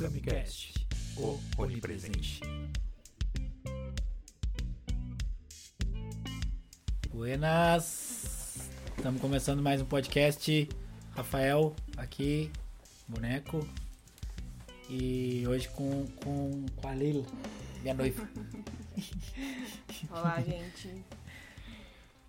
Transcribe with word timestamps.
Camicast, 0.00 0.72
o 1.18 1.38
onipresente. 1.58 2.40
Buenas! 7.10 8.70
Estamos 8.96 9.20
começando 9.20 9.60
mais 9.60 9.82
um 9.82 9.84
podcast. 9.84 10.66
Rafael 11.14 11.76
aqui, 11.98 12.50
boneco. 13.06 13.68
E 14.88 15.44
hoje 15.46 15.68
com, 15.68 16.06
com, 16.24 16.64
com 16.76 16.88
a 16.88 16.92
Leila, 16.94 17.26
minha 17.82 17.92
noiva. 17.92 18.26
Olá, 20.10 20.40
gente. 20.40 21.04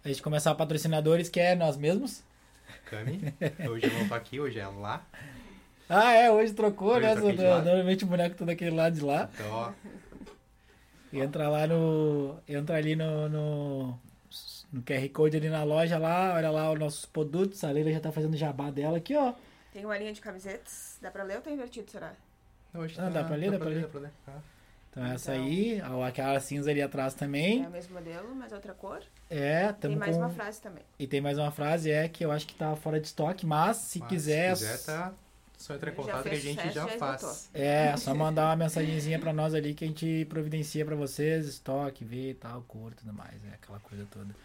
A 0.04 0.10
gente 0.10 0.22
começar 0.22 0.54
patrocinadores, 0.56 1.30
que 1.30 1.40
é 1.40 1.56
nós 1.56 1.78
mesmos. 1.78 2.22
Cami, 2.84 3.34
hoje 3.70 3.86
eu 3.86 3.94
não 3.94 4.10
tô 4.10 4.14
aqui, 4.14 4.42
hoje 4.42 4.60
é 4.60 4.68
lá. 4.68 5.08
Ah, 5.94 6.14
é, 6.14 6.32
hoje 6.32 6.54
trocou, 6.54 6.94
Hoje 6.96 7.06
né? 7.06 7.16
Normalmente 7.16 8.04
o 8.04 8.08
boneco 8.08 8.36
tá 8.36 8.46
daquele 8.46 8.76
lado 8.76 8.96
de 8.96 9.02
lá. 9.02 9.30
Então, 9.34 9.52
ó, 9.52 9.72
Entra 11.14 11.50
lá 11.50 11.68
no. 11.68 12.38
Entra 12.48 12.78
ali 12.78 12.96
no, 12.96 13.28
no, 13.28 14.00
no 14.72 14.82
QR 14.84 15.10
Code 15.10 15.36
ali 15.38 15.50
na 15.50 15.64
loja 15.64 15.98
lá, 15.98 16.34
olha 16.36 16.50
lá 16.50 16.72
os 16.72 16.80
nossos 16.80 17.06
produtos. 17.06 17.64
A 17.66 17.72
Leila 17.72 17.92
já 17.92 18.00
tá 18.00 18.12
fazendo 18.12 18.38
jabá 18.38 18.70
dela 18.72 18.98
aqui, 18.98 19.16
ó. 19.16 19.34
Tem 19.74 19.84
uma 19.86 19.98
linha 19.98 20.14
de 20.14 20.22
camisetas. 20.22 20.98
Dá 21.02 21.12
pra 21.12 21.24
ler 21.24 21.36
ou 21.38 21.42
tá 21.42 21.52
invertido, 21.52 21.92
será? 21.92 22.14
hoje 22.74 22.96
Ah, 22.98 23.10
dá 23.10 23.24
pra 23.26 23.36
ler, 23.36 23.52
dá 23.52 23.58
pra 23.60 23.68
ler. 23.68 23.82
Dá 23.82 23.88
pra 23.90 24.00
ler. 24.02 24.12
Ah, 24.28 24.32
Então 24.90 25.06
essa 25.06 25.36
Então- 25.36 25.46
aí, 25.46 25.82
aquela 26.08 26.40
cinza 26.40 26.72
ali 26.72 26.82
atrás 26.82 27.14
É 27.14 27.18
também. 27.18 27.66
o 27.66 27.70
mesmo 27.70 27.94
modelo, 27.94 28.34
mas 28.36 28.54
outra 28.54 28.74
cor. 28.74 29.02
É, 29.30 29.74
Tem 29.74 29.94
mais 29.96 30.16
com... 30.16 30.22
uma 30.24 30.30
frase 30.30 30.62
também. 30.62 30.84
E 30.98 31.06
tem 31.08 31.20
mais 31.20 31.38
uma 31.38 31.52
frase, 31.52 31.92
é 31.92 32.08
que 32.08 32.24
eu 32.24 32.32
acho 32.32 32.48
que 32.48 32.56
tá 32.56 32.74
fora 32.78 33.00
de 33.00 33.08
estoque, 33.08 33.46
mas 33.46 33.76
se 33.78 34.00
mas 34.00 34.08
quiser. 34.10 34.56
Se 34.56 34.66
quiser, 34.66 34.86
tá. 34.86 35.14
Só 35.62 35.76
entrar 35.76 35.92
em 35.92 35.96
contato 35.96 36.24
que 36.24 36.30
a 36.30 36.40
gente 36.40 36.58
sucesso, 36.58 36.74
já 36.74 36.88
já 36.88 36.98
faz. 36.98 37.50
É, 37.54 37.96
só 37.96 38.16
mandar 38.16 38.48
uma 38.48 38.56
mensagenzinha 38.56 39.20
pra 39.20 39.32
nós 39.32 39.54
ali 39.54 39.76
que 39.76 39.86
a 39.86 39.88
gente 39.88 40.26
providencia 40.28 40.84
pra 40.84 40.96
vocês, 40.96 41.48
estoque, 41.48 42.04
vê 42.04 42.32
e 42.32 42.34
tal, 42.34 42.64
cor 42.64 42.92
e 42.92 42.96
tudo 42.96 43.14
mais, 43.14 43.36
é 43.46 43.54
aquela 43.54 43.80
coisa 43.80 44.08
toda. 44.10 44.36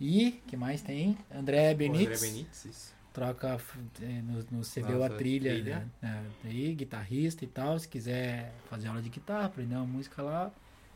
E, 0.00 0.40
que 0.46 0.56
mais 0.56 0.80
tem? 0.80 1.18
André 1.30 1.72
O 1.72 1.76
Benites. 1.76 2.22
André 2.22 2.46
isso. 2.64 2.94
troca 3.12 3.60
eh, 4.00 4.22
no, 4.22 4.58
no 4.58 4.64
CBU 4.64 5.02
a 5.02 5.10
trilha, 5.10 5.52
trilha. 5.52 5.86
Né? 6.00 6.24
É, 6.44 6.48
aí, 6.48 6.74
guitarrista 6.74 7.44
e 7.44 7.48
tal. 7.48 7.78
Se 7.78 7.86
quiser 7.86 8.52
fazer 8.70 8.88
aula 8.88 9.02
de 9.02 9.10
guitarra, 9.10 9.46
aprender 9.46 9.74
uma 9.74 9.84
música 9.84 10.22
lá, 10.22 10.50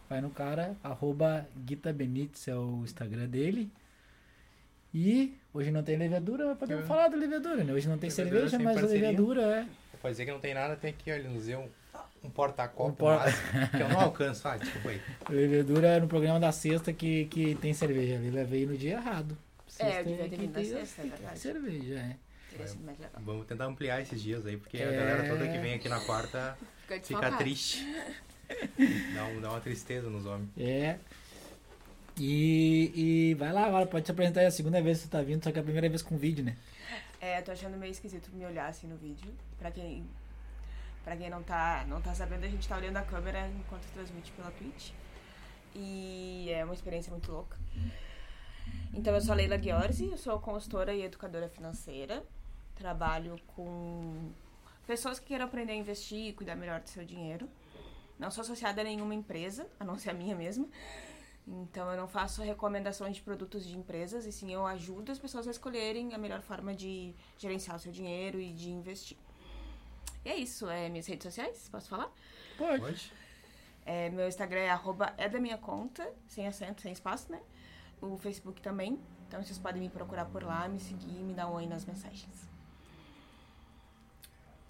vai 0.08 0.22
no 0.22 0.30
cara, 0.30 0.74
arroba 0.82 1.46
Guita 1.56 1.92
Benites 1.92 2.48
é 2.48 2.56
o 2.56 2.82
Instagram 2.84 3.28
dele. 3.28 3.70
E 4.94 5.34
hoje 5.54 5.70
não 5.70 5.82
tem 5.82 5.96
levedura, 5.96 6.46
mas 6.46 6.58
podemos 6.58 6.84
É. 6.84 6.86
falar 6.86 7.08
da 7.08 7.16
levedura, 7.16 7.64
né? 7.64 7.72
Hoje 7.72 7.88
não 7.88 7.98
tem 7.98 8.10
Levedura 8.10 8.40
cerveja, 8.48 8.58
mas 8.62 8.76
a 8.76 8.80
parceria. 8.80 9.06
levedura 9.10 9.42
é. 9.42 9.66
Pode 10.00 10.12
dizer 10.14 10.24
que 10.26 10.32
não 10.32 10.40
tem 10.40 10.54
nada, 10.54 10.76
tem 10.76 10.90
aqui, 10.90 11.10
olha, 11.12 11.28
nos 11.28 11.46
deu 11.46 11.60
um, 11.60 11.68
um 12.26 12.30
porta-copo, 12.30 12.90
Um 12.90 12.94
por- 12.94 13.70
que 13.70 13.82
eu 13.82 13.88
não 13.88 14.00
alcanço. 14.00 14.46
Ah, 14.48 14.56
desculpa 14.56 14.90
aí. 14.90 15.00
Levedura 15.30 15.86
é 15.88 16.00
no 16.00 16.08
programa 16.08 16.38
da 16.40 16.52
sexta 16.52 16.92
que, 16.92 17.26
que 17.26 17.54
tem 17.56 17.72
cerveja. 17.72 18.16
A 18.16 18.18
Lila 18.18 18.44
veio 18.44 18.68
no 18.68 18.76
dia 18.76 18.94
errado. 18.94 19.36
É, 19.78 19.84
eu 19.84 19.90
Sexta 19.92 20.02
devia 20.04 20.24
ter 20.24 20.30
que 20.30 20.36
vindo 20.36 20.52
na 20.52 20.64
sexta, 20.64 21.00
é 21.00 21.04
que 21.04 21.10
verdade. 21.10 21.38
cerveja, 21.38 21.94
é. 21.94 22.16
Vamos 23.24 23.46
tentar 23.46 23.64
ampliar 23.64 24.02
esses 24.02 24.20
dias 24.22 24.44
aí, 24.44 24.58
porque 24.58 24.76
a 24.76 24.80
É. 24.92 24.96
galera 24.96 25.28
toda 25.28 25.48
que 25.48 25.56
vem 25.58 25.72
aqui 25.74 25.88
na 25.88 26.00
quarta 26.00 26.56
Fica 26.86 27.00
fica 27.00 27.32
triste. 27.38 27.86
Dá, 29.14 29.24
um- 29.24 29.40
dá 29.40 29.48
uma 29.50 29.60
tristeza 29.60 30.10
nos 30.10 30.26
homens. 30.26 30.50
É. 30.58 30.98
E, 32.18 32.92
e 32.94 33.34
vai 33.34 33.52
lá 33.52 33.66
agora, 33.66 33.86
pode 33.86 34.04
te 34.04 34.10
apresentar 34.10 34.40
aí 34.40 34.46
a 34.46 34.50
segunda 34.50 34.82
vez 34.82 34.98
que 34.98 35.04
você 35.04 35.10
tá 35.10 35.22
vindo, 35.22 35.42
só 35.42 35.50
que 35.50 35.58
é 35.58 35.60
a 35.60 35.64
primeira 35.64 35.88
vez 35.88 36.02
com 36.02 36.16
vídeo, 36.16 36.44
né? 36.44 36.56
É, 37.20 37.40
tô 37.40 37.52
achando 37.52 37.76
meio 37.76 37.92
esquisito 37.92 38.30
me 38.32 38.44
olhar 38.44 38.68
assim 38.68 38.86
no 38.86 38.96
vídeo. 38.96 39.32
Pra 39.58 39.70
quem, 39.70 40.04
pra 41.04 41.16
quem 41.16 41.30
não, 41.30 41.42
tá, 41.42 41.84
não 41.88 42.02
tá 42.02 42.14
sabendo, 42.14 42.44
a 42.44 42.48
gente 42.48 42.68
tá 42.68 42.76
olhando 42.76 42.96
a 42.96 43.02
câmera 43.02 43.48
enquanto 43.48 43.84
transmite 43.92 44.32
pela 44.32 44.50
Twitch. 44.50 44.90
E 45.74 46.50
é 46.50 46.64
uma 46.64 46.74
experiência 46.74 47.10
muito 47.10 47.30
louca. 47.30 47.56
Então, 48.92 49.14
eu 49.14 49.20
sou 49.20 49.32
a 49.32 49.36
Leila 49.36 49.56
Ghiorzi, 49.56 50.10
eu 50.10 50.18
sou 50.18 50.38
consultora 50.38 50.92
e 50.92 51.02
educadora 51.02 51.48
financeira. 51.48 52.22
Trabalho 52.76 53.40
com 53.56 54.30
pessoas 54.86 55.18
que 55.18 55.26
queiram 55.26 55.46
aprender 55.46 55.72
a 55.72 55.76
investir 55.76 56.28
e 56.28 56.32
cuidar 56.32 56.56
melhor 56.56 56.80
do 56.80 56.88
seu 56.88 57.04
dinheiro. 57.04 57.48
Não 58.18 58.30
sou 58.30 58.42
associada 58.42 58.82
a 58.82 58.84
nenhuma 58.84 59.14
empresa, 59.14 59.66
a 59.80 59.84
não 59.84 59.98
ser 59.98 60.10
a 60.10 60.14
minha 60.14 60.36
mesma. 60.36 60.66
Então, 61.46 61.90
eu 61.90 61.96
não 61.96 62.06
faço 62.06 62.42
recomendações 62.42 63.16
de 63.16 63.22
produtos 63.22 63.66
de 63.66 63.76
empresas, 63.76 64.26
e 64.26 64.32
sim 64.32 64.52
eu 64.52 64.64
ajudo 64.66 65.10
as 65.10 65.18
pessoas 65.18 65.48
a 65.48 65.50
escolherem 65.50 66.14
a 66.14 66.18
melhor 66.18 66.40
forma 66.40 66.74
de 66.74 67.14
gerenciar 67.36 67.76
o 67.76 67.80
seu 67.80 67.90
dinheiro 67.90 68.40
e 68.40 68.52
de 68.52 68.70
investir. 68.70 69.16
E 70.24 70.28
é 70.28 70.36
isso, 70.36 70.70
é 70.70 70.88
minhas 70.88 71.06
redes 71.06 71.24
sociais, 71.24 71.68
posso 71.68 71.88
falar? 71.88 72.10
Pode. 72.56 72.80
Pode? 72.80 73.12
É, 73.84 74.08
meu 74.10 74.28
Instagram 74.28 74.60
é 74.60 74.70
arroba 74.70 75.12
é 75.16 75.28
da 75.28 75.40
minha 75.40 75.58
conta, 75.58 76.08
sem 76.28 76.46
acento, 76.46 76.82
sem 76.82 76.92
espaço, 76.92 77.30
né? 77.32 77.40
O 78.00 78.16
Facebook 78.16 78.60
também. 78.60 78.98
Então 79.26 79.42
vocês 79.42 79.58
podem 79.58 79.82
me 79.82 79.88
procurar 79.88 80.26
por 80.26 80.44
lá, 80.44 80.68
me 80.68 80.78
seguir 80.78 81.18
e 81.18 81.22
me 81.22 81.34
dar 81.34 81.48
um 81.48 81.54
oi 81.54 81.66
nas 81.66 81.84
mensagens. 81.84 82.48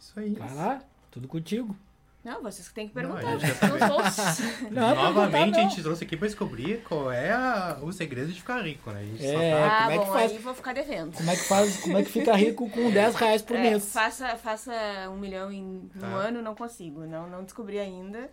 Isso 0.01 0.19
aí. 0.19 0.35
Vai 0.35 0.55
lá, 0.55 0.83
tudo 1.11 1.29
contigo. 1.29 1.77
Não, 2.25 2.41
vocês 2.41 2.69
que 2.69 2.75
têm 2.75 2.89
que 2.89 2.95
Não, 2.95 3.17
perguntar, 3.17 3.31
a 3.33 3.39
gente 3.39 3.61
não 3.63 3.79
sou. 3.79 4.71
Não, 4.71 4.95
Novamente 4.95 5.33
perguntar, 5.33 5.59
a 5.59 5.63
não. 5.63 5.71
gente 5.71 5.83
trouxe 5.83 6.05
aqui 6.05 6.17
pra 6.17 6.29
descobrir 6.29 6.81
qual 6.85 7.11
é 7.11 7.33
a- 7.33 7.79
o 7.83 7.93
segredo 7.93 8.33
de 8.33 8.39
ficar 8.39 8.61
rico, 8.63 8.91
né? 8.93 9.01
A 9.01 9.05
gente 9.05 9.23
só 9.25 9.41
É, 9.41 9.51
tá... 9.51 9.67
Ah, 9.67 9.79
como 9.83 9.91
é 9.91 9.99
que 9.99 10.05
bom, 10.07 10.13
faz? 10.13 10.31
aí 10.33 10.39
vou 10.39 10.55
ficar 10.55 10.73
devendo. 10.73 11.13
Como 11.17 11.31
é 11.31 11.35
que 11.37 11.43
faz, 11.43 11.77
como 11.79 11.99
é 11.99 12.03
que 12.05 12.11
fica 12.13 12.37
rico 12.37 12.71
com 12.71 12.91
10 12.93 13.15
reais 13.17 13.43
por 13.43 13.57
É, 13.57 13.63
mês? 13.63 13.93
faça, 13.93 14.37
faça 14.37 14.73
um 15.11 15.17
milhão 15.19 15.51
em 15.51 15.65
um 15.65 15.89
Tá. 16.01 16.07
ano, 16.07 16.41
não 16.43 16.55
consigo. 16.55 17.01
Não, 17.07 17.29
não 17.29 17.43
descobri 17.43 17.81
ainda. 17.81 18.31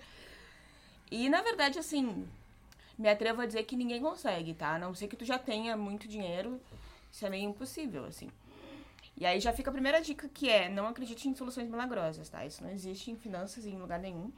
E, 1.09 1.27
na 1.27 1.41
verdade, 1.41 1.79
assim, 1.79 2.27
me 2.95 3.09
atrevo 3.09 3.41
a 3.41 3.47
dizer 3.47 3.63
que 3.63 3.75
ninguém 3.75 3.99
consegue, 3.99 4.53
tá? 4.53 4.75
A 4.75 4.79
não 4.79 4.93
ser 4.93 5.07
que 5.07 5.15
tu 5.15 5.25
já 5.25 5.39
tenha 5.39 5.75
muito 5.75 6.07
dinheiro, 6.07 6.61
isso 7.11 7.25
é 7.25 7.29
meio 7.31 7.49
impossível, 7.49 8.05
assim. 8.05 8.29
E 9.19 9.25
aí 9.25 9.39
já 9.41 9.51
fica 9.51 9.69
a 9.69 9.73
primeira 9.73 10.01
dica, 10.01 10.29
que 10.33 10.49
é 10.49 10.69
não 10.69 10.87
acredite 10.87 11.27
em 11.27 11.35
soluções 11.35 11.69
milagrosas, 11.69 12.29
tá? 12.29 12.45
Isso 12.45 12.63
não 12.63 12.71
existe 12.71 13.11
em 13.11 13.17
finanças 13.17 13.65
em 13.65 13.77
lugar 13.77 13.99
nenhum. 13.99 14.31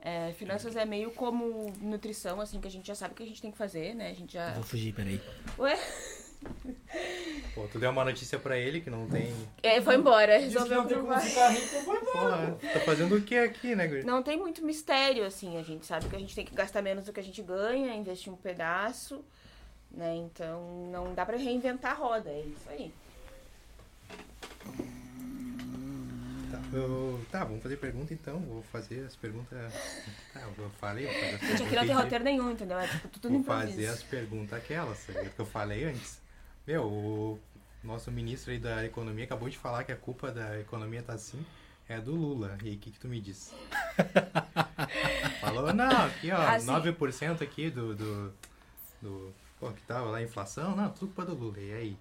É, 0.00 0.32
finanças 0.32 0.76
é 0.76 0.84
meio 0.84 1.10
como 1.12 1.72
nutrição, 1.80 2.40
assim, 2.40 2.60
que 2.60 2.68
a 2.68 2.70
gente 2.70 2.86
já 2.86 2.94
sabe 2.94 3.14
o 3.14 3.16
que 3.16 3.22
a 3.22 3.26
gente 3.26 3.40
tem 3.40 3.50
que 3.50 3.56
fazer, 3.56 3.94
né? 3.94 4.10
A 4.10 4.14
gente 4.14 4.34
já... 4.34 4.52
Vou 4.52 4.64
fugir, 4.64 4.92
peraí. 4.92 5.18
Ué? 5.58 5.78
Pô, 7.54 7.66
tu 7.68 7.78
deu 7.78 7.90
uma 7.90 8.04
notícia 8.04 8.38
pra 8.38 8.58
ele 8.58 8.80
que 8.80 8.90
não 8.90 9.08
tem... 9.08 9.32
É, 9.62 9.80
foi 9.80 9.94
embora, 9.94 10.38
resolveu 10.38 10.84
por 10.84 11.02
baixo. 11.04 11.28
ficar 11.28 11.48
rico, 11.50 11.66
foi 11.84 12.00
Porra, 12.00 12.58
tá 12.72 12.80
fazendo 12.80 13.16
o 13.16 13.22
que 13.22 13.38
aqui, 13.38 13.74
né, 13.74 13.86
guri? 13.86 14.04
Não 14.04 14.22
tem 14.22 14.36
muito 14.36 14.62
mistério, 14.62 15.24
assim. 15.24 15.56
A 15.56 15.62
gente 15.62 15.86
sabe 15.86 16.06
que 16.08 16.16
a 16.16 16.18
gente 16.18 16.34
tem 16.34 16.44
que 16.44 16.54
gastar 16.54 16.82
menos 16.82 17.06
do 17.06 17.12
que 17.12 17.20
a 17.20 17.22
gente 17.22 17.40
ganha, 17.40 17.94
investir 17.94 18.30
um 18.30 18.36
pedaço, 18.36 19.24
né? 19.90 20.16
Então 20.16 20.88
não 20.90 21.14
dá 21.14 21.24
pra 21.24 21.36
reinventar 21.38 21.92
a 21.92 21.94
roda, 21.94 22.28
é 22.28 22.40
isso 22.40 22.68
aí. 22.68 22.92
Tá, 26.50 26.60
eu- 26.72 27.20
tá, 27.30 27.44
vamos 27.44 27.62
fazer 27.62 27.76
pergunta 27.76 28.12
então. 28.12 28.38
Vou 28.40 28.62
fazer 28.64 29.04
as 29.06 29.16
perguntas... 29.16 29.72
Tá, 30.32 30.40
eu 30.40 30.70
falei, 30.80 31.06
vou 31.06 31.14
fazer 31.14 31.34
as 31.34 31.40
gente 31.42 31.62
aqui 31.62 31.76
não 31.76 31.86
tem 31.86 31.94
roteiro 31.94 32.24
nenhum, 32.24 32.50
entendeu? 32.50 32.78
É 32.78 32.86
tipo 32.86 33.08
tudo 33.08 33.28
Vou 33.30 33.42
fazer 33.44 33.86
as 33.88 34.02
perguntas 34.02 34.52
aquelas, 34.58 34.98
sabe, 34.98 35.30
que 35.30 35.38
eu 35.38 35.46
falei 35.46 35.84
antes. 35.84 36.20
Meu, 36.66 36.84
o 36.84 37.40
nosso 37.82 38.10
ministro 38.10 38.52
aí 38.52 38.58
da 38.58 38.84
economia 38.84 39.24
acabou 39.24 39.48
de 39.48 39.58
falar 39.58 39.84
que 39.84 39.92
a 39.92 39.96
culpa 39.96 40.30
da 40.30 40.58
economia 40.60 41.02
tá 41.02 41.14
assim 41.14 41.44
é 41.88 42.00
do 42.00 42.14
Lula. 42.14 42.56
E 42.62 42.68
aí, 42.68 42.74
o 42.76 42.78
que, 42.78 42.90
que 42.90 42.98
tu 43.00 43.08
me 43.08 43.20
diz? 43.20 43.52
Falou, 45.40 45.72
não, 45.74 46.06
aqui 46.06 46.30
ó, 46.30 46.36
Assim. 46.36 46.66
9% 46.66 47.42
aqui 47.42 47.70
do, 47.70 47.94
do, 47.94 48.32
do. 49.00 49.34
Pô, 49.58 49.70
que 49.72 49.82
tava 49.82 50.06
lá 50.10 50.18
a 50.18 50.22
inflação, 50.22 50.74
não, 50.76 50.90
tudo 50.90 51.12
culpa 51.12 51.24
do 51.24 51.34
Lula. 51.34 51.58
E 51.58 51.72
aí? 51.72 51.96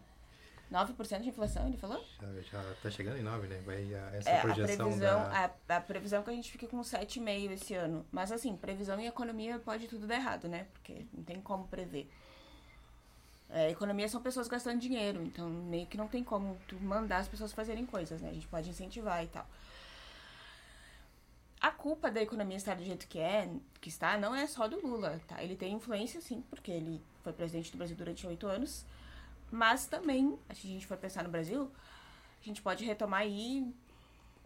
9% 0.72 1.22
de 1.22 1.30
inflação, 1.30 1.68
ele 1.68 1.78
falou? 1.78 2.02
Já, 2.22 2.42
já 2.62 2.74
tá 2.82 2.90
chegando 2.90 3.18
em 3.18 3.24
9, 3.24 3.48
né? 3.48 3.62
Vai 3.66 3.94
a- 3.94 4.16
essa 4.16 4.30
É, 4.30 4.38
a 4.38 4.42
projeção 4.42 4.86
previsão, 4.86 5.20
da. 5.20 5.52
a, 5.68 5.78
a 5.78 5.82
previsão 5.82 6.22
é 6.22 6.24
que 6.24 6.30
a 6.30 6.34
gente 6.34 6.52
fique 6.52 6.68
com 6.68 6.80
7,5 6.82 7.52
esse 7.52 7.74
ano. 7.76 8.06
Mas 8.12 8.32
assim, 8.32 8.56
previsão 8.56 9.00
em 9.00 9.06
economia 9.08 9.60
pode 9.60 9.88
tudo 9.88 10.08
dar 10.08 10.16
errado, 10.16 10.48
né? 10.48 10.68
Porque 10.74 11.06
não 11.14 11.24
tem 11.24 11.42
como 11.42 11.68
prever. 11.68 12.10
É, 13.50 13.70
economia 13.70 14.08
são 14.08 14.22
pessoas 14.22 14.48
gastando 14.48 14.80
dinheiro, 14.80 15.22
então 15.24 15.50
meio 15.50 15.86
que 15.86 15.98
não 15.98 16.08
tem 16.08 16.24
como 16.24 16.58
tu 16.70 16.80
mandar 16.80 17.18
as 17.18 17.28
pessoas 17.28 17.52
fazerem 17.52 17.86
coisas, 17.86 18.22
né? 18.22 18.30
A 18.30 18.34
gente 18.34 18.48
pode 18.48 18.70
incentivar 18.70 19.22
e 19.26 19.28
tal. 19.28 19.46
A 21.60 21.70
culpa 21.70 22.10
da 22.10 22.22
economia 22.22 22.56
estar 22.58 22.76
do 22.76 22.84
jeito 22.84 23.06
que 23.08 23.20
é, 23.20 23.48
que 23.82 23.90
está, 23.90 24.18
não 24.18 24.34
é 24.34 24.48
só 24.48 24.68
do 24.70 24.80
Lula, 24.86 25.22
tá? 25.28 25.44
Ele 25.44 25.56
tem 25.56 25.74
influência, 25.74 26.20
sim, 26.22 26.42
porque 26.50 26.72
ele 26.72 27.04
foi 27.24 27.34
presidente 27.34 27.72
do 27.72 27.78
Brasil 27.78 27.96
durante 27.96 28.26
oito 28.26 28.48
anos. 28.48 28.86
Mas 29.52 29.86
também, 29.86 30.38
se 30.54 30.68
a 30.68 30.70
gente 30.70 30.88
for 30.88 30.98
pensar 30.98 31.24
no 31.24 31.30
Brasil, 31.30 31.70
a 32.42 32.46
gente 32.46 32.62
pode 32.62 32.86
retomar 32.86 33.22
aí 33.22 33.66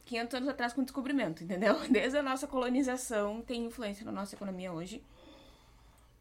500 0.05 0.35
anos 0.35 0.49
atrás 0.49 0.73
com 0.73 0.81
o 0.81 0.83
descobrimento, 0.83 1.43
entendeu? 1.43 1.79
Desde 1.89 2.17
a 2.17 2.23
nossa 2.23 2.47
colonização 2.47 3.41
tem 3.41 3.65
influência 3.65 4.03
na 4.05 4.11
nossa 4.11 4.35
economia 4.35 4.71
hoje. 4.71 5.01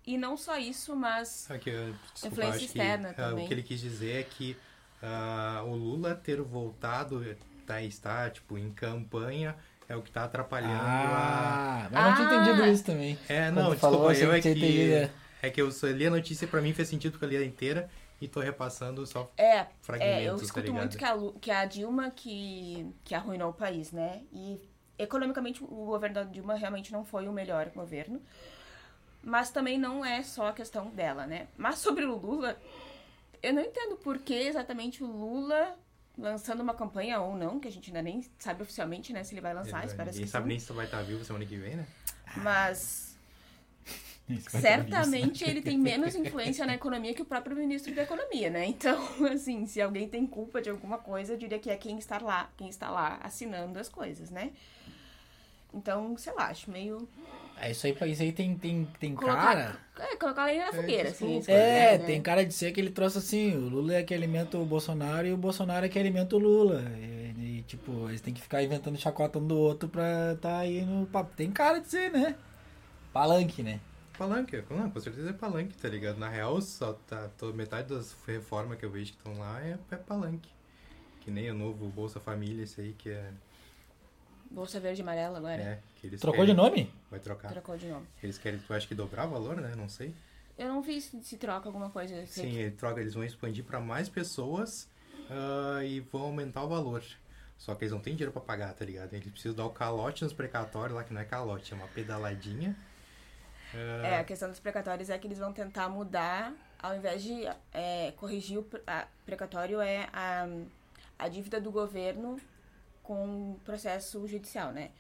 E 0.06 0.18
não 0.18 0.36
só 0.36 0.58
isso, 0.58 0.94
mas 0.94 1.50
Aqui, 1.50 1.70
eu- 1.70 1.94
desculpa, 2.12 2.26
Influência 2.28 2.64
externa 2.66 3.14
que, 3.14 3.20
ah, 3.20 3.28
também. 3.30 3.44
O 3.44 3.48
que 3.48 3.54
ele 3.54 3.62
quis 3.62 3.80
dizer 3.80 4.20
é 4.20 4.22
que 4.22 4.56
ah, 5.02 5.62
o 5.66 5.74
Lula 5.74 6.14
ter 6.14 6.40
voltado, 6.42 7.24
tá, 7.66 7.80
está 7.82 8.28
tipo, 8.28 8.58
em 8.58 8.70
campanha, 8.70 9.56
é 9.88 9.96
o 9.96 10.02
que 10.02 10.10
tá 10.10 10.24
atrapalhando 10.24 10.82
Ah, 10.82 11.88
mas 11.90 12.02
eu 12.04 12.08
não 12.10 12.16
tinha 12.16 12.28
Ah. 12.28 12.42
entendido 12.42 12.66
isso 12.66 12.84
também. 12.84 13.18
a... 13.28 13.32
É, 13.32 13.50
Quando 13.50 13.54
não, 13.54 13.76
falou, 13.78 14.10
desculpa, 14.10 14.24
eu 14.24 14.38
achei 14.38 14.52
é 14.52 14.54
que 14.54 15.10
É 15.42 15.50
que 15.50 15.60
eu 15.60 15.68
li 15.92 16.06
a 16.06 16.10
notícia 16.10 16.46
pra 16.48 16.60
mim 16.62 16.72
fez 16.74 16.88
sentido 16.88 17.12
porque 17.12 17.24
eu 17.24 17.28
li 17.30 17.36
ela 17.36 17.44
inteira 17.44 17.90
e 18.20 18.28
tô 18.28 18.40
repassando 18.40 19.06
só 19.06 19.30
É, 19.36 19.44
é, 19.58 19.68
fragmentos, 19.82 20.24
eu 20.26 20.36
tá 20.38 20.42
escuto 20.44 20.66
ligado? 20.66 20.78
muito 20.80 20.98
que 20.98 21.04
a, 21.04 21.14
que 21.40 21.50
a 21.50 21.64
Dilma 21.64 22.10
que, 22.10 22.86
que 23.04 23.14
arruinou 23.14 23.50
o 23.50 23.54
país, 23.54 23.92
né? 23.92 24.22
E 24.32 24.60
economicamente 24.98 25.62
o 25.62 25.66
governo 25.86 26.14
da 26.14 26.24
Dilma 26.24 26.54
realmente 26.54 26.92
não 26.92 27.04
foi 27.04 27.26
o 27.28 27.32
melhor 27.32 27.68
governo. 27.70 28.20
Mas 29.22 29.50
também 29.50 29.78
não 29.78 30.04
é 30.04 30.22
só 30.22 30.48
a 30.48 30.52
questão 30.52 30.90
dela, 30.90 31.26
né? 31.26 31.48
Mas 31.56 31.78
sobre 31.78 32.04
o 32.04 32.14
Lula, 32.16 32.60
eu 33.42 33.54
não 33.54 33.62
entendo 33.62 33.96
por 33.96 34.18
que 34.18 34.34
exatamente 34.34 35.02
o 35.02 35.06
Lula 35.06 35.76
lançando 36.16 36.60
uma 36.62 36.74
campanha 36.74 37.20
ou 37.20 37.34
não, 37.34 37.58
que 37.58 37.66
a 37.66 37.72
gente 37.72 37.88
ainda 37.88 38.02
nem 38.02 38.24
sabe 38.38 38.62
oficialmente, 38.62 39.12
né, 39.12 39.24
se 39.24 39.34
ele 39.34 39.40
vai 39.40 39.52
lançar, 39.52 39.82
Ele- 39.82 39.94
Ninguém 39.96 40.12
que 40.24 40.28
sabe 40.28 40.46
nem 40.46 40.60
se 40.60 40.72
vai 40.72 40.84
estar 40.84 41.02
vivo 41.02 41.24
semana 41.24 41.44
que 41.44 41.56
vem, 41.56 41.74
né? 41.74 41.86
Mas 42.36 43.13
certamente 44.48 45.44
ele 45.44 45.60
tem 45.60 45.78
menos 45.78 46.14
influência 46.14 46.64
na 46.64 46.74
economia 46.74 47.12
que 47.12 47.22
o 47.22 47.26
próprio 47.26 47.56
ministro 47.56 47.94
da 47.94 48.02
economia, 48.02 48.48
né? 48.48 48.66
Então, 48.66 48.98
assim, 49.30 49.66
se 49.66 49.80
alguém 49.80 50.08
tem 50.08 50.26
culpa 50.26 50.62
de 50.62 50.70
alguma 50.70 50.98
coisa, 50.98 51.34
eu 51.34 51.36
diria 51.36 51.58
que 51.58 51.70
é 51.70 51.76
quem 51.76 51.98
está 51.98 52.18
lá, 52.18 52.50
quem 52.56 52.68
está 52.68 52.90
lá 52.90 53.18
assinando 53.22 53.78
as 53.78 53.88
coisas, 53.88 54.30
né? 54.30 54.52
Então, 55.74 56.16
sei 56.16 56.32
lá, 56.32 56.46
acho 56.46 56.70
meio. 56.70 57.06
É 57.60 57.70
isso 57.70 57.86
aí, 57.86 57.96
isso 58.06 58.22
aí 58.22 58.32
tem, 58.32 58.56
tem, 58.56 58.88
tem 58.98 59.14
Colocar, 59.14 59.42
cara. 59.42 59.76
É, 59.98 60.16
colocar 60.16 60.44
lenha 60.46 60.66
na 60.66 60.72
fogueira, 60.72 61.10
assim. 61.10 61.38
desculpa. 61.38 61.52
É, 61.52 61.98
né? 61.98 62.06
tem 62.06 62.22
cara 62.22 62.44
de 62.44 62.54
ser 62.54 62.68
aquele 62.68 62.90
troço 62.90 63.18
assim, 63.18 63.56
o 63.56 63.68
Lula 63.68 63.94
é 63.94 64.02
que 64.02 64.14
alimenta 64.14 64.56
o 64.56 64.64
Bolsonaro 64.64 65.26
e 65.26 65.32
o 65.32 65.36
Bolsonaro 65.36 65.84
é 65.84 65.88
que 65.88 65.98
alimenta 65.98 66.36
o 66.36 66.38
Lula. 66.38 66.82
E, 66.96 67.58
e, 67.58 67.64
tipo, 67.66 68.08
eles 68.08 68.20
têm 68.20 68.32
que 68.32 68.40
ficar 68.40 68.62
inventando 68.62 68.96
chacota 68.96 69.38
um 69.38 69.46
do 69.46 69.56
outro 69.56 69.88
pra 69.88 70.36
tá 70.40 70.58
aí 70.58 70.82
no 70.82 71.06
papo. 71.06 71.32
Tem 71.36 71.50
cara 71.50 71.80
de 71.80 71.88
ser, 71.88 72.10
né? 72.10 72.36
Palanque, 73.12 73.62
né? 73.62 73.80
Palanque, 74.16 74.62
não, 74.70 74.90
com 74.90 75.00
certeza 75.00 75.30
é 75.30 75.32
palanque, 75.32 75.76
tá 75.76 75.88
ligado? 75.88 76.18
Na 76.18 76.28
real, 76.28 76.60
só 76.60 76.92
tá, 76.92 77.28
toda, 77.36 77.52
metade 77.56 77.88
das 77.88 78.14
reformas 78.26 78.78
que 78.78 78.84
eu 78.84 78.90
vejo 78.90 79.12
que 79.12 79.18
estão 79.18 79.36
lá 79.38 79.60
é, 79.60 79.76
é 79.90 79.96
palanque. 79.96 80.48
Que 81.20 81.30
nem 81.30 81.50
o 81.50 81.54
novo 81.54 81.88
Bolsa 81.88 82.20
Família, 82.20 82.62
esse 82.62 82.80
aí 82.80 82.92
que 82.92 83.10
é. 83.10 83.32
Bolsa 84.50 84.78
verde 84.78 85.00
e 85.00 85.02
amarela 85.02 85.38
agora. 85.38 85.60
é 85.60 85.80
que 85.96 86.06
eles 86.06 86.20
Trocou 86.20 86.44
de 86.46 86.54
querem- 86.54 86.70
nome? 86.70 86.92
Vai 87.10 87.18
trocar. 87.18 87.48
Trocou 87.50 87.76
de 87.76 87.86
nome. 87.88 88.06
Eles 88.22 88.38
querem, 88.38 88.60
tu 88.60 88.72
acha 88.72 88.86
que 88.86 88.94
dobrar 88.94 89.26
o 89.26 89.30
valor, 89.30 89.56
né? 89.56 89.74
Não 89.76 89.88
sei. 89.88 90.14
Eu 90.56 90.68
não 90.68 90.80
vi 90.80 91.00
se, 91.00 91.20
se 91.24 91.36
troca 91.36 91.68
alguma 91.68 91.90
coisa. 91.90 92.24
Sim, 92.26 92.56
ele 92.58 92.70
troca, 92.70 93.00
eles 93.00 93.14
vão 93.14 93.24
expandir 93.24 93.64
pra 93.64 93.80
mais 93.80 94.08
pessoas 94.08 94.88
ah, 95.28 95.84
e 95.84 95.98
vão 95.98 96.22
aumentar 96.22 96.62
o 96.62 96.68
valor. 96.68 97.02
Só 97.58 97.74
que 97.74 97.82
eles 97.84 97.92
não 97.92 97.98
têm 98.00 98.14
dinheiro 98.14 98.30
pra 98.32 98.40
pagar, 98.40 98.72
tá 98.74 98.84
ligado? 98.84 99.12
Eles 99.12 99.28
precisam 99.32 99.56
dar 99.56 99.64
o 99.64 99.70
calote 99.70 100.22
nos 100.22 100.32
precatórios 100.32 100.94
lá, 100.94 101.02
que 101.02 101.12
não 101.12 101.20
é 101.20 101.24
calote, 101.24 101.72
é 101.72 101.76
uma 101.76 101.88
pedaladinha. 101.88 102.76
Ah, 103.74 104.06
É, 104.06 104.18
a 104.18 104.24
questão 104.24 104.48
dos 104.48 104.60
precatórios 104.60 105.10
é 105.10 105.18
que 105.18 105.26
eles 105.26 105.38
vão 105.38 105.52
tentar 105.52 105.88
mudar, 105.88 106.52
ao 106.78 106.94
invés 106.96 107.22
de 107.22 107.44
é, 107.72 108.12
corrigir 108.16 108.58
o 108.58 108.66
precatório, 109.24 109.80
é 109.80 110.08
a, 110.12 110.46
a 111.18 111.28
dívida 111.28 111.60
do 111.60 111.70
governo 111.70 112.40
com 113.02 113.58
processo 113.64 114.26
judicial, 114.26 114.72
né? 114.72 114.90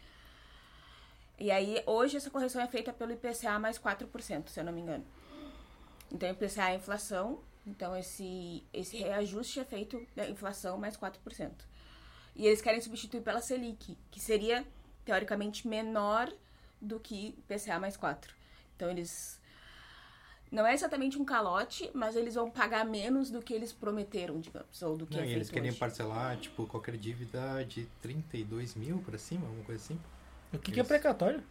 E 1.38 1.50
aí, 1.50 1.82
hoje, 1.86 2.16
essa 2.16 2.30
correção 2.30 2.62
é 2.62 2.66
feita 2.68 2.92
pelo 2.92 3.12
IPCA 3.12 3.58
mais 3.58 3.78
4%, 3.78 4.48
se 4.48 4.60
eu 4.60 4.64
não 4.64 4.72
me 4.72 4.80
engano. 4.80 5.04
Então, 6.12 6.30
IPCA 6.30 6.62
é 6.62 6.72
a 6.72 6.74
inflação, 6.74 7.40
então 7.66 7.96
esse, 7.96 8.64
esse 8.72 8.96
reajuste 8.98 9.58
é 9.58 9.64
feito 9.64 10.06
da 10.14 10.28
inflação 10.28 10.78
mais 10.78 10.96
4%. 10.96 11.50
E 12.36 12.46
eles 12.46 12.60
querem 12.62 12.80
substituir 12.80 13.20
pela 13.22 13.40
Selic, 13.40 13.96
que 14.10 14.20
seria, 14.20 14.64
teoricamente, 15.04 15.66
menor 15.66 16.32
do 16.80 17.00
que 17.00 17.28
IPCA 17.38 17.78
mais 17.80 17.96
4. 17.96 18.34
Então 18.76 18.90
eles. 18.90 19.40
Não 20.50 20.64
é 20.66 20.72
exatamente 20.72 21.18
um 21.18 21.24
calote, 21.24 21.90
mas 21.92 22.14
eles 22.14 22.34
vão 22.36 22.48
pagar 22.50 22.84
menos 22.84 23.28
do 23.30 23.42
que 23.42 23.52
eles 23.52 23.72
prometeram, 23.72 24.38
digamos, 24.38 24.80
ou 24.82 24.96
do 24.96 25.04
que 25.06 25.16
não, 25.16 25.24
é 25.24 25.26
feito 25.26 25.36
eles 25.38 25.50
querem 25.50 25.70
hoje. 25.70 25.78
parcelar, 25.80 26.36
tipo, 26.38 26.64
qualquer 26.66 26.96
dívida 26.96 27.64
de 27.64 27.86
32 28.00 28.74
mil 28.76 28.98
pra 28.98 29.18
cima, 29.18 29.46
alguma 29.46 29.64
coisa 29.64 29.82
assim. 29.82 29.98
O 30.52 30.58
que, 30.58 30.70
que 30.70 30.78
é 30.78 30.84
precatório? 30.84 31.42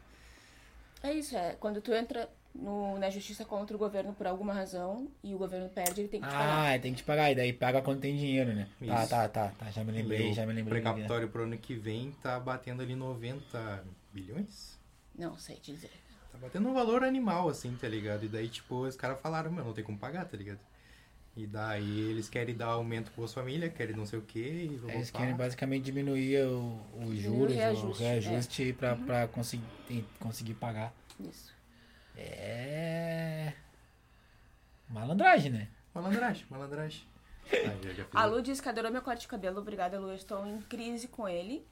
É 1.02 1.12
isso, 1.14 1.36
é. 1.36 1.56
Quando 1.60 1.82
tu 1.82 1.92
entra 1.94 2.30
no, 2.56 2.98
na 2.98 3.10
justiça 3.10 3.44
contra 3.44 3.76
o 3.76 3.80
governo 3.80 4.14
por 4.14 4.26
alguma 4.26 4.54
razão 4.54 5.10
e 5.22 5.36
o 5.36 5.38
governo 5.38 5.68
perde, 5.70 6.00
ele 6.02 6.08
tem 6.08 6.22
que 6.22 6.28
te 6.28 6.32
pagar. 6.38 6.74
Ah, 6.76 6.80
tem 6.80 6.94
que 6.94 7.00
te 7.00 7.04
pagar, 7.04 7.30
e 7.32 7.36
daí 7.36 7.52
paga 7.52 7.82
quando 7.82 8.00
tem 8.00 8.16
dinheiro, 8.16 8.54
né? 8.54 8.70
Tá, 8.88 9.02
Isso. 9.02 9.10
tá, 9.10 9.28
tá, 9.28 9.50
tá. 9.50 9.72
Já 9.72 9.84
me 9.84 9.92
lembrei, 9.92 10.30
E 10.30 10.32
o 10.32 10.34
já 10.34 10.46
me 10.46 10.54
lembrei. 10.54 10.82
precatório 10.82 11.28
pro 11.28 11.44
ano 11.44 11.58
que 11.58 11.76
vem 11.76 12.12
tá 12.22 12.40
batendo 12.40 12.82
ali 12.82 12.96
90 12.96 13.84
bilhões? 14.14 14.80
Não 15.18 15.38
sei 15.38 15.58
te 15.58 15.74
dizer. 15.74 15.92
Tá 16.34 16.40
batendo 16.42 16.68
um 16.68 16.74
valor 16.74 17.04
animal, 17.04 17.48
assim, 17.48 17.78
tá 17.80 17.88
ligado? 17.88 18.26
E 18.26 18.28
daí, 18.28 18.50
tipo, 18.50 18.82
os 18.88 18.96
caras 18.96 19.22
falaram, 19.22 19.52
mano, 19.52 19.68
não 19.68 19.74
tem 19.74 19.84
como 19.84 19.98
pagar, 20.00 20.26
tá 20.26 20.36
ligado? 20.36 20.60
E 21.38 21.46
daí 21.48 22.00
eles 22.10 22.28
querem 22.28 22.56
dar 22.56 22.68
aumento 22.68 23.12
pro 23.12 23.22
Bolsa 23.22 23.36
Família, 23.36 23.70
querem 23.70 23.96
não 23.96 24.06
sei 24.06 24.18
o 24.20 24.22
quê, 24.24 24.68
e 24.72 24.76
vão 24.78 24.90
Eles 24.90 25.10
voltar. 25.10 25.20
querem 25.20 25.36
basicamente 25.36 25.84
diminuir 25.84 26.44
o, 26.46 26.80
o 27.02 27.16
juros, 27.16 27.54
o 27.54 27.56
reajuste, 27.56 28.04
reajuste 28.04 28.74
pra, 28.74 28.96
pra 28.96 29.28
conseguir, 29.28 29.64
conseguir 30.20 30.56
pagar. 30.56 30.92
Isso. 31.20 31.54
É. 32.18 33.54
Malandragem, 34.90 35.52
né? 35.52 35.68
Malandragem, 35.94 36.46
malandragem. 36.50 37.02
A 38.14 38.26
Lu 38.26 38.42
disse 38.42 38.62
que 38.62 38.70
adorou 38.70 38.92
meu 38.92 39.02
corte 39.02 39.22
de 39.22 39.28
cabelo. 39.28 39.60
Obrigada, 39.60 40.00
Lu. 40.00 40.10
Eu 40.10 40.16
estou 40.16 40.46
em 40.46 40.62
crise 40.62 41.08
com 41.08 41.28
ele. 41.28 41.66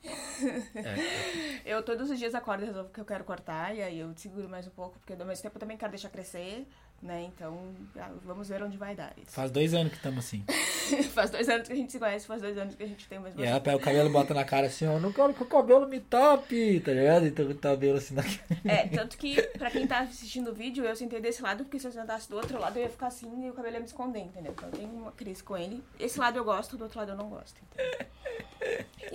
É, 0.75 1.61
Eu 1.73 1.83
todos 1.83 2.09
os 2.09 2.19
dias 2.19 2.35
acordo 2.35 2.63
e 2.63 2.67
resolvo 2.67 2.89
que 2.89 2.99
eu 2.99 3.05
quero 3.05 3.23
cortar. 3.23 3.75
E 3.75 3.81
aí 3.81 3.99
eu 3.99 4.11
seguro 4.15 4.49
mais 4.49 4.67
um 4.67 4.71
pouco, 4.71 4.99
porque 4.99 5.13
ao 5.13 5.25
mesmo 5.25 5.41
tempo 5.43 5.55
eu 5.55 5.59
também 5.59 5.77
quero 5.77 5.91
deixar 5.91 6.09
crescer, 6.09 6.67
né? 7.01 7.23
Então, 7.35 7.57
ah, 7.97 8.11
vamos 8.23 8.47
ver 8.49 8.61
onde 8.61 8.77
vai 8.77 8.95
dar 8.95 9.11
isso. 9.17 9.31
faz 9.31 9.49
dois 9.51 9.73
anos 9.73 9.91
que 9.91 9.97
estamos 9.97 10.19
assim. 10.25 10.43
faz 11.13 11.29
dois 11.31 11.49
anos 11.49 11.67
que 11.67 11.73
a 11.73 11.75
gente 11.75 11.91
se 11.91 11.97
conhece, 11.99 12.27
faz 12.27 12.41
dois 12.41 12.57
anos 12.57 12.75
que 12.75 12.83
a 12.83 12.87
gente 12.87 13.07
tem 13.07 13.17
o 13.17 13.21
mesmo 13.21 13.41
E 13.41 13.45
ela 13.45 13.59
pega 13.59 13.77
o 13.77 13.79
cabelo 13.79 14.09
e 14.09 14.11
bota 14.11 14.33
na 14.33 14.43
cara 14.43 14.67
assim, 14.67 14.85
ó, 14.85 14.99
não 14.99 15.11
quero 15.11 15.33
que 15.33 15.41
o 15.41 15.45
cabelo 15.45 15.87
me 15.87 15.99
tape, 15.99 16.79
tá 16.81 16.91
ligado? 16.91 17.25
Então 17.25 17.49
o 17.49 17.55
cabelo 17.55 17.97
assim 17.97 18.13
na 18.13 18.23
É, 18.65 18.87
tanto 18.87 19.17
que 19.17 19.41
pra 19.57 19.71
quem 19.71 19.87
tá 19.87 19.99
assistindo 20.01 20.51
o 20.51 20.53
vídeo, 20.53 20.85
eu 20.85 20.95
sentei 20.95 21.19
desse 21.19 21.41
lado, 21.41 21.63
porque 21.63 21.79
se 21.79 21.87
eu 21.87 21.91
sentasse 21.91 22.29
do 22.29 22.35
outro 22.35 22.59
lado, 22.59 22.77
eu 22.77 22.83
ia 22.83 22.89
ficar 22.89 23.07
assim 23.07 23.45
e 23.45 23.49
o 23.49 23.53
cabelo 23.53 23.73
ia 23.75 23.79
me 23.79 23.85
esconder, 23.85 24.19
entendeu? 24.19 24.51
Então 24.51 24.69
eu 24.69 24.75
tenho 24.77 24.89
uma 24.89 25.11
crise 25.11 25.43
com 25.43 25.57
ele. 25.57 25.83
Esse 25.99 26.19
lado 26.19 26.37
eu 26.37 26.43
gosto, 26.43 26.77
do 26.77 26.83
outro 26.83 26.99
lado 26.99 27.11
eu 27.11 27.17
não 27.17 27.29
gosto. 27.29 27.59
entendeu? 27.63 28.05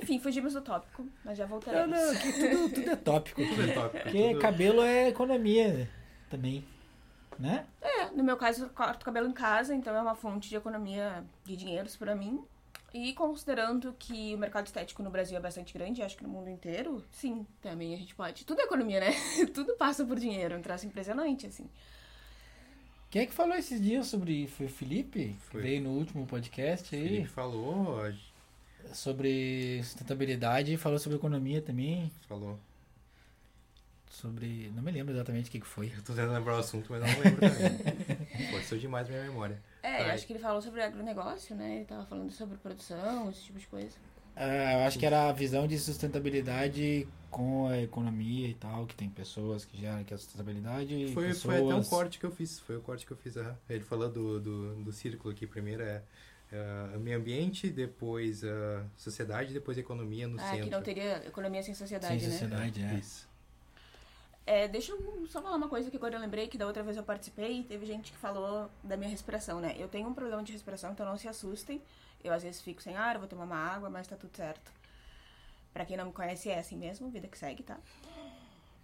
Enfim, 0.02 0.19
fugimos 0.19 0.52
do 0.55 0.61
tópico, 0.61 1.07
mas 1.25 1.38
já 1.38 1.45
Não, 1.45 1.50
voltaremos. 1.50 1.97
não, 1.99 2.11
aqui 2.11 2.33
tudo, 2.33 2.69
tudo 2.75 2.90
é 2.90 2.97
tópico. 2.97 3.43
Tudo 3.47 3.62
é 3.62 3.73
top. 3.75 3.99
Porque 4.00 4.28
tudo- 4.28 4.40
cabelo 4.40 4.83
é 4.83 5.09
economia 5.09 5.69
né? 5.73 5.88
também. 6.28 6.64
Né? 7.38 7.66
É, 7.81 8.11
no 8.11 8.25
meu 8.25 8.37
caso, 8.37 8.64
eu 8.64 8.69
corto 8.71 9.05
cabelo 9.05 9.28
em 9.28 9.33
casa, 9.33 9.75
então 9.75 9.95
é 9.95 10.00
uma 10.00 10.14
fonte 10.14 10.49
de 10.49 10.57
economia 10.57 11.25
de 11.45 11.57
dinheiros 11.57 11.97
pra 11.97 12.14
mim. 12.14 12.43
E 12.95 13.12
considerando 13.12 13.95
que 13.99 14.35
o 14.35 14.38
mercado 14.38 14.66
estético 14.66 15.02
no 15.02 15.11
Brasil 15.11 15.37
é 15.37 15.40
bastante 15.40 15.75
grande, 15.75 16.02
acho 16.02 16.16
que 16.16 16.23
no 16.23 16.31
mundo 16.31 16.49
inteiro, 16.49 17.05
sim, 17.11 17.47
também 17.61 17.93
a 17.93 17.97
gente 17.99 18.14
pode. 18.14 18.45
Tudo 18.47 18.61
é 18.61 18.64
economia, 18.64 19.00
né? 19.00 19.12
Tudo 19.52 19.75
passa 19.76 20.05
por 20.05 20.19
dinheiro, 20.19 20.55
é 20.55 20.57
um 20.57 20.62
traço 20.62 20.87
impressionante, 20.87 21.47
assim. 21.47 21.69
Quem 23.11 23.23
é 23.23 23.26
que 23.26 23.35
falou 23.35 23.55
esses 23.57 23.81
dias 23.81 24.07
sobre. 24.07 24.47
Foi 24.47 24.66
o 24.66 24.71
Felipe? 24.71 25.37
Foi. 25.50 25.62
veio 25.62 25.83
no 25.83 25.90
último 25.90 26.26
podcast 26.26 26.95
aí. 26.95 27.02
Felipe 27.02 27.28
falou, 27.28 28.12
Sobre 28.93 29.83
sustentabilidade 29.83 30.73
e 30.73 30.76
falou 30.76 30.99
sobre 30.99 31.19
economia 31.19 31.61
também. 31.61 32.11
falou. 32.28 32.59
Sobre. 34.17 34.73
Não 34.75 34.83
me 34.83 34.91
lembro 34.91 35.13
exatamente 35.13 35.49
o 35.49 35.53
que, 35.53 35.61
que 35.61 35.67
foi. 35.67 35.89
Eu 35.95 36.03
tô 36.03 36.15
tentando 36.15 36.33
lembrar 36.33 36.55
o 36.55 36.59
assunto, 36.59 36.87
mas 36.91 37.03
não 37.03 37.23
lembro 37.23 37.39
também. 37.39 38.49
Forçou 38.51 38.79
demais 38.79 39.07
minha 39.11 39.23
memória. 39.23 39.61
É, 39.83 40.01
eu 40.01 40.07
acho 40.07 40.27
que 40.27 40.33
ele 40.33 40.41
falou 40.41 40.63
sobre 40.63 40.83
agronegócio, 40.83 41.55
né? 41.55 41.77
Ele 41.77 41.85
tava 41.85 42.07
falando 42.07 42.33
sobre 42.33 42.57
produção, 42.57 43.29
esse 43.29 43.43
tipo 43.43 43.59
de 43.59 43.67
coisa. 43.67 43.95
Ah, 44.35 44.73
eu 44.73 44.87
acho 44.87 44.99
que 44.99 45.05
era 45.05 45.29
a 45.29 45.33
visão 45.33 45.67
de 45.67 45.79
sustentabilidade 45.79 47.07
com 47.31 47.69
a 47.69 47.79
economia 47.79 48.49
e 48.49 48.55
tal, 48.55 48.87
que 48.87 48.95
tem 48.95 49.11
pessoas 49.11 49.67
que 49.67 49.79
geram 49.79 50.03
que 50.03 50.15
a 50.15 50.17
sustentabilidade 50.17 51.13
Foi, 51.13 51.29
pessoas... 51.29 51.55
foi 51.59 51.67
até 51.67 51.75
um 51.75 51.85
corte 51.85 52.19
que 52.19 52.25
eu 52.25 52.31
fiz. 52.31 52.59
Foi 52.61 52.77
o 52.79 52.81
corte 52.81 53.05
que 53.05 53.13
eu 53.13 53.19
fiz. 53.19 53.35
Ele 53.69 53.85
falou 53.85 54.09
do, 54.09 54.41
do, 54.41 54.77
do 54.77 54.93
círculo 54.93 55.35
aqui. 55.35 55.47
Primeiro 55.47 55.83
é, 55.83 56.03
é 56.51 56.97
meio 56.99 57.19
ambiente, 57.19 57.69
depois 57.69 58.43
a 58.43 58.83
sociedade, 58.97 59.53
depois 59.53 59.77
a 59.77 59.81
economia 59.81 60.27
no 60.27 60.41
ah, 60.41 60.51
centro. 60.51 60.65
que 60.65 60.71
não 60.71 60.83
teria 60.83 61.23
economia 61.27 61.63
sem 61.63 61.75
sociedade, 61.75 62.19
Sem 62.19 62.29
né? 62.29 62.33
sociedade, 62.33 62.83
é. 62.83 62.95
Isso. 62.95 63.25
É, 64.47 64.69
deixa 64.69 64.93
eu 64.93 65.26
só 65.29 65.43
falar 65.43 65.57
uma 65.57 65.69
coisa 65.69 65.91
que 65.91 65.97
agora 65.97 66.15
eu 66.15 66.21
lembrei 66.21 66.47
que 66.47 66.57
da 66.57 66.69
outra 66.69 66.81
vez 66.81 66.97
eu 66.97 67.03
participei 67.03 67.61
e 67.61 67.65
teve 67.65 67.85
gente 67.85 68.12
que 68.12 68.19
falou 68.19 68.71
da 68.83 68.97
minha 68.97 69.11
respiração, 69.11 69.61
né? 69.61 69.75
Eu 69.76 69.88
tenho 69.88 70.09
um 70.09 70.15
problema 70.15 70.41
de 70.45 70.53
respiração, 70.53 70.93
então 70.93 71.05
não 71.05 71.19
se 71.19 71.26
assustem. 71.26 71.83
Eu 72.23 72.33
às 72.33 72.45
vezes 72.45 72.62
fico 72.62 72.81
sem 72.81 72.97
ar, 72.97 73.19
vou 73.19 73.26
tomar 73.26 73.45
uma 73.45 73.57
água, 73.57 73.91
mas 73.91 74.07
tá 74.07 74.15
tudo 74.15 74.37
certo. 74.37 74.71
Pra 75.75 75.85
quem 75.85 75.97
não 75.97 76.07
me 76.07 76.12
conhece, 76.12 76.49
é 76.49 76.61
assim 76.61 76.76
mesmo, 76.76 77.11
vida 77.11 77.26
que 77.26 77.37
segue, 77.37 77.65
tá? 77.65 77.76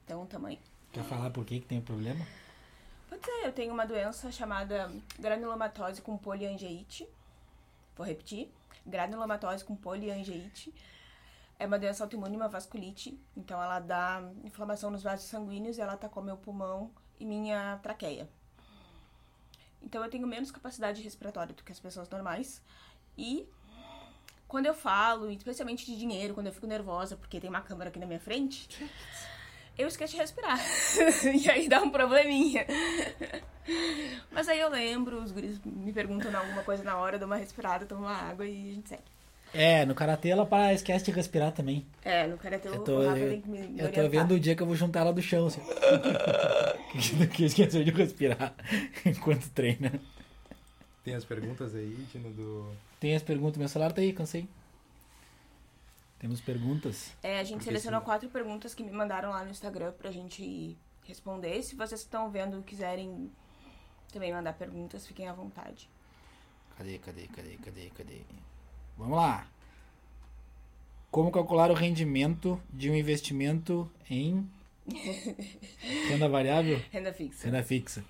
Então, 0.04 0.26
aí. 0.44 0.58
Quer 0.92 1.04
falar 1.04 1.30
por 1.30 1.44
que, 1.44 1.60
que 1.60 1.66
tem 1.66 1.80
problema? 1.80 2.26
Pode 3.08 3.24
ser, 3.24 3.46
eu 3.46 3.52
tenho 3.52 3.72
uma 3.72 3.86
doença 3.86 4.32
chamada 4.32 4.92
granulomatose 5.18 6.02
com 6.02 6.18
poliangeite. 6.18 7.08
Vou 7.96 8.06
repetir. 8.06 8.50
Granulomatose 8.84 9.64
com 9.64 9.76
poliangeite. 9.76 10.74
É 11.58 11.66
uma 11.66 11.78
doença 11.78 12.02
autoimune, 12.02 12.36
uma 12.36 12.48
vasculite. 12.48 13.18
Então 13.36 13.62
ela 13.62 13.78
dá 13.78 14.22
inflamação 14.44 14.90
nos 14.90 15.02
vasos 15.02 15.26
sanguíneos 15.26 15.78
e 15.78 15.80
ela 15.80 15.92
atacou 15.92 16.22
meu 16.22 16.36
pulmão 16.36 16.90
e 17.18 17.24
minha 17.24 17.78
traqueia. 17.82 18.28
Então 19.82 20.02
eu 20.02 20.10
tenho 20.10 20.26
menos 20.26 20.50
capacidade 20.50 21.02
respiratória 21.02 21.54
do 21.54 21.62
que 21.62 21.72
as 21.72 21.80
pessoas 21.80 22.08
normais. 22.08 22.62
E 23.16 23.48
quando 24.48 24.66
eu 24.66 24.74
falo, 24.74 25.30
especialmente 25.30 25.86
de 25.86 25.96
dinheiro, 25.96 26.34
quando 26.34 26.46
eu 26.46 26.52
fico 26.52 26.66
nervosa 26.66 27.16
porque 27.16 27.40
tem 27.40 27.48
uma 27.48 27.62
câmera 27.62 27.90
aqui 27.90 27.98
na 27.98 28.06
minha 28.06 28.20
frente, 28.20 28.68
eu 29.78 29.88
esqueço 29.88 30.12
de 30.12 30.18
respirar. 30.18 30.58
e 31.42 31.50
aí 31.50 31.68
dá 31.68 31.82
um 31.82 31.90
probleminha. 31.90 32.66
Mas 34.30 34.48
aí 34.48 34.60
eu 34.60 34.68
lembro, 34.68 35.22
os 35.22 35.32
guris 35.32 35.58
me 35.64 35.92
perguntam 35.92 36.34
alguma 36.36 36.62
coisa 36.62 36.82
na 36.82 36.96
hora, 36.96 37.16
eu 37.16 37.20
dou 37.20 37.26
uma 37.26 37.36
respirada, 37.36 37.86
tomo 37.86 38.02
uma 38.02 38.14
água 38.14 38.46
e 38.46 38.70
a 38.70 38.74
gente 38.74 38.88
segue. 38.88 39.21
É, 39.54 39.84
no 39.84 39.94
karatê 39.94 40.30
ela 40.30 40.46
para, 40.46 40.72
esquece 40.72 41.04
de 41.04 41.10
respirar 41.10 41.52
também. 41.52 41.86
É, 42.02 42.26
no 42.26 42.38
karatê 42.38 42.68
Eu 42.68 42.82
tô, 42.82 43.06
Rafa 43.06 43.18
eu, 43.18 43.30
tem 43.30 43.40
que 43.42 43.48
me, 43.48 43.60
me 43.66 43.80
eu 43.80 43.92
tô 43.92 44.08
vendo 44.08 44.32
o 44.34 44.40
dia 44.40 44.56
que 44.56 44.62
eu 44.62 44.66
vou 44.66 44.74
juntar 44.74 45.00
ela 45.00 45.12
do 45.12 45.20
chão, 45.20 45.46
assim. 45.46 45.60
que, 46.92 47.26
que 47.28 47.44
esqueceu 47.44 47.84
de 47.84 47.90
respirar 47.90 48.54
enquanto 49.04 49.50
treina. 49.50 49.92
Tem 51.04 51.14
as 51.14 51.24
perguntas 51.24 51.74
aí, 51.74 52.06
Tino, 52.10 52.30
do. 52.30 52.72
Tem 52.98 53.14
as 53.14 53.22
perguntas, 53.22 53.58
meu 53.58 53.68
celular 53.68 53.92
tá 53.92 54.00
aí, 54.00 54.12
cansei. 54.12 54.48
Temos 56.18 56.40
perguntas. 56.40 57.12
É, 57.22 57.40
a 57.40 57.42
gente 57.42 57.54
Porque 57.54 57.64
selecionou 57.64 58.00
se- 58.00 58.06
quatro 58.06 58.28
perguntas 58.28 58.74
que 58.74 58.84
me 58.84 58.92
mandaram 58.92 59.30
lá 59.30 59.44
no 59.44 59.50
Instagram 59.50 59.92
pra 59.92 60.12
gente 60.12 60.78
responder. 61.04 61.60
Se 61.64 61.74
vocês 61.74 62.00
estão 62.00 62.30
vendo 62.30 62.60
e 62.60 62.62
quiserem 62.62 63.30
também 64.12 64.32
mandar 64.32 64.52
perguntas, 64.52 65.04
fiquem 65.06 65.28
à 65.28 65.32
vontade. 65.32 65.90
Cadê, 66.78 66.98
cadê, 66.98 67.26
cadê, 67.26 67.56
cadê, 67.56 67.90
cadê? 67.90 68.20
Vamos 69.02 69.16
lá. 69.16 69.48
Como 71.10 71.32
calcular 71.32 71.72
o 71.72 71.74
rendimento 71.74 72.62
de 72.72 72.88
um 72.88 72.94
investimento 72.94 73.90
em 74.08 74.48
renda 76.08 76.28
variável? 76.28 76.80
Renda 76.92 77.12
fixa. 77.12 77.44
Renda 77.46 77.64
fixa. 77.64 78.04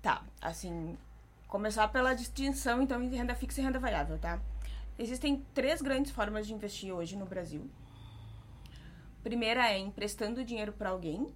Tá, 0.00 0.22
assim, 0.40 0.96
começar 1.48 1.88
pela 1.88 2.14
distinção, 2.14 2.82
então, 2.82 3.02
entre 3.02 3.16
renda 3.18 3.34
fixa 3.34 3.60
e 3.60 3.64
renda 3.64 3.80
variável, 3.80 4.16
tá? 4.16 4.40
Existem 4.96 5.44
três 5.52 5.82
grandes 5.82 6.12
formas 6.12 6.46
de 6.46 6.54
investir 6.54 6.92
hoje 6.94 7.16
no 7.16 7.26
Brasil. 7.26 7.68
Primeira 9.24 9.68
é 9.72 9.76
emprestando 9.76 10.44
dinheiro 10.44 10.72
para 10.72 10.90
alguém. 10.90 11.34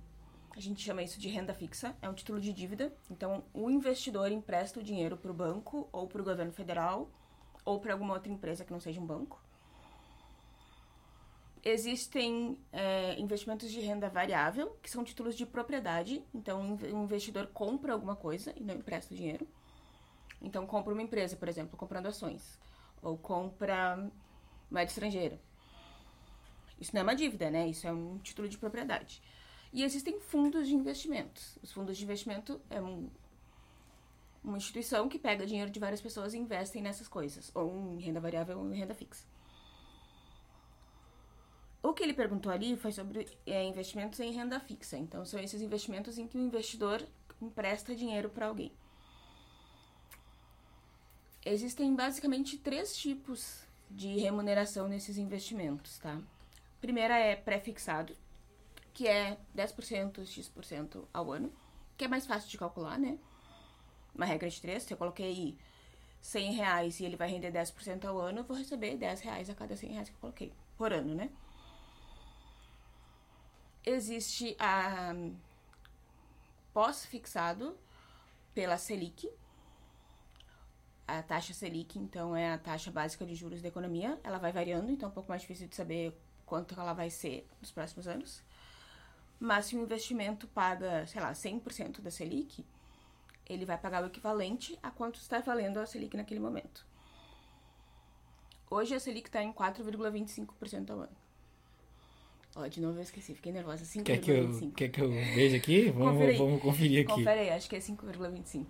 A 0.57 0.61
gente 0.61 0.81
chama 0.81 1.03
isso 1.03 1.19
de 1.19 1.29
renda 1.29 1.53
fixa, 1.53 1.97
é 2.01 2.09
um 2.09 2.15
título 2.15 2.41
de 2.41 2.53
dívida. 2.53 2.93
Então, 3.11 3.43
o 3.53 3.69
investidor 3.69 4.31
empresta 4.31 4.79
o 4.79 4.83
dinheiro 4.83 5.17
para 5.17 5.33
o 5.33 5.35
banco 5.35 5.89
ou 5.91 6.07
para 6.07 6.23
o 6.23 6.25
governo 6.25 6.53
federal 6.53 7.11
ou 7.65 7.81
para 7.81 7.93
alguma 7.93 8.15
outra 8.15 8.33
empresa 8.33 8.65
que 8.65 8.73
não 8.73 8.81
seja 8.81 9.01
um 9.01 9.07
banco. 9.07 9.41
Existem 11.63 12.59
é, 12.73 13.21
investimentos 13.21 13.71
de 13.71 13.81
renda 13.81 14.09
variável, 14.09 14.79
que 14.83 14.91
são 14.91 15.05
títulos 15.05 15.37
de 15.37 15.45
propriedade. 15.45 16.25
Então, 16.35 16.75
o 16.75 17.03
investidor 17.05 17.49
compra 17.49 17.93
alguma 17.93 18.17
coisa 18.17 18.55
e 18.57 18.63
não 18.63 18.75
empresta 18.75 19.13
o 19.13 19.17
dinheiro. 19.17 19.47
Então, 20.41 20.67
compra 20.67 20.95
uma 20.95 21.03
empresa, 21.03 21.37
por 21.37 21.49
exemplo, 21.49 21.77
comprando 21.77 22.07
ações. 22.07 22.59
Ou 23.03 23.19
compra 23.19 24.11
moeda 24.71 24.91
estrangeira. 24.91 25.39
Isso 26.81 26.95
não 26.95 27.01
é 27.01 27.03
uma 27.03 27.15
dívida, 27.15 27.51
né? 27.51 27.69
Isso 27.69 27.87
é 27.87 27.93
um 27.93 28.17
título 28.19 28.49
de 28.49 28.57
propriedade. 28.57 29.23
E 29.71 29.85
existem 29.85 30.19
fundos 30.19 30.67
de 30.67 30.75
investimentos. 30.75 31.59
Os 31.63 31.71
fundos 31.73 31.99
de 31.99 32.05
investimento 32.05 32.59
é 32.71 32.81
um- 32.81 33.11
uma 34.43 34.57
instituição 34.57 35.09
que 35.09 35.19
pega 35.19 35.47
dinheiro 35.47 35.71
de 35.71 35.79
várias 35.79 36.01
pessoas 36.01 36.35
e 36.35 36.39
investem 36.39 36.83
nessas 36.83 37.09
coisas. 37.09 37.51
Ou 37.55 37.95
em 37.95 38.01
renda 38.01 38.21
variável 38.21 38.59
ou 38.59 38.73
em 38.73 38.79
renda 38.79 38.95
fixa. 38.95 39.25
O 41.83 41.95
que 41.95 42.03
ele 42.03 42.13
perguntou 42.13 42.53
ali 42.53 42.77
foi 42.77 42.93
sobre 42.93 43.27
é, 43.47 43.65
investimentos 43.65 44.21
em 44.21 44.33
renda 44.33 44.61
fixa. 44.61 44.99
Então, 44.99 45.25
são 45.25 45.41
esses 45.41 45.63
investimentos 45.63 46.19
em 46.19 46.27
que 46.27 46.37
o 46.37 46.41
investidor 46.41 47.03
empresta 47.41 47.95
dinheiro 47.95 48.29
para 48.29 48.47
alguém. 48.47 48.73
Existem 51.45 51.95
basicamente 51.95 52.59
três 52.59 52.95
tipos 52.95 53.63
de 53.91 54.19
remuneração 54.19 54.87
nesses 54.87 55.17
investimentos, 55.17 55.99
tá? 55.99 56.21
Primeira 56.81 57.19
é 57.19 57.35
pré-fixado, 57.35 58.15
que 58.93 59.09
é 59.09 59.39
10%, 59.57 60.25
X% 60.27 61.05
ao 61.13 61.33
ano, 61.33 61.51
que 61.97 62.05
é 62.05 62.09
mais 62.09 62.27
fácil 62.27 62.49
de 62.51 62.59
calcular, 62.59 62.99
né? 62.99 63.19
Uma 64.15 64.25
regra 64.25 64.49
de 64.49 64.61
três, 64.61 64.83
se 64.83 64.93
eu 64.93 64.99
coloquei 64.99 65.57
100 66.21 66.53
reais 66.53 67.01
e 67.01 67.05
ele 67.05 67.17
vai 67.17 67.29
render 67.29 67.51
10% 67.51 68.05
ao 68.05 68.19
ano, 68.19 68.41
eu 68.41 68.45
vou 68.45 68.57
receber 68.57 68.97
10 68.97 69.21
reais 69.21 69.49
a 69.49 69.55
cada 69.55 69.77
100 69.77 69.93
reais 69.93 70.09
que 70.09 70.15
eu 70.15 70.21
coloquei, 70.21 70.53
por 70.77 70.93
ano, 70.93 71.15
né? 71.15 71.31
Existe 73.85 74.55
a 74.59 75.15
pós-fixado 76.73 77.77
pela 78.55 78.77
Selic. 78.77 79.31
A 81.07 81.23
taxa 81.23 81.53
Selic, 81.55 81.99
então, 81.99 82.37
é 82.37 82.53
a 82.53 82.59
taxa 82.59 82.91
básica 82.91 83.25
de 83.25 83.35
juros 83.35 83.63
da 83.63 83.69
economia. 83.69 84.21
Ela 84.23 84.39
vai 84.39 84.53
variando, 84.53 84.93
então 84.93 85.09
é 85.09 85.11
um 85.11 85.15
pouco 85.15 85.31
mais 85.31 85.41
difícil 85.41 85.67
de 85.67 85.75
saber 85.75 86.17
quanto 86.45 86.79
ela 86.79 86.93
vai 86.93 87.11
ser 87.11 87.49
nos 87.61 87.73
próximos 87.73 88.07
anos. 88.07 88.43
Mas 89.39 89.67
se 89.67 89.77
o 89.77 89.81
investimento 89.81 90.47
paga, 90.49 91.07
sei 91.07 91.21
lá, 91.21 91.33
100% 91.33 92.01
da 92.01 92.11
Selic, 92.11 92.65
ele 93.51 93.65
vai 93.65 93.77
pagar 93.77 94.03
o 94.03 94.07
equivalente 94.07 94.79
a 94.83 94.91
quanto 94.91 95.17
está 95.17 95.41
valendo 95.41 95.79
a 95.79 95.87
Selic 95.87 96.17
naquele 96.17 96.41
momento. 96.41 96.87
Hoje 98.71 98.95
a 98.95 99.01
Selic 99.01 99.29
está 99.29 99.43
em 99.43 99.53
4,25% 99.53 100.91
ao 100.91 101.01
ano. 101.01 101.17
Ó, 102.55 102.67
de 102.67 102.81
novo 102.81 102.99
eu 102.99 103.03
esqueci, 103.03 103.35
fiquei 103.35 103.53
nervosa. 103.53 103.85
Quer 104.03 104.19
que 104.19 104.31
eu, 104.31 104.49
5,25. 104.49 104.75
quer 104.75 104.89
que 104.89 105.01
eu 105.01 105.11
veja 105.11 105.57
aqui? 105.57 105.91
Vamos, 105.91 106.13
Confere 106.13 106.39
vamos 106.39 106.63
conferir 106.63 107.05
aqui. 107.05 107.13
Confere 107.13 107.41
aí, 107.41 107.51
acho 107.51 107.69
que 107.69 107.77
é 107.77 107.81
5,25. 107.81 108.67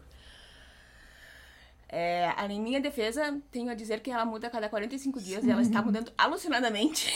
É, 1.93 2.33
a 2.37 2.47
em 2.47 2.61
minha 2.61 2.81
defesa, 2.81 3.41
tenho 3.51 3.69
a 3.69 3.75
dizer 3.75 4.01
que 4.01 4.11
ela 4.11 4.25
muda 4.25 4.47
a 4.47 4.51
cada 4.51 4.69
45 4.69 5.21
dias 5.21 5.45
e 5.45 5.51
ela 5.51 5.61
está 5.61 5.83
mudando 5.83 6.13
alucinadamente. 6.17 7.13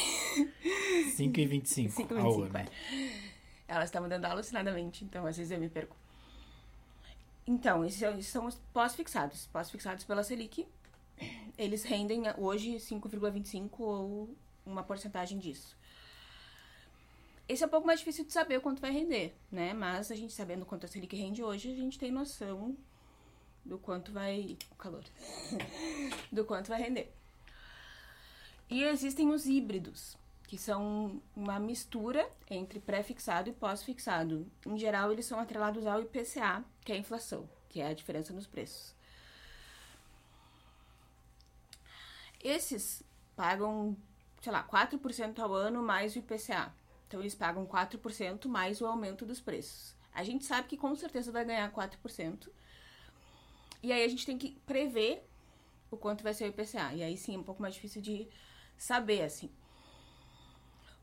5,25 1.17 2.19
ao 2.19 2.33
5,25, 2.33 2.45
ano. 2.45 2.59
é. 2.59 2.67
Ela 3.69 3.85
está 3.85 4.01
mudando 4.01 4.25
alucinadamente, 4.25 5.05
então 5.05 5.27
às 5.27 5.37
vezes 5.37 5.53
eu 5.53 5.59
me 5.59 5.69
perco. 5.69 5.97
Então, 7.47 7.85
esses 7.85 7.99
são- 8.01 8.19
esses 8.19 8.27
são 8.33 8.47
os 8.47 8.55
pós-fixados. 8.73 9.47
Pós-fixados 9.53 10.05
pela 10.05 10.23
Selic. 10.25 10.67
Eles 11.57 11.85
rendem 11.85 12.23
hoje 12.39 12.81
5,25 12.81 13.81
ou 13.85 14.37
uma 14.67 14.83
porcentagem 14.83 15.39
disso. 15.39 15.77
Esse 17.47 17.63
é 17.63 17.67
um 17.67 17.71
pouco 17.71 17.87
mais 17.87 17.99
difícil 18.01 18.25
de 18.25 18.33
saber 18.33 18.61
quanto 18.61 18.81
vai 18.81 18.91
render, 18.91 19.35
né? 19.53 19.75
Mas 19.75 20.11
a 20.11 20.15
gente 20.17 20.33
sabendo 20.33 20.65
quanto 20.65 20.87
a 20.87 20.89
Selic 20.89 21.15
rende 21.15 21.43
hoje, 21.43 21.71
a 21.71 21.77
gente 21.77 21.99
tem 21.99 22.11
noção 22.11 22.75
do 23.65 23.79
quanto 23.79 24.11
vai. 24.13 24.57
Calor. 24.79 25.05
do 26.33 26.45
quanto 26.45 26.69
vai 26.69 26.81
render. 26.81 27.13
E 28.71 28.83
existem 28.83 29.31
os 29.31 29.45
híbridos, 29.47 30.17
que 30.47 30.59
são 30.59 31.21
uma 31.35 31.59
mistura 31.59 32.29
entre 32.51 32.79
pré-fixado 32.79 33.49
e 33.49 33.53
pós-fixado. 33.53 34.47
Em 34.67 34.79
geral, 34.79 35.11
eles 35.11 35.27
são 35.27 35.39
atrelados 35.39 35.87
ao 35.87 36.03
IPCA, 36.03 36.65
que 36.85 36.93
é 36.93 36.97
a 36.97 36.99
inflação, 36.99 37.49
que 37.69 37.81
é 37.81 37.89
a 37.89 37.95
diferença 37.95 38.33
nos 38.33 38.47
preços. 38.47 38.95
Esses 42.43 43.03
pagam, 43.35 43.97
sei 44.43 44.53
lá, 44.53 44.63
4% 44.63 45.39
ao 45.39 45.55
ano 45.55 45.83
mais 45.83 46.15
o 46.15 46.19
IPCA. 46.19 46.73
Então, 47.09 47.21
eles 47.21 47.35
pagam 47.35 47.67
4% 47.67 48.47
mais 48.47 48.81
o 48.81 48.87
aumento 48.87 49.25
dos 49.25 49.41
preços. 49.41 49.95
A 50.13 50.23
gente 50.23 50.45
sabe 50.45 50.69
que 50.69 50.77
com 50.77 50.95
certeza 50.95 51.33
vai 51.33 51.45
ganhar 51.45 51.73
4%. 51.73 52.49
E 53.83 53.93
aí 53.93 54.05
a 54.05 54.09
gente 54.09 54.25
tem 54.25 54.39
que 54.39 54.53
prever 54.67 55.27
o 55.91 55.97
quanto 55.97 56.23
vai 56.23 56.35
ser 56.35 56.45
o 56.45 56.49
IPCA. 56.49 56.93
E 56.95 57.03
aí 57.03 57.17
sim 57.17 57.35
é 57.35 57.39
um 57.39 57.43
pouco 57.43 57.63
mais 57.63 57.75
difícil 57.75 58.01
de 58.01 58.29
saber, 58.77 59.23
assim. 59.23 59.51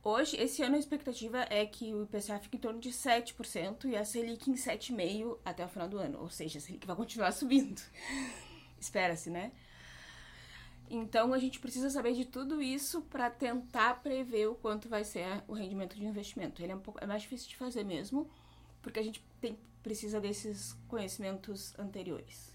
Hoje, 0.03 0.35
esse 0.37 0.63
ano 0.63 0.75
a 0.75 0.79
expectativa 0.79 1.45
é 1.47 1.63
que 1.63 1.93
o 1.93 2.03
IPCA 2.03 2.39
fique 2.39 2.57
em 2.57 2.59
torno 2.59 2.79
de 2.79 2.89
7% 2.89 3.85
e 3.85 3.95
a 3.95 4.03
Selic 4.03 4.49
em 4.49 4.55
7,5% 4.55 5.37
até 5.45 5.63
o 5.63 5.67
final 5.67 5.87
do 5.87 5.99
ano. 5.99 6.19
Ou 6.21 6.29
seja, 6.29 6.57
a 6.57 6.61
Selic 6.61 6.87
vai 6.87 6.95
continuar 6.95 7.31
subindo. 7.33 7.79
Espera-se, 8.79 9.29
né? 9.29 9.51
Então 10.89 11.33
a 11.33 11.37
gente 11.37 11.59
precisa 11.59 11.89
saber 11.89 12.13
de 12.13 12.25
tudo 12.25 12.61
isso 12.61 13.01
para 13.03 13.29
tentar 13.29 14.01
prever 14.01 14.47
o 14.47 14.55
quanto 14.55 14.89
vai 14.89 15.03
ser 15.03 15.25
o 15.47 15.53
rendimento 15.53 15.95
de 15.95 16.03
investimento. 16.03 16.61
Ele 16.61 16.71
é 16.71 16.75
um 16.75 16.81
pouco 16.81 17.01
é 17.01 17.07
mais 17.07 17.21
difícil 17.21 17.47
de 17.47 17.55
fazer 17.55 17.83
mesmo, 17.83 18.29
porque 18.81 18.99
a 18.99 19.03
gente 19.03 19.23
tem, 19.39 19.57
precisa 19.83 20.19
desses 20.19 20.73
conhecimentos 20.87 21.77
anteriores. 21.79 22.50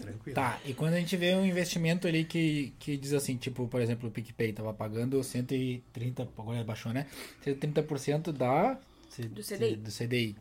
Tranquilo. 0.00 0.34
Tá, 0.34 0.60
e 0.64 0.74
quando 0.74 0.94
a 0.94 0.98
gente 0.98 1.16
vê 1.16 1.34
um 1.34 1.44
investimento 1.44 2.06
ali 2.06 2.24
que, 2.24 2.72
que 2.78 2.96
diz 2.96 3.12
assim, 3.12 3.36
tipo, 3.36 3.66
por 3.68 3.80
exemplo, 3.80 4.08
o 4.08 4.12
PicPay 4.12 4.52
tava 4.52 4.72
pagando 4.74 5.22
130, 5.22 6.22
agora 6.36 6.62
baixou, 6.64 6.92
né? 6.92 7.06
130% 7.44 8.32
da, 8.32 8.74
Do 8.74 9.42
CDI. 9.42 9.76
do 9.76 9.90
CDI. 9.90 10.36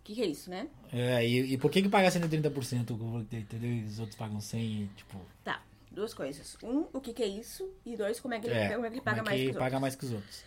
O 0.00 0.04
que, 0.04 0.14
que 0.16 0.22
é 0.22 0.26
isso, 0.26 0.50
né? 0.50 0.68
É, 0.92 1.26
e, 1.26 1.54
e 1.54 1.58
por 1.58 1.70
que 1.70 1.80
que 1.80 1.88
paga 1.88 2.08
130%? 2.08 3.26
Entendeu? 3.32 3.70
E 3.70 3.84
os 3.84 3.98
outros 4.00 4.16
pagam 4.16 4.40
100, 4.40 4.60
e, 4.60 4.90
tipo... 4.96 5.20
Tá. 5.44 5.62
duas 5.90 6.12
coisas. 6.12 6.56
Um, 6.62 6.86
o 6.92 7.00
que, 7.00 7.12
que 7.12 7.22
é 7.22 7.26
isso? 7.28 7.68
E 7.86 7.96
dois, 7.96 8.18
como 8.18 8.34
é 8.34 8.40
que 8.40 8.46
ele, 8.48 8.54
É, 8.54 8.74
como 8.74 8.84
é 8.86 8.88
que 8.90 8.94
ele 8.96 9.00
como 9.00 9.04
paga 9.04 9.20
é 9.20 9.22
mais 9.22 9.38
que 9.40 9.44
que 9.44 9.50
os 9.50 9.56
paga 9.56 9.64
outros. 9.76 9.80
mais 9.80 9.96
que 9.96 10.04
os 10.04 10.12
outros. 10.12 10.44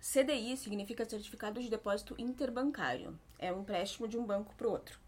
CDI 0.00 0.56
significa 0.56 1.04
Certificado 1.04 1.60
de 1.60 1.68
Depósito 1.68 2.14
Interbancário. 2.18 3.18
É 3.38 3.52
um 3.52 3.60
empréstimo 3.60 4.08
de 4.08 4.16
um 4.16 4.24
banco 4.24 4.54
para 4.56 4.66
o 4.66 4.70
outro. 4.70 4.98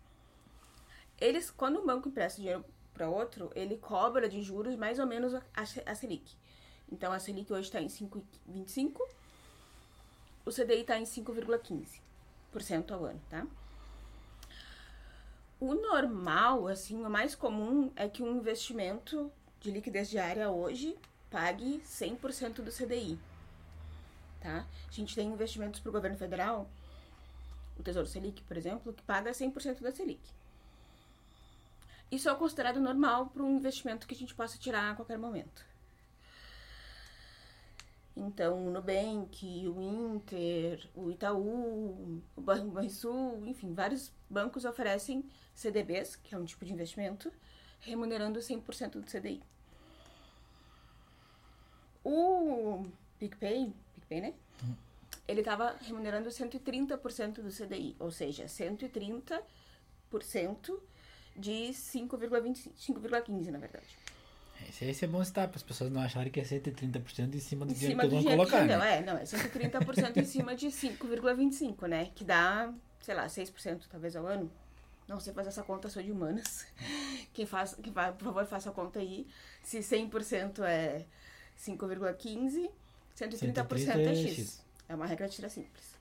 Eles, 1.21 1.50
quando 1.50 1.81
um 1.81 1.87
banco 1.87 2.09
empresta 2.09 2.41
dinheiro 2.41 2.65
para 2.95 3.09
outro, 3.09 3.50
ele 3.55 3.77
cobra 3.77 4.29
de 4.29 4.43
juros 4.43 4.77
mais 4.77 4.99
ou 4.99 5.07
menos 5.07 5.35
a, 5.35 5.95
Selic. 5.95 6.37
Então, 6.91 7.12
a 7.12 7.19
Selic 7.19 7.53
hoje 7.53 7.69
está 7.69 7.81
em 7.81 7.87
5,25, 7.87 9.00
o 10.45 10.50
CDI 10.50 10.81
está 10.81 10.99
em 10.99 11.05
5,15% 11.05 12.91
ao 12.91 13.05
ano, 13.05 13.21
tá? 13.29 13.47
O 15.61 15.75
normal, 15.75 16.67
assim, 16.67 17.05
o 17.05 17.11
mais 17.11 17.35
comum 17.35 17.93
é 17.95 18.09
que 18.09 18.23
um 18.23 18.39
investimento 18.39 19.31
de 19.61 19.71
liquidez 19.71 20.09
diária 20.09 20.50
hoje 20.50 20.99
pague 21.31 21.83
100% 21.85 22.62
do 22.62 22.73
CDI 22.73 23.19
tá? 24.41 24.67
A 24.89 24.93
gente 24.93 25.15
tem 25.15 25.29
investimentos 25.29 25.79
para 25.81 25.91
o 25.91 25.93
governo 25.93 26.17
federal, 26.17 26.69
o 27.79 27.83
Tesouro 27.83 28.09
Selic, 28.09 28.43
por 28.43 28.57
exemplo, 28.57 28.93
que 28.93 29.03
paga 29.03 29.31
100% 29.31 29.81
da 29.81 29.93
Selic. 29.93 30.21
Isso 32.11 32.29
é 32.29 32.35
considerado 32.35 32.81
normal 32.81 33.29
para 33.29 33.43
um 33.43 33.57
investimento 33.57 34.07
que 34.07 34.14
a 34.14 34.17
gente 34.17 34.35
possa 34.35 34.59
tirar 34.59 34.90
a 34.90 34.97
qualquer 34.97 35.17
momento. 35.17 35.64
Então, 38.17 38.67
o 38.67 38.71
Nubank, 38.71 39.69
o 39.69 39.81
Inter, 39.81 40.88
o 40.95 41.11
Itaú, 41.11 42.21
o 42.37 42.40
Banco 42.40 42.71
Banrisul, 42.71 43.47
enfim, 43.47 43.73
vários 43.73 44.12
bancos 44.29 44.64
oferecem 44.64 45.25
CDBs, 45.55 46.17
que 46.17 46.35
é 46.35 46.38
um 46.38 46.45
tipo 46.45 46.64
de 46.64 46.73
investimento, 46.73 47.33
remunerando 47.81 48.40
100% 48.40 49.00
do 49.00 49.07
CDI. 49.07 49.40
O 52.05 52.85
PicPay, 53.19 53.73
PicPay, 53.95 54.21
né? 54.21 54.35
Ele 55.29 55.40
estava 55.40 55.76
remunerando 55.81 56.29
130% 56.29 57.40
do 57.40 57.50
CDI, 57.50 57.95
ou 57.99 58.11
seja, 58.11 58.47
130% 58.47 60.81
de 61.41 61.71
5,25 61.73 62.71
5,15 62.79 63.51
na 63.51 63.59
verdade. 63.59 63.87
Esse, 64.69 64.85
esse 64.85 65.05
é 65.05 65.09
bom 65.09 65.25
citar, 65.25 65.49
para 65.49 65.57
as 65.57 65.63
pessoas 65.63 65.91
não 65.91 66.01
acharem 66.01 66.31
que 66.31 66.39
é 66.39 66.43
130% 66.43 67.35
em 67.35 67.41
cima 67.41 67.65
do 67.65 67.73
Em 67.73 67.75
dinheiro 67.75 68.01
cima 68.01 68.03
que 68.03 68.09
vão 68.09 68.23
que 68.23 68.31
colocar, 68.31 68.61
rendeu, 68.61 68.79
né? 68.79 68.99
é, 68.99 69.03
não, 69.03 69.17
é 69.17 69.23
130% 69.23 70.17
em 70.17 70.25
cima 70.25 70.55
de 70.55 70.67
5,25, 70.69 71.89
né? 71.89 72.11
Que 72.15 72.25
dá, 72.25 72.73
sei 73.01 73.15
lá, 73.15 73.27
6% 73.27 73.83
talvez 73.91 74.15
ao 74.17 74.27
ano. 74.27 74.51
Não 75.09 75.19
sei 75.19 75.33
fazer 75.33 75.49
essa 75.49 75.63
conta, 75.63 75.89
sou 75.89 76.03
de 76.03 76.13
humanas. 76.13 76.67
Quem 77.33 77.47
faz, 77.47 77.75
quem 77.83 77.93
vai, 77.93 78.13
por 78.13 78.25
favor, 78.25 78.45
faça 78.47 78.71
a 78.71 78.73
conta 78.73 78.99
aí. 78.99 79.27
Se 79.63 79.79
100% 79.79 80.63
é 80.65 81.05
5,15, 81.59 82.71
130% 83.17 83.89
é 83.97 84.15
X. 84.15 84.63
É 84.89 84.95
uma 84.95 85.07
regra 85.07 85.29
de 85.29 85.35
tira 85.37 85.49
simples. 85.49 86.00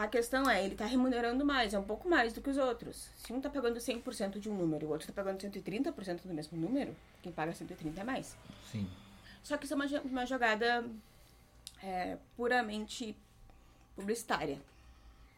A 0.00 0.08
questão 0.08 0.48
é, 0.48 0.64
ele 0.64 0.74
tá 0.74 0.86
remunerando 0.86 1.44
mais, 1.44 1.74
é 1.74 1.78
um 1.78 1.84
pouco 1.84 2.08
mais 2.08 2.32
do 2.32 2.40
que 2.40 2.48
os 2.48 2.56
outros. 2.56 3.10
Se 3.16 3.34
um 3.34 3.38
tá 3.38 3.50
pagando 3.50 3.78
100% 3.78 4.40
de 4.40 4.48
um 4.48 4.56
número 4.56 4.86
e 4.86 4.86
o 4.86 4.90
outro 4.92 5.06
tá 5.06 5.12
pagando 5.12 5.38
130% 5.38 6.22
do 6.22 6.32
mesmo 6.32 6.56
número, 6.56 6.96
quem 7.22 7.30
paga 7.30 7.52
130 7.52 8.00
é 8.00 8.02
mais. 8.02 8.34
Sim. 8.72 8.88
Só 9.42 9.58
que 9.58 9.66
isso 9.66 9.74
é 9.74 9.76
uma, 9.76 9.84
uma 10.00 10.24
jogada 10.24 10.86
é, 11.82 12.16
puramente 12.34 13.14
publicitária, 13.94 14.58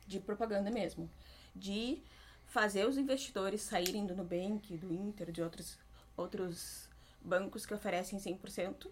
de 0.06 0.20
propaganda 0.20 0.70
mesmo, 0.70 1.10
de 1.56 2.00
fazer 2.46 2.86
os 2.86 2.96
investidores 2.96 3.62
saírem 3.62 4.06
do 4.06 4.14
Nubank, 4.14 4.76
do 4.76 4.94
Inter, 4.94 5.32
de 5.32 5.42
outros, 5.42 5.76
outros 6.16 6.88
bancos 7.20 7.66
que 7.66 7.74
oferecem 7.74 8.16
100% 8.16 8.86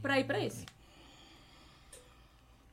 para 0.00 0.18
ir 0.18 0.24
para 0.24 0.40
esse. 0.40 0.64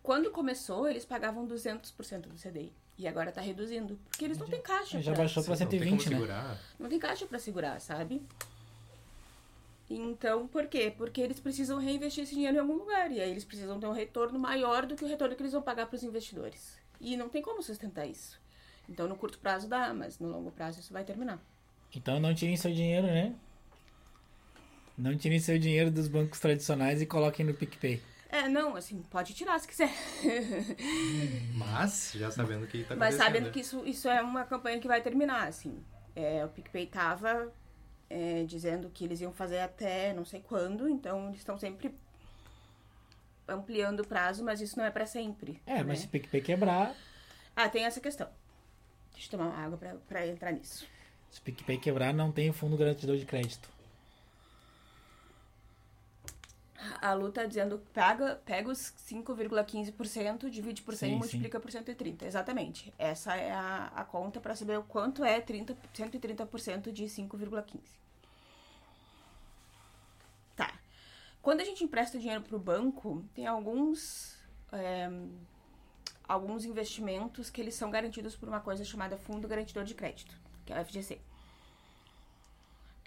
Quando 0.01 0.31
começou, 0.31 0.87
eles 0.89 1.05
pagavam 1.05 1.45
200% 1.47 2.21
do 2.27 2.35
CDI. 2.35 2.71
E 2.97 3.07
agora 3.07 3.31
tá 3.31 3.41
reduzindo. 3.41 3.97
Porque 4.09 4.25
eles 4.25 4.37
não 4.37 4.47
têm 4.47 4.61
caixa. 4.61 5.01
Já 5.01 5.11
pra- 5.13 5.21
baixou 5.23 5.43
para 5.43 5.51
Não 5.57 5.67
tem 5.67 5.79
como 5.79 5.89
120, 6.01 6.09
né? 6.09 6.15
segurar. 6.17 6.59
não 6.79 6.89
tem 6.89 6.99
caixa 6.99 7.25
pra 7.25 7.39
segurar, 7.39 7.79
sabe? 7.79 8.21
Então, 9.89 10.47
por 10.47 10.67
quê? 10.67 10.93
Porque 10.95 11.19
eles 11.21 11.39
precisam 11.39 11.79
reinvestir 11.79 12.23
esse 12.23 12.33
dinheiro 12.35 12.57
em 12.57 12.59
algum 12.59 12.73
lugar. 12.75 13.11
E 13.11 13.19
aí 13.21 13.29
eles 13.31 13.43
precisam 13.43 13.79
ter 13.79 13.87
um 13.87 13.91
retorno 13.93 14.37
maior 14.37 14.85
do 14.85 14.95
que 14.95 15.03
o 15.03 15.07
retorno 15.07 15.35
que 15.35 15.41
eles 15.41 15.53
vão 15.53 15.61
pagar 15.61 15.87
pros 15.87 16.03
investidores. 16.03 16.77
E 17.01 17.15
não 17.17 17.29
tem 17.29 17.41
como 17.41 17.63
sustentar 17.63 18.05
isso. 18.05 18.39
Então, 18.87 19.07
no 19.07 19.15
curto 19.15 19.39
prazo 19.39 19.67
dá, 19.67 19.93
mas 19.93 20.19
no 20.19 20.27
longo 20.29 20.51
prazo 20.51 20.79
isso 20.79 20.91
vai 20.93 21.03
terminar. 21.03 21.39
Então 21.95 22.19
não 22.19 22.35
tirem 22.35 22.55
seu 22.55 22.71
dinheiro, 22.71 23.07
né? 23.07 23.33
Não 24.97 25.17
tirem 25.17 25.39
seu 25.39 25.57
dinheiro 25.57 25.89
dos 25.89 26.07
bancos 26.07 26.39
tradicionais 26.39 27.01
e 27.01 27.05
coloquem 27.05 27.45
no 27.45 27.53
PicPay. 27.53 28.01
É, 28.31 28.47
não, 28.47 28.75
assim, 28.75 29.01
pode 29.09 29.33
tirar 29.33 29.59
se 29.59 29.67
quiser. 29.67 29.89
Mas, 31.55 32.11
já 32.13 32.29
sabendo 32.29 32.67
que 32.67 32.83
tá. 32.83 32.95
Mas 32.95 33.15
sabendo 33.15 33.49
que 33.51 33.59
isso, 33.59 33.83
isso 33.85 34.07
é 34.07 34.21
uma 34.21 34.45
campanha 34.45 34.79
que 34.79 34.87
vai 34.87 35.01
terminar, 35.01 35.47
assim. 35.47 35.83
É, 36.15 36.45
o 36.45 36.49
PicPay 36.49 36.85
tava 36.85 37.51
é, 38.07 38.43
dizendo 38.43 38.89
que 38.89 39.03
eles 39.03 39.19
iam 39.19 39.33
fazer 39.33 39.59
até 39.59 40.13
não 40.13 40.25
sei 40.25 40.41
quando, 40.41 40.87
então 40.87 41.27
eles 41.29 41.39
estão 41.39 41.57
sempre 41.57 41.93
ampliando 43.47 44.01
o 44.01 44.07
prazo, 44.07 44.43
mas 44.43 44.61
isso 44.61 44.77
não 44.77 44.85
é 44.85 44.91
pra 44.91 45.07
sempre. 45.07 45.59
É, 45.65 45.77
mas 45.77 45.87
né? 45.87 45.95
se 45.95 46.05
o 46.05 46.09
PicPay 46.09 46.41
quebrar, 46.41 46.95
Ah, 47.55 47.67
tem 47.67 47.83
essa 47.83 47.99
questão. 47.99 48.29
Deixa 49.11 49.27
eu 49.27 49.31
tomar 49.31 49.49
uma 49.49 49.57
água 49.57 49.79
pra 50.07 50.27
entrar 50.27 50.51
nisso. 50.51 50.87
se 51.31 51.39
o 51.39 51.43
PicPay 51.43 51.79
quebrar, 51.79 52.13
não 52.13 52.31
tem 52.31 52.51
fundo 52.51 52.77
garantidor 52.77 53.17
de 53.17 53.25
crédito. 53.25 53.69
A 57.01 57.13
Lu 57.13 57.31
tá 57.31 57.45
dizendo, 57.45 57.79
pega, 57.93 58.41
pega 58.45 58.69
os 58.69 58.93
5,15%, 59.09 60.49
divide 60.49 60.81
por 60.81 60.95
100 60.95 61.09
Sim, 61.09 61.15
e 61.15 61.17
multiplica 61.17 61.59
por 61.59 61.71
130. 61.71 62.25
Exatamente. 62.25 62.93
Essa 62.97 63.35
é 63.35 63.51
a, 63.51 63.91
a 63.95 64.05
conta 64.05 64.39
para 64.39 64.55
saber 64.55 64.77
o 64.77 64.83
quanto 64.83 65.23
é 65.23 65.41
30, 65.41 65.75
130% 65.93 66.91
de 66.91 67.05
5,15. 67.05 67.79
Tá. 70.55 70.79
Quando 71.41 71.61
a 71.61 71.65
gente 71.65 71.83
empresta 71.83 72.17
dinheiro 72.17 72.41
pro 72.43 72.59
banco, 72.59 73.25
tem 73.33 73.45
alguns... 73.45 74.37
é, 74.71 75.09
alguns 76.29 76.63
investimentos 76.63 77.49
que 77.49 77.59
eles 77.59 77.73
são 77.73 77.89
garantidos 77.89 78.35
por 78.35 78.47
uma 78.47 78.59
coisa 78.59 78.85
chamada 78.85 79.17
Fundo 79.17 79.47
Garantidor 79.47 79.83
de 79.83 79.95
Crédito, 79.95 80.39
que 80.63 80.71
é 80.71 80.79
o 80.79 80.85
FGC. 80.85 81.19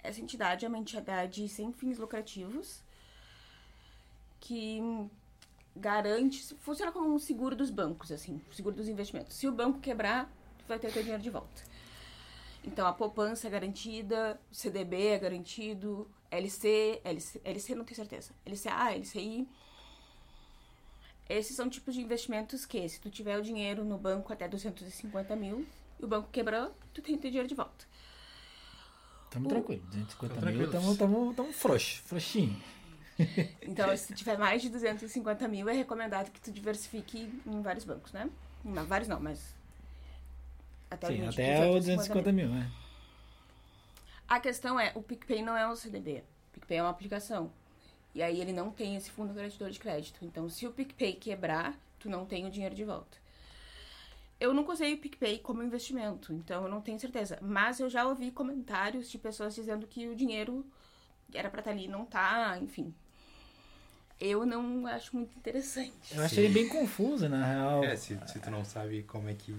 Essa 0.03 0.19
entidade 0.19 0.65
é 0.65 0.67
uma 0.67 0.77
entidade 0.77 1.47
sem 1.47 1.71
fins 1.71 1.97
lucrativos 1.97 2.83
que 4.45 4.81
garante, 5.73 6.53
funciona 6.59 6.91
como 6.91 7.13
um 7.13 7.17
seguro 7.17 7.55
dos 7.55 7.69
bancos, 7.69 8.11
assim, 8.11 8.41
seguro 8.51 8.75
dos 8.75 8.89
investimentos. 8.89 9.37
Se 9.37 9.47
o 9.47 9.51
banco 9.53 9.79
quebrar, 9.79 10.25
tu 10.59 10.65
vai 10.67 10.77
ter 10.77 10.91
teu 10.91 11.01
dinheiro 11.01 11.23
de 11.23 11.29
volta. 11.29 11.63
Então 12.61 12.85
a 12.85 12.91
poupança 12.91 13.47
é 13.47 13.49
garantida, 13.49 14.37
o 14.51 14.53
CDB 14.55 15.07
é 15.07 15.17
garantido, 15.19 16.09
LC, 16.29 16.99
LC, 17.05 17.39
LC 17.43 17.75
não 17.75 17.85
tenho 17.85 17.95
certeza, 17.95 18.31
LCA, 18.45 18.91
LCI. 18.97 19.47
Esses 21.29 21.55
são 21.55 21.69
tipos 21.69 21.93
de 21.95 22.01
investimentos 22.01 22.65
que, 22.65 22.87
se 22.89 22.99
tu 22.99 23.09
tiver 23.09 23.39
o 23.39 23.41
dinheiro 23.41 23.85
no 23.85 23.97
banco 23.97 24.31
até 24.33 24.45
250 24.47 25.35
mil 25.37 25.65
e 25.99 26.03
o 26.03 26.07
banco 26.07 26.29
quebrou, 26.31 26.75
tu 26.93 27.01
tem 27.01 27.17
teu 27.17 27.29
dinheiro 27.31 27.47
de 27.47 27.55
volta. 27.55 27.85
Tamo 29.31 29.45
O- 29.45 29.49
tranquilo. 29.49 29.81
250 29.87 30.35
Tamo 30.35 30.45
mil, 30.51 30.69
tranquilos. 30.69 30.97
tamo, 30.97 30.97
tamo, 30.97 31.33
tamo 31.33 31.53
frouxo, 31.53 32.01
frouxinho. 32.03 32.61
Então, 33.61 33.95
se 33.95 34.07
tu 34.07 34.13
tiver 34.15 34.37
mais 34.37 34.61
de 34.61 34.69
250 34.69 35.47
mil, 35.47 35.67
é 35.69 35.73
recomendado 35.73 36.31
que 36.31 36.41
tu 36.41 36.51
diversifique 36.51 37.41
em 37.45 37.61
vários 37.61 37.85
bancos, 37.85 38.11
né? 38.11 38.29
Não, 38.63 38.85
vários 38.85 39.07
não, 39.07 39.19
mas. 39.19 39.55
Até 40.89 41.07
Sim, 41.07 41.27
até 41.27 41.69
o 41.69 41.73
250 41.73 42.31
mil, 42.31 42.49
né? 42.49 42.71
A 44.27 44.39
questão 44.39 44.79
é, 44.79 44.91
o 44.95 45.01
PicPay 45.01 45.41
não 45.41 45.55
é 45.55 45.67
um 45.67 45.75
CDB. 45.75 46.23
O 46.49 46.53
PicPay 46.53 46.77
é 46.77 46.81
uma 46.83 46.89
aplicação. 46.89 47.51
E 48.15 48.21
aí 48.21 48.39
ele 48.39 48.53
não 48.53 48.71
tem 48.71 48.95
esse 48.95 49.09
fundo 49.09 49.33
garantidor 49.33 49.69
de 49.69 49.79
crédito. 49.79 50.23
Então, 50.23 50.47
se 50.49 50.67
o 50.67 50.71
PicPay 50.71 51.13
quebrar, 51.13 51.77
tu 51.99 52.09
não 52.09 52.25
tem 52.25 52.45
o 52.45 52.51
dinheiro 52.51 52.75
de 52.75 52.83
volta. 52.83 53.17
Eu 54.39 54.53
nunca 54.53 54.73
usei 54.73 54.93
o 54.93 54.97
PicPay 54.97 55.39
como 55.39 55.63
investimento, 55.63 56.33
então 56.33 56.63
eu 56.63 56.69
não 56.69 56.81
tenho 56.81 56.99
certeza. 56.99 57.39
Mas 57.41 57.79
eu 57.79 57.89
já 57.89 58.05
ouvi 58.05 58.29
comentários 58.29 59.09
de 59.09 59.17
pessoas 59.17 59.55
dizendo 59.55 59.87
que 59.87 60.07
o 60.07 60.15
dinheiro 60.15 60.65
era 61.33 61.49
pra 61.49 61.59
estar 61.59 61.71
ali 61.71 61.85
e 61.85 61.87
não 61.87 62.05
tá, 62.05 62.57
enfim. 62.61 62.93
Eu 64.19 64.45
não 64.45 64.87
acho 64.87 65.15
muito 65.15 65.35
interessante. 65.37 65.93
Eu 66.11 66.21
achei 66.23 66.47
bem 66.49 66.67
confuso, 66.69 67.27
na 67.27 67.45
real. 67.45 67.83
É, 67.83 67.95
se, 67.95 68.17
se 68.27 68.39
tu 68.39 68.49
não 68.49 68.63
sabe 68.63 69.03
como 69.03 69.29
é 69.29 69.33
que. 69.33 69.53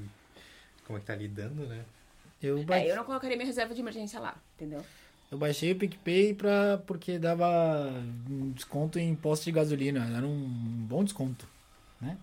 Como 0.86 0.96
é 0.98 1.00
que 1.00 1.06
tá 1.06 1.14
lidando, 1.14 1.66
né? 1.66 1.84
Eu, 2.42 2.62
ba- 2.64 2.78
É, 2.78 2.90
eu 2.90 2.96
não 2.96 3.04
colocaria 3.04 3.36
minha 3.36 3.46
reserva 3.46 3.74
de 3.74 3.80
emergência 3.80 4.18
lá, 4.20 4.36
entendeu? 4.56 4.84
eu 5.30 5.38
baixei 5.38 5.72
o 5.72 5.76
PicPay 5.76 6.34
pra... 6.34 6.78
porque 6.86 7.18
dava 7.18 7.90
um 8.30 8.50
desconto 8.52 8.98
em 9.00 9.10
imposto 9.10 9.44
de 9.46 9.52
gasolina. 9.52 10.06
Era 10.16 10.24
um 10.26 10.46
bom 10.88 11.02
desconto, 11.02 11.48
né? 12.00 12.16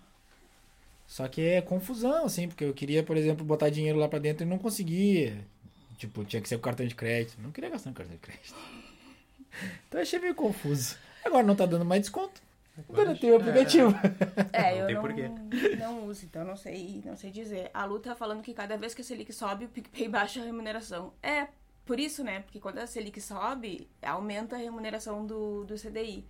Só 1.07 1.27
que 1.27 1.41
é 1.41 1.61
confusão, 1.61 2.25
assim, 2.25 2.47
porque 2.47 2.63
eu 2.63 2.73
queria, 2.73 3.03
por 3.03 3.17
exemplo, 3.17 3.43
botar 3.43 3.69
dinheiro 3.69 3.99
lá 3.99 4.07
pra 4.07 4.17
dentro 4.19 4.45
e 4.45 4.49
não 4.49 4.57
conseguia. 4.57 5.45
Tipo, 5.97 6.23
tinha 6.23 6.41
que 6.41 6.47
ser 6.47 6.55
com 6.55 6.61
cartão 6.63 6.87
de 6.87 6.95
crédito. 6.95 7.37
Não 7.41 7.51
queria 7.51 7.69
gastar 7.69 7.89
no 7.89 7.95
cartão 7.95 8.15
de 8.15 8.21
crédito. 8.21 8.55
Então 9.87 9.99
eu 9.99 10.03
achei 10.03 10.17
meio 10.17 10.33
confuso. 10.33 10.95
Agora 11.23 11.43
não 11.43 11.55
tá 11.55 11.65
dando 11.65 11.85
mais 11.85 12.01
desconto. 12.01 12.41
Agora 12.89 13.15
tem 13.15 13.31
o 13.31 13.35
aplicativo. 13.35 13.93
É, 14.53 14.71
Não 14.71 14.79
eu 14.79 14.85
tem 14.87 14.95
não, 14.95 15.01
porquê. 15.01 15.75
não 15.77 16.05
uso, 16.07 16.25
então 16.25 16.43
não 16.43 16.55
sei, 16.55 17.01
não 17.05 17.15
sei 17.15 17.29
dizer. 17.31 17.69
A 17.73 17.85
Lu 17.85 17.99
tá 17.99 18.15
falando 18.15 18.41
que 18.41 18.53
cada 18.53 18.77
vez 18.77 18.93
que 18.93 19.01
a 19.01 19.03
Selic 19.03 19.31
sobe, 19.33 19.65
o 19.65 19.69
PicPay 19.69 20.07
baixa 20.07 20.41
a 20.41 20.43
remuneração. 20.45 21.13
É 21.21 21.47
por 21.85 21.99
isso, 21.99 22.23
né? 22.23 22.39
Porque 22.41 22.59
quando 22.59 22.79
a 22.79 22.87
Selic 22.87 23.19
sobe, 23.21 23.87
aumenta 24.01 24.55
a 24.55 24.59
remuneração 24.59 25.25
do, 25.25 25.63
do 25.65 25.75
CDI. 25.75 26.25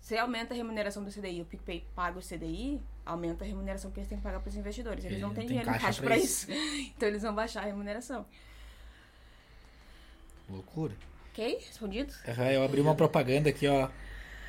Se 0.00 0.16
aumenta 0.16 0.54
a 0.54 0.56
remuneração 0.56 1.04
do 1.04 1.10
CDI 1.10 1.38
e 1.38 1.42
o 1.42 1.44
PicPay 1.44 1.84
paga 1.94 2.18
o 2.18 2.22
CDI, 2.22 2.80
aumenta 3.04 3.44
a 3.44 3.46
remuneração 3.46 3.90
que 3.90 3.98
eles 4.00 4.08
têm 4.08 4.18
que 4.18 4.24
pagar 4.24 4.40
para 4.40 4.48
os 4.48 4.56
investidores. 4.56 5.04
Eles 5.04 5.16
Ele 5.16 5.22
não 5.26 5.34
têm 5.34 5.46
dinheiro 5.46 5.68
em 5.68 5.72
caixa 5.72 5.86
caixa 5.86 6.00
pra 6.02 6.10
para 6.10 6.18
isso. 6.18 6.46
Então 6.96 7.08
eles 7.08 7.22
vão 7.22 7.34
baixar 7.34 7.62
a 7.62 7.66
remuneração. 7.66 8.24
Loucura. 10.48 10.94
Ok? 11.30 11.58
Respondido? 11.66 12.12
Aham, 12.26 12.50
eu 12.50 12.62
abri 12.64 12.80
uma 12.80 12.94
propaganda 12.94 13.50
aqui, 13.50 13.66
ó, 13.66 13.88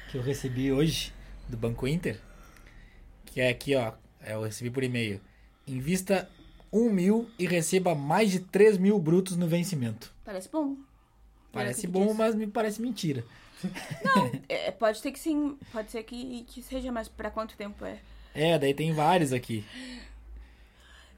que 0.10 0.18
eu 0.18 0.22
recebi 0.24 0.72
hoje 0.72 1.14
do 1.48 1.56
Banco 1.56 1.88
Inter. 1.88 2.20
Que 3.26 3.42
é 3.42 3.50
aqui, 3.50 3.76
ó. 3.76 3.94
Eu 4.26 4.44
recebi 4.44 4.72
por 4.72 4.84
e-mail. 4.84 5.22
Invista 5.68 6.30
1 6.74 6.90
mil 6.90 7.30
e 7.38 7.46
receba 7.46 7.94
mais 7.94 8.32
de 8.32 8.40
3 8.40 8.78
mil 8.78 8.98
brutos 9.00 9.38
no 9.38 9.48
vencimento. 9.48 10.12
Parece 10.26 10.50
bom. 10.50 10.76
Parece 11.52 11.82
que 11.82 11.88
bom, 11.88 12.08
diz. 12.08 12.18
mas 12.18 12.36
me 12.36 12.48
parece 12.48 12.82
mentira. 12.82 13.24
É, 14.48 14.72
pode 14.72 15.00
ser 15.00 15.12
que 15.12 15.20
sim, 15.20 15.58
pode 15.72 15.92
ser 15.92 16.02
que, 16.04 16.44
que 16.46 16.62
seja, 16.64 16.92
mas 16.92 17.08
para 17.10 17.30
quanto 17.30 17.58
tempo 17.58 17.84
é? 17.86 18.00
É, 18.34 18.58
daí 18.58 18.74
tem 18.74 18.94
vários 18.94 19.34
aqui. 19.34 19.66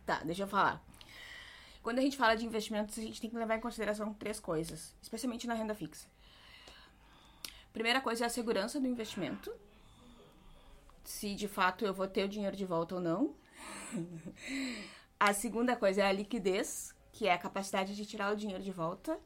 Tá, 0.05 0.21
deixa 0.25 0.43
eu 0.43 0.47
falar. 0.47 0.83
Quando 1.83 1.99
a 1.99 2.01
gente 2.01 2.17
fala 2.17 2.35
de 2.35 2.45
investimentos, 2.45 2.97
a 2.97 3.01
gente 3.01 3.21
tem 3.21 3.29
que 3.29 3.37
levar 3.37 3.57
em 3.57 3.61
consideração 3.61 4.13
três 4.13 4.39
coisas, 4.39 4.95
especialmente 5.01 5.47
na 5.47 5.53
renda 5.53 5.75
fixa. 5.75 6.07
Primeira 7.73 8.01
coisa 8.01 8.25
é 8.25 8.27
a 8.27 8.29
segurança 8.29 8.79
do 8.79 8.87
investimento. 8.87 9.53
Se 11.03 11.35
de 11.35 11.47
fato 11.47 11.85
eu 11.85 11.93
vou 11.93 12.07
ter 12.07 12.25
o 12.25 12.29
dinheiro 12.29 12.55
de 12.55 12.65
volta 12.65 12.95
ou 12.95 13.01
não. 13.01 13.35
A 15.19 15.33
segunda 15.33 15.75
coisa 15.75 16.01
é 16.01 16.05
a 16.05 16.11
liquidez, 16.11 16.95
que 17.11 17.27
é 17.27 17.33
a 17.33 17.37
capacidade 17.37 17.95
de 17.95 18.05
tirar 18.05 18.33
o 18.33 18.35
dinheiro 18.35 18.63
de 18.63 18.71
volta. 18.71 19.19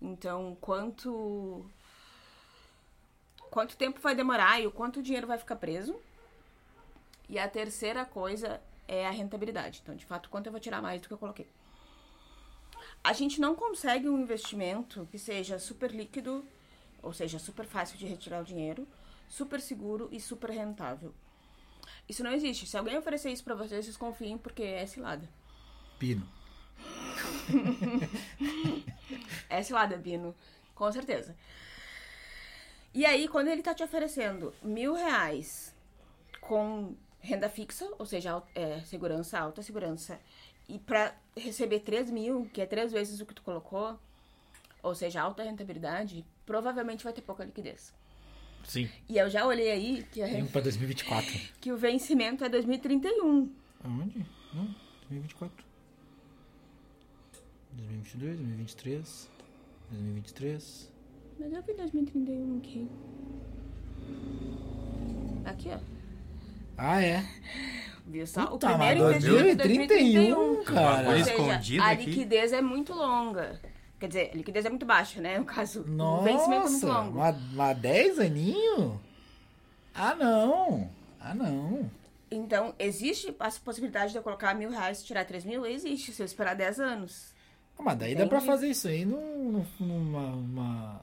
Então, 0.00 0.56
quanto 0.60 1.64
quanto 3.50 3.76
tempo 3.76 4.00
vai 4.00 4.14
demorar 4.14 4.60
e 4.60 4.66
o 4.66 4.72
quanto 4.72 4.98
o 4.98 5.02
dinheiro 5.02 5.26
vai 5.26 5.38
ficar 5.38 5.56
preso. 5.56 5.94
E 7.28 7.38
a 7.38 7.48
terceira 7.48 8.04
coisa 8.04 8.60
é 8.88 9.06
a 9.06 9.10
rentabilidade. 9.10 9.80
Então, 9.82 9.94
de 9.94 10.04
fato, 10.04 10.28
quanto 10.28 10.46
eu 10.46 10.52
vou 10.52 10.60
tirar 10.60 10.82
mais 10.82 11.00
do 11.00 11.08
que 11.08 11.14
eu 11.14 11.18
coloquei. 11.18 11.48
A 13.02 13.12
gente 13.12 13.40
não 13.40 13.54
consegue 13.54 14.08
um 14.08 14.18
investimento 14.18 15.06
que 15.10 15.18
seja 15.18 15.58
super 15.58 15.90
líquido, 15.90 16.44
ou 17.04 17.12
seja, 17.12 17.38
super 17.38 17.66
fácil 17.66 17.98
de 17.98 18.06
retirar 18.06 18.40
o 18.40 18.44
dinheiro, 18.44 18.86
super 19.28 19.60
seguro 19.60 20.08
e 20.10 20.20
super 20.20 20.50
rentável. 20.50 21.12
Isso 22.08 22.24
não 22.24 22.32
existe. 22.32 22.66
Se 22.66 22.76
alguém 22.76 22.96
oferecer 22.96 23.30
isso 23.30 23.44
pra 23.44 23.54
vocês, 23.54 23.84
vocês 23.84 23.96
confiem 23.96 24.36
porque 24.36 24.62
é 24.62 24.86
cilada. 24.86 25.28
Pino. 25.98 26.26
É 29.48 29.62
cilada, 29.62 29.96
Bino. 29.96 30.34
Com 30.74 30.90
certeza. 30.90 31.36
E 32.92 33.04
aí, 33.06 33.28
quando 33.28 33.48
ele 33.48 33.62
tá 33.62 33.74
te 33.74 33.84
oferecendo 33.84 34.52
mil 34.62 34.94
reais 34.94 35.74
com 36.40 36.94
renda 37.20 37.48
fixa, 37.48 37.88
ou 37.98 38.06
seja, 38.06 38.42
é, 38.54 38.80
segurança, 38.80 39.38
alta 39.38 39.62
segurança, 39.62 40.18
e 40.68 40.78
pra 40.78 41.14
receber 41.36 41.80
3 41.80 42.10
mil, 42.10 42.48
que 42.52 42.60
é 42.60 42.66
três 42.66 42.92
vezes 42.92 43.20
o 43.20 43.26
que 43.26 43.34
tu 43.34 43.42
colocou, 43.42 43.98
ou 44.82 44.94
seja, 44.94 45.22
alta 45.22 45.42
rentabilidade, 45.42 46.24
provavelmente 46.46 47.04
vai 47.04 47.12
ter 47.12 47.22
pouca 47.22 47.44
liquidez. 47.44 47.92
Sim. 48.64 48.88
E 49.08 49.18
eu 49.18 49.28
já 49.28 49.46
olhei 49.46 49.70
aí 49.70 50.06
que, 50.10 50.22
a 50.22 50.26
Tem 50.26 50.36
ren- 50.36 50.42
um 50.44 50.46
pra 50.46 50.60
2024. 50.62 51.30
que 51.60 51.70
o 51.72 51.76
vencimento 51.76 52.44
é 52.44 52.48
2031. 52.48 53.50
Aonde? 53.82 54.24
Não, 54.54 54.64
2024. 55.10 55.64
2022, 57.72 58.36
2023, 58.38 59.30
2023. 59.90 60.92
Mas 61.40 61.52
eu 61.52 61.62
vi 61.62 61.74
2031 61.74 62.58
aqui. 62.58 62.88
Aqui, 65.44 65.68
ó. 65.70 65.78
Ah, 66.78 67.02
é. 67.02 67.24
Viu 68.06 68.26
só? 68.26 68.46
Puta, 68.46 68.66
o 68.66 68.70
primeiro 68.70 69.04
mas 69.04 69.16
investimento 69.24 69.48
é 69.50 69.54
2031, 69.54 70.34
2031. 70.34 70.64
cara. 70.64 71.08
Ou 71.10 71.24
seja, 71.24 71.82
a 71.82 71.90
aqui. 71.90 72.04
liquidez 72.06 72.52
é 72.52 72.60
muito 72.62 72.92
longa. 72.92 73.60
Quer 73.98 74.08
dizer, 74.08 74.30
a 74.32 74.36
liquidez 74.36 74.64
é 74.66 74.68
muito 74.70 74.84
baixa, 74.84 75.20
né? 75.20 75.38
No 75.38 75.44
caso, 75.44 75.80
o 75.80 76.22
vencimento 76.22 76.66
é 76.66 76.70
muito 76.70 76.86
Nossa, 76.86 77.00
longo. 77.00 77.18
uma 77.52 77.72
10 77.72 78.18
aninho? 78.18 79.00
Ah, 79.94 80.14
não. 80.14 80.90
Ah, 81.20 81.34
não. 81.34 81.90
Então, 82.30 82.74
existe 82.78 83.34
a 83.38 83.50
possibilidade 83.64 84.12
de 84.12 84.18
eu 84.18 84.22
colocar 84.22 84.54
mil 84.54 84.70
reais 84.70 85.00
e 85.00 85.04
tirar 85.04 85.24
três 85.24 85.44
mil? 85.44 85.64
Existe, 85.64 86.12
se 86.12 86.20
eu 86.20 86.26
esperar 86.26 86.54
10 86.54 86.80
anos. 86.80 87.32
Ah, 87.78 87.82
Mas 87.82 87.98
daí 87.98 88.14
dá 88.14 88.26
pra 88.26 88.38
Entendi. 88.38 88.50
fazer 88.52 88.68
isso 88.68 88.88
aí 88.88 89.04
num, 89.04 89.64
num, 89.80 89.86
numa, 89.86 90.26
uma- 90.34 91.00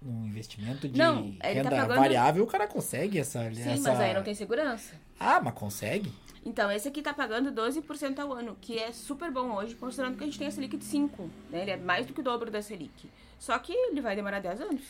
num 0.00 0.26
investimento 0.26 0.88
de 0.88 0.96
Não, 0.96 1.24
ele 1.26 1.38
tá 1.40 1.48
renda 1.48 1.70
pagando- 1.70 1.98
variável, 1.98 2.44
o 2.44 2.46
cara 2.46 2.66
consegue 2.68 3.18
essa... 3.18 3.42
Sim, 3.52 3.70
essa... 3.72 3.90
mas 3.90 4.00
aí 4.00 4.14
não 4.14 4.22
tem 4.22 4.34
segurança. 4.34 4.94
Ah, 5.18 5.40
mas 5.40 5.54
consegue? 5.54 6.12
Então, 6.44 6.70
esse 6.70 6.88
aqui 6.88 7.02
tá 7.02 7.12
pagando 7.12 7.50
12% 7.52 8.18
ao 8.18 8.32
ano, 8.32 8.56
que 8.60 8.78
é 8.78 8.92
super 8.92 9.30
bom 9.30 9.54
hoje, 9.56 9.74
considerando 9.74 10.16
que 10.16 10.22
a 10.24 10.26
gente 10.26 10.38
tem 10.38 10.46
a 10.46 10.50
Selic 10.50 10.76
de 10.76 10.84
5, 10.84 11.28
né? 11.50 11.62
Ele 11.62 11.70
é 11.72 11.76
mais 11.76 12.06
do 12.06 12.12
que 12.14 12.20
o 12.20 12.22
dobro 12.22 12.50
da 12.50 12.62
Selic. 12.62 13.10
Só 13.38 13.58
que 13.58 13.72
ele 13.72 14.00
vai 14.00 14.14
demorar 14.16 14.40
10 14.40 14.60
anos. 14.60 14.82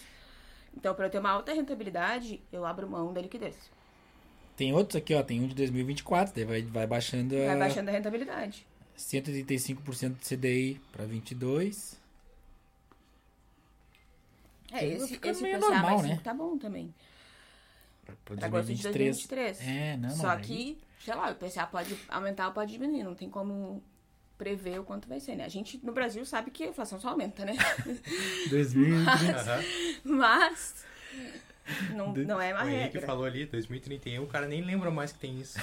Então, 0.76 0.94
para 0.94 1.06
eu 1.06 1.10
ter 1.10 1.18
uma 1.18 1.30
alta 1.30 1.52
rentabilidade, 1.52 2.40
eu 2.52 2.64
abro 2.64 2.88
mão 2.88 3.12
da 3.12 3.20
liquidez. 3.20 3.56
Tem 4.56 4.72
outros 4.74 4.96
aqui, 4.96 5.14
ó. 5.14 5.22
Tem 5.22 5.40
um 5.40 5.48
de 5.48 5.54
2024, 5.54 6.34
daí 6.34 6.44
vai, 6.44 6.62
vai 6.62 6.86
baixando 6.86 7.34
a 7.36 7.46
Vai 7.46 7.58
baixando 7.58 7.88
a 7.88 7.92
rentabilidade. 7.92 8.66
135% 8.96 10.18
de 10.18 10.24
CDI 10.36 10.80
pra 10.92 11.04
22. 11.06 11.96
É, 14.72 14.84
esse, 14.86 15.18
esse 15.22 15.42
meio 15.42 15.58
PCA 15.58 15.70
normal, 15.70 16.02
né? 16.02 16.08
5 16.10 16.22
tá 16.22 16.34
bom 16.34 16.58
também. 16.58 16.92
Agosto 18.42 18.74
de 18.74 18.82
2023. 18.82 19.60
É, 19.60 19.96
não, 19.96 20.10
Só 20.10 20.26
mas 20.28 20.38
aí- 20.38 20.44
que, 20.44 20.78
sei 21.04 21.14
lá, 21.14 21.30
o 21.30 21.34
PCA 21.34 21.66
pode 21.66 21.96
aumentar 22.08 22.48
ou 22.48 22.52
pode 22.52 22.72
diminuir. 22.72 23.02
Não 23.02 23.14
tem 23.14 23.28
como 23.28 23.82
prever 24.36 24.78
o 24.80 24.84
quanto 24.84 25.08
vai 25.08 25.18
ser, 25.20 25.34
né? 25.36 25.44
A 25.44 25.48
gente, 25.48 25.80
no 25.84 25.92
Brasil, 25.92 26.24
sabe 26.24 26.50
que 26.50 26.62
a 26.64 26.68
inflação 26.68 27.00
só 27.00 27.08
aumenta, 27.10 27.44
né? 27.44 27.56
2030. 28.50 29.40
Aham. 29.40 29.62
Mas... 30.04 30.84
Não, 31.94 32.14
não 32.14 32.40
é 32.40 32.54
uma 32.54 32.64
O 32.64 32.68
Henrique 32.68 32.94
regra. 32.94 33.02
falou 33.06 33.24
ali, 33.26 33.44
2031, 33.44 34.22
o 34.22 34.26
cara 34.26 34.46
nem 34.46 34.62
lembra 34.62 34.90
mais 34.90 35.12
que 35.12 35.18
tem 35.18 35.38
isso. 35.38 35.58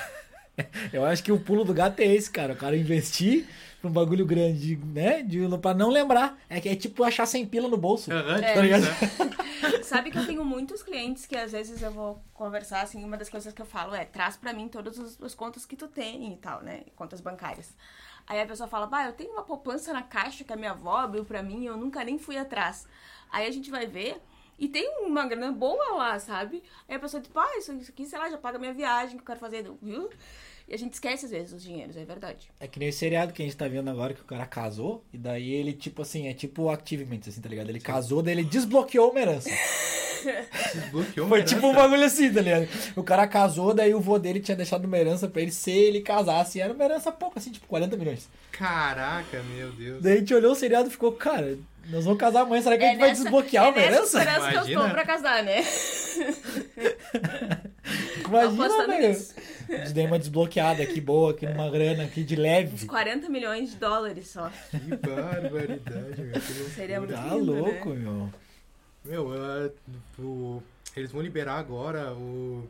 Eu 0.94 1.06
acho 1.06 1.24
que 1.24 1.32
o 1.32 1.40
pulo 1.40 1.64
do 1.64 1.74
gato 1.74 2.00
é 2.00 2.06
esse, 2.06 2.30
cara. 2.30 2.54
O 2.54 2.56
cara 2.58 2.76
investir 2.78 3.48
pra 3.82 3.90
um 3.90 3.94
bagulho 3.94 4.26
grande, 4.26 4.78
né? 4.78 5.22
De, 5.22 5.40
pra 5.62 5.74
não 5.74 5.90
lembrar. 5.90 6.38
É 6.50 6.60
que 6.62 6.70
é 6.70 6.76
tipo 6.76 7.04
achar 7.04 7.26
100 7.26 7.46
pila 7.48 7.68
no 7.68 7.78
bolso. 7.78 8.12
Aham, 8.12 8.38
É. 8.38 8.54
tipo 8.54 8.64
isso, 8.66 8.82
né? 8.82 9.82
Sabe 9.84 10.12
que 10.12 10.18
eu 10.18 10.26
tenho 10.26 10.44
muitos 10.44 10.82
clientes 10.84 11.26
que 11.26 11.36
às 11.36 11.52
vezes 11.52 11.82
eu 11.82 11.92
vou 11.92 12.22
conversar, 12.34 12.82
assim, 12.82 13.04
uma 13.04 13.18
das 13.18 13.30
coisas 13.30 13.54
que 13.54 13.62
eu 13.62 13.66
falo 13.66 13.94
é, 13.96 14.06
traz 14.06 14.36
pra 14.36 14.54
mim 14.54 14.68
todas 14.68 15.00
as, 15.00 15.22
as 15.22 15.36
contas 15.36 15.66
que 15.66 15.76
tu 15.76 15.88
tem 15.88 16.34
e 16.34 16.38
tal, 16.38 16.62
né? 16.62 16.82
Contas 16.96 17.22
bancárias. 17.22 17.76
Aí 18.28 18.42
a 18.42 18.46
pessoa 18.46 18.68
fala, 18.68 18.88
bah, 18.88 19.06
eu 19.06 19.14
tenho 19.14 19.32
uma 19.32 19.44
poupança 19.44 19.94
na 19.94 20.02
caixa 20.02 20.44
que 20.44 20.52
a 20.52 20.56
minha 20.56 20.72
avó 20.72 20.98
abriu 20.98 21.24
pra 21.24 21.44
mim 21.44 21.62
e 21.64 21.66
eu 21.68 21.78
nunca 21.78 22.04
nem 22.04 22.18
fui 22.18 22.38
atrás. 22.38 22.88
Aí 23.32 23.48
a 23.48 23.52
gente 23.52 23.70
vai 23.70 23.86
ver 23.86 24.20
e 24.60 24.68
tem 24.68 24.90
uma 25.02 25.26
grana 25.28 25.52
boa 25.52 25.96
lá, 25.96 26.20
sabe? 26.20 26.64
Aí 26.88 26.96
a 26.96 27.00
pessoa 27.00 27.22
diz, 27.22 27.32
pá, 27.32 27.46
isso, 27.58 27.74
isso 27.74 27.92
aqui, 27.92 28.06
sei 28.06 28.18
lá, 28.20 28.30
já 28.30 28.38
paga 28.38 28.58
minha 28.60 28.74
viagem 28.74 29.16
que 29.18 29.22
eu 29.22 29.26
quero 29.26 29.40
fazer, 29.40 29.66
viu? 29.82 30.10
E 30.68 30.74
a 30.74 30.78
gente 30.78 30.94
esquece 30.94 31.26
às 31.26 31.32
vezes 31.32 31.54
os 31.54 31.62
dinheiros, 31.62 31.96
é 31.96 32.04
verdade. 32.06 32.50
É 32.60 32.68
que 32.68 32.80
nem 32.80 32.90
o 32.90 32.94
seriado 32.94 33.32
que 33.34 33.42
a 33.42 33.46
gente 33.46 33.56
tá 33.56 33.68
vendo 33.68 33.88
agora, 33.90 34.14
que 34.16 34.22
o 34.22 34.26
cara 34.26 34.46
casou, 34.48 35.04
e 35.14 35.18
daí 35.18 35.52
ele, 35.52 35.74
tipo 35.74 36.02
assim, 36.02 36.28
é 36.28 36.34
tipo 36.34 36.70
Activamente, 36.70 37.30
assim, 37.30 37.40
tá 37.40 37.48
ligado? 37.50 37.70
Ele 37.70 37.80
casou, 37.80 38.24
daí 38.24 38.34
ele 38.34 38.44
desbloqueou 38.44 39.12
uma 39.12 39.20
herança. 39.20 39.50
Desbloqueou 40.74 41.28
Foi 41.28 41.40
uma 41.40 41.46
tipo 41.46 41.68
um 41.68 41.70
herança. 41.70 41.84
bagulho 41.84 42.04
assim, 42.06 42.34
tá 42.34 42.42
ligado? 42.42 42.68
O 42.96 43.04
cara 43.04 43.28
casou, 43.28 43.76
daí 43.76 43.94
o 43.94 44.00
vô 44.02 44.18
dele 44.18 44.40
tinha 44.40 44.58
deixado 44.58 44.86
uma 44.86 44.98
herança 44.98 45.28
pra 45.28 45.40
ele 45.42 45.52
se 45.52 45.70
ele 45.70 46.02
casasse. 46.02 46.58
E 46.58 46.62
era 46.62 46.74
uma 46.74 46.84
herança 46.84 47.12
pouco, 47.12 47.38
assim, 47.38 47.52
tipo 47.52 47.68
40 47.68 47.96
milhões. 47.96 48.28
Caraca, 48.52 49.44
meu 49.56 49.72
Deus. 49.72 50.02
Daí 50.02 50.14
a 50.14 50.18
gente 50.18 50.34
olhou 50.34 50.54
o 50.54 50.56
seriado 50.56 50.88
e 50.88 50.92
ficou, 50.92 51.12
cara, 51.12 51.58
nós 51.90 52.06
vamos 52.06 52.20
casar 52.20 52.42
amanhã, 52.42 52.62
será 52.62 52.78
que 52.78 52.84
a 52.84 52.88
gente 52.90 53.00
vai 53.00 53.12
desbloquear 53.12 53.66
é 53.66 53.70
uma 53.70 53.76
nessa 53.76 53.94
herança? 53.94 54.18
esperança 54.20 54.40
que 54.50 54.56
eu 54.56 54.60
Imagina. 54.74 54.82
tô 54.84 54.90
pra 54.90 55.06
casar, 55.06 55.44
né? 55.44 55.64
Imagina, 58.28 58.88
velho. 58.88 59.08
nisso. 59.10 59.34
A 59.70 59.76
gente 59.78 59.94
deu 59.94 60.06
uma 60.06 60.20
desbloqueada 60.20 60.84
aqui, 60.84 61.00
boa, 61.02 61.32
aqui 61.32 61.46
numa 61.46 61.70
grana 61.70 62.04
aqui 62.04 62.24
de 62.24 62.36
Uns 62.36 62.40
leve. 62.40 62.86
40 62.86 63.30
milhões 63.30 63.72
de 63.72 63.76
dólares 63.78 64.28
só. 64.30 64.52
Que 64.72 64.78
barbaridade, 64.98 66.22
meu. 66.22 66.42
Seria 66.76 67.00
muito 67.00 67.14
Tá 67.14 67.24
lindo, 67.36 67.54
louco, 67.54 67.90
né? 67.90 67.96
meu. 67.96 68.30
Meu, 69.06 69.34
ah, 69.34 69.70
o- 70.20 70.62
eles 70.96 71.12
vão 71.12 71.22
liberar 71.22 71.58
agora 71.60 72.14
o. 72.14 72.68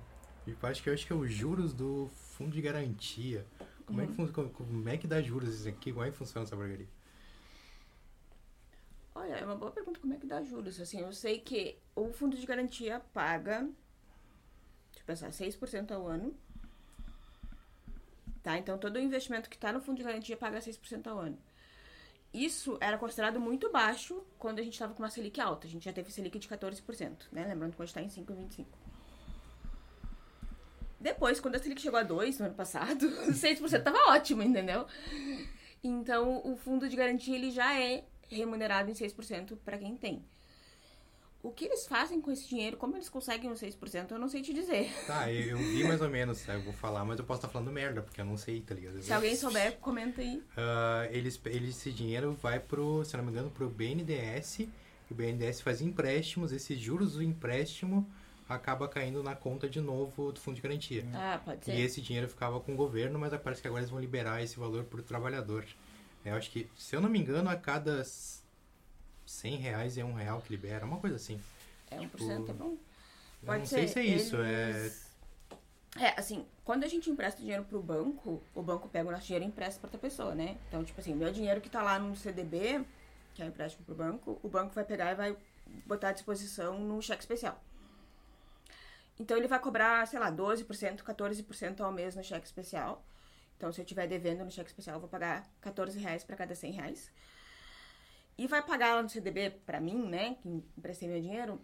eu 0.47 0.55
Acho 0.63 0.83
que, 0.83 0.89
eu 0.89 0.93
acho 0.93 1.05
que 1.07 1.13
é 1.13 1.15
os 1.15 1.33
juros 1.33 1.73
do 1.73 2.09
fundo 2.37 2.51
de 2.51 2.61
garantia. 2.61 3.45
Como, 3.85 4.01
é 4.01 4.07
que, 4.07 4.13
fun- 4.13 4.27
como, 4.27 4.49
como 4.49 4.89
é 4.89 4.97
que 4.97 5.07
dá 5.07 5.21
juros 5.21 5.55
isso 5.59 5.69
aqui? 5.69 5.91
Como 5.93 6.03
é 6.05 6.11
que 6.11 6.17
funciona 6.17 6.45
essa 6.45 6.55
porcaria? 6.55 6.87
É, 9.23 9.39
é 9.39 9.45
uma 9.45 9.55
boa 9.55 9.71
pergunta 9.71 9.99
como 9.99 10.13
é 10.13 10.17
que 10.17 10.25
dá 10.25 10.43
juros. 10.43 10.79
Assim, 10.79 10.99
eu 10.99 11.13
sei 11.13 11.39
que 11.39 11.77
o 11.95 12.11
fundo 12.11 12.37
de 12.37 12.45
garantia 12.45 12.99
paga, 13.13 13.61
deixa 14.91 14.99
eu 14.99 15.05
pensar, 15.05 15.29
6% 15.29 15.91
ao 15.91 16.07
ano. 16.07 16.35
Tá? 18.43 18.57
Então 18.57 18.77
todo 18.77 18.97
o 18.97 18.99
investimento 18.99 19.49
que 19.49 19.55
está 19.55 19.73
no 19.73 19.81
fundo 19.81 19.97
de 19.97 20.03
garantia 20.03 20.37
paga 20.37 20.59
6% 20.59 21.07
ao 21.07 21.17
ano. 21.17 21.37
Isso 22.33 22.77
era 22.81 22.97
considerado 22.97 23.39
muito 23.39 23.71
baixo 23.71 24.21
quando 24.37 24.59
a 24.59 24.61
gente 24.61 24.73
estava 24.73 24.93
com 24.93 25.01
uma 25.01 25.09
Selic 25.09 25.39
alta. 25.39 25.67
A 25.67 25.69
gente 25.69 25.85
já 25.85 25.93
teve 25.93 26.11
Selic 26.11 26.37
de 26.37 26.47
14%, 26.49 27.27
né? 27.31 27.45
Lembrando 27.47 27.75
que 27.75 27.81
hoje 27.81 27.91
está 27.91 28.01
em 28.01 28.07
5,25%. 28.07 28.65
Depois, 30.99 31.39
quando 31.39 31.55
a 31.55 31.59
Selic 31.59 31.81
chegou 31.81 31.99
a 31.99 32.03
2 32.03 32.39
no 32.39 32.47
ano 32.47 32.55
passado, 32.55 33.07
6% 33.31 33.83
tava 33.83 33.97
ótimo, 34.09 34.43
entendeu? 34.43 34.85
Então, 35.81 36.41
o 36.43 36.57
fundo 36.57 36.89
de 36.89 36.95
garantia 36.95 37.35
ele 37.35 37.51
já 37.51 37.79
é 37.79 38.03
remunerado 38.37 38.89
em 38.89 38.93
6% 38.93 39.57
para 39.63 39.77
quem 39.77 39.95
tem. 39.95 40.23
O 41.45 41.51
que 41.51 41.65
eles 41.65 41.85
fazem 41.85 42.19
com 42.19 42.31
esse 42.31 42.47
dinheiro, 42.47 42.75
como 42.75 42.95
eles 42.95 43.07
conseguem 43.07 43.51
os 43.51 43.61
6%, 43.61 44.11
eu 44.11 44.17
não 44.17 44.27
sei 44.27 44.41
te 44.41 44.51
dizer. 44.51 44.91
Tá, 45.05 45.31
eu, 45.31 45.51
eu 45.51 45.57
vi 45.59 45.83
mais 45.83 46.01
ou 46.01 46.09
menos, 46.09 46.41
tá? 46.41 46.55
eu 46.55 46.61
vou 46.61 46.73
falar, 46.73 47.05
mas 47.05 47.19
eu 47.19 47.25
posso 47.25 47.37
estar 47.37 47.49
falando 47.49 47.71
merda, 47.71 48.01
porque 48.01 48.19
eu 48.19 48.25
não 48.25 48.35
sei, 48.35 48.61
tá 48.61 48.73
ligado? 48.73 48.99
Se 48.99 49.13
alguém 49.13 49.35
souber, 49.35 49.77
comenta 49.77 50.21
aí. 50.21 50.37
Uh, 50.37 51.11
eles, 51.11 51.39
eles, 51.45 51.77
esse 51.77 51.91
dinheiro 51.91 52.33
vai 52.41 52.59
pro, 52.59 53.05
se 53.05 53.15
não 53.15 53.23
me 53.23 53.29
engano, 53.29 53.51
pro 53.51 53.69
BNDES, 53.69 54.61
e 54.61 54.69
o 55.11 55.13
BNDES 55.13 55.61
faz 55.61 55.81
empréstimos, 55.81 56.51
esses 56.51 56.79
juros 56.79 57.13
do 57.13 57.21
empréstimo 57.21 58.09
acaba 58.47 58.87
caindo 58.87 59.21
na 59.23 59.35
conta 59.35 59.67
de 59.69 59.81
novo 59.81 60.31
do 60.31 60.39
fundo 60.39 60.55
de 60.55 60.61
garantia. 60.61 61.05
Ah, 61.13 61.39
pode 61.43 61.65
ser. 61.65 61.75
E 61.75 61.81
esse 61.81 62.01
dinheiro 62.01 62.27
ficava 62.27 62.59
com 62.59 62.73
o 62.73 62.75
governo, 62.75 63.17
mas 63.19 63.31
parece 63.39 63.61
que 63.61 63.67
agora 63.67 63.81
eles 63.81 63.89
vão 63.89 63.99
liberar 63.99 64.43
esse 64.43 64.57
valor 64.57 64.83
para 64.83 64.99
o 64.99 65.03
trabalhador. 65.03 65.65
Eu 66.25 66.35
acho 66.35 66.49
que, 66.49 66.69
se 66.75 66.95
eu 66.95 67.01
não 67.01 67.09
me 67.09 67.19
engano, 67.19 67.49
a 67.49 67.55
cada 67.55 68.03
100 69.25 69.57
reais 69.57 69.97
é 69.97 70.03
um 70.03 70.13
real 70.13 70.41
que 70.41 70.51
libera, 70.51 70.85
uma 70.85 70.97
coisa 70.97 71.15
assim. 71.15 71.39
É, 71.91 71.97
1% 71.97 72.09
tipo, 72.09 72.51
é 72.51 72.53
bom. 72.53 72.77
Pode 73.45 73.59
não 73.59 73.65
ser. 73.65 73.75
sei 73.75 73.87
se 73.87 73.99
é 73.99 74.03
isso, 74.03 74.35
eles... 74.37 75.01
é... 75.01 75.05
É, 75.97 76.19
assim, 76.19 76.45
quando 76.65 76.83
a 76.83 76.87
gente 76.87 77.09
empresta 77.09 77.39
dinheiro 77.39 77.63
pro 77.63 77.81
banco, 77.81 78.43
o 78.53 78.61
banco 78.61 78.89
pega 78.89 79.07
o 79.07 79.11
nosso 79.11 79.25
dinheiro 79.25 79.45
e 79.45 79.47
empresta 79.47 79.79
pra 79.79 79.87
outra 79.87 79.99
pessoa, 79.99 80.35
né? 80.35 80.57
Então, 80.67 80.83
tipo 80.83 80.99
assim, 80.99 81.15
meu 81.15 81.31
dinheiro 81.31 81.61
que 81.61 81.69
tá 81.69 81.81
lá 81.81 81.97
no 81.97 82.15
CDB, 82.17 82.83
que 83.33 83.41
é 83.41 83.45
o 83.45 83.47
empréstimo 83.47 83.85
pro 83.85 83.95
banco, 83.95 84.37
o 84.43 84.49
banco 84.49 84.73
vai 84.73 84.83
pegar 84.83 85.11
e 85.11 85.15
vai 85.15 85.37
botar 85.85 86.09
à 86.09 86.11
disposição 86.11 86.77
no 86.79 87.01
cheque 87.01 87.21
especial. 87.21 87.63
Então, 89.17 89.37
ele 89.37 89.47
vai 89.47 89.59
cobrar, 89.59 90.05
sei 90.05 90.19
lá, 90.19 90.29
12%, 90.29 90.97
14% 90.97 91.79
ao 91.79 91.93
mês 91.93 92.13
no 92.13 92.23
cheque 92.23 92.45
especial. 92.45 93.01
Então, 93.57 93.71
se 93.71 93.79
eu 93.79 93.83
estiver 93.83 94.07
devendo 94.07 94.43
no 94.43 94.51
cheque 94.51 94.69
especial, 94.69 94.97
eu 94.97 94.99
vou 94.99 95.09
pagar 95.09 95.49
14 95.61 95.97
reais 95.99 96.23
para 96.23 96.35
cada 96.35 96.53
100 96.53 96.71
reais. 96.71 97.11
E 98.37 98.47
vai 98.47 98.61
pagar 98.61 98.95
lá 98.95 99.03
no 99.03 99.09
CDB 99.09 99.49
para 99.65 99.79
mim, 99.79 100.07
né, 100.07 100.35
que 100.41 100.49
emprestei 100.77 101.07
meu 101.07 101.21
dinheiro, 101.21 101.61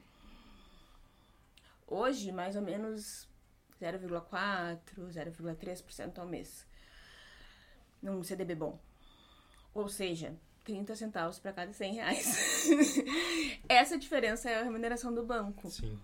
hoje 1.86 2.32
mais 2.32 2.56
ou 2.56 2.62
menos 2.62 3.28
0,4, 3.82 4.80
0,3% 4.96 6.20
ao 6.20 6.26
mês. 6.26 6.66
Num 8.02 8.24
CDB 8.24 8.56
bom. 8.56 8.80
Ou 9.74 9.90
seja, 9.90 10.36
30 10.64 10.96
centavos 10.96 11.40
para 11.40 11.52
cada 11.52 11.74
100 11.74 11.94
reais. 11.96 12.68
essa 13.68 13.98
diferença 13.98 14.50
é 14.50 14.60
a 14.60 14.64
remuneração 14.64 15.14
do 15.14 15.26
banco. 15.26 15.70
Sim. 15.70 16.00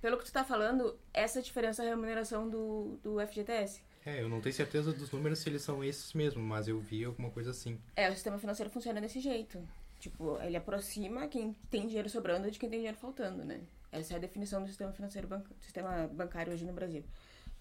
Pelo 0.00 0.16
que 0.16 0.24
tu 0.24 0.32
tá 0.32 0.44
falando, 0.44 0.98
essa 1.12 1.42
diferença 1.42 1.82
é 1.82 1.86
a 1.86 1.90
remuneração 1.90 2.48
do, 2.48 2.98
do 3.02 3.26
FGTS. 3.26 3.82
É, 4.04 4.22
eu 4.22 4.28
não 4.28 4.40
tenho 4.40 4.54
certeza 4.54 4.92
dos 4.92 5.10
números 5.10 5.40
se 5.40 5.48
eles 5.48 5.62
são 5.62 5.82
esses 5.82 6.12
mesmo, 6.12 6.42
mas 6.42 6.68
eu 6.68 6.80
vi 6.80 7.04
alguma 7.04 7.30
coisa 7.30 7.50
assim. 7.50 7.78
É, 7.96 8.08
o 8.08 8.14
sistema 8.14 8.38
financeiro 8.38 8.70
funciona 8.70 9.00
desse 9.00 9.20
jeito. 9.20 9.62
Tipo, 10.00 10.40
ele 10.40 10.56
aproxima 10.56 11.26
quem 11.26 11.52
tem 11.70 11.86
dinheiro 11.86 12.08
sobrando 12.08 12.50
de 12.50 12.58
quem 12.58 12.70
tem 12.70 12.78
dinheiro 12.78 12.96
faltando, 12.96 13.44
né? 13.44 13.60
Essa 13.90 14.14
é 14.14 14.16
a 14.16 14.20
definição 14.20 14.62
do 14.62 14.68
sistema 14.68 14.92
financeiro, 14.92 15.26
banco, 15.26 15.48
sistema 15.60 16.06
bancário 16.08 16.52
hoje 16.52 16.64
no 16.64 16.72
Brasil. 16.72 17.04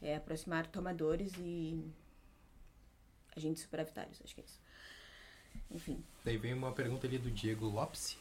É 0.01 0.15
aproximar 0.15 0.67
tomadores 0.67 1.33
e 1.39 1.83
agentes 3.35 3.63
superavitários, 3.63 4.21
acho 4.23 4.35
que 4.35 4.41
é 4.41 4.43
isso. 4.43 4.59
Enfim. 5.71 6.03
Daí 6.23 6.37
vem 6.37 6.53
uma 6.53 6.71
pergunta 6.71 7.07
ali 7.07 7.17
do 7.17 7.31
Diego 7.31 7.65
Lopes. 7.65 8.17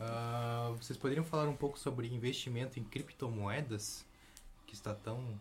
Uh, 0.00 0.74
vocês 0.76 0.96
poderiam 0.96 1.24
falar 1.24 1.48
um 1.48 1.56
pouco 1.56 1.78
sobre 1.78 2.06
investimento 2.06 2.78
em 2.78 2.84
criptomoedas, 2.84 4.04
que 4.66 4.74
está 4.74 4.94
tão 4.94 5.38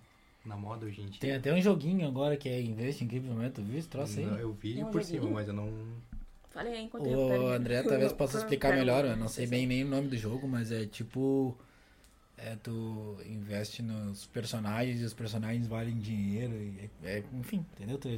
na 0.47 0.57
moda 0.57 0.85
hoje 0.85 1.01
em 1.01 1.05
dia. 1.07 1.19
Tem 1.19 1.33
até 1.33 1.53
um 1.53 1.61
joguinho 1.61 2.07
agora 2.07 2.37
que 2.37 2.47
é 2.49 2.61
Investe 2.61 3.03
em 3.03 3.07
criptomoeda, 3.07 3.61
viu 3.61 3.77
esse 3.77 3.87
troço 3.87 4.19
aí? 4.19 4.25
Não, 4.25 4.37
eu 4.37 4.53
vi 4.53 4.83
um 4.83 4.91
por 4.91 5.01
joguinho? 5.01 5.21
cima, 5.21 5.33
mas 5.33 5.47
eu 5.47 5.53
não... 5.53 5.71
Falei 6.49 6.73
aí 6.73 6.83
enquanto 6.85 7.05
O 7.05 7.47
André 7.49 7.83
talvez 7.83 8.11
possa 8.13 8.37
explicar 8.37 8.73
melhor, 8.75 9.05
eu 9.05 9.15
não 9.15 9.27
sei 9.27 9.45
bem 9.45 9.67
nem 9.67 9.83
o 9.83 9.87
nome 9.87 10.07
do 10.07 10.17
jogo, 10.17 10.47
mas 10.47 10.71
é 10.71 10.85
tipo 10.85 11.57
é, 12.37 12.55
tu 12.61 13.17
investe 13.25 13.81
nos 13.81 14.27
personagens 14.27 15.01
e 15.01 15.03
os 15.03 15.13
personagens 15.13 15.65
valem 15.65 15.97
dinheiro. 15.97 16.53
E, 16.53 16.89
é, 17.03 17.23
enfim, 17.33 17.65
entendeu? 17.73 17.97
Tu, 17.97 18.09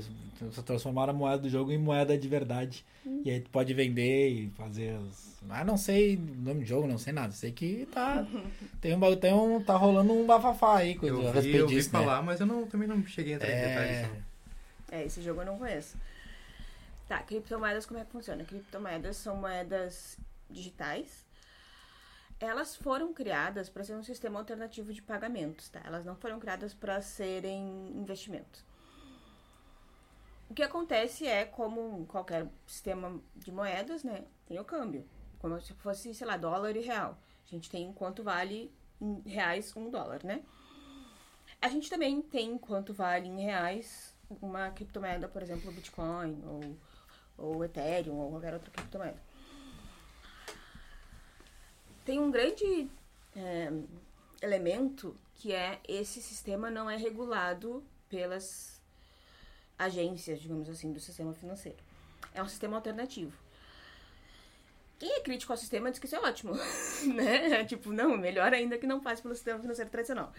tu 0.54 0.62
transformar 0.62 1.10
a 1.10 1.14
moeda 1.14 1.44
do 1.44 1.50
jogo 1.50 1.72
em 1.72 1.78
moeda 1.78 2.18
de 2.18 2.28
verdade. 2.28 2.86
Hum. 3.06 3.22
E 3.24 3.32
aí 3.32 3.40
tu 3.40 3.50
pode 3.50 3.74
vender 3.74 4.30
e 4.30 4.50
fazer 4.50 4.94
os. 5.00 5.40
Ah, 5.50 5.64
não 5.64 5.78
sei 5.78 6.18
o 6.18 6.20
nome 6.20 6.62
do 6.62 6.66
jogo, 6.66 6.86
não 6.86 6.98
sei 6.98 7.14
nada. 7.14 7.32
Sei 7.32 7.54
que 7.54 7.88
tá. 7.94 8.28
tem 8.82 8.94
um, 8.94 9.16
tem 9.16 9.34
um 9.34 9.64
tá 9.64 9.78
rolando 9.78 10.12
um 10.12 10.28
bafafá 10.28 10.80
aí 10.80 10.96
com 10.96 11.08
eu 11.08 11.32
vi, 11.42 11.56
eu 11.56 11.68
vi 11.68 11.76
né? 11.76 11.84
falar, 11.84 12.22
mas 12.22 12.42
eu 12.42 12.46
não, 12.46 12.68
também 12.68 12.90
não 12.90 13.02
cheguei 13.06 13.34
a 13.34 13.36
entrar 13.38 13.50
é... 13.50 13.56
em 13.56 13.68
detalhes. 13.70 14.10
Não. 14.10 15.00
É, 15.00 15.06
esse 15.06 15.22
jogo 15.22 15.42
eu 15.42 15.46
não 15.46 15.58
conheço. 15.58 15.98
Tá, 17.08 17.20
criptomoedas, 17.24 17.86
como 17.86 18.00
é 18.00 18.04
que 18.04 18.12
funciona? 18.12 18.44
Criptomoedas 18.44 19.16
são 19.16 19.38
moedas 19.38 20.18
digitais 20.50 21.29
elas 22.40 22.76
foram 22.76 23.14
criadas 23.14 23.70
para 23.70 23.84
ser 23.84 23.96
um 23.96 24.04
sistema 24.04 24.40
alternativo 24.40 24.94
de 24.94 25.02
pagamentos, 25.02 25.68
tá? 25.70 25.82
Elas 25.84 26.06
não 26.06 26.16
foram 26.16 26.40
criadas 26.40 26.74
para 26.74 27.02
serem 27.02 27.90
investimentos. 27.90 28.64
O 30.50 30.54
que 30.54 30.64
acontece 30.64 31.28
é, 31.28 31.46
como 31.46 32.06
qualquer 32.08 32.48
sistema 32.66 33.22
de 33.36 33.52
moedas, 33.52 34.04
né? 34.04 34.24
Tem 34.48 34.58
o 34.58 34.66
câmbio. 34.66 35.06
Como 35.38 35.60
se 35.62 35.74
fosse, 35.74 36.14
sei 36.14 36.26
lá, 36.26 36.38
dólar 36.38 36.76
e 36.76 36.82
real. 36.82 37.18
A 37.46 37.50
gente 37.50 37.70
tem 37.70 37.92
quanto 37.94 38.24
vale 38.24 38.74
em 39.02 39.22
reais 39.30 39.76
um 39.76 39.90
dólar, 39.90 40.24
né? 40.24 40.42
A 41.62 41.68
gente 41.68 41.90
também 41.90 42.22
tem 42.22 42.58
quanto 42.58 42.94
vale 42.94 43.28
em 43.28 43.42
reais 43.42 44.16
uma 44.42 44.72
criptomoeda, 44.72 45.28
por 45.28 45.42
exemplo, 45.42 45.72
Bitcoin 45.72 46.42
ou, 46.46 46.78
ou 47.38 47.66
Ethereum 47.66 48.16
ou 48.16 48.32
qualquer 48.32 48.54
outra 48.54 48.72
criptomoeda 48.72 49.29
tem 52.10 52.20
um 52.20 52.32
grande 52.32 52.90
é, 53.36 53.72
elemento 54.42 55.16
que 55.36 55.54
é 55.54 55.80
esse 55.88 56.20
sistema 56.24 56.72
não 56.72 56.90
é 56.90 56.98
regulado 56.98 57.84
pelas 58.10 58.82
agências, 59.78 60.42
digamos 60.42 60.68
assim, 60.68 60.92
do 60.92 61.00
sistema 61.00 61.36
financeiro. 61.36 61.78
É 62.34 62.42
um 62.42 62.48
sistema 62.48 62.78
alternativo. 62.78 63.38
Quem 64.98 65.18
é 65.18 65.20
crítico 65.20 65.54
ao 65.54 65.58
sistema 65.58 65.92
diz 65.92 66.00
que 66.00 66.08
isso 66.08 66.16
é 66.16 66.20
ótimo, 66.20 66.54
né? 67.14 67.64
Tipo, 67.66 67.94
não, 67.94 68.18
melhor 68.18 68.56
ainda 68.56 68.80
que 68.80 68.88
não 68.88 69.00
passe 69.00 69.22
pelo 69.22 69.36
sistema 69.36 69.60
financeiro 69.60 69.92
tradicional. 69.92 70.34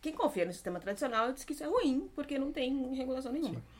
Quem 0.00 0.12
confia 0.12 0.44
no 0.44 0.52
sistema 0.52 0.78
tradicional 0.78 1.32
diz 1.32 1.42
que 1.42 1.54
isso 1.54 1.64
é 1.64 1.66
ruim, 1.66 2.08
porque 2.14 2.38
não 2.38 2.52
tem 2.52 2.94
regulação 2.94 3.32
nenhuma. 3.32 3.58
Sim 3.58 3.79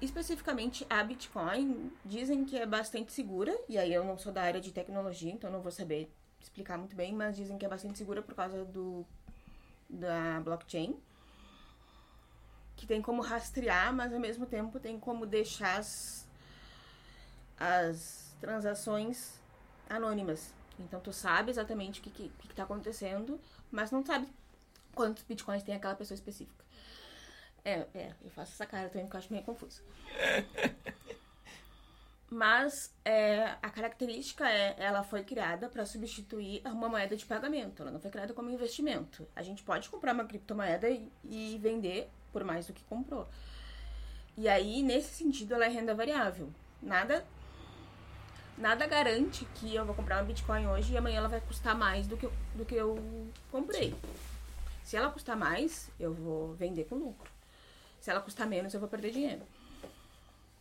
especificamente 0.00 0.86
a 0.88 1.02
Bitcoin, 1.02 1.92
dizem 2.04 2.44
que 2.44 2.56
é 2.56 2.66
bastante 2.66 3.12
segura, 3.12 3.56
e 3.68 3.76
aí 3.76 3.92
eu 3.92 4.04
não 4.04 4.16
sou 4.16 4.32
da 4.32 4.42
área 4.42 4.60
de 4.60 4.72
tecnologia, 4.72 5.32
então 5.32 5.50
não 5.50 5.60
vou 5.60 5.72
saber 5.72 6.10
explicar 6.40 6.78
muito 6.78 6.94
bem, 6.94 7.12
mas 7.12 7.36
dizem 7.36 7.58
que 7.58 7.64
é 7.66 7.68
bastante 7.68 7.98
segura 7.98 8.22
por 8.22 8.34
causa 8.34 8.64
do 8.64 9.04
da 9.90 10.40
blockchain, 10.40 10.96
que 12.76 12.86
tem 12.86 13.00
como 13.00 13.22
rastrear, 13.22 13.92
mas 13.92 14.12
ao 14.12 14.20
mesmo 14.20 14.46
tempo 14.46 14.78
tem 14.78 15.00
como 15.00 15.26
deixar 15.26 15.78
as, 15.78 16.28
as 17.58 18.36
transações 18.40 19.40
anônimas. 19.88 20.54
Então 20.78 21.00
tu 21.00 21.12
sabe 21.12 21.50
exatamente 21.50 22.00
o 22.00 22.02
que, 22.02 22.10
que, 22.10 22.28
que 22.28 22.54
tá 22.54 22.62
acontecendo, 22.62 23.40
mas 23.70 23.90
não 23.90 24.04
sabe 24.04 24.28
quantos 24.94 25.22
bitcoins 25.24 25.62
tem 25.62 25.74
aquela 25.74 25.94
pessoa 25.94 26.14
específica. 26.14 26.64
É, 27.68 27.86
é, 27.94 28.14
eu 28.24 28.30
faço 28.30 28.52
essa 28.52 28.64
cara 28.64 28.88
também 28.88 29.04
porque 29.04 29.16
eu 29.16 29.18
acho 29.18 29.30
meio 29.30 29.44
confuso. 29.44 29.82
Mas 32.30 32.94
é, 33.04 33.56
a 33.62 33.68
característica 33.68 34.48
é, 34.50 34.74
ela 34.78 35.02
foi 35.02 35.22
criada 35.22 35.68
para 35.68 35.84
substituir 35.84 36.62
uma 36.64 36.88
moeda 36.88 37.14
de 37.14 37.26
pagamento. 37.26 37.82
Ela 37.82 37.90
não 37.90 38.00
foi 38.00 38.10
criada 38.10 38.32
como 38.32 38.48
investimento. 38.48 39.28
A 39.36 39.42
gente 39.42 39.62
pode 39.62 39.90
comprar 39.90 40.14
uma 40.14 40.24
criptomoeda 40.24 40.88
e, 40.88 41.12
e 41.24 41.58
vender 41.60 42.08
por 42.32 42.42
mais 42.42 42.66
do 42.66 42.72
que 42.72 42.82
comprou. 42.84 43.28
E 44.34 44.48
aí, 44.48 44.82
nesse 44.82 45.14
sentido, 45.14 45.52
ela 45.52 45.66
é 45.66 45.68
renda 45.68 45.94
variável. 45.94 46.50
Nada 46.80 47.26
nada 48.56 48.86
garante 48.86 49.44
que 49.56 49.74
eu 49.74 49.84
vou 49.84 49.94
comprar 49.94 50.16
uma 50.16 50.24
Bitcoin 50.24 50.66
hoje 50.66 50.92
e 50.92 50.96
amanhã 50.96 51.18
ela 51.18 51.28
vai 51.28 51.40
custar 51.40 51.76
mais 51.76 52.06
do 52.06 52.16
que 52.16 52.26
eu, 52.26 52.32
do 52.54 52.64
que 52.64 52.74
eu 52.74 52.98
comprei. 53.52 53.94
Se 54.82 54.96
ela 54.96 55.10
custar 55.10 55.36
mais, 55.36 55.90
eu 56.00 56.14
vou 56.14 56.54
vender 56.54 56.84
com 56.84 56.96
lucro. 56.96 57.37
Se 58.08 58.12
ela 58.12 58.22
custar 58.22 58.46
menos, 58.48 58.72
eu 58.72 58.80
vou 58.80 58.88
perder 58.88 59.10
dinheiro. 59.10 59.46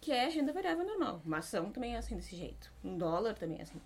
que 0.02 0.12
é 0.12 0.28
renda 0.28 0.52
variável 0.52 0.86
normal. 0.86 1.22
Uma 1.24 1.38
ação 1.38 1.72
também 1.72 1.96
é 1.96 1.98
assim 1.98 2.18
desse 2.18 2.36
jeito. 2.36 2.70
Um 2.84 2.98
dólar 2.98 3.36
também 3.36 3.60
é 3.60 3.62
assim. 3.62 3.82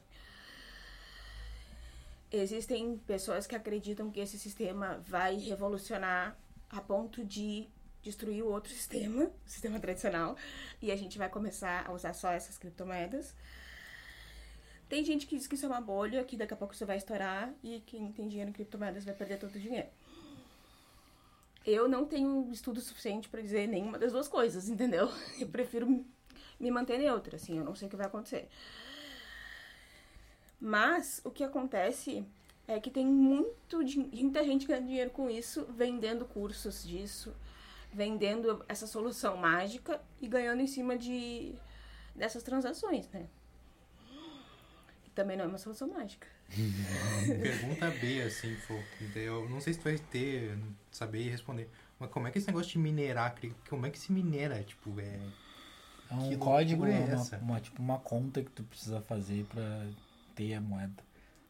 Existem 2.31 2.97
pessoas 3.05 3.45
que 3.45 3.55
acreditam 3.55 4.09
que 4.09 4.19
esse 4.19 4.39
sistema 4.39 4.97
vai 5.05 5.37
revolucionar 5.37 6.35
a 6.71 6.81
ponto 6.81 7.23
de 7.23 7.69
destruir 8.01 8.41
o 8.41 8.49
outro 8.49 8.73
sistema, 8.73 9.25
o 9.25 9.49
sistema 9.49 9.79
tradicional, 9.79 10.35
e 10.81 10.91
a 10.91 10.95
gente 10.95 11.19
vai 11.19 11.29
começar 11.29 11.85
a 11.87 11.93
usar 11.93 12.13
só 12.13 12.31
essas 12.31 12.57
criptomoedas. 12.57 13.35
Tem 14.89 15.05
gente 15.05 15.27
que 15.27 15.37
diz 15.37 15.45
que 15.45 15.53
isso 15.53 15.67
é 15.67 15.69
uma 15.69 15.81
bolha, 15.81 16.23
que 16.23 16.35
daqui 16.35 16.55
a 16.55 16.57
pouco 16.57 16.73
isso 16.73 16.87
vai 16.87 16.97
estourar 16.97 17.53
e 17.63 17.79
quem 17.81 18.11
tem 18.11 18.27
dinheiro 18.27 18.49
em 18.49 18.53
criptomoedas 18.53 19.05
vai 19.05 19.13
perder 19.13 19.37
todo 19.37 19.53
o 19.53 19.59
dinheiro. 19.59 19.87
Eu 21.65 21.87
não 21.87 22.05
tenho 22.05 22.49
estudo 22.51 22.81
suficiente 22.81 23.29
para 23.29 23.41
dizer 23.41 23.67
nenhuma 23.67 23.99
das 23.99 24.11
duas 24.11 24.27
coisas, 24.27 24.67
entendeu? 24.69 25.09
Eu 25.39 25.47
prefiro 25.47 26.05
me 26.59 26.71
manter 26.71 26.97
neutra, 26.97 27.35
assim, 27.35 27.57
eu 27.57 27.65
não 27.65 27.73
sei 27.73 27.87
o 27.87 27.89
que 27.89 27.97
vai 27.97 28.05
acontecer. 28.05 28.47
Mas 30.59 31.19
o 31.23 31.31
que 31.31 31.43
acontece 31.43 32.23
é 32.67 32.79
que 32.79 32.91
tem 32.91 33.05
muito, 33.05 33.79
muita 34.13 34.43
gente 34.43 34.67
ganhando 34.67 34.85
dinheiro 34.85 35.09
com 35.09 35.27
isso, 35.27 35.65
vendendo 35.75 36.23
cursos 36.23 36.87
disso, 36.87 37.33
vendendo 37.91 38.63
essa 38.67 38.85
solução 38.85 39.35
mágica 39.37 39.99
e 40.21 40.27
ganhando 40.27 40.61
em 40.61 40.67
cima 40.67 40.95
de 40.95 41.55
dessas 42.15 42.43
transações, 42.43 43.09
né? 43.09 43.27
Também 45.13 45.35
não 45.37 45.45
é 45.45 45.47
uma 45.47 45.57
solução 45.57 45.87
mágica. 45.87 46.27
Pergunta 46.49 47.89
B, 47.91 48.21
assim, 48.23 48.57
eu 49.15 49.49
não 49.49 49.59
sei 49.59 49.73
se 49.73 49.79
tu 49.79 49.83
vai 49.83 49.97
ter, 49.97 50.57
saber 50.91 51.29
responder. 51.29 51.69
Mas 51.99 52.09
como 52.09 52.27
é 52.27 52.31
que 52.31 52.37
esse 52.37 52.47
negócio 52.47 52.71
de 52.71 52.77
minerar, 52.79 53.35
como 53.69 53.85
é 53.85 53.89
que 53.89 53.99
se 53.99 54.11
minera? 54.11 54.63
Tipo, 54.63 54.99
é. 54.99 55.19
É 56.09 56.13
um 56.13 56.37
código, 56.37 56.85
é 56.85 57.15
uma, 57.15 57.37
uma, 57.37 57.61
tipo 57.61 57.81
uma 57.81 57.99
conta 57.99 58.43
que 58.43 58.51
tu 58.51 58.63
precisa 58.63 59.01
fazer 59.01 59.45
pra 59.45 59.87
ter 60.35 60.55
a 60.55 60.61
moeda. 60.61 61.03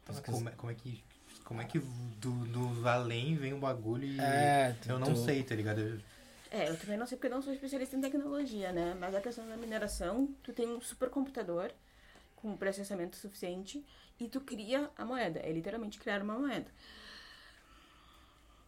Então, 0.04 0.22
como, 0.22 0.50
é, 0.50 0.52
como 0.52 0.72
é 0.72 0.76
que 0.76 1.04
como 1.52 1.62
é 1.62 1.66
que 1.66 1.80
do, 1.80 2.32
do 2.46 2.88
além 2.88 3.36
vem 3.36 3.54
um 3.54 3.60
bagulho 3.60 4.06
e 4.06 4.20
é, 4.20 4.76
tu, 4.82 4.90
eu 4.90 5.00
não 5.00 5.14
tu... 5.14 5.26
sei, 5.26 5.44
tá 5.44 5.56
ligado? 5.56 6.02
É, 6.50 6.70
eu 6.70 6.78
também 6.78 6.98
não 6.98 7.06
sei 7.06 7.18
porque 7.18 7.28
eu 7.28 7.36
não 7.36 7.42
sou 7.42 7.54
especialista 7.54 7.96
em 7.96 8.02
tecnologia, 8.02 8.72
né? 8.72 8.96
Mas 9.00 9.16
a 9.16 9.22
questão 9.22 9.48
da 9.48 9.58
mineração, 9.58 10.34
tu 10.44 10.54
tem 10.54 10.68
um 10.68 10.80
supercomputador 10.80 11.72
com 12.42 12.58
processamento 12.58 13.16
suficiente 13.16 13.86
e 14.20 14.28
tu 14.28 14.42
cria 14.42 14.90
a 14.98 15.06
moeda. 15.06 15.40
É 15.40 15.52
literalmente 15.52 16.00
criar 16.00 16.22
uma 16.22 16.38
moeda. 16.38 16.70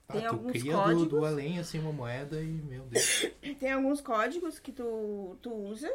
Ah, 0.07 0.13
tem 0.13 0.25
alguns 0.25 0.51
cria 0.51 0.73
códigos. 0.73 1.03
Do, 1.03 1.19
do 1.19 1.25
além, 1.25 1.59
assim, 1.59 1.79
uma 1.79 1.91
moeda 1.91 2.41
e, 2.41 2.45
meu 2.45 2.83
Deus. 2.85 3.27
tem 3.59 3.71
alguns 3.71 4.01
códigos 4.01 4.59
que 4.59 4.71
tu, 4.71 5.37
tu 5.41 5.53
usa. 5.53 5.91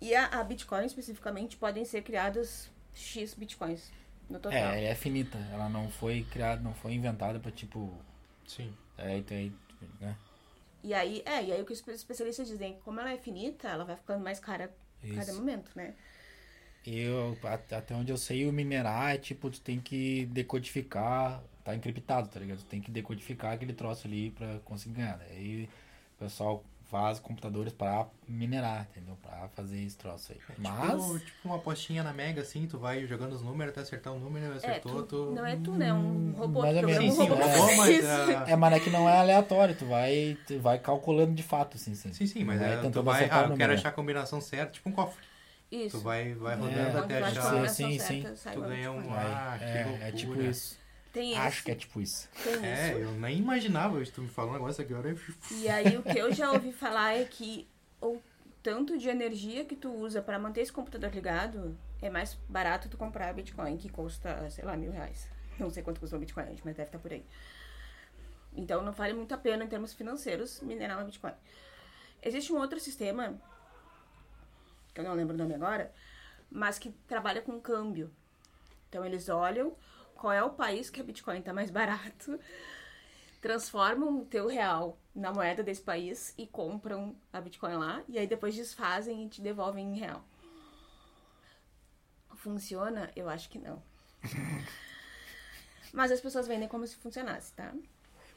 E 0.00 0.14
a, 0.14 0.26
a 0.26 0.44
Bitcoin, 0.44 0.84
especificamente, 0.84 1.56
podem 1.56 1.84
ser 1.84 2.02
criadas 2.02 2.70
X 2.94 3.34
Bitcoins 3.34 3.92
no 4.28 4.38
total. 4.38 4.58
É, 4.58 4.78
ela 4.78 4.92
é 4.92 4.94
finita. 4.94 5.38
Ela 5.52 5.68
não 5.68 5.90
foi 5.90 6.26
criada, 6.30 6.60
não 6.60 6.74
foi 6.74 6.92
inventada 6.92 7.38
pra, 7.38 7.50
tipo... 7.50 7.92
Sim. 8.46 8.72
É, 8.98 9.16
então, 9.18 9.52
né? 10.00 10.16
E 10.82 10.94
aí, 10.94 11.22
é, 11.26 11.44
e 11.44 11.52
aí 11.52 11.60
o 11.60 11.64
que 11.64 11.72
os 11.72 11.86
especialistas 11.88 12.46
dizem, 12.46 12.78
como 12.84 13.00
ela 13.00 13.10
é 13.10 13.18
finita, 13.18 13.68
ela 13.68 13.84
vai 13.84 13.96
ficando 13.96 14.22
mais 14.22 14.38
cara 14.38 14.72
a 15.02 15.14
cada 15.14 15.32
momento, 15.32 15.70
né? 15.74 15.94
Eu, 16.86 17.36
até 17.42 17.94
onde 17.94 18.12
eu 18.12 18.16
sei, 18.16 18.46
o 18.46 18.52
minerar 18.52 19.14
é 19.14 19.18
tipo, 19.18 19.50
tu 19.50 19.60
tem 19.60 19.80
que 19.80 20.26
decodificar, 20.26 21.42
tá 21.64 21.74
encriptado, 21.74 22.28
tá 22.28 22.38
ligado? 22.38 22.58
Tu 22.58 22.66
tem 22.66 22.80
que 22.80 22.90
decodificar 22.90 23.54
aquele 23.54 23.72
troço 23.72 24.06
ali 24.06 24.30
pra 24.30 24.58
conseguir 24.64 24.96
ganhar. 24.96 25.20
Aí 25.30 25.68
o 26.16 26.24
pessoal 26.24 26.64
faz 26.90 27.18
computadores 27.18 27.72
para 27.72 28.06
minerar, 28.28 28.86
entendeu? 28.90 29.16
Para 29.20 29.48
fazer 29.48 29.82
esse 29.82 29.96
troço 29.96 30.32
aí. 30.32 30.38
É, 30.38 30.52
tipo 30.52 30.62
Mas... 30.62 31.02
Tipo, 31.02 31.18
tipo, 31.18 31.48
uma 31.48 31.56
apostinha 31.56 32.02
na 32.02 32.12
Mega, 32.12 32.42
assim, 32.42 32.66
tu 32.66 32.78
vai 32.78 33.04
jogando 33.06 33.32
os 33.32 33.42
números 33.42 33.72
até 33.72 33.80
acertar 33.80 34.12
o 34.12 34.18
número, 34.18 34.52
é, 34.52 34.56
acertou, 34.56 35.00
é, 35.00 35.02
tu, 35.02 35.06
tu... 35.06 35.32
Não 35.32 35.44
é 35.44 35.56
tu, 35.56 35.72
né? 35.72 35.92
Um 35.92 36.32
robô 36.32 36.60
Mais 36.60 36.78
que 36.78 36.94
sim, 36.94 37.10
um 37.10 37.14
robô 37.14 37.34
é, 37.42 37.56
robô, 37.56 37.76
mas, 37.76 38.04
uh... 38.04 38.30
é, 38.46 38.56
mas 38.56 38.74
é 38.74 38.80
que 38.80 38.90
não 38.90 39.08
é 39.08 39.18
aleatório, 39.18 39.74
tu 39.74 39.86
vai, 39.86 40.38
tu 40.46 40.58
vai 40.60 40.78
calculando 40.78 41.34
de 41.34 41.42
fato, 41.42 41.76
assim, 41.76 41.94
sim. 41.94 42.12
Sim, 42.12 42.26
sim, 42.26 42.44
mas 42.44 42.60
é, 42.62 42.76
tu 42.88 43.02
vai, 43.02 43.28
ah, 43.28 43.48
eu 43.50 43.56
quero 43.56 43.72
achar 43.72 43.88
a 43.88 43.92
combinação 43.92 44.40
certa, 44.40 44.72
tipo 44.72 44.88
um 44.88 44.92
cofre. 44.92 45.24
Isso. 45.70 45.98
Tu 45.98 46.02
vai, 46.04 46.34
vai 46.34 46.54
rodando 46.56 46.78
é, 46.78 47.00
até 47.00 47.22
achar. 47.22 47.68
Sim, 47.68 47.98
sim, 47.98 48.24
sim. 48.34 48.52
Tu 48.52 48.60
ganha 48.60 48.92
um. 48.92 49.12
Ah, 49.12 49.58
é, 49.60 50.08
é 50.08 50.12
tipo 50.12 50.40
isso. 50.40 50.78
Tem 51.12 51.34
Acho 51.34 51.64
que 51.64 51.70
é 51.70 51.74
tipo 51.74 52.00
isso. 52.00 52.28
Tem 52.44 52.64
é, 52.64 52.90
isso. 52.90 52.98
eu 52.98 53.12
nem 53.12 53.38
imaginava 53.38 54.02
isso. 54.02 54.12
Tu 54.12 54.22
me 54.22 54.28
falou 54.28 54.50
um 54.50 54.54
negócio 54.54 54.84
agora. 54.84 55.16
E 55.50 55.68
aí, 55.68 55.96
o 55.96 56.02
que 56.02 56.18
eu 56.18 56.32
já 56.32 56.52
ouvi 56.52 56.72
falar 56.72 57.14
é 57.14 57.24
que 57.24 57.66
o 58.00 58.20
tanto 58.62 58.98
de 58.98 59.08
energia 59.08 59.64
que 59.64 59.74
tu 59.74 59.90
usa 59.90 60.20
para 60.20 60.38
manter 60.38 60.60
esse 60.60 60.72
computador 60.72 61.10
ligado 61.10 61.76
é 62.02 62.10
mais 62.10 62.34
barato 62.48 62.88
tu 62.88 62.98
comprar 62.98 63.32
Bitcoin, 63.32 63.78
que 63.78 63.88
custa, 63.88 64.48
sei 64.50 64.64
lá, 64.64 64.76
mil 64.76 64.92
reais. 64.92 65.30
Não 65.58 65.70
sei 65.70 65.82
quanto 65.82 66.00
custa 66.00 66.16
um 66.16 66.20
Bitcoin, 66.20 66.44
mas 66.62 66.76
deve 66.76 66.82
estar 66.82 66.98
por 66.98 67.10
aí. 67.10 67.24
Então, 68.54 68.82
não 68.82 68.92
vale 68.92 69.14
muito 69.14 69.32
a 69.32 69.38
pena, 69.38 69.64
em 69.64 69.68
termos 69.68 69.94
financeiros, 69.94 70.60
minerar 70.60 70.98
uma 70.98 71.04
Bitcoin. 71.04 71.32
Existe 72.22 72.52
um 72.52 72.58
outro 72.58 72.78
sistema, 72.78 73.40
que 74.96 75.00
eu 75.00 75.04
não 75.04 75.14
lembro 75.14 75.34
o 75.34 75.38
nome 75.38 75.54
agora, 75.54 75.92
mas 76.50 76.78
que 76.78 76.90
trabalha 77.06 77.42
com 77.42 77.60
câmbio. 77.60 78.10
Então, 78.88 79.04
eles 79.04 79.28
olham 79.28 79.76
qual 80.14 80.32
é 80.32 80.42
o 80.42 80.48
país 80.48 80.88
que 80.88 80.98
a 81.00 81.04
Bitcoin 81.04 81.40
está 81.40 81.52
mais 81.52 81.70
barato, 81.70 82.40
transformam 83.42 84.22
o 84.22 84.24
teu 84.24 84.48
real 84.48 84.98
na 85.14 85.30
moeda 85.30 85.62
desse 85.62 85.82
país 85.82 86.32
e 86.38 86.46
compram 86.46 87.14
a 87.30 87.42
Bitcoin 87.42 87.74
lá, 87.74 88.02
e 88.08 88.18
aí 88.18 88.26
depois 88.26 88.54
desfazem 88.54 89.26
e 89.26 89.28
te 89.28 89.42
devolvem 89.42 89.92
em 89.92 89.98
real. 89.98 90.24
Funciona? 92.36 93.10
Eu 93.14 93.28
acho 93.28 93.50
que 93.50 93.58
não. 93.58 93.82
Mas 95.92 96.10
as 96.10 96.22
pessoas 96.22 96.48
vendem 96.48 96.68
como 96.68 96.86
se 96.86 96.96
funcionasse, 96.96 97.52
tá? 97.52 97.74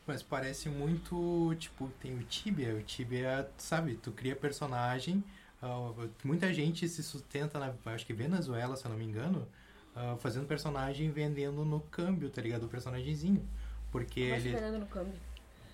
Mas 0.06 0.22
parece 0.22 0.68
muito, 0.70 1.56
tipo, 1.56 1.88
tem 2.02 2.18
o 2.18 2.24
Tibia. 2.24 2.76
O 2.76 2.82
Tibia, 2.82 3.50
sabe, 3.58 3.96
tu 3.96 4.12
cria 4.12 4.36
personagem. 4.36 5.24
Uh, 5.62 6.10
muita 6.24 6.54
gente 6.54 6.88
se 6.88 7.04
sustenta 7.04 7.60
na, 7.60 7.74
acho 7.94 8.06
que 8.06 8.14
Venezuela, 8.14 8.78
se 8.78 8.86
eu 8.86 8.92
não 8.92 8.98
me 8.98 9.06
engano, 9.06 9.48
uh, 9.96 10.18
fazendo 10.18 10.48
personagem 10.48 11.12
vendendo 11.12 11.66
no 11.66 11.82
câmbio, 11.82 12.30
tá 12.30 12.42
ligado? 12.42 12.66
O 12.66 12.70
personagemzinho. 12.70 13.46
Porque 13.92 14.22
Como 14.22 14.36
ele. 14.36 14.52
vendendo 14.52 14.80
no 14.80 14.86
câmbio? 14.88 15.14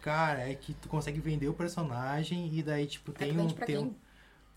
Cara, 0.01 0.49
é 0.49 0.55
que 0.55 0.73
tu 0.73 0.87
consegue 0.87 1.19
vender 1.19 1.47
o 1.47 1.53
personagem 1.53 2.49
e 2.53 2.63
daí, 2.63 2.87
tipo, 2.87 3.11
tem 3.11 3.37
é 3.37 3.41
um. 3.41 3.49
Pra 3.49 3.65
tem 3.65 3.75
quem? 3.77 3.85
um 3.85 3.95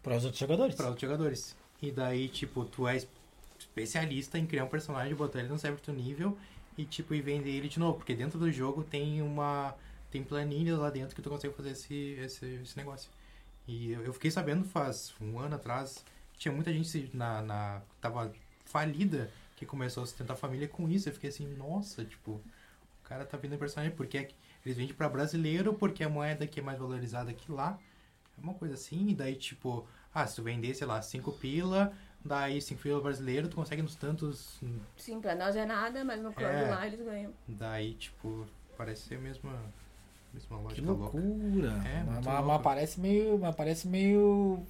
para 0.03 0.17
os 0.17 0.25
outros 0.25 0.41
jogadores. 0.41 0.75
para 0.75 0.87
outros 0.87 1.03
jogadores. 1.03 1.57
E 1.83 1.91
daí, 1.91 2.29
tipo, 2.29 2.65
tu 2.65 2.87
é 2.87 2.97
especialista 3.59 4.39
em 4.39 4.47
criar 4.47 4.65
um 4.65 4.69
personagem, 4.69 5.15
botar 5.15 5.41
ele 5.41 5.49
num 5.49 5.59
certo 5.59 5.93
nível 5.93 6.37
e, 6.77 6.85
tipo, 6.85 7.15
e 7.15 7.21
vender 7.21 7.51
ele 7.51 7.69
de 7.69 7.79
novo. 7.79 7.99
Porque 7.99 8.15
dentro 8.15 8.39
do 8.39 8.51
jogo 8.51 8.83
tem 8.83 9.21
uma. 9.23 9.75
Tem 10.11 10.23
planilhas 10.23 10.79
lá 10.79 10.89
dentro 10.89 11.15
que 11.15 11.21
tu 11.21 11.29
consegue 11.29 11.53
fazer 11.55 11.71
esse, 11.71 11.95
esse, 11.95 12.47
esse 12.63 12.77
negócio. 12.77 13.11
E 13.69 13.93
eu 13.93 14.13
fiquei 14.15 14.31
sabendo 14.31 14.65
faz 14.65 15.15
um 15.21 15.39
ano 15.39 15.55
atrás, 15.57 16.03
tinha 16.39 16.51
muita 16.53 16.73
gente 16.73 17.11
na, 17.15 17.43
na 17.43 17.83
tava 18.01 18.33
falida 18.65 19.31
que 19.57 19.67
começou 19.67 20.03
a 20.03 20.07
sustentar 20.07 20.33
a 20.33 20.37
família 20.37 20.67
com 20.67 20.89
isso. 20.89 21.09
Eu 21.09 21.13
fiquei 21.13 21.29
assim, 21.29 21.47
nossa, 21.55 22.03
tipo, 22.05 22.33
o 22.33 22.43
cara 23.05 23.27
tá 23.27 23.37
vendendo 23.37 23.59
personagem 23.59 23.95
porque 23.95 24.17
é 24.19 24.29
eles 24.65 24.77
vendem 24.77 24.95
para 24.95 25.09
brasileiro 25.09 25.73
porque 25.75 26.03
a 26.03 26.09
moeda 26.09 26.45
aqui 26.45 26.61
é 26.61 26.63
mais 26.63 26.79
valorizada 26.79 27.33
que 27.33 27.53
lá. 27.53 27.79
É 28.37 28.41
uma 28.41 28.55
coisa 28.55 28.75
assim, 28.75 29.09
e 29.09 29.15
daí 29.15 29.35
tipo, 29.35 29.87
ah, 30.15 30.27
se 30.27 30.37
tu 30.37 30.43
vender, 30.43 30.75
sei 30.75 30.87
lá, 30.87 31.03
5 31.03 31.33
pila, 31.33 31.93
daí 32.25 32.61
5 32.63 32.81
pila 32.81 33.01
brasileiro, 33.01 33.49
tu 33.49 33.57
consegue 33.57 33.83
nos 33.83 33.97
tantos. 33.97 34.61
Sim, 34.97 35.21
pra 35.21 35.35
nós 35.35 35.57
é 35.57 35.67
nada, 35.67 36.05
mas 36.05 36.23
no 36.23 36.33
câmbio 36.33 36.67
É. 36.67 36.71
lá 36.71 36.87
eles 36.87 37.01
ganham. 37.01 37.33
Daí, 37.47 37.95
tipo, 37.95 38.47
parece 38.77 39.09
ser 39.09 39.17
a 39.17 39.21
mesma, 39.21 39.61
mesma 40.35 40.57
Que 40.59 40.81
lógica 40.81 40.93
louca. 40.93 41.19
loucura. 41.19 41.69
É, 41.87 42.05
mas, 42.05 42.45
mas- 42.45 42.63
parece 42.63 43.01
meio. 43.01 43.39
Mas 43.39 43.55
parece 43.55 43.89
meio. 43.89 44.63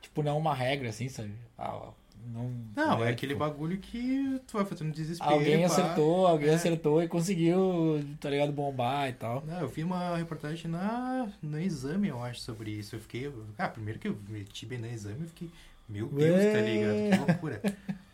Tipo, 0.00 0.22
não 0.22 0.38
uma 0.38 0.54
regra, 0.54 0.90
assim, 0.90 1.08
sabe? 1.08 1.32
Ah, 1.58 1.90
não, 2.26 2.50
Não, 2.76 3.02
é 3.02 3.06
né, 3.06 3.10
aquele 3.10 3.32
tipo, 3.34 3.44
bagulho 3.44 3.78
que 3.78 4.40
tu 4.46 4.54
vai 4.56 4.64
fazendo 4.64 4.92
desespero. 4.92 5.30
Alguém 5.30 5.60
pá. 5.60 5.66
acertou, 5.66 6.26
alguém 6.26 6.50
É. 6.50 6.54
acertou 6.54 7.02
e 7.02 7.08
conseguiu, 7.08 8.04
tá 8.20 8.30
ligado, 8.30 8.52
bombar 8.52 9.08
e 9.08 9.12
tal. 9.14 9.42
Não, 9.46 9.60
eu 9.60 9.68
vi 9.68 9.82
uma 9.84 10.16
reportagem 10.16 10.70
na, 10.70 11.28
no 11.42 11.58
exame, 11.60 12.08
eu 12.08 12.22
acho, 12.22 12.40
sobre 12.40 12.70
isso. 12.70 12.96
Eu 12.96 13.00
fiquei. 13.00 13.32
Ah, 13.58 13.68
primeiro 13.68 13.98
que 13.98 14.08
eu 14.08 14.16
meti 14.28 14.66
bem 14.66 14.78
no 14.78 14.86
exame, 14.86 15.22
eu 15.22 15.28
fiquei. 15.28 15.50
Meu 15.88 16.06
Deus, 16.08 16.36
tá 16.36 16.58
Ué. 16.58 16.62
ligado? 16.62 17.10
Que 17.26 17.30
loucura. 17.32 17.62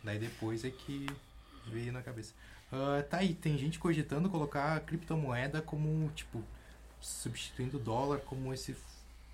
Daí 0.03 0.19
depois 0.19 0.65
é 0.65 0.69
que 0.69 1.07
veio 1.67 1.93
na 1.93 2.01
cabeça. 2.01 2.33
Ah, 2.71 3.03
tá 3.03 3.17
aí, 3.17 3.33
tem 3.33 3.57
gente 3.57 3.77
cogitando 3.79 4.29
colocar 4.29 4.75
a 4.75 4.79
criptomoeda 4.79 5.61
como, 5.61 6.09
tipo, 6.11 6.41
substituindo 7.01 7.77
o 7.77 7.79
dólar 7.79 8.19
como 8.21 8.53
esse 8.53 8.75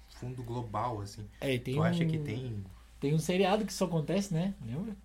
fundo 0.09 0.43
global, 0.43 1.01
assim. 1.01 1.27
É, 1.39 1.53
e 1.53 1.59
tem 1.59 1.75
tu 1.75 1.81
um, 1.81 1.83
acha 1.83 2.05
que 2.05 2.17
tem. 2.17 2.63
Tem 2.99 3.13
um 3.13 3.19
seriado 3.19 3.65
que 3.65 3.71
isso 3.71 3.83
acontece, 3.83 4.33
né? 4.33 4.55
Lembra? 4.65 4.95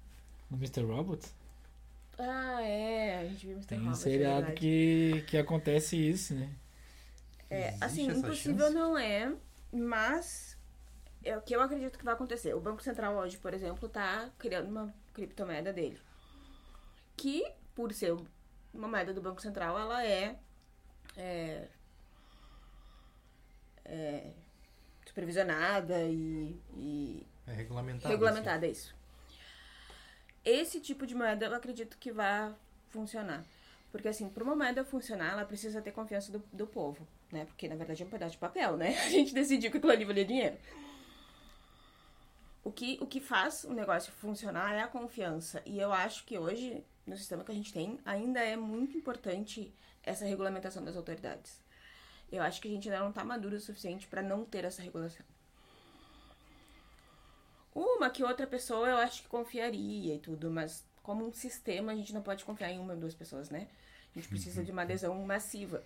No 0.50 0.56
Mr. 0.56 0.82
Robot. 0.82 1.26
Ah, 2.18 2.62
é, 2.62 3.18
a 3.20 3.24
gente 3.26 3.46
viu 3.46 3.56
Mr. 3.56 3.66
Tem 3.66 3.78
um 3.80 3.92
Robot, 3.92 3.98
é 3.98 4.02
seriado 4.02 4.46
verdade. 4.46 4.60
que, 4.60 5.24
que 5.28 5.36
acontece 5.38 5.96
isso, 5.96 6.34
né? 6.34 6.50
É, 7.50 7.68
Existe 7.68 7.84
assim, 7.84 8.06
impossível 8.08 8.66
chance? 8.66 8.74
não 8.74 8.96
é, 8.96 9.34
mas 9.70 10.56
é 11.22 11.36
o 11.36 11.42
que 11.42 11.54
eu 11.54 11.60
acredito 11.60 11.98
que 11.98 12.04
vai 12.04 12.14
acontecer. 12.14 12.54
O 12.54 12.60
Banco 12.60 12.82
Central 12.82 13.14
hoje, 13.16 13.36
por 13.38 13.52
exemplo, 13.54 13.86
está 13.86 14.30
criando 14.38 14.68
uma 14.68 14.94
criptomoeda 15.12 15.72
dele. 15.72 15.98
Que, 17.16 17.44
por 17.74 17.92
ser 17.92 18.16
uma 18.72 18.88
moeda 18.88 19.12
do 19.12 19.20
Banco 19.20 19.40
Central, 19.40 19.78
ela 19.78 20.04
é, 20.04 20.36
é, 21.16 21.68
é 23.84 24.30
supervisionada 25.06 26.02
e, 26.04 26.56
e 26.74 27.26
É 27.46 27.52
regulamentado. 27.52 28.12
regulamentada, 28.12 28.66
é 28.66 28.70
isso. 28.70 28.94
Esse 30.44 30.80
tipo 30.80 31.06
de 31.06 31.14
moeda 31.14 31.46
eu 31.46 31.54
acredito 31.54 31.96
que 31.98 32.10
vai 32.10 32.52
funcionar. 32.90 33.44
Porque, 33.92 34.08
assim, 34.08 34.28
para 34.28 34.42
uma 34.42 34.56
moeda 34.56 34.84
funcionar, 34.84 35.32
ela 35.32 35.44
precisa 35.44 35.82
ter 35.82 35.92
confiança 35.92 36.32
do, 36.32 36.42
do 36.52 36.66
povo, 36.66 37.06
né? 37.30 37.44
Porque, 37.44 37.68
na 37.68 37.76
verdade, 37.76 38.02
é 38.02 38.06
um 38.06 38.08
pedaço 38.08 38.32
de 38.32 38.38
papel, 38.38 38.76
né? 38.76 38.98
A 39.04 39.10
gente 39.10 39.34
decidiu 39.34 39.70
que 39.70 39.76
aquilo 39.76 39.92
ali 39.92 40.04
valia 40.04 40.24
dinheiro. 40.24 40.56
O 42.64 42.72
que, 42.72 42.96
o 43.00 43.06
que 43.06 43.20
faz 43.20 43.64
o 43.64 43.72
negócio 43.74 44.10
funcionar 44.12 44.72
é 44.72 44.80
a 44.80 44.86
confiança. 44.88 45.60
E 45.66 45.78
eu 45.78 45.92
acho 45.92 46.24
que 46.24 46.38
hoje, 46.38 46.82
no 47.06 47.16
sistema 47.16 47.44
que 47.44 47.52
a 47.52 47.54
gente 47.54 47.72
tem, 47.72 47.98
ainda 48.04 48.40
é 48.40 48.56
muito 48.56 48.96
importante 48.96 49.72
essa 50.02 50.24
regulamentação 50.24 50.84
das 50.84 50.96
autoridades. 50.96 51.60
Eu 52.30 52.42
acho 52.42 52.60
que 52.60 52.68
a 52.68 52.70
gente 52.70 52.88
ainda 52.88 53.00
não 53.00 53.10
está 53.10 53.24
maduro 53.24 53.56
o 53.56 53.60
suficiente 53.60 54.06
para 54.06 54.22
não 54.22 54.44
ter 54.44 54.64
essa 54.64 54.82
regulação. 54.82 55.24
Uma 57.74 58.10
que 58.10 58.22
outra 58.22 58.46
pessoa 58.46 58.88
eu 58.88 58.96
acho 58.96 59.22
que 59.22 59.28
confiaria 59.28 60.14
e 60.14 60.18
tudo, 60.18 60.50
mas 60.50 60.84
como 61.02 61.26
um 61.26 61.32
sistema 61.32 61.92
a 61.92 61.94
gente 61.94 62.12
não 62.12 62.22
pode 62.22 62.44
confiar 62.44 62.70
em 62.70 62.78
uma 62.78 62.94
ou 62.94 63.00
duas 63.00 63.14
pessoas, 63.14 63.50
né? 63.50 63.68
A 64.14 64.18
gente 64.18 64.28
precisa 64.28 64.62
de 64.62 64.70
uma 64.70 64.82
adesão 64.82 65.14
massiva. 65.24 65.82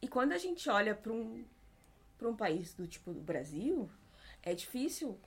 E 0.00 0.08
quando 0.08 0.32
a 0.32 0.38
gente 0.38 0.68
olha 0.70 0.94
para 0.94 1.12
um, 1.12 1.44
pra 2.16 2.28
um 2.28 2.36
país 2.36 2.74
do 2.74 2.86
tipo 2.86 3.12
do 3.12 3.20
Brasil, 3.20 3.90
é 4.42 4.54
difícil 4.54 5.18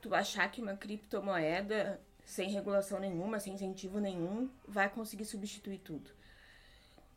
tu 0.00 0.14
achar 0.14 0.50
que 0.50 0.62
uma 0.62 0.76
criptomoeda 0.76 2.00
sem 2.30 2.48
regulação 2.48 3.00
nenhuma, 3.00 3.40
sem 3.40 3.54
incentivo 3.54 3.98
nenhum, 3.98 4.48
vai 4.66 4.88
conseguir 4.88 5.24
substituir 5.24 5.78
tudo. 5.78 6.08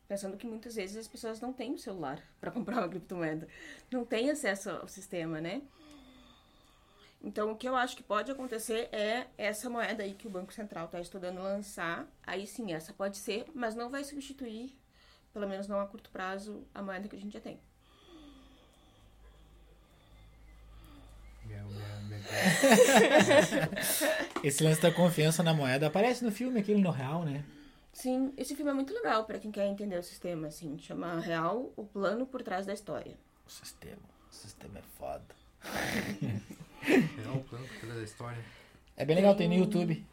Pensando 0.07 0.36
que 0.38 0.47
muitas 0.47 0.74
vezes 0.74 0.97
as 0.97 1.07
pessoas 1.07 1.39
não 1.39 1.53
têm 1.53 1.76
o 1.76 1.78
celular 1.78 2.20
para 2.41 2.49
comprar 2.49 2.80
uma 2.80 2.89
criptomoeda, 2.89 3.47
não 3.91 4.03
têm 4.03 4.32
acesso 4.32 4.72
ao 4.72 4.88
sistema, 4.88 5.39
né? 5.39 5.61
Então, 7.22 7.51
o 7.51 7.55
que 7.55 7.70
eu 7.70 7.76
acho 7.76 7.95
que 7.95 8.01
pode 8.01 8.32
acontecer 8.32 8.89
é 8.91 9.28
essa 9.38 9.70
moeda 9.70 10.01
aí 10.01 10.16
que 10.16 10.28
o 10.28 10.32
Banco 10.32 10.51
Central 10.51 10.88
está 10.88 10.99
estudando 10.99 11.41
lançar. 11.41 12.05
Aí 12.26 12.47
sim, 12.47 12.74
essa 12.74 12.91
pode 12.91 13.18
ser, 13.18 13.45
mas 13.53 13.76
não 13.76 13.91
vai 13.91 14.03
substituir, 14.03 14.76
pelo 15.32 15.47
menos 15.47 15.68
não 15.68 15.80
a 15.80 15.86
curto 15.86 16.09
prazo, 16.09 16.68
a 16.74 16.82
moeda 16.82 17.07
que 17.07 17.16
a 17.16 17.20
gente 17.20 17.34
já 17.34 17.39
tem. 17.39 17.59
Meu, 21.54 22.01
meu 22.10 22.20
Deus. 22.20 24.04
Esse 24.43 24.64
lance 24.64 24.82
da 24.82 24.91
confiança 24.91 25.43
na 25.43 25.54
moeda 25.54 25.88
aparece 25.88 26.24
no 26.24 26.32
filme, 26.32 26.60
aquele 26.60 26.82
no 26.82 26.91
real, 26.91 27.24
né? 27.24 27.43
Sim, 27.91 28.34
esse 28.38 28.56
filme 28.56 28.72
é 28.72 28.74
muito 28.74 28.93
legal 28.93 29.24
para 29.26 29.38
quem 29.38 29.51
quer 29.51 29.68
entender 29.68 29.97
o 29.97 30.04
sistema, 30.04 30.47
assim. 30.47 30.78
Chama 30.80 31.20
Real, 31.20 31.72
o 31.76 31.84
plano 31.86 32.26
por 32.26 32.41
trás 32.41 32.66
da 32.66 32.74
história. 32.74 33.14
O 33.45 33.51
sistema. 33.51 34.01
O 34.32 34.34
sistema 34.36 34.80
é 34.80 34.82
foda. 34.97 35.24
É 36.86 37.30
o 37.30 37.39
plano 37.39 37.66
por 37.66 37.78
trás 37.80 37.95
da 37.95 38.04
história. 38.04 38.43
É 38.97 39.06
bem 39.06 39.16
legal, 39.16 39.34
tem 39.36 39.47
no 39.47 39.54
YouTube. 39.54 40.06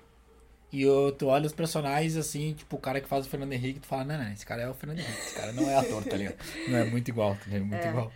E 0.72 0.82
eu, 0.82 1.10
tu 1.10 1.26
olha 1.26 1.46
os 1.46 1.52
personagens 1.52 2.16
assim, 2.16 2.54
tipo, 2.54 2.76
o 2.76 2.78
cara 2.78 3.00
que 3.00 3.08
faz 3.08 3.26
o 3.26 3.28
Fernando 3.28 3.52
Henrique, 3.52 3.80
tu 3.80 3.88
fala, 3.88 4.04
não, 4.04 4.16
não, 4.18 4.32
esse 4.32 4.46
cara 4.46 4.62
é 4.62 4.68
o 4.70 4.74
Fernando 4.74 5.00
Henrique, 5.00 5.18
esse 5.18 5.34
cara 5.34 5.52
não 5.52 5.68
é 5.68 5.74
ator, 5.74 6.04
tá 6.04 6.16
ligado? 6.16 6.36
Não 6.68 6.78
é 6.78 6.84
muito 6.84 7.08
igual, 7.08 7.34
tá 7.34 7.46
ligado? 7.46 7.64
Muito 7.66 7.84
É. 7.84 7.88
igual. 7.88 8.12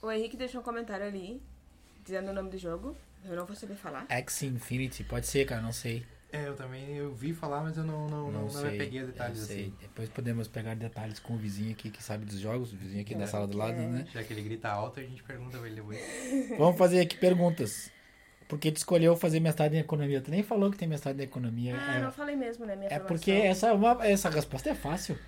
O 0.00 0.12
Henrique 0.12 0.36
deixou 0.36 0.60
um 0.60 0.64
comentário 0.64 1.04
ali, 1.04 1.42
dizendo 2.08 2.30
o 2.30 2.32
nome 2.32 2.48
do 2.50 2.56
jogo. 2.56 2.96
Eu 3.24 3.36
não 3.36 3.44
vou 3.44 3.54
saber 3.54 3.74
falar. 3.74 4.06
X 4.08 4.42
Infinity, 4.42 5.04
pode 5.04 5.26
ser, 5.26 5.44
cara, 5.44 5.60
não 5.60 5.72
sei. 5.72 6.04
É, 6.32 6.46
eu 6.46 6.54
também 6.54 6.94
eu 6.96 7.12
vi 7.14 7.32
falar, 7.34 7.62
mas 7.62 7.76
eu 7.76 7.84
não, 7.84 8.06
não, 8.08 8.30
não, 8.30 8.42
não, 8.42 8.50
sei. 8.50 8.70
me 8.70 8.78
peguei 8.78 9.02
eu 9.02 9.06
detalhes 9.06 9.38
sei. 9.40 9.60
assim. 9.64 9.74
Depois 9.80 10.08
podemos 10.08 10.48
pegar 10.48 10.74
detalhes 10.74 11.18
com 11.18 11.34
o 11.34 11.36
vizinho 11.36 11.72
aqui 11.72 11.90
que 11.90 12.02
sabe 12.02 12.24
dos 12.24 12.38
jogos, 12.38 12.72
o 12.72 12.76
vizinho 12.76 13.00
aqui 13.02 13.14
É, 13.14 13.18
da 13.18 13.26
sala 13.26 13.46
do 13.46 13.56
lado, 13.56 13.78
é- 13.78 13.86
né? 13.86 14.06
Já 14.12 14.22
que 14.22 14.32
ele 14.32 14.42
grita 14.42 14.68
alto, 14.68 15.00
a 15.00 15.02
gente 15.02 15.22
pergunta 15.22 15.58
pra 15.58 15.66
ele 15.66 15.76
depois. 15.76 15.98
Vamos 16.58 16.76
fazer 16.78 17.00
aqui 17.00 17.16
perguntas. 17.16 17.90
Por 18.46 18.58
que 18.58 18.72
tu 18.72 18.76
escolheu 18.78 19.14
fazer 19.16 19.40
mestrado 19.40 19.74
em 19.74 19.78
economia? 19.78 20.22
Tu 20.22 20.30
nem 20.30 20.42
falou 20.42 20.70
que 20.70 20.78
tem 20.78 20.88
mestrado 20.88 21.20
em 21.20 21.24
economia. 21.24 21.76
Ah, 21.78 21.96
é, 21.96 22.02
não 22.02 22.12
falei 22.12 22.36
mesmo, 22.36 22.64
né? 22.64 22.74
Minha 22.76 22.86
é 22.86 22.90
formação. 22.92 23.08
porque 23.08 23.30
essa, 23.30 23.68
é 23.68 23.72
uma, 23.72 24.06
essa 24.06 24.30
resposta 24.30 24.70
é 24.70 24.74
fácil. 24.74 25.18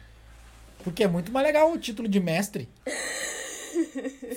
Porque 0.83 1.05
é 1.05 1.09
muito 1.09 1.31
mais 1.31 1.47
legal 1.47 1.71
o 1.71 1.79
título 1.79 2.09
de 2.09 2.19
mestre. 2.21 2.67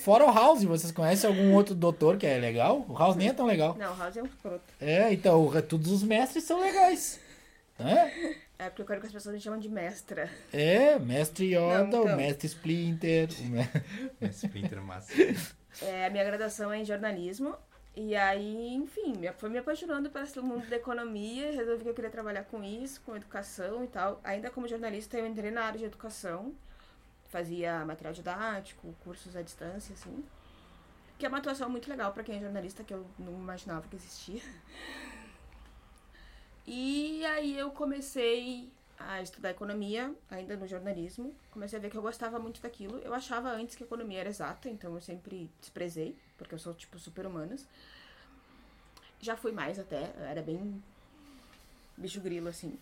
Fora 0.04 0.26
o 0.30 0.34
House, 0.34 0.64
vocês 0.66 0.92
conhecem 0.92 1.30
algum 1.30 1.54
outro 1.54 1.74
doutor 1.74 2.18
que 2.18 2.28
é 2.28 2.38
legal? 2.38 2.86
O 2.90 2.94
House 2.94 3.16
nem 3.16 3.30
é 3.30 3.34
tão 3.34 3.46
legal. 3.46 3.74
Não, 3.80 3.94
o 3.94 3.98
House 3.98 4.18
é 4.18 4.22
um 4.22 4.26
escroto. 4.26 4.62
É, 4.82 5.14
então, 5.14 5.50
todos 5.70 5.90
os 5.92 6.04
mestres 6.04 6.44
são 6.44 6.60
legais. 6.60 7.22
Né? 7.80 8.36
É 8.60 8.70
porque 8.70 8.82
eu 8.82 8.86
quero 8.86 9.00
que 9.00 9.08
as 9.08 9.14
pessoas 9.14 9.34
me 9.34 9.40
chamam 9.42 9.60
de 9.60 9.70
mestra. 9.70 10.30
É, 10.52 11.00
mestre 11.00 11.56
Yoda, 11.56 11.80
Não, 11.80 11.88
então. 11.88 12.04
o 12.04 12.16
mestre 12.18 12.48
Splinter. 12.48 13.30
O 13.40 13.44
me... 13.46 13.70
Esse 14.22 14.46
Splinter 14.48 14.82
massa. 14.82 15.14
É, 15.82 16.06
a 16.06 16.10
minha 16.10 16.24
graduação 16.26 16.72
é 16.72 16.80
em 16.80 16.86
jornalismo. 16.86 17.56
E 17.96 18.14
aí, 18.16 18.74
enfim, 18.74 19.14
me- 19.18 19.32
foi 19.34 19.50
me 19.50 19.58
apaixonando 19.58 20.12
esse 20.22 20.40
mundo 20.42 20.68
da 20.68 20.76
economia. 20.76 21.52
Resolvi 21.54 21.84
que 21.84 21.90
eu 21.90 21.94
queria 21.94 22.10
trabalhar 22.10 22.44
com 22.44 22.62
isso, 22.62 23.00
com 23.06 23.16
educação 23.16 23.84
e 23.86 23.88
tal. 23.88 24.20
Ainda 24.24 24.50
como 24.50 24.68
jornalista, 24.68 25.18
eu 25.18 25.26
entrei 25.26 25.50
na 25.50 25.64
área 25.64 25.80
de 25.80 25.86
educação. 25.86 26.54
Fazia 27.34 27.84
material 27.84 28.14
didático, 28.14 28.94
cursos 29.04 29.36
à 29.36 29.42
distância, 29.42 29.92
assim. 29.94 30.24
Que 31.18 31.26
é 31.26 31.30
uma 31.30 31.40
atuação 31.40 31.68
muito 31.68 31.90
legal 31.90 32.14
pra 32.14 32.24
quem 32.24 32.36
é 32.36 32.40
jornalista, 32.40 32.84
que 32.84 32.94
eu 32.94 33.08
não 33.18 33.34
imaginava 33.34 33.88
que 33.88 33.96
existia. 33.96 34.40
E 36.68 37.26
aí 37.26 37.58
eu 37.58 37.72
comecei 37.72 38.72
a 39.00 39.20
estudar 39.20 39.50
economia, 39.50 40.14
ainda 40.30 40.56
no 40.56 40.68
jornalismo. 40.68 41.34
Comecei 41.50 41.80
a 41.80 41.82
ver 41.82 41.90
que 41.90 41.98
eu 41.98 42.04
gostava 42.04 42.38
muito 42.38 42.62
daquilo. 42.62 43.00
Eu 43.00 43.16
achava 43.16 43.50
antes 43.50 43.76
que 43.76 43.84
economia 43.84 44.20
era 44.20 44.30
exata, 44.30 44.70
então 44.70 44.94
eu 44.94 45.02
sempre 45.02 45.50
desprezei, 45.60 46.16
porque 46.38 46.54
eu 46.54 46.60
sou, 46.60 46.76
tipo, 46.76 47.00
super 47.00 47.26
humanas. 47.26 47.68
Já 49.20 49.36
fui 49.36 49.52
mais 49.52 49.80
até, 49.80 50.14
eu 50.20 50.24
era 50.24 50.44
bem 50.44 50.84
bicho 51.98 52.22
grilo, 52.22 52.48
assim. 52.48 52.78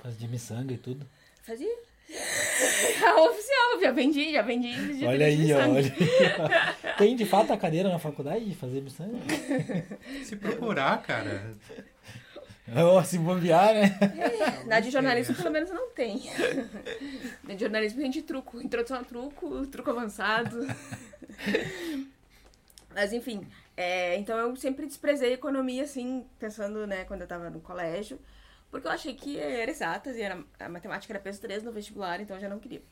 Faz 0.00 0.18
de 0.18 0.26
miçanga 0.26 0.72
e 0.72 0.78
tudo. 0.78 1.08
Fazia. 1.44 1.87
A 2.10 3.20
oficial, 3.22 3.80
já 3.80 3.92
vendi, 3.92 4.32
já 4.32 4.42
vendi. 4.42 4.94
de 4.94 5.04
Olha 5.06 5.26
aí. 5.26 5.52
Olha. 5.52 5.94
Tem 6.96 7.14
de 7.14 7.26
fato 7.26 7.52
a 7.52 7.56
cadeira 7.56 7.90
na 7.90 7.98
faculdade 7.98 8.44
de 8.46 8.54
fazer 8.54 8.80
miçanga? 8.80 9.18
Se 10.24 10.36
procurar, 10.36 11.02
cara. 11.02 11.54
Ou 12.76 13.02
se 13.04 13.18
bobear, 13.18 13.74
né? 13.74 13.98
Na 14.66 14.80
de 14.80 14.90
jornalismo, 14.90 15.34
pelo 15.34 15.50
menos, 15.50 15.70
não 15.70 15.90
tem. 15.90 16.22
Na 17.44 17.54
de 17.54 17.60
jornalismo 17.60 18.00
tem 18.00 18.10
de 18.10 18.22
truco. 18.22 18.60
Introdução 18.60 18.98
a 18.98 19.04
truco, 19.04 19.66
truco 19.66 19.90
avançado. 19.90 20.66
Mas, 22.94 23.12
enfim. 23.12 23.46
é, 23.76 24.16
então, 24.16 24.36
eu 24.36 24.56
sempre 24.56 24.86
desprezei 24.86 25.32
economia, 25.32 25.84
assim, 25.84 26.26
pensando, 26.38 26.86
né, 26.86 27.04
quando 27.04 27.22
eu 27.22 27.26
tava 27.26 27.48
no 27.48 27.60
colégio. 27.60 28.18
Porque 28.70 28.86
eu 28.86 28.90
achei 28.90 29.14
que 29.14 29.38
era 29.38 29.70
exatas 29.70 30.16
e 30.16 30.20
era, 30.20 30.44
a 30.58 30.68
matemática 30.68 31.12
era 31.12 31.20
peso 31.20 31.40
3 31.40 31.62
no 31.62 31.72
vestibular, 31.72 32.20
então 32.20 32.36
eu 32.36 32.40
já 32.40 32.48
não 32.48 32.58
queria. 32.58 32.82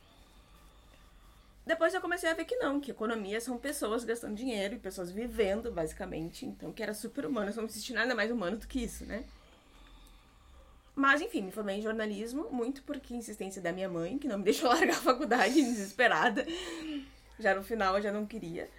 Depois 1.67 1.93
eu 1.93 2.01
comecei 2.01 2.31
a 2.31 2.35
ver 2.35 2.45
que 2.45 2.57
não, 2.57 2.81
que 2.81 2.93
economia 2.93 3.41
são 3.41 3.59
pessoas 3.59 4.05
gastando 4.05 4.37
dinheiro 4.37 4.77
e 4.77 4.79
pessoas 4.79 5.11
vivendo, 5.11 5.73
basicamente. 5.73 6.47
Então, 6.47 6.73
que 6.73 6.81
era 6.81 6.95
super 6.95 7.27
humano. 7.27 7.51
Eu 7.51 7.57
não 7.57 7.65
me 7.65 7.69
senti 7.69 7.93
nada 7.93 8.15
mais 8.15 8.31
humano 8.31 8.57
do 8.57 8.69
que 8.69 8.85
isso, 8.85 9.05
né? 9.05 9.25
Mas, 10.95 11.21
enfim, 11.21 11.43
me 11.43 11.51
formei 11.51 11.79
em 11.79 11.83
jornalismo, 11.83 12.49
muito 12.53 12.83
porque 12.85 13.15
insistência 13.15 13.61
da 13.61 13.73
minha 13.73 13.89
mãe, 13.89 14.17
que 14.17 14.29
não 14.29 14.39
me 14.39 14.45
deixou 14.45 14.69
largar 14.71 14.97
a 14.97 15.01
faculdade 15.01 15.55
desesperada. 15.55 16.47
Já 17.39 17.55
no 17.55 17.65
final 17.65 17.97
eu 17.97 18.03
já 18.03 18.13
não 18.13 18.25
queria. 18.25 18.71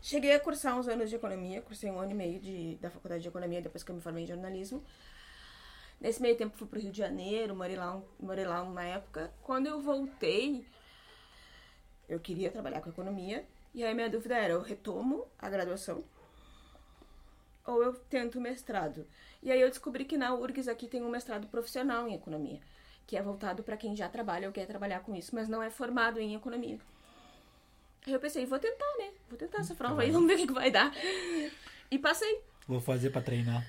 Cheguei 0.00 0.32
a 0.32 0.40
cursar 0.40 0.78
uns 0.78 0.88
anos 0.88 1.10
de 1.10 1.16
economia, 1.16 1.60
cursei 1.60 1.90
um 1.90 1.98
ano 1.98 2.10
e 2.10 2.14
meio 2.14 2.40
de, 2.40 2.76
da 2.76 2.90
faculdade 2.90 3.22
de 3.22 3.28
economia 3.28 3.60
depois 3.60 3.84
que 3.84 3.90
eu 3.90 3.94
me 3.94 4.00
formei 4.00 4.24
em 4.24 4.26
jornalismo. 4.26 4.82
Nesse 6.00 6.20
meio 6.20 6.36
tempo 6.36 6.56
fui 6.56 6.66
pro 6.66 6.80
Rio 6.80 6.92
de 6.92 6.98
Janeiro, 6.98 7.56
morei 7.56 7.76
lá, 7.76 8.00
morei 8.20 8.44
lá 8.44 8.62
uma 8.62 8.84
época. 8.84 9.32
Quando 9.42 9.66
eu 9.66 9.80
voltei, 9.80 10.66
eu 12.08 12.20
queria 12.20 12.50
trabalhar 12.50 12.80
com 12.80 12.90
economia. 12.90 13.44
E 13.74 13.84
aí 13.84 13.94
minha 13.94 14.08
dúvida 14.08 14.36
era, 14.36 14.52
eu 14.54 14.62
retomo 14.62 15.26
a 15.38 15.48
graduação 15.50 16.04
ou 17.66 17.82
eu 17.82 17.92
tento 17.94 18.40
mestrado. 18.40 19.06
E 19.42 19.50
aí 19.50 19.60
eu 19.60 19.68
descobri 19.68 20.04
que 20.04 20.16
na 20.16 20.34
URGS 20.34 20.68
aqui 20.68 20.86
tem 20.86 21.02
um 21.02 21.10
mestrado 21.10 21.46
profissional 21.48 22.08
em 22.08 22.14
economia, 22.14 22.60
que 23.06 23.16
é 23.16 23.22
voltado 23.22 23.62
para 23.62 23.76
quem 23.76 23.94
já 23.96 24.08
trabalha 24.08 24.46
ou 24.46 24.52
quer 24.52 24.66
trabalhar 24.66 25.00
com 25.00 25.14
isso, 25.14 25.34
mas 25.34 25.48
não 25.48 25.62
é 25.62 25.68
formado 25.68 26.20
em 26.20 26.34
economia. 26.34 26.78
Aí 28.06 28.12
eu 28.12 28.20
pensei, 28.20 28.46
vou 28.46 28.58
tentar, 28.58 28.96
né? 28.98 29.10
Vou 29.28 29.36
tentar 29.36 29.58
essa 29.58 29.74
prova 29.74 30.02
aí, 30.02 30.10
vamos 30.12 30.28
ver 30.28 30.34
o 30.34 30.36
que, 30.38 30.46
que 30.46 30.52
vai 30.52 30.70
dar. 30.70 30.92
E 31.90 31.98
passei. 31.98 32.40
Vou 32.66 32.80
fazer 32.80 33.10
pra 33.10 33.20
treinar. 33.20 33.64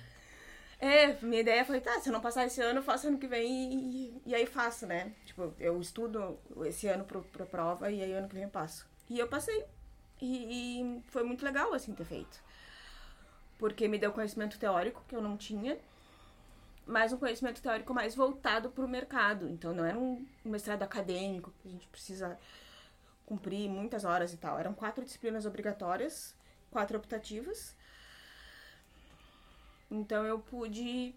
É, 0.79 1.13
minha 1.25 1.41
ideia 1.41 1.65
foi, 1.65 1.81
tá, 1.81 1.99
se 1.99 2.09
eu 2.09 2.13
não 2.13 2.21
passar 2.21 2.45
esse 2.45 2.61
ano, 2.61 2.79
eu 2.79 2.83
faço 2.83 3.07
ano 3.07 3.17
que 3.17 3.27
vem 3.27 3.73
e, 3.73 4.21
e 4.27 4.35
aí 4.35 4.45
faço, 4.45 4.85
né? 4.85 5.11
Tipo, 5.25 5.53
eu 5.59 5.79
estudo 5.81 6.37
esse 6.65 6.87
ano 6.87 7.03
pro, 7.03 7.23
pra 7.23 7.45
prova 7.45 7.91
e 7.91 8.01
aí 8.01 8.13
ano 8.13 8.27
que 8.27 8.35
vem 8.35 8.43
eu 8.43 8.49
passo. 8.49 8.87
E 9.09 9.17
eu 9.17 9.27
passei. 9.27 9.65
E, 10.21 10.81
e 10.81 11.03
foi 11.07 11.23
muito 11.23 11.43
legal, 11.43 11.73
assim, 11.73 11.93
ter 11.93 12.05
feito. 12.05 12.43
Porque 13.57 13.87
me 13.87 13.97
deu 13.97 14.11
conhecimento 14.11 14.59
teórico 14.59 15.03
que 15.07 15.15
eu 15.15 15.21
não 15.21 15.35
tinha, 15.35 15.77
mas 16.85 17.11
um 17.11 17.17
conhecimento 17.17 17.61
teórico 17.61 17.93
mais 17.93 18.15
voltado 18.15 18.69
para 18.69 18.85
o 18.85 18.87
mercado. 18.87 19.49
Então, 19.49 19.73
não 19.73 19.85
era 19.85 19.97
um 19.97 20.25
mestrado 20.45 20.83
acadêmico 20.83 21.53
que 21.61 21.67
a 21.67 21.71
gente 21.71 21.87
precisa 21.87 22.37
cumprir 23.25 23.69
muitas 23.69 24.05
horas 24.05 24.33
e 24.33 24.37
tal. 24.37 24.59
Eram 24.59 24.73
quatro 24.73 25.03
disciplinas 25.03 25.45
obrigatórias, 25.45 26.35
quatro 26.71 26.97
optativas. 26.97 27.76
Então, 29.89 30.25
eu 30.25 30.39
pude 30.39 31.15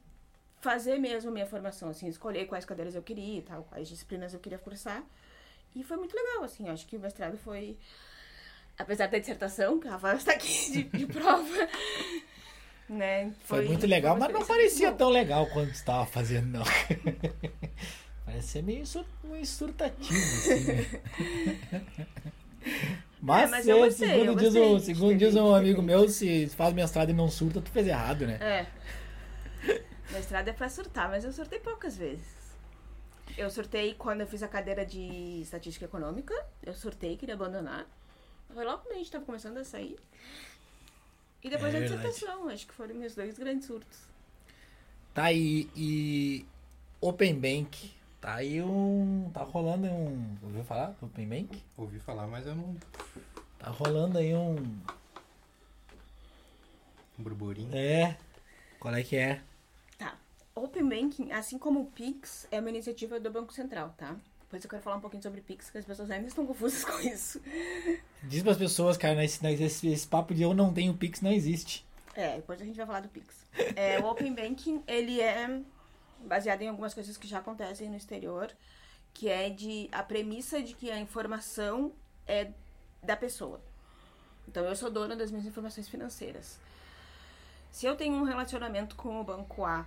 fazer 0.60 0.98
mesmo 0.98 1.30
minha 1.30 1.46
formação, 1.46 1.88
assim, 1.88 2.06
escolher 2.08 2.46
quais 2.46 2.64
cadeiras 2.64 2.94
eu 2.94 3.02
queria 3.02 3.38
e 3.38 3.42
tal, 3.42 3.64
quais 3.64 3.88
disciplinas 3.88 4.34
eu 4.34 4.40
queria 4.40 4.58
cursar. 4.58 5.02
E 5.74 5.82
foi 5.82 5.96
muito 5.96 6.14
legal, 6.14 6.44
assim, 6.44 6.68
acho 6.68 6.86
que 6.86 6.96
o 6.96 7.00
mestrado 7.00 7.38
foi, 7.38 7.76
apesar 8.78 9.08
da 9.08 9.18
dissertação, 9.18 9.78
que 9.80 9.88
a 9.88 9.92
Rafael 9.92 10.16
está 10.16 10.32
aqui 10.32 10.72
de, 10.72 10.82
de 10.84 11.06
prova, 11.12 11.68
né? 12.88 13.32
Foi, 13.44 13.66
muito 13.66 13.86
legal, 13.86 14.16
uma 14.16 14.26
mas 14.26 14.34
não 14.34 14.46
parecia 14.46 14.92
tão 14.92 15.08
legal 15.08 15.46
quando 15.46 15.68
você 15.68 15.74
estava 15.80 16.06
fazendo, 16.06 16.46
não. 16.46 16.64
Parecia 18.26 18.62
meio, 18.62 18.86
sur 18.86 19.04
meio 19.24 19.44
surtativo, 19.44 20.14
assim, 20.14 20.64
né? 20.64 20.86
Mas, 23.20 23.48
É, 23.48 23.50
mas 23.50 23.68
eu 23.68 23.76
é, 23.76 23.80
gostei, 23.86 24.08
segundo, 24.08 24.26
eu 24.28 24.34
diz, 24.34 24.54
um, 24.54 24.78
segundo 24.78 25.16
diz 25.16 25.34
um 25.36 25.54
amigo 25.54 25.82
meu, 25.82 26.08
se 26.08 26.48
faz 26.48 26.72
mestrado 26.72 27.10
e 27.10 27.12
não 27.12 27.28
surta, 27.28 27.60
tu 27.60 27.70
fez 27.70 27.86
errado, 27.86 28.26
né? 28.26 28.38
É. 28.40 28.66
Mestrado 30.10 30.48
é 30.48 30.52
pra 30.52 30.68
surtar, 30.68 31.08
mas 31.08 31.24
eu 31.24 31.32
surtei 31.32 31.58
poucas 31.58 31.96
vezes. 31.96 32.40
Eu 33.36 33.50
surtei 33.50 33.94
quando 33.94 34.22
eu 34.22 34.26
fiz 34.26 34.42
a 34.42 34.48
cadeira 34.48 34.84
de 34.84 35.40
estatística 35.40 35.84
econômica. 35.84 36.34
Eu 36.64 36.74
surtei, 36.74 37.16
queria 37.16 37.34
abandonar. 37.34 37.86
Foi 38.52 38.64
logo 38.64 38.82
quando 38.82 38.94
a 38.94 38.98
gente 38.98 39.10
tava 39.10 39.24
começando 39.24 39.58
a 39.58 39.64
sair. 39.64 39.96
E 41.42 41.48
depois 41.48 41.74
É 41.74 41.78
a 41.78 41.80
dissertação. 41.80 42.48
Acho 42.48 42.66
que 42.66 42.74
foram 42.74 42.94
meus 42.94 43.14
dois 43.14 43.38
grandes 43.38 43.66
surtos. 43.66 43.98
Tá 45.14 45.24
aí, 45.24 45.68
e 45.76 46.44
Open 47.00 47.34
Bank, 47.34 47.92
tá 48.20 48.34
aí 48.34 48.62
um, 48.62 49.30
tá 49.32 49.42
rolando 49.42 49.86
um, 49.86 50.36
ouviu 50.42 50.64
falar 50.64 50.96
do 51.00 51.06
Open 51.06 51.28
Bank? 51.28 51.62
Ouvi 51.76 51.98
falar, 51.98 52.26
mas 52.26 52.46
eu 52.46 52.54
não. 52.54 52.76
Tá 53.58 53.70
rolando 53.70 54.18
aí 54.18 54.34
um, 54.34 54.56
Um 57.18 57.22
burburinho. 57.22 57.74
é, 57.74 58.16
qual 58.78 58.94
é 58.94 59.02
que 59.02 59.16
é? 59.16 59.40
Tá. 59.98 60.16
Open 60.54 60.88
Banking, 60.88 61.32
assim 61.32 61.58
como 61.58 61.80
o 61.80 61.86
Pix, 61.86 62.46
é 62.50 62.58
uma 62.60 62.70
iniciativa 62.70 63.20
do 63.20 63.30
Banco 63.30 63.52
Central, 63.52 63.94
tá? 63.96 64.16
Depois 64.42 64.64
eu 64.64 64.70
quero 64.70 64.82
falar 64.82 64.96
um 64.96 65.00
pouquinho 65.00 65.22
sobre 65.22 65.40
Pix, 65.42 65.70
que 65.70 65.78
as 65.78 65.84
pessoas 65.84 66.10
ainda 66.10 66.26
estão 66.26 66.44
confusas 66.46 66.82
com 66.86 66.98
isso. 67.00 67.40
Diz 68.22 68.42
pras 68.42 68.56
pessoas, 68.56 68.96
cara, 68.96 69.14
nesse, 69.14 69.42
nesse, 69.42 69.88
esse 69.88 70.06
papo 70.08 70.34
de 70.34 70.42
eu 70.42 70.52
não 70.54 70.72
tenho 70.72 70.94
Pix 70.94 71.20
não 71.20 71.30
existe. 71.30 71.86
É, 72.14 72.36
depois 72.36 72.60
a 72.60 72.64
gente 72.64 72.76
vai 72.76 72.86
falar 72.86 73.00
do 73.00 73.08
Pix. 73.08 73.46
É, 73.76 74.00
o 74.00 74.06
Open 74.06 74.34
Banking, 74.34 74.82
ele 74.88 75.20
é 75.20 75.60
baseado 76.24 76.62
em 76.62 76.68
algumas 76.68 76.94
coisas 76.94 77.16
que 77.16 77.26
já 77.26 77.38
acontecem 77.38 77.88
no 77.88 77.96
exterior, 77.96 78.52
que 79.12 79.28
é 79.28 79.50
de 79.50 79.88
a 79.92 80.02
premissa 80.02 80.62
de 80.62 80.74
que 80.74 80.90
a 80.90 80.98
informação 80.98 81.92
é 82.26 82.50
da 83.02 83.16
pessoa. 83.16 83.60
Então 84.46 84.64
eu 84.64 84.74
sou 84.74 84.90
dona 84.90 85.16
das 85.16 85.30
minhas 85.30 85.46
informações 85.46 85.88
financeiras. 85.88 86.58
Se 87.70 87.86
eu 87.86 87.96
tenho 87.96 88.14
um 88.14 88.24
relacionamento 88.24 88.96
com 88.96 89.20
o 89.20 89.24
banco 89.24 89.64
A, 89.64 89.86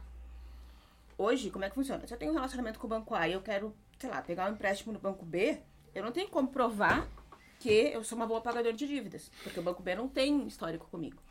hoje, 1.17 1.51
como 1.51 1.65
é 1.65 1.69
que 1.69 1.75
funciona? 1.75 2.05
Se 2.07 2.13
eu 2.13 2.17
tenho 2.17 2.31
um 2.31 2.35
relacionamento 2.35 2.79
com 2.79 2.87
o 2.87 2.89
banco 2.89 3.13
A 3.13 3.27
e 3.27 3.33
eu 3.33 3.41
quero, 3.41 3.75
sei 3.99 4.09
lá, 4.09 4.21
pegar 4.21 4.49
um 4.49 4.53
empréstimo 4.53 4.93
no 4.93 4.99
banco 4.99 5.25
B, 5.25 5.59
eu 5.93 6.03
não 6.03 6.11
tenho 6.11 6.29
como 6.29 6.47
provar 6.47 7.07
que 7.59 7.69
eu 7.69 8.03
sou 8.03 8.17
uma 8.17 8.27
boa 8.27 8.41
pagadora 8.41 8.73
de 8.73 8.87
dívidas, 8.87 9.31
porque 9.41 9.59
o 9.59 9.63
banco 9.63 9.83
B 9.83 9.95
não 9.95 10.07
tem 10.07 10.47
histórico 10.47 10.87
comigo. 10.89 11.21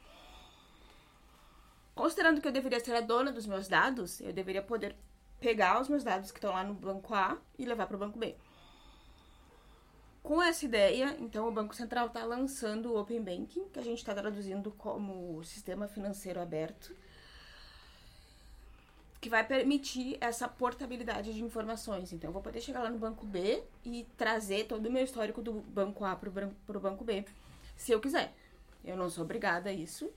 Considerando 1.95 2.41
que 2.41 2.49
eu 2.49 2.53
deveria 2.53 2.81
ser 2.81 2.95
a 2.95 3.01
dona 3.01 3.31
dos 3.31 3.47
meus 3.47 3.69
dados, 3.69 4.21
eu 4.21 4.33
deveria 4.33 4.63
poder 4.63 4.97
pegar 5.41 5.81
os 5.81 5.89
meus 5.89 6.03
dados 6.03 6.31
que 6.31 6.39
estão 6.39 6.53
lá 6.53 6.65
no 6.65 6.73
banco 6.73 7.15
A 7.15 7.37
e 7.59 7.65
levar 7.65 7.87
para 7.87 7.97
o 7.97 7.99
banco 7.99 8.19
B. 8.19 8.35
Com 10.23 10.41
essa 10.41 10.65
ideia, 10.65 11.17
então, 11.19 11.49
o 11.49 11.53
Banco 11.53 11.75
Central 11.75 12.07
está 12.07 12.25
lançando 12.25 12.93
o 12.93 13.01
Open 13.01 13.21
Banking, 13.21 13.69
que 13.71 13.79
a 13.81 13.83
gente 13.83 13.99
está 13.99 14.15
traduzindo 14.15 14.71
como 14.71 15.43
Sistema 15.43 15.89
Financeiro 15.89 16.41
Aberto, 16.41 16.95
que 19.21 19.29
vai 19.29 19.45
permitir 19.45 20.17
essa 20.21 20.49
portabilidade 20.49 21.35
de 21.35 21.43
informações. 21.43 22.13
Então, 22.13 22.29
eu 22.29 22.33
vou 22.33 22.41
poder 22.41 22.61
chegar 22.61 22.85
lá 22.85 22.91
no 22.91 22.99
banco 22.99 23.27
B 23.27 23.65
e 23.85 24.07
trazer 24.17 24.69
todo 24.69 24.87
o 24.87 24.93
meu 24.93 25.03
histórico 25.03 25.43
do 25.43 25.55
banco 25.55 26.05
A 26.05 26.15
para 26.15 26.29
o 26.29 26.81
banco 26.81 27.05
B, 27.05 27.25
se 27.77 27.91
eu 27.91 28.01
quiser. 28.01 28.33
Eu 28.85 28.97
não 28.97 29.11
sou 29.11 29.25
obrigada 29.25 29.71
a 29.71 29.73
isso, 29.73 30.09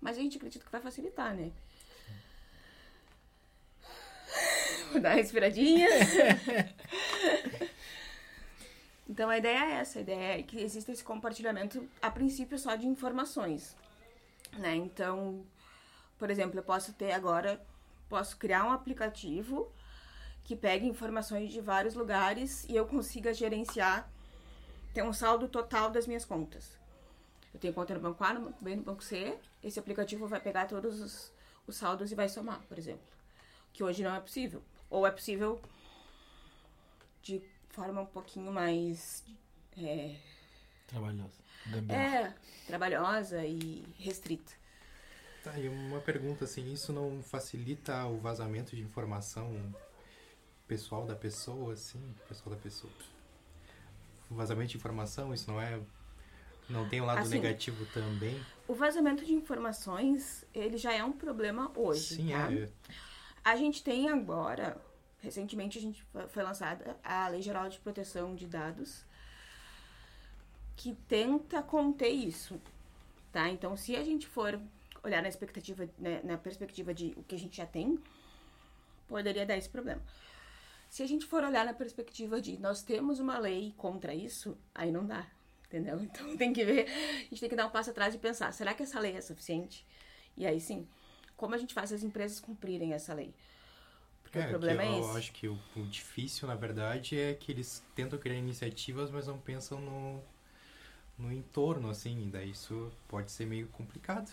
mas 0.00 0.16
a 0.16 0.20
gente 0.20 0.36
acredita 0.36 0.64
que 0.64 0.72
vai 0.72 0.80
facilitar, 0.80 1.34
né? 1.34 1.52
Vou 4.92 5.00
dar 5.00 5.10
uma 5.10 5.16
respiradinha. 5.16 5.88
então 9.08 9.28
a 9.28 9.38
ideia 9.38 9.58
é 9.58 9.70
essa, 9.80 9.98
a 9.98 10.02
ideia 10.02 10.38
é 10.38 10.42
que 10.42 10.60
exista 10.60 10.92
esse 10.92 11.04
compartilhamento, 11.04 11.86
a 12.00 12.10
princípio, 12.10 12.58
só 12.58 12.74
de 12.74 12.86
informações. 12.86 13.76
Né? 14.56 14.76
Então, 14.76 15.44
por 16.18 16.30
exemplo, 16.30 16.58
eu 16.58 16.62
posso 16.62 16.92
ter 16.92 17.12
agora, 17.12 17.60
posso 18.08 18.36
criar 18.36 18.64
um 18.64 18.72
aplicativo 18.72 19.70
que 20.44 20.56
pegue 20.56 20.86
informações 20.86 21.52
de 21.52 21.60
vários 21.60 21.94
lugares 21.94 22.64
e 22.68 22.74
eu 22.74 22.86
consiga 22.86 23.34
gerenciar, 23.34 24.10
ter 24.94 25.02
um 25.02 25.12
saldo 25.12 25.46
total 25.46 25.90
das 25.90 26.06
minhas 26.06 26.24
contas. 26.24 26.78
Eu 27.58 27.60
tenho 27.60 27.74
conta 27.74 27.92
no 27.92 28.00
banco 28.00 28.22
A, 28.22 28.32
no 28.32 28.40
banco 28.42 28.64
B, 28.64 28.76
no 28.76 28.82
banco 28.82 29.02
C. 29.02 29.36
Esse 29.64 29.80
aplicativo 29.80 30.28
vai 30.28 30.38
pegar 30.40 30.66
todos 30.66 31.00
os, 31.00 31.32
os 31.66 31.76
saldos 31.76 32.12
e 32.12 32.14
vai 32.14 32.28
somar, 32.28 32.60
por 32.68 32.78
exemplo. 32.78 33.04
Que 33.72 33.82
hoje 33.82 34.04
não 34.04 34.14
é 34.14 34.20
possível. 34.20 34.62
Ou 34.88 35.04
é 35.04 35.10
possível 35.10 35.60
de 37.20 37.42
forma 37.70 38.02
um 38.02 38.06
pouquinho 38.06 38.52
mais 38.52 39.24
é, 39.76 40.14
Trabalhoso. 40.86 41.42
Gambiarra. 41.66 42.28
é, 42.28 42.34
trabalhosa 42.66 43.44
e 43.44 43.84
restrita. 43.98 44.52
Tá, 45.42 45.58
e 45.58 45.68
uma 45.68 46.00
pergunta 46.00 46.44
assim, 46.44 46.72
isso 46.72 46.92
não 46.92 47.22
facilita 47.24 48.06
o 48.06 48.18
vazamento 48.18 48.76
de 48.76 48.82
informação 48.82 49.74
pessoal 50.68 51.04
da 51.04 51.16
pessoa, 51.16 51.72
assim, 51.72 52.14
pessoal 52.28 52.54
da 52.54 52.62
pessoa? 52.62 52.92
O 54.30 54.34
vazamento 54.36 54.70
de 54.70 54.76
informação, 54.76 55.34
isso 55.34 55.50
não 55.50 55.60
é. 55.60 55.80
Não 56.68 56.88
tem 56.88 57.00
um 57.00 57.06
lado 57.06 57.20
Assim, 57.20 57.30
negativo 57.30 57.86
também? 57.86 58.38
O 58.66 58.74
vazamento 58.74 59.24
de 59.24 59.32
informações, 59.32 60.44
ele 60.54 60.76
já 60.76 60.92
é 60.92 61.02
um 61.02 61.12
problema 61.12 61.72
hoje, 61.74 62.16
Sim, 62.16 62.30
tá? 62.32 62.52
é. 62.52 62.68
A 63.42 63.56
gente 63.56 63.82
tem 63.82 64.08
agora, 64.10 64.76
recentemente 65.20 65.78
a 65.78 65.80
gente 65.80 66.04
foi- 66.28 66.42
lançada 66.42 66.96
a 67.02 67.28
Lei 67.28 67.40
Geral 67.40 67.68
de 67.68 67.78
Proteção 67.78 68.34
de 68.34 68.46
Dados, 68.46 69.04
que 70.76 70.94
tenta 71.08 71.62
conter 71.62 72.10
isso, 72.10 72.60
tá? 73.32 73.48
Então, 73.48 73.76
se 73.76 73.96
a 73.96 74.04
gente 74.04 74.26
for 74.26 74.60
olhar 75.02 75.22
na 75.22 75.28
expectativa, 75.28 75.88
né, 75.98 76.20
na 76.22 76.36
perspectiva 76.36 76.92
de 76.92 77.14
o 77.16 77.22
que 77.22 77.34
a 77.34 77.38
gente 77.38 77.56
já 77.56 77.66
tem, 77.66 77.98
poderia 79.08 79.46
dar 79.46 79.56
esse 79.56 79.68
problema. 79.68 80.02
Se 80.90 81.02
a 81.02 81.06
gente 81.06 81.24
for 81.26 81.42
olhar 81.42 81.64
na 81.64 81.72
perspectiva 81.72 82.40
de 82.40 82.58
nós 82.58 82.82
temos 82.82 83.18
uma 83.20 83.38
lei 83.38 83.74
contra 83.76 84.14
isso, 84.14 84.56
aí 84.74 84.90
não 84.92 85.06
dá, 85.06 85.26
entendeu? 85.68 86.00
Então 86.04 86.36
tem 86.36 86.52
que 86.52 86.64
ver, 86.64 86.86
a 86.90 87.20
gente 87.30 87.40
tem 87.40 87.48
que 87.48 87.56
dar 87.56 87.66
um 87.66 87.70
passo 87.70 87.90
atrás 87.90 88.14
e 88.14 88.18
pensar, 88.18 88.52
será 88.52 88.74
que 88.74 88.82
essa 88.82 89.00
lei 89.00 89.16
é 89.16 89.20
suficiente? 89.20 89.86
E 90.36 90.46
aí 90.46 90.60
sim, 90.60 90.86
como 91.36 91.54
a 91.54 91.58
gente 91.58 91.74
faz 91.74 91.92
as 91.92 92.02
empresas 92.02 92.40
cumprirem 92.40 92.92
essa 92.94 93.14
lei? 93.14 93.34
Porque 94.22 94.38
É, 94.38 94.52
o 94.52 94.56
problema 94.56 94.82
que 94.82 94.84
é 94.84 94.98
eu 94.98 94.98
esse. 94.98 95.16
acho 95.16 95.32
que 95.32 95.48
o, 95.48 95.58
o 95.76 95.86
difícil, 95.86 96.46
na 96.46 96.54
verdade, 96.54 97.18
é 97.18 97.34
que 97.34 97.50
eles 97.50 97.82
tentam 97.94 98.18
criar 98.18 98.36
iniciativas, 98.36 99.10
mas 99.10 99.26
não 99.26 99.38
pensam 99.38 99.80
no, 99.80 100.20
no 101.18 101.32
entorno, 101.32 101.90
assim, 101.90 102.26
e 102.28 102.30
daí 102.30 102.50
isso 102.50 102.90
pode 103.08 103.30
ser 103.32 103.46
meio 103.46 103.68
complicado. 103.68 104.30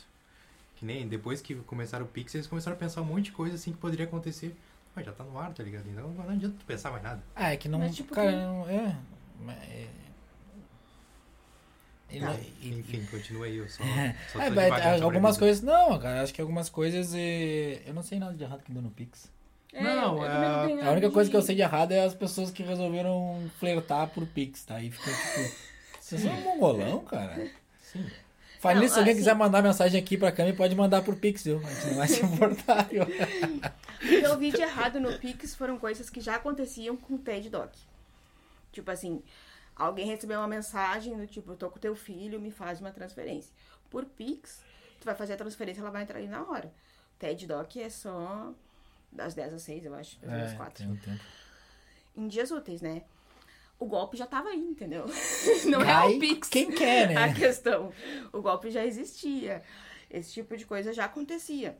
Que 0.77 0.85
nem 0.85 1.07
depois 1.07 1.41
que 1.41 1.55
começaram 1.55 2.05
o 2.05 2.09
Pix, 2.09 2.35
eles 2.35 2.47
começaram 2.47 2.77
a 2.77 2.79
pensar 2.79 3.01
um 3.01 3.05
monte 3.05 3.25
de 3.25 3.33
coisa 3.33 3.55
assim 3.55 3.73
que 3.73 3.79
poderia 3.79 4.05
acontecer. 4.05 4.55
Mas 4.95 5.05
já 5.05 5.13
tá 5.13 5.23
no 5.23 5.37
ar, 5.39 5.53
tá 5.53 5.63
ligado? 5.63 5.87
Então 5.89 6.09
não 6.13 6.29
adianta 6.29 6.57
tu 6.59 6.65
pensar 6.65 6.91
mais 6.91 7.03
nada. 7.03 7.23
Ah, 7.35 7.51
é 7.53 7.57
que 7.57 7.67
não. 7.69 7.79
Mas, 7.79 7.95
tipo, 7.95 8.11
cara, 8.11 8.31
que- 8.31 8.47
não. 8.47 8.67
É. 8.69 8.97
é- 9.49 9.89
Tá, 12.07 12.25
não- 12.27 12.39
e- 12.61 12.69
enfim, 12.79 13.05
continua 13.09 13.45
aí, 13.45 13.57
eu 13.57 13.67
só, 13.67 13.83
É, 13.83 14.15
só 14.31 14.39
é, 14.41 14.49
mas 14.49 14.71
a 14.85 15.03
algumas 15.03 15.37
coisas. 15.37 15.61
Não, 15.63 15.97
cara, 15.99 16.21
acho 16.21 16.33
que 16.33 16.39
algumas 16.41 16.69
coisas. 16.69 17.13
é, 17.15 17.81
Eu 17.85 17.93
não 17.93 18.03
sei 18.03 18.19
nada 18.19 18.33
de 18.33 18.43
errado 18.43 18.61
que 18.63 18.71
deu 18.71 18.81
no 18.81 18.91
Pix. 18.91 19.29
É, 19.73 19.83
Não, 19.83 20.17
eu 20.19 20.25
é- 20.25 20.29
também 20.29 20.49
não 20.49 20.65
tenho 20.67 20.89
A 20.89 20.91
única 20.93 21.11
coisa 21.11 21.29
que 21.29 21.35
eu 21.35 21.41
sei 21.41 21.55
de 21.55 21.61
errado 21.61 21.91
é 21.91 22.05
as 22.05 22.13
pessoas 22.13 22.49
que 22.51 22.63
resolveram 22.63 23.49
flertar 23.59 24.07
por 24.09 24.25
Pix, 24.27 24.63
tá? 24.63 24.75
Aí 24.75 24.89
ficou 24.91 25.13
tipo. 25.13 25.55
Vocês 25.99 26.21
são 26.21 26.31
um 26.31 26.41
mongolão, 26.41 26.99
cara? 26.99 27.49
Sim. 27.81 28.05
Nisso, 28.79 28.93
se 28.93 28.99
alguém 28.99 29.11
assim- 29.13 29.19
quiser 29.21 29.35
mandar 29.35 29.61
mensagem 29.61 29.99
aqui 29.99 30.17
pra 30.17 30.31
câmera, 30.31 30.55
pode 30.55 30.75
mandar 30.75 31.01
por 31.03 31.15
Pix, 31.15 31.43
viu? 31.43 31.59
A 31.63 31.69
gente 31.71 31.87
não 31.87 31.95
vai 31.97 32.07
se 32.07 32.23
importar, 32.25 32.83
viu? 32.87 33.03
O 33.03 33.07
que 34.07 34.15
eu 34.15 34.37
vi 34.39 34.51
de 34.51 34.61
errado 34.61 34.99
no 34.99 35.17
Pix 35.19 35.53
foram 35.55 35.77
coisas 35.77 36.09
que 36.09 36.19
já 36.21 36.35
aconteciam 36.35 36.95
com 36.95 37.15
o 37.15 37.17
TED 37.19 37.49
Doc. 37.49 37.71
Tipo 38.71 38.89
assim, 38.91 39.21
Alguém 39.75 40.05
recebeu 40.07 40.39
uma 40.39 40.47
mensagem 40.47 41.17
do 41.17 41.27
tipo, 41.27 41.51
eu 41.51 41.57
tô 41.57 41.69
com 41.69 41.79
teu 41.79 41.95
filho, 41.95 42.39
me 42.39 42.51
faz 42.51 42.79
uma 42.79 42.91
transferência. 42.91 43.53
Por 43.89 44.05
Pix, 44.05 44.63
tu 44.99 45.05
vai 45.05 45.15
fazer 45.15 45.33
a 45.33 45.37
transferência, 45.37 45.81
ela 45.81 45.91
vai 45.91 46.03
entrar 46.03 46.17
ali 46.19 46.27
na 46.27 46.43
hora. 46.43 46.73
TED 47.19 47.45
Doc 47.47 47.75
é 47.77 47.89
só 47.89 48.53
das 49.11 49.33
10 49.33 49.53
às 49.53 49.61
6, 49.63 49.85
eu 49.85 49.95
acho, 49.95 50.19
das 50.19 50.29
10 50.31 50.43
às 50.43 50.53
É, 50.53 50.55
4. 50.55 50.73
tem 50.83 50.91
um 50.91 50.97
tempo. 50.97 51.23
Em 52.15 52.27
dias 52.27 52.51
úteis, 52.51 52.81
né? 52.81 53.03
O 53.77 53.85
golpe 53.85 54.15
já 54.15 54.25
tava 54.25 54.49
aí, 54.49 54.59
entendeu? 54.59 55.05
Não 55.69 55.81
é 55.81 55.93
Aí, 55.93 56.15
o 56.15 56.19
Pix 56.19 56.47
Quem 56.47 56.71
quer, 56.71 57.09
né? 57.09 57.15
a 57.23 57.33
questão. 57.33 57.91
O 58.31 58.41
golpe 58.41 58.69
já 58.71 58.85
existia. 58.85 59.61
Esse 60.09 60.31
tipo 60.31 60.55
de 60.55 60.65
coisa 60.65 60.93
já 60.93 61.05
acontecia. 61.05 61.77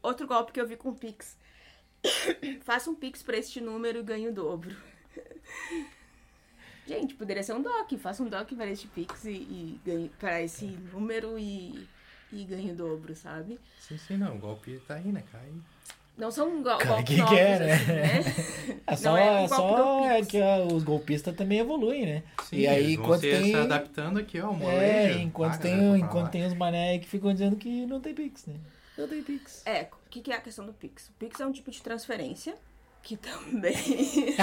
Outro 0.00 0.26
golpe 0.28 0.52
que 0.52 0.60
eu 0.60 0.66
vi 0.68 0.76
com 0.76 0.90
o 0.90 0.94
Pix. 0.94 1.36
Faça 2.62 2.88
um 2.88 2.94
Pix 2.94 3.24
pra 3.24 3.36
este 3.36 3.60
número 3.60 3.98
e 3.98 4.02
ganhe 4.04 4.28
o 4.28 4.32
dobro. 4.32 4.76
Gente, 6.88 7.14
poderia 7.14 7.42
ser 7.42 7.52
um 7.52 7.60
DOC. 7.62 7.98
Faça 7.98 8.22
um 8.22 8.28
DOC 8.28 8.54
para 8.56 8.66
este 8.66 8.86
Pix 8.88 9.24
e, 9.26 9.30
e 9.30 9.80
ganhe 9.84 10.10
para 10.18 10.40
esse 10.42 10.64
número 10.92 11.38
e, 11.38 11.86
e 12.32 12.44
ganhe 12.44 12.72
o 12.72 12.74
dobro, 12.74 13.14
sabe? 13.14 13.60
Sim, 13.78 13.98
sim, 13.98 14.16
não. 14.16 14.36
O 14.36 14.38
golpe 14.38 14.80
tá 14.88 14.94
aí, 14.94 15.12
né? 15.12 15.22
Cai. 15.30 15.48
Não 16.16 16.32
são 16.32 16.62
go 16.62 16.64
Cara, 16.70 16.84
golpes 16.86 17.16
novos, 17.18 17.32
quer, 17.36 17.60
né? 17.60 17.72
assim, 17.74 17.92
né? 17.92 18.80
É 18.88 18.96
só, 18.96 19.10
Não 19.12 19.18
é 19.18 19.30
um 19.30 19.44
é 19.44 19.48
golpe 19.48 19.54
só 19.54 19.98
do 20.00 20.04
é 20.06 20.24
que 20.24 20.40
ó, 20.40 20.66
os 20.66 20.82
golpistas 20.82 21.36
também 21.36 21.60
evoluem, 21.60 22.06
né? 22.06 22.22
Sim, 22.44 22.56
e 22.56 22.66
aí, 22.66 22.84
eles 22.84 22.96
vão 22.96 23.04
enquanto 23.04 23.20
se, 23.20 23.30
tem. 23.30 23.44
se 23.44 23.54
adaptando 23.54 24.18
aqui, 24.18 24.40
ó, 24.40 24.50
o 24.50 24.54
É, 24.54 24.56
molejo. 24.56 25.18
enquanto, 25.20 25.54
Ah, 25.54 25.58
tem, 25.58 25.96
enquanto 26.00 26.30
tem 26.32 26.44
os 26.44 26.54
mané 26.54 26.98
que 26.98 27.06
ficam 27.06 27.32
dizendo 27.32 27.54
que 27.54 27.86
não 27.86 28.00
tem 28.00 28.14
Pix, 28.14 28.46
né? 28.46 28.54
Não 28.96 29.06
tem 29.06 29.22
Pix. 29.22 29.62
É, 29.64 29.82
o 29.82 30.10
que, 30.10 30.20
que 30.20 30.32
é 30.32 30.36
a 30.36 30.40
questão 30.40 30.66
do 30.66 30.72
Pix? 30.72 31.08
O 31.08 31.12
Pix 31.20 31.38
é 31.38 31.46
um 31.46 31.52
tipo 31.52 31.70
de 31.70 31.80
transferência 31.80 32.56
que 33.02 33.16
também. 33.16 33.74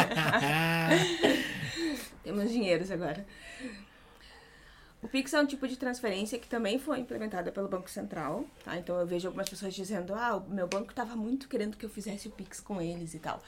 Temos 2.23 2.51
dinheiros 2.51 2.89
agora. 2.89 3.23
O 5.05 5.07
Pix 5.07 5.31
é 5.35 5.39
um 5.39 5.45
tipo 5.45 5.67
de 5.67 5.77
transferência 5.77 6.39
que 6.39 6.47
também 6.47 6.79
foi 6.79 6.99
implementada 6.99 7.51
pelo 7.51 7.67
Banco 7.67 7.87
Central, 7.87 8.43
tá? 8.63 8.75
Então 8.75 8.99
eu 8.99 9.05
vejo 9.05 9.27
algumas 9.27 9.47
pessoas 9.47 9.75
dizendo: 9.75 10.15
ah, 10.15 10.37
o 10.37 10.49
meu 10.49 10.67
banco 10.67 10.89
estava 10.89 11.15
muito 11.15 11.47
querendo 11.47 11.77
que 11.77 11.85
eu 11.85 11.89
fizesse 11.91 12.27
o 12.27 12.31
Pix 12.31 12.59
com 12.59 12.81
eles 12.81 13.13
e 13.13 13.19
tal. 13.19 13.39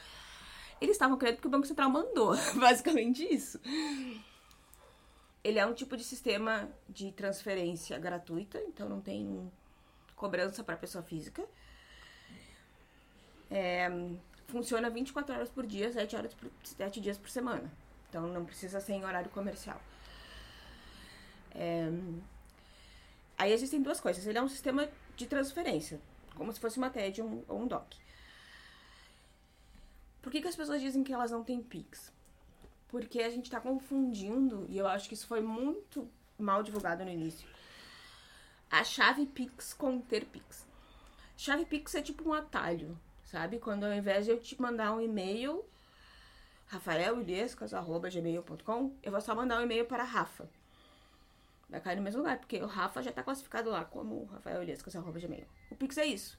Eles 0.80 0.94
estavam 0.94 1.18
querendo 1.18 1.34
porque 1.34 1.48
o 1.48 1.50
Banco 1.50 1.66
Central 1.66 1.90
mandou, 1.90 2.36
basicamente 2.54 3.24
isso. 3.24 3.60
Ele 5.42 5.58
é 5.58 5.66
um 5.66 5.74
tipo 5.74 5.96
de 5.96 6.04
sistema 6.04 6.70
de 6.88 7.10
transferência 7.10 7.98
gratuita, 7.98 8.62
então 8.68 8.88
não 8.88 9.00
tem 9.00 9.50
cobrança 10.14 10.62
para 10.62 10.76
pessoa 10.76 11.02
física. 11.02 11.44
É, 13.50 13.90
funciona 14.48 14.90
24 14.90 15.34
horas 15.34 15.48
por 15.48 15.66
dia, 15.66 15.92
7, 15.92 16.16
horas 16.16 16.34
por, 16.34 16.50
7 16.64 17.00
dias 17.00 17.16
por 17.16 17.30
semana. 17.30 17.70
Então 18.08 18.26
não 18.26 18.44
precisa 18.44 18.80
ser 18.80 18.94
em 18.94 19.04
horário 19.04 19.30
comercial. 19.30 19.80
É, 21.54 21.88
aí 23.36 23.52
existem 23.52 23.80
duas 23.80 24.00
coisas. 24.00 24.26
Ele 24.26 24.38
é 24.38 24.42
um 24.42 24.48
sistema 24.48 24.88
de 25.16 25.26
transferência, 25.26 26.00
como 26.34 26.52
se 26.52 26.58
fosse 26.58 26.78
uma 26.78 26.90
TED 26.90 27.22
ou 27.22 27.28
um, 27.28 27.62
um 27.62 27.66
DOC. 27.66 27.96
Por 30.22 30.32
que, 30.32 30.40
que 30.40 30.48
as 30.48 30.56
pessoas 30.56 30.80
dizem 30.80 31.04
que 31.04 31.12
elas 31.12 31.30
não 31.30 31.44
têm 31.44 31.62
Pix? 31.62 32.12
Porque 32.88 33.20
a 33.20 33.30
gente 33.30 33.50
tá 33.50 33.60
confundindo, 33.60 34.66
e 34.68 34.78
eu 34.78 34.86
acho 34.86 35.08
que 35.08 35.14
isso 35.14 35.26
foi 35.26 35.40
muito 35.40 36.08
mal 36.38 36.62
divulgado 36.62 37.04
no 37.04 37.10
início, 37.10 37.46
a 38.70 38.82
chave 38.84 39.26
Pix 39.26 39.74
com 39.74 40.00
ter 40.00 40.24
Pix. 40.24 40.66
Chave 41.36 41.64
Pix 41.64 41.94
é 41.94 42.02
tipo 42.02 42.28
um 42.28 42.32
atalho, 42.32 42.98
sabe? 43.30 43.58
Quando 43.58 43.84
ao 43.84 43.92
invés 43.92 44.24
de 44.24 44.30
eu 44.32 44.40
te 44.40 44.58
mandar 44.60 44.92
um 44.92 45.00
e-mail, 45.00 45.64
rafaelilescas.gmail.com, 46.66 48.96
eu 49.02 49.12
vou 49.12 49.20
só 49.20 49.34
mandar 49.34 49.60
um 49.60 49.62
e-mail 49.62 49.84
para 49.86 50.02
Rafa. 50.02 50.50
Vai 51.68 51.80
cair 51.80 51.96
no 51.96 52.02
mesmo 52.02 52.20
lugar, 52.20 52.38
porque 52.38 52.62
o 52.62 52.66
Rafa 52.66 53.02
já 53.02 53.12
tá 53.12 53.22
classificado 53.22 53.68
lá 53.70 53.84
como 53.84 54.24
rafaelilescas.gmail. 54.26 55.46
O 55.70 55.76
Pix 55.76 55.98
é 55.98 56.06
isso. 56.06 56.38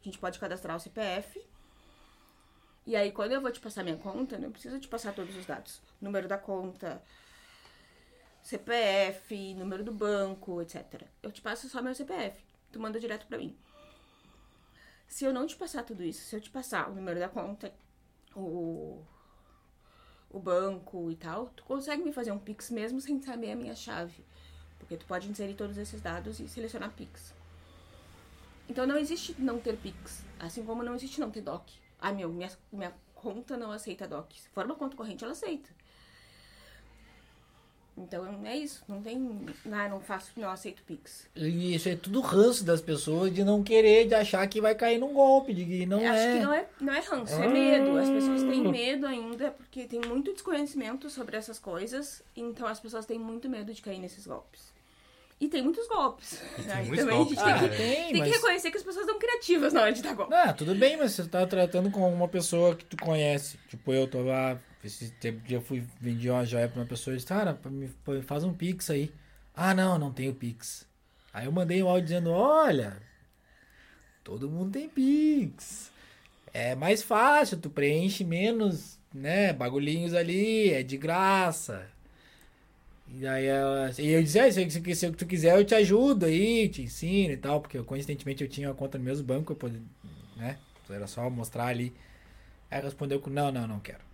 A 0.00 0.04
gente 0.04 0.18
pode 0.18 0.38
cadastrar 0.38 0.76
o 0.76 0.80
CPF. 0.80 1.44
E 2.86 2.96
aí, 2.96 3.12
quando 3.12 3.32
eu 3.32 3.40
vou 3.40 3.52
te 3.52 3.60
passar 3.60 3.84
minha 3.84 3.96
conta, 3.96 4.38
não 4.38 4.50
preciso 4.50 4.80
te 4.80 4.88
passar 4.88 5.14
todos 5.14 5.36
os 5.36 5.46
dados. 5.46 5.80
Número 6.00 6.26
da 6.26 6.38
conta, 6.38 7.00
CPF, 8.42 9.54
número 9.54 9.84
do 9.84 9.92
banco, 9.92 10.60
etc. 10.62 11.02
Eu 11.22 11.30
te 11.30 11.40
passo 11.40 11.68
só 11.68 11.80
meu 11.80 11.94
CPF. 11.94 12.42
Tu 12.72 12.80
manda 12.80 12.98
direto 12.98 13.24
pra 13.26 13.38
mim. 13.38 13.56
Se 15.12 15.26
eu 15.26 15.32
não 15.34 15.46
te 15.46 15.54
passar 15.56 15.82
tudo 15.82 16.02
isso, 16.02 16.22
se 16.24 16.34
eu 16.34 16.40
te 16.40 16.48
passar 16.48 16.88
o 16.88 16.94
número 16.94 17.20
da 17.20 17.28
conta, 17.28 17.70
o, 18.34 18.98
o 20.30 20.40
banco 20.40 21.10
e 21.10 21.16
tal, 21.16 21.50
tu 21.54 21.62
consegue 21.64 22.02
me 22.02 22.14
fazer 22.14 22.32
um 22.32 22.38
Pix 22.38 22.70
mesmo 22.70 22.98
sem 22.98 23.20
saber 23.20 23.50
a 23.50 23.54
minha 23.54 23.76
chave. 23.76 24.24
Porque 24.78 24.96
tu 24.96 25.04
pode 25.04 25.28
inserir 25.28 25.52
todos 25.52 25.76
esses 25.76 26.00
dados 26.00 26.40
e 26.40 26.48
selecionar 26.48 26.92
Pix. 26.92 27.34
Então 28.66 28.86
não 28.86 28.96
existe 28.96 29.38
não 29.38 29.60
ter 29.60 29.76
Pix. 29.76 30.24
Assim 30.38 30.64
como 30.64 30.82
não 30.82 30.94
existe 30.94 31.20
não 31.20 31.30
ter 31.30 31.42
DOC. 31.42 31.70
Ah, 32.00 32.10
meu, 32.10 32.30
minha, 32.30 32.50
minha 32.72 32.94
conta 33.14 33.54
não 33.58 33.70
aceita 33.70 34.08
DOC. 34.08 34.40
Se 34.40 34.48
for 34.48 34.64
uma 34.64 34.76
conta 34.76 34.96
corrente, 34.96 35.24
ela 35.24 35.34
aceita. 35.34 35.68
Então 37.96 38.26
é 38.44 38.56
isso. 38.56 38.82
Não 38.88 39.02
tem. 39.02 39.44
Ah, 39.70 39.88
não 39.88 40.00
faço, 40.00 40.30
não 40.36 40.48
aceito 40.48 40.82
Pix. 40.84 41.28
E 41.36 41.74
isso 41.74 41.88
é 41.90 41.94
tudo 41.96 42.20
ranço 42.22 42.64
das 42.64 42.80
pessoas 42.80 43.32
de 43.34 43.44
não 43.44 43.62
querer, 43.62 44.06
de 44.08 44.14
achar 44.14 44.46
que 44.46 44.60
vai 44.62 44.74
cair 44.74 44.98
num 44.98 45.12
golpe, 45.12 45.52
de 45.52 45.64
que 45.64 45.84
não 45.86 45.98
Acho 45.98 46.08
é. 46.22 46.38
que 46.38 46.42
não 46.44 46.52
é, 46.54 46.66
não 46.80 46.92
é 46.94 47.00
ranço, 47.00 47.34
é 47.34 47.46
Ah. 47.46 47.48
medo. 47.50 47.98
As 47.98 48.08
pessoas 48.08 48.42
têm 48.42 48.62
medo 48.68 49.06
ainda 49.06 49.50
porque 49.50 49.84
tem 49.84 50.00
muito 50.00 50.32
desconhecimento 50.32 51.10
sobre 51.10 51.36
essas 51.36 51.58
coisas. 51.58 52.22
Então 52.34 52.66
as 52.66 52.80
pessoas 52.80 53.04
têm 53.04 53.18
muito 53.18 53.48
medo 53.50 53.72
de 53.74 53.82
cair 53.82 53.98
nesses 53.98 54.26
golpes. 54.26 54.72
E 55.38 55.48
tem 55.48 55.60
muitos 55.60 55.86
golpes. 55.88 56.40
E 56.58 56.62
tem 56.62 56.76
muitos 56.86 56.98
também 56.98 57.16
golpes, 57.16 57.38
a 57.38 57.58
gente 57.58 57.58
tem, 57.58 57.66
Ah, 57.66 57.68
que, 57.68 57.76
tem, 57.76 58.06
tem 58.12 58.20
mas... 58.20 58.28
que 58.30 58.36
reconhecer 58.36 58.70
que 58.70 58.76
as 58.78 58.82
pessoas 58.84 59.04
são 59.04 59.18
criativas 59.18 59.72
na 59.74 59.82
hora 59.82 59.92
de 59.92 60.00
dar 60.00 60.14
golpe. 60.14 60.32
Ah, 60.34 60.52
tudo 60.54 60.74
bem, 60.74 60.96
mas 60.96 61.12
você 61.12 61.24
tá 61.26 61.46
tratando 61.46 61.90
com 61.90 62.10
uma 62.10 62.28
pessoa 62.28 62.74
que 62.74 62.84
tu 62.86 62.96
conhece. 62.96 63.58
Tipo, 63.68 63.92
eu 63.92 64.06
tô 64.08 64.22
lá, 64.22 64.58
esse 64.84 65.10
tempo 65.12 65.40
dia 65.46 65.58
eu 65.58 65.62
fui 65.62 65.84
vendi 66.00 66.28
uma 66.28 66.44
joia 66.44 66.68
pra 66.68 66.80
uma 66.80 66.86
pessoa 66.86 67.14
e 67.14 67.16
disse, 67.16 67.28
cara, 67.28 67.58
faz 68.26 68.44
um 68.44 68.52
Pix 68.52 68.90
aí. 68.90 69.12
Ah, 69.54 69.74
não, 69.74 69.98
não 69.98 70.12
tenho 70.12 70.34
Pix. 70.34 70.86
Aí 71.32 71.46
eu 71.46 71.52
mandei 71.52 71.82
um 71.82 71.88
áudio 71.88 72.04
dizendo, 72.04 72.30
olha, 72.30 72.96
todo 74.24 74.50
mundo 74.50 74.72
tem 74.72 74.88
Pix. 74.88 75.90
É 76.52 76.74
mais 76.74 77.02
fácil, 77.02 77.58
tu 77.58 77.70
preenche 77.70 78.24
menos, 78.24 78.98
né, 79.14 79.52
bagulhinhos 79.52 80.14
ali, 80.14 80.70
é 80.70 80.82
de 80.82 80.96
graça. 80.98 81.88
E 83.08 83.26
aí 83.26 83.46
ela, 83.46 83.90
e 83.98 84.08
eu 84.08 84.22
disse, 84.22 84.38
ah, 84.38 84.50
se, 84.50 84.70
se, 84.70 84.94
se 84.94 85.10
tu 85.12 85.26
quiser 85.26 85.56
eu 85.58 85.64
te 85.64 85.74
ajudo 85.74 86.26
aí, 86.26 86.68
te 86.68 86.82
ensino 86.82 87.32
e 87.32 87.36
tal, 87.36 87.60
porque 87.60 87.78
eu, 87.78 87.84
coincidentemente 87.84 88.42
eu 88.42 88.48
tinha 88.48 88.68
uma 88.68 88.74
conta 88.74 88.98
no 88.98 89.04
mesmo 89.04 89.24
banco, 89.24 89.52
eu 89.52 89.56
podia, 89.56 89.80
né, 90.36 90.58
era 90.90 91.06
só 91.06 91.28
mostrar 91.30 91.66
ali. 91.66 91.92
Aí 92.70 92.80
respondeu 92.80 93.20
com, 93.20 93.30
não, 93.30 93.52
não, 93.52 93.66
não 93.66 93.80
quero. 93.80 94.11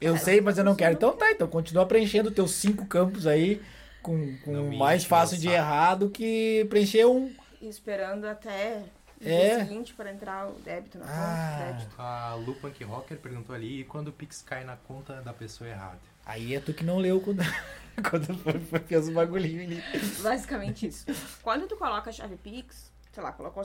Eu 0.00 0.16
sei, 0.16 0.40
mas 0.40 0.58
eu 0.58 0.64
não 0.64 0.74
quero. 0.76 0.94
Então 0.94 1.16
tá, 1.16 1.30
então 1.30 1.48
continua 1.48 1.84
preenchendo 1.86 2.30
teus 2.30 2.52
cinco 2.52 2.86
campos 2.86 3.26
aí, 3.26 3.60
com, 4.02 4.36
com 4.44 4.76
mais 4.76 5.04
fácil 5.04 5.36
de 5.38 5.48
errar 5.48 5.96
do 5.96 6.08
que 6.10 6.66
preencher 6.70 7.04
um. 7.06 7.32
E 7.60 7.68
esperando 7.68 8.24
até 8.26 8.82
o 9.20 9.28
É. 9.28 9.56
dia 9.56 9.64
seguinte 9.66 9.94
para 9.94 10.12
entrar 10.12 10.46
o 10.48 10.52
débito 10.60 10.98
na 10.98 11.04
conta, 11.06 11.18
Ah. 11.18 11.56
crédito. 11.72 11.94
A 11.98 12.34
Lu 12.36 12.54
Punk 12.54 12.84
Rocker 12.84 13.18
perguntou 13.18 13.54
ali, 13.54 13.80
e 13.80 13.84
quando 13.84 14.08
o 14.08 14.12
Pix 14.12 14.40
cai 14.42 14.62
na 14.64 14.76
conta 14.76 15.20
da 15.22 15.32
pessoa 15.32 15.68
errada? 15.68 15.98
Aí 16.24 16.54
é 16.54 16.60
tu 16.60 16.72
que 16.72 16.84
não 16.84 16.98
leu 16.98 17.20
quando, 17.20 17.38
quando 18.08 18.38
foi- 18.38 18.60
foi- 18.60 18.78
fez 18.80 19.08
o 19.08 19.12
bagulhinho 19.12 19.62
ali. 19.62 19.82
Basicamente 20.22 20.86
isso. 20.86 21.04
Quando 21.42 21.66
tu 21.66 21.76
coloca 21.76 22.10
a 22.10 22.12
chave 22.12 22.36
Pix, 22.36 22.92
sei 23.12 23.22
lá, 23.22 23.32
colocou 23.32 23.64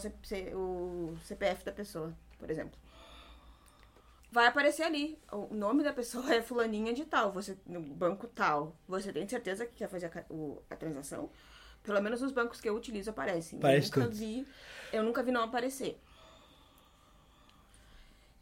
o 0.55 1.15
CPF 1.23 1.63
da 1.63 1.71
pessoa, 1.71 2.11
por 2.39 2.49
exemplo. 2.49 2.73
Vai 4.33 4.47
aparecer 4.47 4.81
ali. 4.81 5.19
O 5.31 5.53
nome 5.53 5.83
da 5.83 5.93
pessoa 5.93 6.25
é 6.33 6.41
fulaninha 6.41 6.91
de 6.91 7.05
tal, 7.05 7.31
você 7.31 7.55
no 7.67 7.79
banco 7.79 8.25
tal. 8.27 8.75
Você 8.87 9.13
tem 9.13 9.27
certeza 9.29 9.63
que 9.63 9.75
quer 9.75 9.87
fazer 9.87 10.07
a, 10.07 10.33
o- 10.33 10.59
a 10.71 10.75
transação? 10.75 11.29
Pelo 11.83 12.01
menos 12.01 12.19
os 12.23 12.31
bancos 12.31 12.59
que 12.59 12.67
eu 12.67 12.75
utilizo 12.75 13.11
aparecem. 13.11 13.59
Aparece 13.59 13.87
eu 13.87 13.91
nunca 13.91 14.01
todos. 14.01 14.17
vi, 14.19 14.47
eu 14.91 15.03
nunca 15.03 15.21
vi 15.21 15.31
não 15.31 15.43
aparecer. 15.43 15.99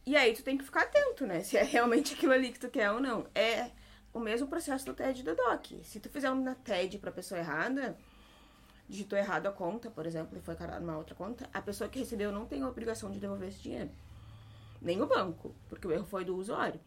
E 0.06 0.16
aí 0.16 0.34
tu 0.34 0.44
tem 0.44 0.58
que 0.58 0.64
ficar 0.64 0.84
atento, 0.84 1.26
né? 1.28 1.44
Se 1.44 1.58
é 1.58 1.64
realmente 1.64 2.14
aquilo 2.16 2.32
ali 2.32 2.54
que 2.54 2.60
tu 2.60 2.70
quer 2.70 2.90
ou 2.92 3.02
não. 3.02 3.28
É 3.36 3.70
o 4.14 4.20
mesmo 4.20 4.48
processo 4.48 4.86
do 4.86 4.94
TED 4.94 5.20
e 5.20 5.24
do 5.24 5.36
DOC. 5.36 5.84
Se 5.84 6.00
tu 6.00 6.10
fizer 6.10 6.30
uma 6.32 6.56
TED 6.56 7.00
pra 7.00 7.12
pessoa 7.12 7.38
errada, 7.40 7.98
digitou 8.88 9.20
errado 9.20 9.48
a 9.48 9.52
conta, 9.52 9.90
por 9.92 10.06
exemplo, 10.06 10.38
e 10.38 10.42
foi 10.42 10.56
carregado 10.56 10.86
numa 10.86 10.98
outra 10.98 11.16
conta, 11.16 11.50
a 11.54 11.62
pessoa 11.62 11.90
que 11.90 12.00
recebeu 12.00 12.32
não 12.32 12.46
tem 12.46 12.62
a 12.62 12.68
obrigação 12.70 13.12
de 13.12 13.20
devolver 13.20 13.50
esse 13.50 13.60
dinheiro. 13.62 13.90
Nem 14.82 15.02
o 15.02 15.06
banco, 15.06 15.56
porque 15.70 15.88
o 15.88 15.92
erro 15.92 16.06
foi 16.06 16.26
do 16.26 16.36
usuário. 16.36 16.80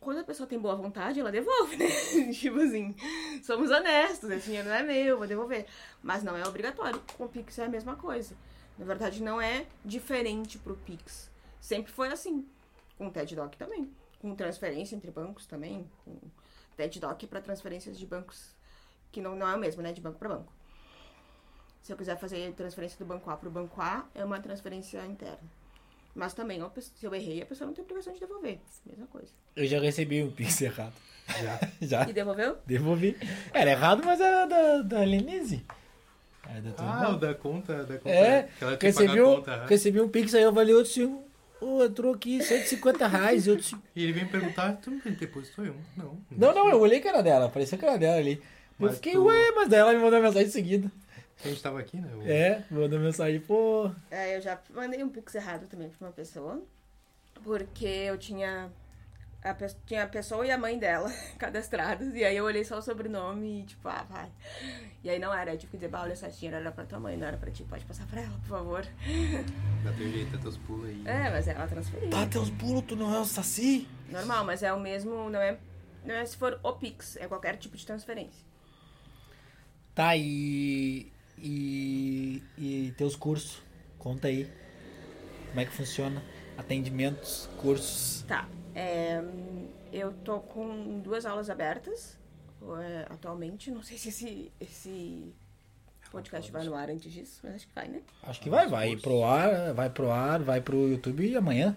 Quando 0.00 0.18
a 0.18 0.24
pessoa 0.24 0.46
tem 0.46 0.58
boa 0.58 0.74
vontade, 0.74 1.18
ela 1.20 1.32
devolve, 1.32 1.76
né? 1.76 1.86
tipo 2.32 2.58
assim, 2.60 2.94
somos 3.42 3.70
honestos, 3.70 4.30
esse 4.30 4.46
dinheiro 4.46 4.68
não 4.68 4.74
é 4.74 4.82
meu, 4.82 5.18
vou 5.18 5.26
devolver. 5.26 5.66
Mas 6.02 6.22
não 6.22 6.36
é 6.36 6.46
obrigatório. 6.46 7.00
Com 7.16 7.24
o 7.24 7.28
Pix 7.28 7.58
é 7.58 7.64
a 7.64 7.68
mesma 7.68 7.96
coisa. 7.96 8.36
Na 8.78 8.84
verdade, 8.84 9.22
não 9.22 9.40
é 9.40 9.66
diferente 9.84 10.58
pro 10.58 10.76
Pix. 10.76 11.30
Sempre 11.60 11.92
foi 11.92 12.08
assim. 12.08 12.46
Com 12.98 13.08
o 13.08 13.10
TED 13.10 13.34
Doc 13.34 13.54
também. 13.54 13.90
com 14.20 14.34
transferência 14.34 14.96
entre 14.96 15.10
bancos 15.10 15.46
também, 15.46 15.88
com 16.04 16.16
TED-Doc 16.76 17.24
para 17.24 17.40
transferências 17.40 17.98
de 17.98 18.06
bancos 18.06 18.54
que 19.10 19.20
não, 19.20 19.34
não 19.34 19.48
é 19.48 19.54
o 19.54 19.58
mesmo, 19.58 19.82
né? 19.82 19.92
De 19.92 20.00
banco 20.00 20.18
para 20.18 20.28
banco. 20.28 20.52
Se 21.82 21.92
eu 21.92 21.96
quiser 21.96 22.18
fazer 22.18 22.52
transferência 22.54 22.98
do 22.98 23.04
banco 23.04 23.30
A 23.30 23.36
para 23.36 23.48
o 23.48 23.52
banco 23.52 23.80
A, 23.80 24.06
é 24.14 24.24
uma 24.24 24.40
transferência 24.40 25.04
interna. 25.06 25.48
Mas 26.16 26.32
também, 26.32 26.60
se 26.80 27.04
eu 27.04 27.14
errei, 27.14 27.42
a 27.42 27.46
pessoa 27.46 27.66
não 27.66 27.74
tem 27.74 27.84
obrigação 27.84 28.12
de 28.14 28.18
devolver. 28.20 28.58
Mesma 28.86 29.06
coisa. 29.06 29.28
Eu 29.54 29.66
já 29.66 29.78
recebi 29.78 30.22
um 30.22 30.30
pix 30.30 30.60
errado. 30.62 30.94
Já. 31.28 31.60
Já. 31.82 32.08
E 32.08 32.12
devolveu? 32.14 32.56
Devolvi. 32.66 33.16
Era 33.52 33.72
errado, 33.72 34.02
mas 34.04 34.18
era 34.20 34.46
da, 34.46 34.82
da 34.82 34.98
Lenise. 35.00 35.62
Era 36.48 36.60
da 36.62 36.70
tua 36.70 36.86
Ah, 36.86 37.10
o 37.10 37.16
da 37.18 37.34
conta, 37.34 37.84
da 37.84 37.98
conta. 37.98 38.08
É, 38.14 38.48
que 38.58 38.64
ela 38.64 38.76
tem 38.76 38.90
que 38.90 38.96
pagar 38.96 39.08
recebi 39.12 39.18
a 39.20 39.28
um, 39.28 39.34
conta. 39.36 39.66
recebi 39.66 40.00
um 40.00 40.08
pix 40.08 40.34
aí, 40.34 40.42
eu 40.42 40.48
avaliei 40.48 40.74
outro 40.76 40.90
assim, 40.90 41.20
ô, 41.60 41.84
entrou 41.84 42.14
aqui 42.14 42.42
150 42.42 43.06
reais. 43.08 43.46
Eu 43.46 43.56
disse, 43.56 43.76
E 43.94 44.02
ele 44.04 44.12
vem 44.12 44.26
perguntar, 44.26 44.72
tu 44.76 44.90
não 44.90 44.98
depositou 45.00 45.66
eu? 45.66 45.74
Não. 45.96 46.16
não, 46.30 46.54
não, 46.54 46.70
eu 46.70 46.80
olhei 46.80 47.00
que 47.00 47.08
era 47.08 47.20
dela, 47.22 47.48
parecia 47.50 47.76
que 47.76 47.84
era 47.84 47.98
dela 47.98 48.16
ali. 48.16 48.34
Eu 48.78 48.86
Mas 48.86 48.94
fiquei, 48.94 49.12
tu- 49.14 49.24
ué, 49.24 49.52
mas 49.54 49.68
daí 49.68 49.80
ela 49.80 49.92
me 49.92 49.98
mandou 49.98 50.20
mensagem 50.22 50.48
em 50.48 50.50
seguida. 50.50 50.90
A 51.44 51.48
gente 51.48 51.62
tava 51.62 51.78
aqui, 51.80 51.96
né? 51.98 52.10
O- 52.14 52.22
É, 52.22 52.64
mandou 52.70 52.98
mensagem, 52.98 53.40
pô, 53.40 53.90
É, 54.10 54.36
eu 54.36 54.40
já 54.40 54.58
mandei 54.74 55.02
um 55.02 55.08
pix 55.08 55.34
errado 55.34 55.66
também 55.68 55.88
pra 55.90 56.06
uma 56.06 56.12
pessoa. 56.12 56.62
Porque 57.44 57.84
eu 57.86 58.16
tinha 58.18 58.70
a, 59.44 59.54
pe- 59.54 59.76
tinha 59.86 60.04
a 60.04 60.08
pessoa 60.08 60.44
e 60.46 60.50
a 60.50 60.56
mãe 60.58 60.78
dela 60.78 61.12
cadastrados. 61.38 62.14
E 62.14 62.24
aí 62.24 62.36
eu 62.36 62.44
olhei 62.44 62.64
só 62.64 62.78
o 62.78 62.82
sobrenome 62.82 63.60
e 63.60 63.64
tipo, 63.64 63.86
ah, 63.88 64.04
vai. 64.08 64.30
E 65.04 65.10
aí 65.10 65.18
não 65.18 65.32
era, 65.32 65.52
eu 65.52 65.58
tive 65.58 65.72
que 65.72 65.76
dizer, 65.76 65.88
bah, 65.88 66.02
olha 66.02 66.12
essa 66.14 66.28
dinheiro 66.30 66.56
era 66.56 66.72
pra 66.72 66.84
tua 66.84 66.98
mãe, 66.98 67.16
não 67.16 67.26
era 67.26 67.36
pra 67.36 67.50
ti, 67.50 67.62
pode 67.64 67.84
passar 67.84 68.06
pra 68.06 68.22
ela, 68.22 68.36
por 68.38 68.48
favor. 68.48 68.84
Dá 69.84 69.92
teu 69.92 70.10
jeito, 70.10 70.32
dá 70.32 70.38
teus 70.38 70.56
pulos 70.56 70.88
aí. 70.88 71.02
É, 71.06 71.30
mas 71.30 71.46
ela 71.46 71.68
transferiu. 71.68 72.10
tá 72.10 72.26
teus 72.26 72.50
pulos, 72.50 72.82
tu 72.88 72.96
não 72.96 73.14
é 73.14 73.20
o 73.20 73.24
Saci? 73.24 73.86
Normal, 74.08 74.44
mas 74.44 74.64
é 74.64 74.72
o 74.72 74.80
mesmo, 74.80 75.30
não 75.30 75.40
é, 75.40 75.58
não 76.04 76.14
é 76.14 76.24
se 76.26 76.36
for 76.36 76.58
o 76.62 76.72
Pix, 76.72 77.16
é 77.18 77.28
qualquer 77.28 77.56
tipo 77.56 77.76
de 77.76 77.86
transferência. 77.86 78.44
Tá, 79.94 80.16
e, 80.16 81.12
e, 81.38 82.42
e 82.56 82.94
teus 82.96 83.16
cursos, 83.16 83.62
conta 83.98 84.28
aí, 84.28 84.50
como 85.48 85.60
é 85.60 85.64
que 85.64 85.72
funciona? 85.72 86.22
Atendimentos, 86.56 87.48
cursos. 87.58 88.24
Tá, 88.26 88.48
é, 88.74 89.22
eu 89.92 90.12
tô 90.12 90.40
com 90.40 91.00
duas 91.00 91.26
aulas 91.26 91.50
abertas 91.50 92.18
é, 92.80 93.06
atualmente, 93.10 93.70
não 93.70 93.82
sei 93.82 93.98
se 93.98 94.08
esse, 94.08 94.52
esse 94.60 95.34
podcast 96.10 96.50
vai 96.50 96.64
no 96.64 96.74
ar 96.74 96.90
antes 96.90 97.12
disso, 97.12 97.40
mas 97.42 97.56
acho 97.56 97.66
que 97.68 97.74
vai, 97.74 97.88
né? 97.88 98.02
Acho 98.22 98.40
que 98.40 98.50
vai, 98.50 98.66
vai 98.66 98.96
pro 98.96 99.22
ar, 99.22 99.74
vai 99.74 99.90
pro 99.90 100.10
ar, 100.10 100.42
vai 100.42 100.60
pro 100.60 100.88
YouTube 100.88 101.36
amanhã. 101.36 101.76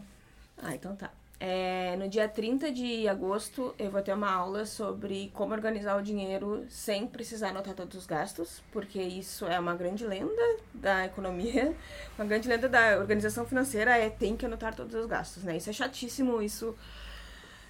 Ah, 0.57 0.74
então 0.74 0.95
tá. 0.95 1.12
É, 1.42 1.96
no 1.96 2.10
dia 2.10 2.28
30 2.28 2.70
de 2.70 3.08
agosto, 3.08 3.74
eu 3.80 3.90
vou 3.90 4.02
ter 4.02 4.14
uma 4.14 4.30
aula 4.30 4.66
sobre 4.66 5.32
como 5.34 5.54
organizar 5.54 5.98
o 5.98 6.02
dinheiro 6.02 6.66
sem 6.68 7.08
precisar 7.08 7.50
anotar 7.50 7.74
todos 7.74 7.98
os 7.98 8.06
gastos, 8.06 8.62
porque 8.74 9.02
isso 9.02 9.46
é 9.46 9.58
uma 9.58 9.74
grande 9.74 10.06
lenda 10.06 10.58
da 10.74 11.06
economia, 11.06 11.74
uma 12.20 12.26
grande 12.26 12.50
lenda 12.50 12.68
da 12.68 12.98
organização 12.98 13.46
financeira 13.46 13.98
é 13.98 14.10
tem 14.10 14.36
que 14.36 14.46
anotar 14.46 14.76
todos 14.76 14.94
os 14.94 15.06
gastos, 15.06 15.44
né? 15.44 15.56
Isso 15.56 15.70
é 15.70 15.74
chatíssimo, 15.74 16.42
isso 16.42 16.76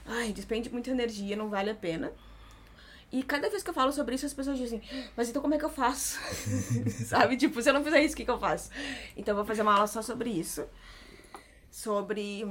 ai, 0.03 0.34
despende 0.34 0.72
muita 0.72 0.89
energia, 0.89 1.36
não 1.36 1.49
vale 1.49 1.70
a 1.70 1.76
pena. 1.76 2.11
E 3.11 3.22
cada 3.22 3.49
vez 3.51 3.61
que 3.61 3.70
eu 3.70 3.74
falo 3.74 3.91
sobre 3.91 4.15
isso, 4.15 4.26
as 4.26 4.34
pessoas 4.34 4.57
dizem, 4.57 4.82
mas 5.15 5.30
então 5.30 5.43
como 5.43 5.53
é 5.53 5.59
que 5.59 5.65
eu 5.65 5.70
faço? 5.70 6.20
Sabe? 7.05 7.38
Tipo, 7.38 7.61
se 7.61 7.70
eu 7.70 7.74
não 7.74 7.84
fizer 7.84 8.01
isso, 8.01 8.15
o 8.15 8.17
que, 8.17 8.26
que 8.26 8.32
eu 8.32 8.39
faço? 8.39 8.72
Então 9.15 9.34
eu 9.34 9.36
vou 9.36 9.45
fazer 9.45 9.61
uma 9.61 9.74
aula 9.74 9.88
só 9.88 10.01
sobre 10.01 10.32
isso. 10.32 10.65
Sobre 11.72 12.43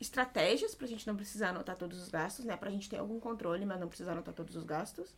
estratégias 0.00 0.74
pra 0.74 0.86
gente 0.86 1.06
não 1.06 1.16
precisar 1.16 1.50
anotar 1.50 1.76
todos 1.76 2.00
os 2.00 2.08
gastos, 2.08 2.44
né? 2.44 2.56
Pra 2.56 2.70
gente 2.70 2.88
ter 2.88 2.98
algum 2.98 3.18
controle, 3.18 3.64
mas 3.66 3.80
não 3.80 3.88
precisar 3.88 4.12
anotar 4.12 4.34
todos 4.34 4.54
os 4.54 4.64
gastos. 4.64 5.14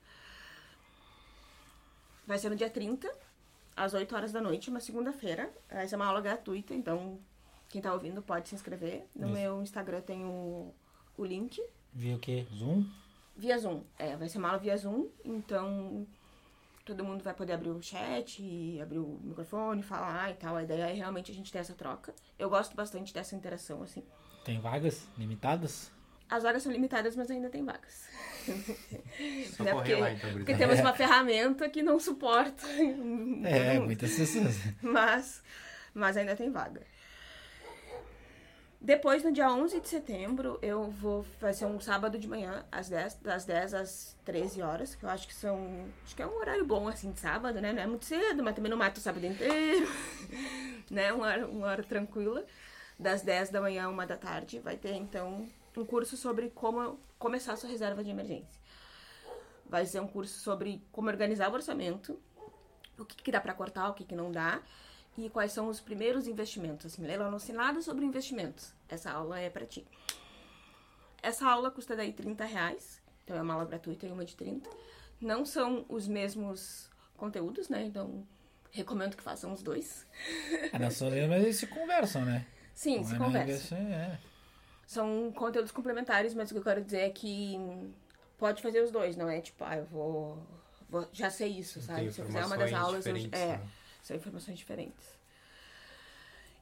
Vai 2.26 2.38
ser 2.38 2.48
no 2.48 2.56
dia 2.56 2.70
30, 2.70 3.10
às 3.76 3.92
8 3.92 4.14
horas 4.14 4.32
da 4.32 4.40
noite, 4.40 4.70
uma 4.70 4.80
segunda-feira. 4.80 5.52
Vai 5.68 5.86
ser 5.88 5.96
uma 5.96 6.06
aula 6.06 6.20
gratuita, 6.20 6.74
então 6.74 7.18
quem 7.68 7.82
tá 7.82 7.92
ouvindo 7.92 8.22
pode 8.22 8.48
se 8.48 8.54
inscrever. 8.54 9.06
No 9.14 9.26
Isso. 9.26 9.34
meu 9.34 9.62
Instagram 9.62 10.00
tem 10.00 10.24
o, 10.24 10.72
o 11.16 11.24
link. 11.24 11.62
Viu 11.92 12.16
o 12.16 12.20
quê? 12.20 12.46
Zoom? 12.54 12.84
Via 13.36 13.58
Zoom. 13.58 13.82
É, 13.98 14.16
vai 14.16 14.28
ser 14.28 14.38
uma 14.38 14.48
aula 14.48 14.60
via 14.60 14.76
Zoom, 14.76 15.08
então 15.24 16.06
todo 16.84 17.04
mundo 17.04 17.22
vai 17.22 17.34
poder 17.34 17.52
abrir 17.52 17.70
o 17.70 17.82
chat, 17.82 18.80
abrir 18.80 18.98
o 18.98 19.18
microfone, 19.22 19.82
falar 19.82 20.30
e 20.30 20.34
tal. 20.34 20.56
A 20.56 20.62
ideia 20.62 20.90
é 20.90 20.92
realmente 20.92 21.30
a 21.30 21.34
gente 21.34 21.52
ter 21.52 21.58
essa 21.58 21.74
troca. 21.74 22.14
Eu 22.38 22.48
gosto 22.50 22.74
bastante 22.74 23.12
dessa 23.12 23.36
interação, 23.36 23.82
assim. 23.82 24.02
Tem 24.44 24.60
vagas 24.60 25.06
limitadas? 25.18 25.90
As 26.28 26.44
vagas 26.44 26.62
são 26.62 26.70
limitadas, 26.70 27.16
mas 27.16 27.30
ainda 27.30 27.50
tem 27.50 27.64
vagas. 27.64 28.08
Só 29.56 29.64
Né, 29.64 29.72
porque, 29.72 29.94
lá, 29.96 30.12
então, 30.12 30.32
porque 30.32 30.54
temos 30.54 30.78
uma 30.80 30.94
ferramenta 30.94 31.68
que 31.68 31.82
não 31.82 31.98
suporta. 31.98 32.66
É, 32.66 33.74
mundo. 33.74 33.86
muitas 33.86 34.14
pessoas. 34.14 34.56
Mas, 34.80 35.42
mas 35.92 36.16
ainda 36.16 36.36
tem 36.36 36.50
vaga. 36.50 36.82
Depois, 38.80 39.22
no 39.22 39.30
dia 39.30 39.50
11 39.50 39.78
de 39.78 39.88
setembro, 39.88 40.58
eu 40.62 40.90
vou 40.90 41.22
fazer 41.38 41.66
um 41.66 41.78
sábado 41.78 42.18
de 42.18 42.26
manhã, 42.26 42.64
às 42.72 42.88
10, 42.88 43.16
das 43.16 43.44
10 43.44 43.74
às 43.74 44.16
13 44.24 44.62
horas, 44.62 44.94
que 44.94 45.04
eu 45.04 45.10
acho 45.10 45.28
que 45.28 45.34
são. 45.34 45.86
Acho 46.02 46.16
que 46.16 46.22
é 46.22 46.26
um 46.26 46.38
horário 46.38 46.64
bom, 46.64 46.88
assim, 46.88 47.12
de 47.12 47.20
sábado, 47.20 47.60
né? 47.60 47.74
Não 47.74 47.82
é 47.82 47.86
muito 47.86 48.06
cedo, 48.06 48.42
mas 48.42 48.54
também 48.54 48.70
não 48.70 48.78
mata 48.78 48.98
o 48.98 49.02
sábado 49.02 49.26
inteiro. 49.26 49.86
né? 50.90 51.12
Uma 51.12 51.26
hora, 51.26 51.46
uma 51.46 51.66
hora 51.66 51.82
tranquila. 51.82 52.46
Das 53.00 53.22
10 53.22 53.48
da 53.48 53.62
manhã 53.62 53.86
a 53.86 53.88
1 53.88 54.06
da 54.06 54.16
tarde, 54.18 54.58
vai 54.58 54.76
ter, 54.76 54.92
então, 54.92 55.48
um 55.74 55.84
curso 55.86 56.18
sobre 56.18 56.50
como 56.50 57.00
começar 57.18 57.54
a 57.54 57.56
sua 57.56 57.70
reserva 57.70 58.04
de 58.04 58.10
emergência. 58.10 58.60
Vai 59.64 59.86
ser 59.86 60.00
um 60.00 60.06
curso 60.06 60.38
sobre 60.40 60.84
como 60.92 61.08
organizar 61.08 61.50
o 61.50 61.54
orçamento, 61.54 62.20
o 62.98 63.04
que, 63.06 63.16
que 63.16 63.32
dá 63.32 63.40
pra 63.40 63.54
cortar, 63.54 63.88
o 63.88 63.94
que, 63.94 64.04
que 64.04 64.14
não 64.14 64.30
dá, 64.30 64.60
e 65.16 65.30
quais 65.30 65.50
são 65.50 65.68
os 65.68 65.80
primeiros 65.80 66.26
investimentos. 66.26 66.92
Assim, 66.92 67.02
Leila, 67.02 67.30
não 67.30 67.38
sei 67.38 67.54
nada 67.54 67.80
sobre 67.80 68.04
investimentos. 68.04 68.74
Essa 68.86 69.10
aula 69.12 69.40
é 69.40 69.48
pra 69.48 69.64
ti. 69.64 69.86
Essa 71.22 71.48
aula 71.48 71.70
custa 71.70 71.96
daí 71.96 72.12
30 72.12 72.44
reais, 72.44 73.00
então 73.24 73.34
é 73.34 73.40
uma 73.40 73.54
aula 73.54 73.64
gratuita 73.64 74.06
e 74.06 74.12
uma 74.12 74.26
de 74.26 74.36
30. 74.36 74.68
Não 75.18 75.46
são 75.46 75.86
os 75.88 76.06
mesmos 76.06 76.90
conteúdos, 77.16 77.70
né? 77.70 77.82
Então, 77.82 78.26
recomendo 78.70 79.16
que 79.16 79.22
façam 79.22 79.54
os 79.54 79.62
dois. 79.62 80.06
Ah, 80.70 80.78
não 80.78 80.90
são 80.90 81.08
eles, 81.08 81.30
mas 81.30 81.42
eles 81.42 81.56
se 81.56 81.66
conversam, 81.66 82.26
né? 82.26 82.46
Sim, 82.80 82.96
Não 82.96 83.04
se 83.04 83.14
é 83.14 83.18
conversa. 83.18 83.74
é. 83.76 84.18
São 84.86 85.30
conteúdos 85.32 85.70
complementares, 85.70 86.32
mas 86.32 86.50
o 86.50 86.54
que 86.54 86.60
eu 86.60 86.64
quero 86.64 86.82
dizer 86.82 87.00
é 87.00 87.10
que 87.10 87.58
pode 88.38 88.62
fazer 88.62 88.82
os 88.82 88.90
dois, 88.90 89.18
não 89.18 89.28
é 89.28 89.38
tipo, 89.38 89.62
ah, 89.64 89.76
eu 89.76 89.84
vou. 89.84 90.38
vou- 90.88 91.06
já 91.12 91.28
sei 91.28 91.48
isso, 91.58 91.82
sabe? 91.82 92.10
Se 92.10 92.22
eu 92.22 92.24
fizer 92.24 92.42
uma 92.46 92.56
das 92.56 92.72
aulas, 92.72 93.04
eu, 93.04 93.14
é, 93.32 93.58
né? 93.58 93.68
são 94.02 94.16
informações 94.16 94.56
diferentes. 94.56 95.06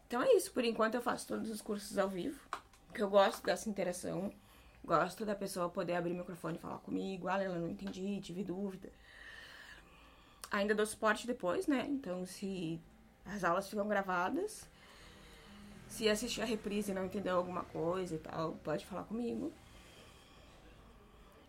Então 0.09 0.21
é 0.21 0.33
isso, 0.33 0.51
por 0.51 0.65
enquanto 0.65 0.97
eu 0.97 1.01
faço 1.01 1.29
todos 1.29 1.49
os 1.51 1.63
cursos 1.63 1.97
ao 1.97 2.09
vivo, 2.09 2.41
que 2.93 3.01
eu 3.01 3.09
gosto 3.09 3.45
dessa 3.45 3.71
interação, 3.71 4.33
gosto 4.85 5.25
da 5.25 5.37
pessoa 5.37 5.69
poder 5.69 5.95
abrir 5.95 6.15
o 6.15 6.17
microfone 6.17 6.57
e 6.57 6.61
falar 6.61 6.79
comigo, 6.79 7.29
ah, 7.29 7.41
eu 7.41 7.55
não 7.55 7.69
entendi, 7.69 8.21
tive 8.21 8.43
dúvida. 8.43 8.91
Ainda 10.51 10.75
dou 10.75 10.85
suporte 10.85 11.29
depois, 11.29 11.69
né? 11.69 11.87
Então 11.89 12.27
se 12.27 12.81
as 13.25 13.45
aulas 13.45 13.69
ficam 13.69 13.87
gravadas, 13.87 14.67
se 15.89 16.09
assistir 16.09 16.43
a 16.43 16.45
reprise 16.45 16.91
e 16.91 16.95
não 16.95 17.07
entendeu 17.07 17.37
alguma 17.37 17.65
coisa 17.65 18.15
e 18.15 18.19
tal, 18.19 18.53
pode 18.63 18.87
falar 18.87 19.05
comigo. 19.05 19.53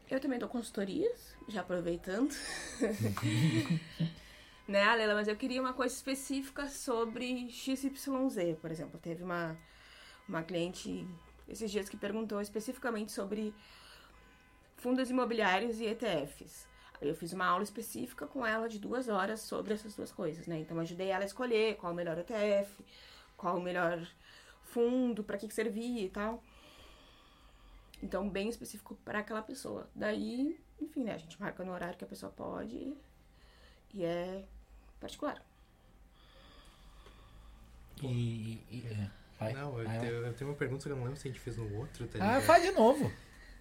Eu 0.10 0.20
também 0.20 0.40
dou 0.40 0.50
consultorias, 0.50 1.36
já 1.48 1.62
aproveitando. 1.62 2.34
né, 4.68 4.96
Leila, 4.96 5.14
mas 5.14 5.28
eu 5.28 5.36
queria 5.36 5.62
uma 5.62 5.74
coisa 5.74 5.94
específica 5.94 6.68
sobre 6.68 7.50
XYZ, 7.52 8.58
por 8.60 8.72
exemplo. 8.72 9.00
Teve 9.00 9.24
uma, 9.24 9.56
uma 10.28 10.42
cliente 10.42 11.08
esses 11.48 11.70
dias 11.70 11.88
que 11.88 11.98
perguntou 11.98 12.42
especificamente 12.42 13.12
sobre 13.12 13.54
fundos 14.78 15.10
imobiliários 15.10 15.80
e 15.80 15.86
ETFs. 15.86 16.68
Eu 17.02 17.16
fiz 17.16 17.32
uma 17.32 17.46
aula 17.46 17.64
específica 17.64 18.28
com 18.28 18.46
ela 18.46 18.68
de 18.68 18.80
duas 18.80 19.08
horas 19.08 19.42
sobre 19.42 19.74
essas 19.74 19.96
duas 19.96 20.12
coisas, 20.12 20.48
né? 20.48 20.60
Então 20.60 20.80
ajudei 20.80 21.10
ela 21.10 21.24
a 21.24 21.28
escolher 21.28 21.76
qual 21.78 21.94
o 21.94 21.96
melhor 21.96 22.18
ETF, 22.18 22.84
qual 23.38 23.58
o 23.58 23.62
melhor 23.62 24.06
fundo, 24.70 25.24
para 25.24 25.38
que, 25.38 25.48
que 25.48 25.54
servia 25.54 26.06
e 26.06 26.10
tal. 26.10 26.44
Então, 28.02 28.30
bem 28.30 28.50
específico 28.50 28.96
para 29.04 29.20
aquela 29.20 29.42
pessoa. 29.42 29.90
Daí, 29.94 30.60
enfim, 30.80 31.04
né? 31.04 31.14
A 31.14 31.18
gente 31.18 31.40
marca 31.40 31.64
no 31.64 31.72
horário 31.72 31.98
que 31.98 32.04
a 32.04 32.08
pessoa 32.08 32.32
pode 32.32 32.94
e 33.94 34.04
é 34.04 34.46
particular. 35.00 35.44
E. 38.02 38.62
e 38.70 38.88
é. 38.90 39.12
Vai. 39.40 39.54
Não, 39.54 39.80
eu, 39.80 39.86
vai, 39.86 40.10
eu 40.10 40.34
tenho 40.34 40.50
uma 40.50 40.58
pergunta 40.58 40.84
que 40.84 40.92
eu 40.92 40.96
não 40.96 41.04
lembro 41.04 41.18
se 41.18 41.28
a 41.28 41.32
gente 41.32 41.40
fez 41.40 41.56
no 41.56 41.78
outro, 41.78 42.08
tá 42.08 42.20
Ah, 42.22 42.42
faz 42.42 42.64
de 42.64 42.72
novo. 42.72 43.12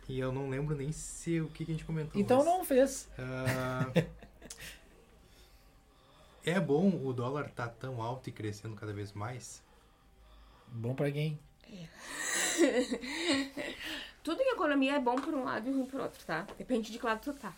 E 0.09 0.19
eu 0.19 0.33
não 0.33 0.49
lembro 0.49 0.75
nem 0.75 0.91
se 0.91 1.41
o 1.41 1.49
que, 1.49 1.65
que 1.65 1.71
a 1.71 1.75
gente 1.75 1.85
comentou. 1.85 2.21
Então 2.21 2.39
mas, 2.39 2.47
não 2.47 2.65
fez. 2.65 3.09
ah, 3.19 3.87
é 6.45 6.59
bom 6.59 6.89
o 7.05 7.13
dólar 7.13 7.51
tá 7.51 7.69
tão 7.69 8.03
alto 8.03 8.29
e 8.29 8.33
crescendo 8.33 8.75
cada 8.75 8.93
vez 8.93 9.13
mais? 9.13 9.63
Bom 10.73 10.95
pra 10.95 11.11
quem? 11.11 11.39
Tudo 14.23 14.41
em 14.43 14.53
economia 14.53 14.97
é 14.97 15.01
bom 15.01 15.17
por 15.17 15.35
um 15.35 15.45
lado 15.45 15.69
e 15.69 15.73
ruim 15.73 15.87
por 15.87 16.01
outro, 16.01 16.25
tá? 16.25 16.47
Depende 16.57 16.91
de 16.91 16.99
que 16.99 17.07
lado 17.07 17.21
tu 17.21 17.33
tá. 17.33 17.55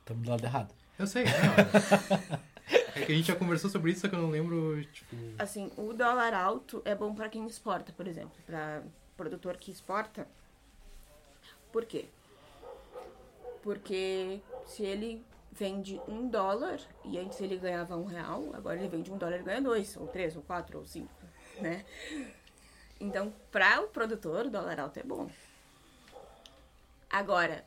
Estamos 0.00 0.24
do 0.24 0.30
lado 0.30 0.44
errado. 0.44 0.74
Eu 0.98 1.06
sei, 1.06 1.24
não. 1.24 1.30
é 2.94 3.04
que 3.04 3.12
a 3.12 3.14
gente 3.14 3.26
já 3.26 3.36
conversou 3.36 3.70
sobre 3.70 3.92
isso, 3.92 4.02
só 4.02 4.08
que 4.08 4.14
eu 4.14 4.20
não 4.20 4.30
lembro, 4.30 4.84
tipo. 4.86 5.16
Assim, 5.38 5.70
o 5.76 5.92
dólar 5.92 6.34
alto 6.34 6.82
é 6.84 6.94
bom 6.94 7.14
pra 7.14 7.28
quem 7.28 7.46
exporta, 7.46 7.92
por 7.92 8.06
exemplo. 8.06 8.36
Pra 8.46 8.82
produtor 9.16 9.56
que 9.56 9.70
exporta. 9.70 10.26
Por 11.72 11.84
quê? 11.84 12.06
Porque 13.62 14.40
se 14.66 14.82
ele 14.82 15.24
vende 15.52 16.00
um 16.08 16.28
dólar 16.28 16.80
e 17.04 17.18
antes 17.18 17.40
ele 17.40 17.58
ganhava 17.58 17.96
um 17.96 18.06
real, 18.06 18.50
agora 18.54 18.78
ele 18.78 18.88
vende 18.88 19.12
um 19.12 19.18
dólar 19.18 19.40
e 19.40 19.42
ganha 19.42 19.60
dois, 19.60 19.96
ou 19.96 20.06
três, 20.06 20.34
ou 20.34 20.42
quatro, 20.42 20.78
ou 20.78 20.86
cinco, 20.86 21.12
né? 21.60 21.84
Então, 22.98 23.32
para 23.50 23.82
o 23.82 23.88
produtor, 23.88 24.46
o 24.46 24.50
dólar 24.50 24.80
alto 24.80 24.98
é 24.98 25.02
bom. 25.02 25.30
Agora, 27.10 27.62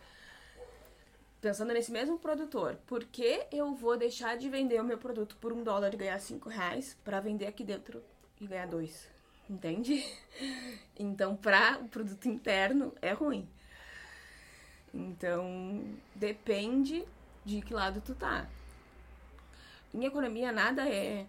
pensando 1.39 1.73
nesse 1.73 1.91
mesmo 1.91 2.17
produtor, 2.17 2.75
por 2.87 3.03
que 3.03 3.45
eu 3.51 3.75
vou 3.75 3.95
deixar 3.95 4.35
de 4.35 4.49
vender 4.49 4.81
o 4.81 4.83
meu 4.83 4.97
produto 4.97 5.37
por 5.39 5.53
um 5.53 5.63
dólar 5.63 5.93
e 5.93 5.97
ganhar 5.97 6.19
cinco 6.19 6.49
reais 6.49 6.97
para 7.03 7.19
vender 7.19 7.45
aqui 7.45 7.63
dentro 7.63 8.01
e 8.41 8.47
ganhar 8.47 8.67
dois? 8.67 9.07
Entende? 9.47 10.03
Então, 10.97 11.35
para 11.35 11.77
o 11.79 11.87
produto 11.87 12.27
interno 12.27 12.93
é 12.99 13.11
ruim. 13.11 13.47
Então, 14.91 15.83
depende 16.15 17.05
de 17.45 17.61
que 17.61 17.73
lado 17.73 18.01
tu 18.01 18.15
tá. 18.15 18.47
Em 19.93 20.03
economia, 20.05 20.51
nada 20.51 20.87
é 20.89 21.25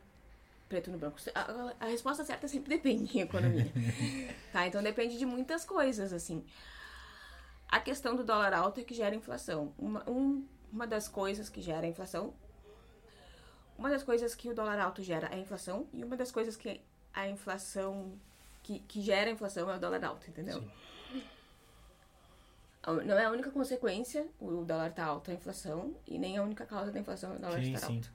preto 0.69 0.91
no 0.91 0.99
branco. 0.99 1.19
A, 1.35 1.85
a- 1.85 1.87
resposta 1.89 2.25
certa 2.25 2.49
sempre 2.49 2.71
depende 2.77 3.17
em 3.19 3.21
economia. 3.23 3.71
tá? 4.53 4.67
Então, 4.67 4.83
depende 4.83 5.19
de 5.19 5.27
muitas 5.27 5.65
coisas, 5.65 6.13
assim. 6.13 6.45
A 7.69 7.79
questão 7.81 8.17
do 8.17 8.25
dólar 8.25 8.53
alto 8.55 8.81
é 8.81 8.85
que 8.85 8.95
gera 8.95 9.15
inflação. 9.15 9.73
Uma, 9.79 10.03
um- 10.09 10.45
uma 10.73 10.87
das 10.87 11.07
coisas 11.07 11.49
que 11.49 11.61
gera 11.61 11.87
inflação. 11.87 12.35
Uma 13.79 13.91
das 13.91 14.03
coisas 14.03 14.35
que 14.35 14.49
o 14.49 14.55
dólar 14.55 14.81
alto 14.81 15.03
gera 15.03 15.29
é 15.29 15.35
a 15.35 15.39
inflação. 15.39 15.87
E 15.93 16.03
uma 16.03 16.17
das 16.17 16.33
coisas 16.33 16.57
que 16.57 16.81
a 17.13 17.29
inflação. 17.29 18.19
que, 18.63 18.81
que 18.81 19.01
gera 19.03 19.31
a 19.31 19.33
inflação 19.33 19.71
é 19.71 19.77
o 19.77 19.79
dólar 19.81 20.03
alto, 20.05 20.29
entendeu? 20.29 20.65
Não 22.87 23.19
é 23.19 23.25
a 23.25 23.31
única 23.31 23.51
consequência 23.51 24.27
o 24.41 24.65
dólar 24.65 24.93
tá 24.93 25.05
alto 25.05 25.31
a 25.31 25.35
inflação. 25.35 25.95
E 26.07 26.19
nem 26.19 26.39
a 26.39 26.43
única 26.43 26.65
causa 26.65 26.93
da 26.93 27.01
inflação 27.01 27.33
é 27.33 27.37
o 27.37 27.39
dólar 27.39 27.63
Sim, 27.63 27.73
estar 27.73 27.87
sim. 27.87 27.97
alto. 27.97 28.13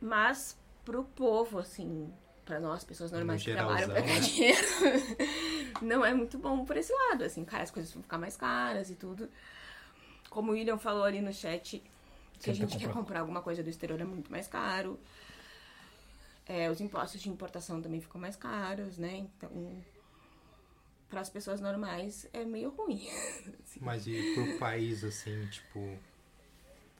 Mas 0.00 0.56
pro 0.84 1.04
povo, 1.04 1.58
assim, 1.58 2.10
pra 2.44 2.58
nós, 2.58 2.82
pessoas 2.82 3.12
normais 3.12 3.42
que 3.42 3.52
trabalham 3.52 3.88
pra 3.88 4.00
geralzão, 4.00 4.06
ganhar 4.06 4.20
né? 4.20 4.26
dinheiro, 4.26 4.66
não 5.82 6.04
é 6.04 6.14
muito 6.14 6.38
bom 6.38 6.64
por 6.64 6.76
esse 6.76 6.92
lado, 6.92 7.22
assim, 7.24 7.44
cara, 7.44 7.62
as 7.62 7.70
coisas 7.70 7.92
vão 7.92 8.02
ficar 8.02 8.18
mais 8.18 8.36
caras 8.36 8.90
e 8.90 8.94
tudo. 8.94 9.28
Como 10.30 10.50
o 10.50 10.54
William 10.54 10.78
falou 10.78 11.04
ali 11.04 11.20
no 11.20 11.32
chat, 11.32 11.82
se 12.38 12.50
a 12.50 12.54
gente 12.54 12.78
quer 12.78 12.86
comprar. 12.86 12.94
comprar 12.94 13.20
alguma 13.20 13.42
coisa 13.42 13.62
do 13.62 13.68
exterior 13.68 14.00
é 14.00 14.04
muito 14.04 14.30
mais 14.32 14.48
caro. 14.48 14.98
É, 16.46 16.70
os 16.70 16.80
impostos 16.80 17.20
de 17.20 17.28
importação 17.28 17.80
também 17.80 18.00
ficam 18.00 18.20
mais 18.20 18.34
caros, 18.34 18.96
né? 18.98 19.18
Então, 19.18 19.50
para 21.10 21.20
as 21.20 21.28
pessoas 21.28 21.60
normais 21.60 22.26
é 22.32 22.44
meio 22.44 22.70
ruim. 22.70 23.06
assim. 23.62 23.80
Mas 23.82 24.06
e 24.06 24.34
pro 24.34 24.58
país, 24.58 25.02
assim, 25.02 25.44
tipo, 25.48 25.98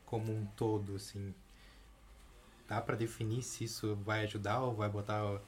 como 0.05 0.33
um 0.33 0.45
todo, 0.57 0.97
assim, 0.97 1.33
dá 2.69 2.81
pra 2.83 2.97
definir 2.97 3.43
se 3.43 3.65
isso 3.65 3.95
vai 3.97 4.25
ajudar 4.25 4.61
ou 4.63 4.75
vai 4.75 4.89
botar. 4.91 5.41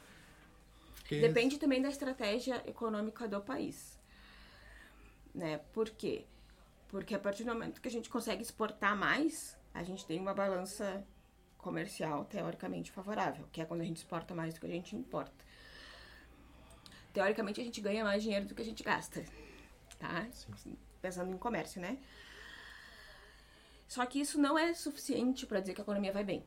Porque 0.95 1.21
Depende 1.21 1.59
também 1.59 1.83
da 1.83 1.89
estratégia 1.89 2.63
econômica 2.65 3.27
do 3.27 3.41
país. 3.41 3.99
Né? 5.35 5.59
Por 5.73 5.91
quê? 5.91 6.25
Porque 6.89 7.15
a 7.15 7.19
partir 7.19 7.43
do 7.43 7.53
momento 7.53 7.81
que 7.81 7.89
a 7.89 7.91
gente 7.91 8.09
consegue 8.09 8.43
exportar 8.43 8.97
mais, 8.97 9.59
a 9.75 9.83
gente 9.83 10.07
tem 10.07 10.21
uma 10.21 10.33
balança 10.33 11.05
comercial 11.59 12.25
teoricamente 12.27 12.93
favorável, 12.93 13.47
que 13.51 13.61
é 13.61 13.65
quando 13.65 13.81
a 13.81 13.85
gente 13.85 13.97
exporta 13.97 14.35
mais 14.35 14.55
do 14.55 14.61
que 14.61 14.67
a 14.67 14.71
gente 14.71 14.95
importa. 14.95 15.52
Teoricamente 17.13 17.61
a 17.61 17.65
gente 17.65 17.81
ganha 17.81 18.05
mais 18.05 18.23
dinheiro 18.23 18.47
do 18.47 18.55
que 18.55 18.63
a 18.63 18.65
gente 18.65 18.83
gasta, 18.83 19.25
tá? 19.99 20.27
Pensando 21.01 21.31
em 21.33 21.39
comércio, 21.39 21.81
né? 21.81 21.99
Só 23.87 24.07
que 24.07 24.21
isso 24.21 24.41
não 24.41 24.59
é 24.59 24.73
suficiente 24.73 25.47
para 25.47 25.61
dizer 25.61 25.75
que 25.75 25.81
a 25.81 25.85
economia 25.85 26.13
vai 26.13 26.25
bem. 26.25 26.43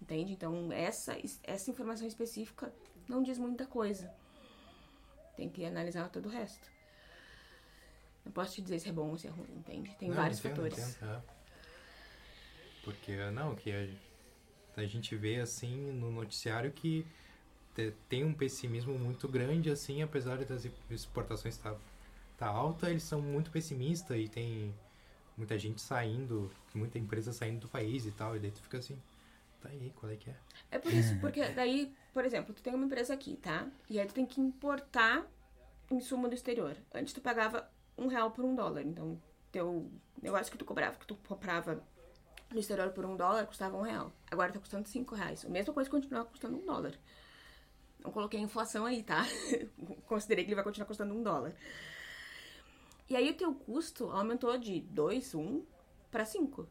Entende? 0.00 0.32
Então, 0.32 0.72
essa, 0.72 1.16
essa 1.42 1.70
informação 1.70 2.06
específica 2.06 2.72
não 3.08 3.22
diz 3.22 3.36
muita 3.36 3.66
coisa. 3.66 4.10
Tem 5.36 5.48
que 5.48 5.64
analisar 5.64 6.08
todo 6.08 6.26
o 6.26 6.30
resto. 6.30 6.70
Não 8.24 8.32
posso 8.32 8.54
te 8.54 8.62
dizer 8.62 8.78
se 8.78 8.88
é 8.88 8.92
bom 8.92 9.10
ou 9.10 9.18
se 9.18 9.26
é 9.26 9.30
ruim, 9.30 9.52
entende? 9.56 9.94
Tem 9.98 10.08
Não, 10.08 10.16
vários 10.16 10.38
entendo, 10.38 10.56
fatores. 10.56 10.78
entendo, 10.78 11.10
é. 11.10 11.22
Porque, 12.84 13.16
não, 13.30 13.54
que 13.54 13.70
a, 13.72 14.80
a 14.80 14.86
gente 14.86 15.14
vê, 15.16 15.40
assim, 15.40 15.92
no 15.92 16.10
noticiário 16.10 16.72
que 16.72 17.06
tem 18.08 18.24
um 18.24 18.32
pessimismo 18.32 18.98
muito 18.98 19.28
grande, 19.28 19.70
assim, 19.70 20.02
apesar 20.02 20.38
das 20.44 20.66
exportações 20.90 21.56
estar 21.56 21.76
tá 22.36 22.46
alta, 22.46 22.90
eles 22.90 23.02
são 23.02 23.20
muito 23.20 23.50
pessimistas 23.50 24.16
e 24.16 24.28
tem 24.28 24.74
muita 25.36 25.58
gente 25.58 25.80
saindo, 25.80 26.50
muita 26.74 26.98
empresa 26.98 27.32
saindo 27.32 27.60
do 27.60 27.68
país 27.68 28.06
e 28.06 28.10
tal, 28.10 28.36
e 28.36 28.40
daí 28.40 28.50
tu 28.50 28.60
fica 28.60 28.78
assim, 28.78 28.98
tá 29.60 29.68
aí, 29.68 29.92
qual 29.96 30.10
é 30.10 30.16
que 30.16 30.30
é? 30.30 30.36
É 30.72 30.78
por 30.78 30.92
isso, 30.92 31.16
porque 31.20 31.48
daí, 31.50 31.94
por 32.12 32.24
exemplo, 32.24 32.52
tu 32.52 32.62
tem 32.62 32.74
uma 32.74 32.84
empresa 32.84 33.14
aqui, 33.14 33.36
tá? 33.36 33.66
E 33.88 34.00
aí 34.00 34.06
tu 34.06 34.14
tem 34.14 34.26
que 34.26 34.40
importar 34.40 35.26
insumo 35.90 36.28
do 36.28 36.34
exterior. 36.34 36.76
Antes 36.92 37.12
tu 37.12 37.20
pagava 37.20 37.68
um 37.96 38.06
real 38.06 38.30
por 38.30 38.44
um 38.44 38.54
dólar. 38.54 38.82
Então, 38.82 39.20
teu 39.50 39.90
negócio 40.22 40.50
que 40.52 40.58
tu 40.58 40.64
cobrava, 40.64 40.96
que 40.96 41.06
tu 41.06 41.14
comprava 41.26 41.82
no 42.50 42.58
exterior 42.58 42.90
por 42.90 43.04
um 43.04 43.16
dólar, 43.16 43.46
custava 43.46 43.76
um 43.76 43.82
real. 43.82 44.12
Agora 44.30 44.52
tá 44.52 44.58
custando 44.58 44.88
cinco 44.88 45.14
reais. 45.14 45.44
A 45.44 45.48
mesma 45.48 45.72
coisa 45.72 45.90
continua 45.90 46.24
custando 46.24 46.56
um 46.56 46.64
dólar. 46.64 46.94
Não 48.02 48.10
coloquei 48.10 48.40
inflação 48.40 48.86
aí, 48.86 49.02
tá? 49.02 49.24
Considerei 50.06 50.44
que 50.44 50.50
ele 50.50 50.54
vai 50.54 50.64
continuar 50.64 50.86
custando 50.86 51.14
um 51.14 51.22
dólar. 51.22 51.54
E 53.08 53.16
aí 53.16 53.30
o 53.30 53.34
teu 53.34 53.54
custo 53.54 54.10
aumentou 54.10 54.56
de 54.58 54.80
2, 54.80 55.34
1 55.34 55.64
para 56.10 56.24
5. 56.24 56.68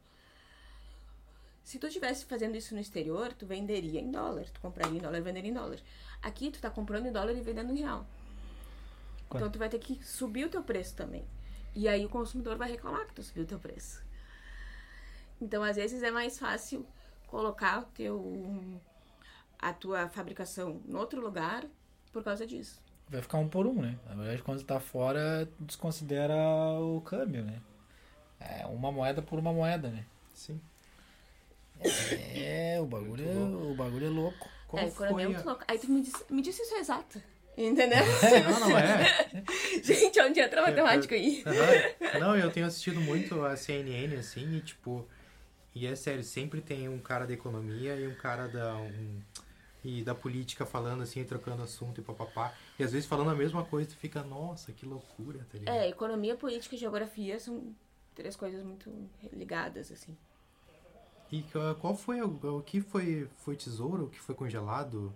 Se 1.64 1.80
tu 1.80 1.88
estivesse 1.88 2.26
fazendo 2.26 2.56
isso 2.56 2.74
no 2.74 2.80
exterior, 2.80 3.34
tu 3.34 3.46
venderia 3.46 4.00
em 4.00 4.10
dólar. 4.10 4.50
Tu 4.50 4.62
compraria 4.62 4.98
em 4.98 5.02
dólar 5.02 5.18
e 5.18 5.22
venderia 5.22 5.50
em 5.50 5.54
dólar. 5.54 5.80
Aqui 6.22 6.50
tu 6.50 6.62
tá 6.62 6.70
comprando 6.70 7.08
em 7.08 7.12
dólar 7.12 7.34
e 7.34 7.42
vendendo 7.42 7.74
em 7.74 7.80
real. 7.80 8.06
Então 9.30 9.52
tu 9.52 9.60
vai 9.60 9.68
ter 9.68 9.80
que 9.80 10.02
subir 10.04 10.46
o 10.46 10.50
teu 10.50 10.64
preço 10.64 10.96
também. 10.96 11.28
E 11.76 11.88
aí 11.88 12.06
o 12.06 12.10
consumidor 12.10 12.56
vai 12.58 12.72
reclamar 12.72 13.06
que 13.08 13.16
tu 13.16 13.24
subiu 13.24 13.44
o 13.44 13.48
teu 13.48 13.60
preço. 13.60 14.02
Então 15.42 15.62
às 15.62 15.76
vezes 15.76 16.02
é 16.02 16.10
mais 16.10 16.40
fácil 16.40 16.88
colocar 17.28 17.82
o 17.82 17.86
teu 17.88 18.80
a 19.60 19.74
tua 19.74 20.08
fabricação 20.10 20.82
em 20.88 20.96
outro 20.96 21.22
lugar 21.22 21.66
por 22.12 22.24
causa 22.24 22.46
disso. 22.46 22.82
Vai 23.10 23.22
ficar 23.22 23.38
um 23.38 23.48
por 23.48 23.66
um, 23.66 23.82
né? 23.82 23.98
Na 24.08 24.16
verdade, 24.16 24.44
quando 24.44 24.64
tá 24.64 24.80
fora, 24.80 25.48
desconsidera 25.60 26.36
o 26.80 27.02
câmbio, 27.02 27.44
né? 27.44 27.62
É 28.40 28.66
uma 28.66 28.92
moeda 28.92 29.22
por 29.22 29.40
uma 29.40 29.54
moeda, 29.54 29.90
né? 29.90 30.06
Sim. 30.34 30.60
É, 32.36 32.78
o 32.82 32.86
bagulho, 32.86 33.28
é, 33.28 33.34
o 33.72 33.76
bagulho 33.76 34.08
é 34.08 34.10
louco. 34.10 34.50
Qual 34.68 34.82
é, 34.82 34.88
é 34.88 34.92
foi 34.92 35.12
muito 35.12 35.42
a... 35.42 35.44
louca. 35.44 35.66
Aí 35.68 35.80
tu 35.80 35.90
me 35.90 36.02
disse, 36.02 36.26
me 36.30 36.42
disse 36.42 36.62
isso 36.62 36.76
exato. 36.76 37.22
Entendeu? 37.58 37.98
Não, 38.60 38.70
não 38.70 38.78
é. 38.78 39.04
Gente, 39.82 40.22
onde 40.22 40.40
entra 40.40 40.62
a 40.62 40.68
matemática 40.68 41.16
aí? 41.16 41.44
Não, 42.20 42.38
eu 42.38 42.52
tenho 42.52 42.68
assistido 42.68 43.02
muito 43.02 43.44
a 43.44 43.56
CNN, 43.56 44.16
assim, 44.16 44.58
e 44.58 44.62
tipo. 44.62 45.08
E 45.74 45.88
é 45.88 45.96
sério, 45.96 46.24
sempre 46.24 46.62
tem 46.62 46.88
um 46.88 47.00
cara 47.00 47.26
da 47.26 47.34
economia 47.34 47.96
e 47.96 48.08
um 48.08 48.14
cara 48.14 48.48
da. 48.48 48.76
Um, 48.76 49.22
e 49.88 50.04
da 50.04 50.14
política 50.14 50.66
falando 50.66 51.02
assim, 51.02 51.24
trocando 51.24 51.64
assunto 51.64 52.02
e 52.02 52.04
papapá. 52.04 52.54
E 52.78 52.84
às 52.84 52.92
vezes 52.92 53.08
falando 53.08 53.30
a 53.30 53.36
mesma 53.36 53.64
coisa, 53.64 53.90
tu 53.90 53.96
fica, 53.96 54.22
nossa, 54.22 54.74
que 54.74 54.86
loucura, 54.86 55.48
tá 55.50 55.58
ligado? 55.58 55.74
É, 55.74 55.88
economia, 55.88 56.36
política 56.36 56.76
e 56.76 56.78
geografia 56.78 57.40
são 57.40 57.74
três 58.14 58.36
coisas 58.36 58.62
muito 58.66 58.92
ligadas, 59.32 59.90
assim. 59.90 60.16
E 61.32 61.42
qual 61.80 61.96
foi 61.96 62.22
o, 62.22 62.58
o 62.58 62.62
que 62.62 62.82
foi, 62.82 63.30
foi 63.38 63.56
tesouro, 63.56 64.06
o 64.06 64.10
que 64.10 64.20
foi 64.20 64.36
congelado? 64.36 65.16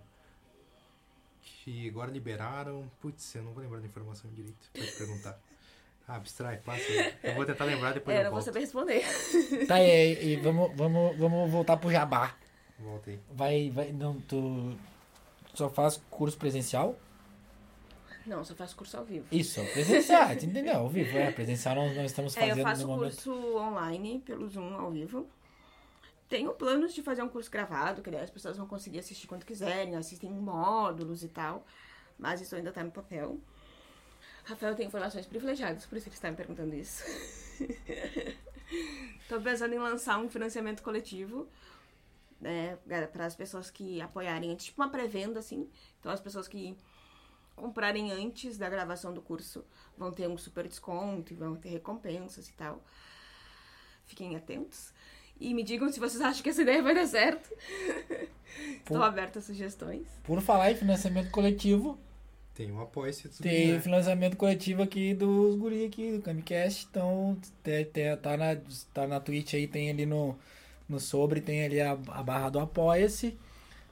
Que 1.42 1.86
agora 1.90 2.10
liberaram. 2.10 2.90
Putz, 2.98 3.34
eu 3.34 3.42
não 3.42 3.52
vou 3.52 3.62
lembrar 3.62 3.80
da 3.80 3.86
informação 3.86 4.30
direito. 4.30 4.70
Pode 4.72 4.92
perguntar. 4.92 5.38
Ah, 6.08 6.16
abstrai, 6.16 6.56
passa 6.56 6.82
aí. 6.82 7.14
Eu 7.22 7.34
vou 7.36 7.46
tentar 7.46 7.64
lembrar 7.64 7.92
depois 7.92 8.14
É, 8.16 8.20
eu 8.20 8.24
não 8.24 8.32
vou 8.32 8.40
volto. 8.40 8.46
saber 8.46 8.58
responder. 8.58 9.04
Tá, 9.68 9.80
e, 9.80 10.32
e 10.32 10.36
vamos, 10.36 10.72
vamos, 10.74 11.16
vamos 11.16 11.48
voltar 11.48 11.76
pro 11.76 11.92
jabá. 11.92 12.34
Voltei. 12.82 13.20
Vai, 13.30 13.70
vai, 13.70 13.92
não, 13.92 14.20
tu 14.22 14.76
só 15.54 15.68
faz 15.70 16.00
curso 16.10 16.36
presencial? 16.36 16.96
Não, 18.26 18.44
só 18.44 18.54
faço 18.54 18.76
curso 18.76 18.96
ao 18.96 19.04
vivo. 19.04 19.26
Isso, 19.32 19.60
presencial, 19.72 20.30
entendeu? 20.32 20.76
Ao 20.76 20.88
vivo, 20.88 21.16
é, 21.16 21.30
presencial 21.32 21.74
nós 21.74 21.96
não 21.96 22.04
estamos 22.04 22.36
É, 22.36 22.40
fazendo 22.40 22.58
eu 22.58 22.64
faço 22.64 22.82
no 22.82 22.88
momento. 22.88 23.14
curso 23.14 23.56
online 23.56 24.20
pelo 24.20 24.48
Zoom 24.48 24.74
ao 24.74 24.90
vivo. 24.90 25.26
Tenho 26.28 26.52
planos 26.54 26.94
de 26.94 27.02
fazer 27.02 27.22
um 27.22 27.28
curso 27.28 27.50
gravado, 27.50 28.00
que 28.00 28.10
daí 28.10 28.22
as 28.22 28.30
pessoas 28.30 28.56
vão 28.56 28.66
conseguir 28.66 29.00
assistir 29.00 29.26
quando 29.26 29.44
quiserem, 29.44 29.96
assistem 29.96 30.30
em 30.30 30.38
módulos 30.38 31.22
e 31.22 31.28
tal. 31.28 31.66
Mas 32.18 32.40
isso 32.40 32.54
ainda 32.54 32.72
tá 32.72 32.82
no 32.82 32.90
papel. 32.90 33.38
Rafael 34.44 34.74
tem 34.74 34.86
informações 34.86 35.26
privilegiadas, 35.26 35.84
por 35.86 35.98
isso 35.98 36.08
ele 36.08 36.14
está 36.14 36.30
me 36.30 36.36
perguntando 36.36 36.74
isso. 36.74 37.04
Estou 39.20 39.40
pensando 39.40 39.74
em 39.74 39.78
lançar 39.78 40.18
um 40.18 40.28
financiamento 40.28 40.82
coletivo 40.82 41.48
né, 42.42 42.76
para 43.12 43.24
as 43.24 43.34
pessoas 43.34 43.70
que 43.70 44.00
apoiarem, 44.02 44.54
tipo 44.56 44.82
uma 44.82 44.90
pré-venda, 44.90 45.38
assim. 45.38 45.68
Então, 46.00 46.12
as 46.12 46.20
pessoas 46.20 46.46
que 46.48 46.76
comprarem 47.56 48.10
antes 48.10 48.58
da 48.58 48.68
gravação 48.68 49.14
do 49.14 49.22
curso 49.22 49.64
vão 49.96 50.10
ter 50.10 50.28
um 50.28 50.36
super 50.36 50.66
desconto 50.66 51.32
e 51.32 51.36
vão 51.36 51.54
ter 51.54 51.68
recompensas 51.70 52.48
e 52.48 52.52
tal. 52.54 52.82
Fiquem 54.04 54.36
atentos. 54.36 54.92
E 55.40 55.54
me 55.54 55.62
digam 55.62 55.90
se 55.90 55.98
vocês 56.00 56.20
acham 56.20 56.42
que 56.42 56.50
essa 56.50 56.62
ideia 56.62 56.82
vai 56.82 56.94
dar 56.94 57.06
certo. 57.06 57.48
Estou 58.78 58.98
Por- 58.98 59.02
aberta 59.02 59.38
a 59.38 59.42
sugestões. 59.42 60.06
Por 60.24 60.40
falar 60.40 60.72
em 60.72 60.76
financiamento 60.76 61.30
coletivo, 61.30 61.98
Tem 62.54 62.70
um 62.70 62.80
apoio 62.80 63.12
se 63.14 63.28
tu 63.28 63.42
tem 63.42 63.80
financiamento 63.80 64.36
coletivo 64.36 64.82
aqui 64.82 65.14
dos 65.14 65.56
guri 65.56 65.86
aqui 65.86 66.12
do 66.12 66.20
Camicast. 66.22 66.86
Então, 66.90 67.38
te- 67.64 68.16
tá, 68.20 68.36
na, 68.36 68.56
tá 68.92 69.06
na 69.06 69.20
Twitch 69.20 69.54
aí, 69.54 69.66
tem 69.66 69.88
ali 69.88 70.04
no, 70.04 70.38
no 70.88 70.98
sobre, 71.00 71.40
tem 71.40 71.64
ali 71.64 71.80
a, 71.80 71.92
a 71.92 72.22
barra 72.22 72.50
do 72.50 72.60
Apoia-se. 72.60 73.38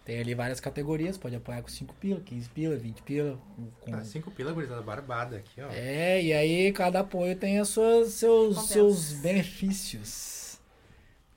Tem 0.04 0.18
ali 0.18 0.34
várias 0.34 0.60
categorias, 0.60 1.18
pode 1.18 1.36
apoiar 1.36 1.62
com 1.62 1.68
5 1.68 1.94
pila, 1.94 2.20
15 2.20 2.48
pila, 2.48 2.76
20 2.76 3.02
pila. 3.02 3.38
Com, 3.80 3.94
Ah, 3.94 4.02
cinco 4.04 4.30
pila, 4.30 4.52
gurizada, 4.52 4.82
barbada 4.82 5.36
aqui, 5.36 5.60
ó. 5.60 5.68
É, 5.70 6.22
e 6.22 6.32
aí 6.32 6.72
cada 6.72 7.00
apoio 7.00 7.36
tem 7.36 7.58
as 7.58 7.68
suas, 7.68 8.14
seus, 8.14 8.68
seus 8.68 9.12
benefícios. 9.12 10.58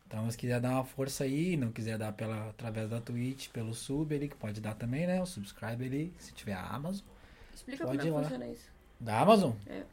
Então, 0.07 0.29
se 0.29 0.37
quiser 0.37 0.59
dar 0.61 0.71
uma 0.71 0.85
força 0.85 1.23
aí, 1.23 1.57
não 1.57 1.71
quiser 1.71 1.97
dar 1.97 2.13
pela, 2.13 2.49
através 2.49 2.89
da 2.89 3.01
Twitch, 3.01 3.49
pelo 3.49 3.73
sub 3.73 4.15
ali, 4.15 4.27
que 4.29 4.35
pode 4.35 4.61
dar 4.61 4.75
também, 4.75 5.07
né? 5.07 5.21
O 5.21 5.25
subscribe 5.25 5.83
ali, 5.85 6.13
se 6.19 6.31
tiver 6.33 6.53
a 6.53 6.65
Amazon. 6.67 7.05
Explica 7.53 7.85
Pode 7.85 7.97
como 7.97 8.19
é 8.19 8.23
funciona 8.23 8.47
isso. 8.47 8.71
Da 8.99 9.19
Amazon? 9.19 9.51
É. 9.67 9.83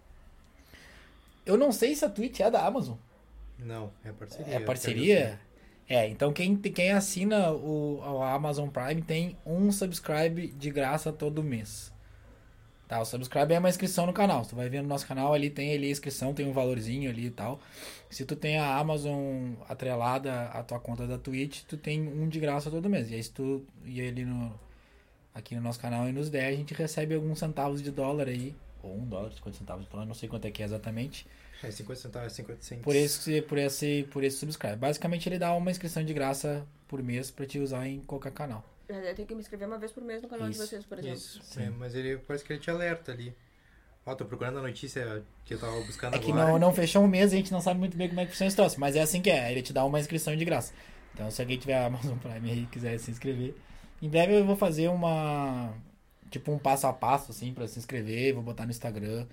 Eu 1.44 1.56
não 1.56 1.72
sei 1.72 1.94
se 1.94 2.04
a 2.04 2.08
Twitch 2.08 2.40
é 2.40 2.50
da 2.50 2.64
Amazon. 2.64 2.96
Não, 3.58 3.90
é 4.04 4.12
parceria. 4.12 4.54
É 4.54 4.60
parceria? 4.60 5.40
É, 5.90 6.08
então 6.08 6.32
quem, 6.32 6.54
quem 6.56 6.92
assina 6.92 7.50
o, 7.50 7.98
o 7.98 8.22
Amazon 8.22 8.68
Prime 8.68 9.02
tem 9.02 9.36
um 9.44 9.72
subscribe 9.72 10.46
de 10.46 10.70
graça 10.70 11.12
todo 11.12 11.42
mês. 11.42 11.92
Tá, 12.86 13.00
o 13.00 13.04
subscribe 13.04 13.52
é 13.52 13.58
uma 13.58 13.68
inscrição 13.68 14.06
no 14.06 14.12
canal. 14.12 14.46
Tu 14.46 14.54
vai 14.54 14.68
ver 14.68 14.82
no 14.82 14.88
nosso 14.88 15.04
canal 15.04 15.34
ali, 15.34 15.50
tem 15.50 15.74
ali 15.74 15.88
a 15.88 15.90
inscrição, 15.90 16.32
tem 16.32 16.46
um 16.46 16.52
valorzinho 16.52 17.10
ali 17.10 17.26
e 17.26 17.30
tal. 17.30 17.58
Se 18.08 18.24
tu 18.24 18.36
tem 18.36 18.56
a 18.56 18.76
Amazon 18.78 19.54
atrelada 19.68 20.44
à 20.50 20.62
tua 20.62 20.78
conta 20.78 21.08
da 21.08 21.18
Twitch, 21.18 21.62
tu 21.64 21.76
tem 21.76 22.00
um 22.00 22.28
de 22.28 22.38
graça 22.38 22.70
todo 22.70 22.88
mês. 22.88 23.10
E 23.10 23.16
aí 23.16 23.22
se 23.24 23.32
tu 23.32 23.66
ir 23.84 24.06
ali 24.06 24.24
no 24.24 24.54
aqui 25.34 25.56
no 25.56 25.60
nosso 25.60 25.80
canal 25.80 26.08
e 26.08 26.12
nos 26.12 26.30
der, 26.30 26.46
a 26.46 26.52
gente 26.52 26.72
recebe 26.72 27.16
alguns 27.16 27.40
centavos 27.40 27.82
de 27.82 27.90
dólar 27.90 28.28
aí. 28.28 28.54
Ou 28.80 28.96
um 28.96 29.06
dólar, 29.06 29.32
50 29.32 29.58
centavos 29.58 29.86
de 29.86 29.90
dólar, 29.90 30.06
não 30.06 30.14
sei 30.14 30.28
quanto 30.28 30.44
é 30.44 30.52
que 30.52 30.62
é 30.62 30.66
exatamente. 30.66 31.26
É 31.62 31.70
50 31.70 32.00
centavos, 32.00 32.32
50 32.32 32.62
centavos. 32.62 32.84
Por 32.84 32.96
esse, 32.96 33.42
por 33.42 33.58
esse, 33.58 34.08
por 34.10 34.24
esse 34.24 34.36
subscribe. 34.38 34.76
Basicamente 34.76 35.28
ele 35.28 35.38
dá 35.38 35.52
uma 35.54 35.70
inscrição 35.70 36.02
de 36.04 36.14
graça 36.14 36.66
por 36.88 37.02
mês 37.02 37.30
pra 37.30 37.46
te 37.46 37.58
usar 37.58 37.86
em 37.86 38.00
qualquer 38.00 38.32
canal. 38.32 38.64
Eu 38.88 39.14
tenho 39.14 39.28
que 39.28 39.34
me 39.34 39.40
inscrever 39.40 39.68
uma 39.68 39.78
vez 39.78 39.92
por 39.92 40.02
mês 40.02 40.20
no 40.20 40.28
canal 40.28 40.48
Isso, 40.48 40.60
de 40.60 40.66
vocês, 40.66 40.84
por 40.84 40.98
exemplo. 40.98 41.16
Isso, 41.18 41.40
Sim. 41.44 41.62
é, 41.62 41.70
mas 41.70 41.94
ele 41.94 42.18
parece 42.18 42.44
que 42.44 42.52
ele 42.52 42.60
te 42.60 42.70
alerta 42.70 43.12
ali. 43.12 43.32
Ó, 44.04 44.14
tô 44.14 44.24
procurando 44.24 44.58
a 44.58 44.62
notícia 44.62 45.22
que 45.44 45.54
eu 45.54 45.58
tava 45.60 45.78
buscando 45.82 46.16
É 46.16 46.18
que 46.18 46.32
agora. 46.32 46.52
não, 46.52 46.58
não 46.58 46.72
fechou 46.72 47.04
um 47.04 47.06
mês, 47.06 47.32
a 47.32 47.36
gente 47.36 47.52
não 47.52 47.60
sabe 47.60 47.78
muito 47.78 47.96
bem 47.96 48.08
como 48.08 48.20
é 48.20 48.24
que 48.24 48.30
funciona 48.32 48.48
esse 48.48 48.56
troço, 48.56 48.80
mas 48.80 48.96
é 48.96 49.00
assim 49.02 49.20
que 49.22 49.30
é, 49.30 49.52
ele 49.52 49.62
te 49.62 49.72
dá 49.72 49.84
uma 49.84 50.00
inscrição 50.00 50.34
de 50.34 50.44
graça. 50.44 50.72
Então 51.14 51.30
se 51.30 51.40
alguém 51.40 51.58
tiver 51.58 51.74
a 51.74 51.86
Amazon 51.86 52.16
Prime 52.18 52.50
aí 52.50 52.62
e 52.62 52.66
quiser 52.66 52.98
se 52.98 53.10
inscrever, 53.10 53.54
em 54.02 54.08
breve 54.08 54.34
eu 54.38 54.44
vou 54.44 54.56
fazer 54.56 54.88
uma 54.88 55.72
tipo 56.30 56.50
um 56.50 56.58
passo 56.58 56.86
a 56.86 56.92
passo 56.92 57.30
assim 57.30 57.52
pra 57.52 57.68
se 57.68 57.78
inscrever, 57.78 58.34
vou 58.34 58.42
botar 58.42 58.64
no 58.64 58.70
Instagram 58.70 59.26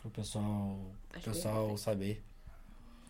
pro 0.00 0.10
pessoal, 0.10 0.78
Acho 1.14 1.24
pessoal 1.24 1.76
saber. 1.76 2.22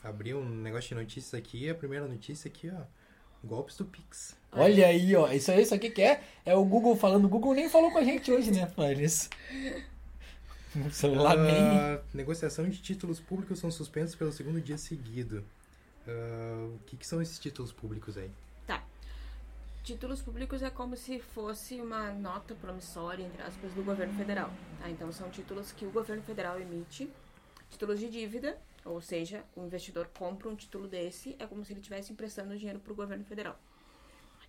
Abri 0.02 0.34
um 0.34 0.44
negócio 0.44 0.88
de 0.88 0.94
notícias 0.94 1.34
aqui, 1.34 1.68
a 1.68 1.74
primeira 1.74 2.06
notícia 2.06 2.48
aqui, 2.48 2.70
ó. 2.70 2.82
Golpes 3.42 3.76
do 3.76 3.84
Pix. 3.84 4.36
Olha 4.52 4.86
aí, 4.86 5.14
ó, 5.16 5.30
isso 5.30 5.50
aí, 5.50 5.62
isso 5.62 5.74
aqui 5.74 5.90
que 5.90 6.02
é, 6.02 6.22
é 6.44 6.54
o 6.54 6.64
Google 6.64 6.96
falando, 6.96 7.24
o 7.24 7.28
Google 7.28 7.54
nem 7.54 7.68
falou 7.68 7.90
com 7.90 7.98
a 7.98 8.04
gente 8.04 8.30
hoje, 8.30 8.50
né, 8.50 8.66
Fares? 8.66 9.28
O 10.72 10.88
celular 10.92 11.36
nem... 11.36 11.56
Ah, 11.56 12.00
negociação 12.14 12.68
de 12.68 12.78
títulos 12.80 13.18
públicos 13.18 13.58
são 13.58 13.72
suspensos 13.72 14.14
pelo 14.14 14.30
segundo 14.30 14.60
dia 14.60 14.78
seguido. 14.78 15.44
Ah, 16.06 16.68
o 16.76 16.78
que, 16.86 16.96
que 16.96 17.04
são 17.04 17.20
esses 17.20 17.40
títulos 17.40 17.72
públicos 17.72 18.16
aí? 18.16 18.30
Títulos 19.82 20.20
públicos 20.20 20.62
é 20.62 20.68
como 20.68 20.94
se 20.94 21.18
fosse 21.18 21.80
uma 21.80 22.12
nota 22.12 22.54
promissória, 22.54 23.24
entre 23.24 23.42
aspas, 23.42 23.72
do 23.72 23.82
governo 23.82 24.12
federal. 24.14 24.50
Tá? 24.78 24.90
Então, 24.90 25.10
são 25.10 25.30
títulos 25.30 25.72
que 25.72 25.86
o 25.86 25.90
governo 25.90 26.22
federal 26.22 26.60
emite, 26.60 27.10
títulos 27.70 27.98
de 27.98 28.10
dívida, 28.10 28.60
ou 28.84 29.00
seja, 29.00 29.42
o 29.56 29.64
investidor 29.64 30.08
compra 30.08 30.50
um 30.50 30.54
título 30.54 30.86
desse, 30.86 31.34
é 31.38 31.46
como 31.46 31.64
se 31.64 31.72
ele 31.72 31.80
estivesse 31.80 32.12
emprestando 32.12 32.56
dinheiro 32.56 32.78
para 32.78 32.92
o 32.92 32.94
governo 32.94 33.24
federal. 33.24 33.58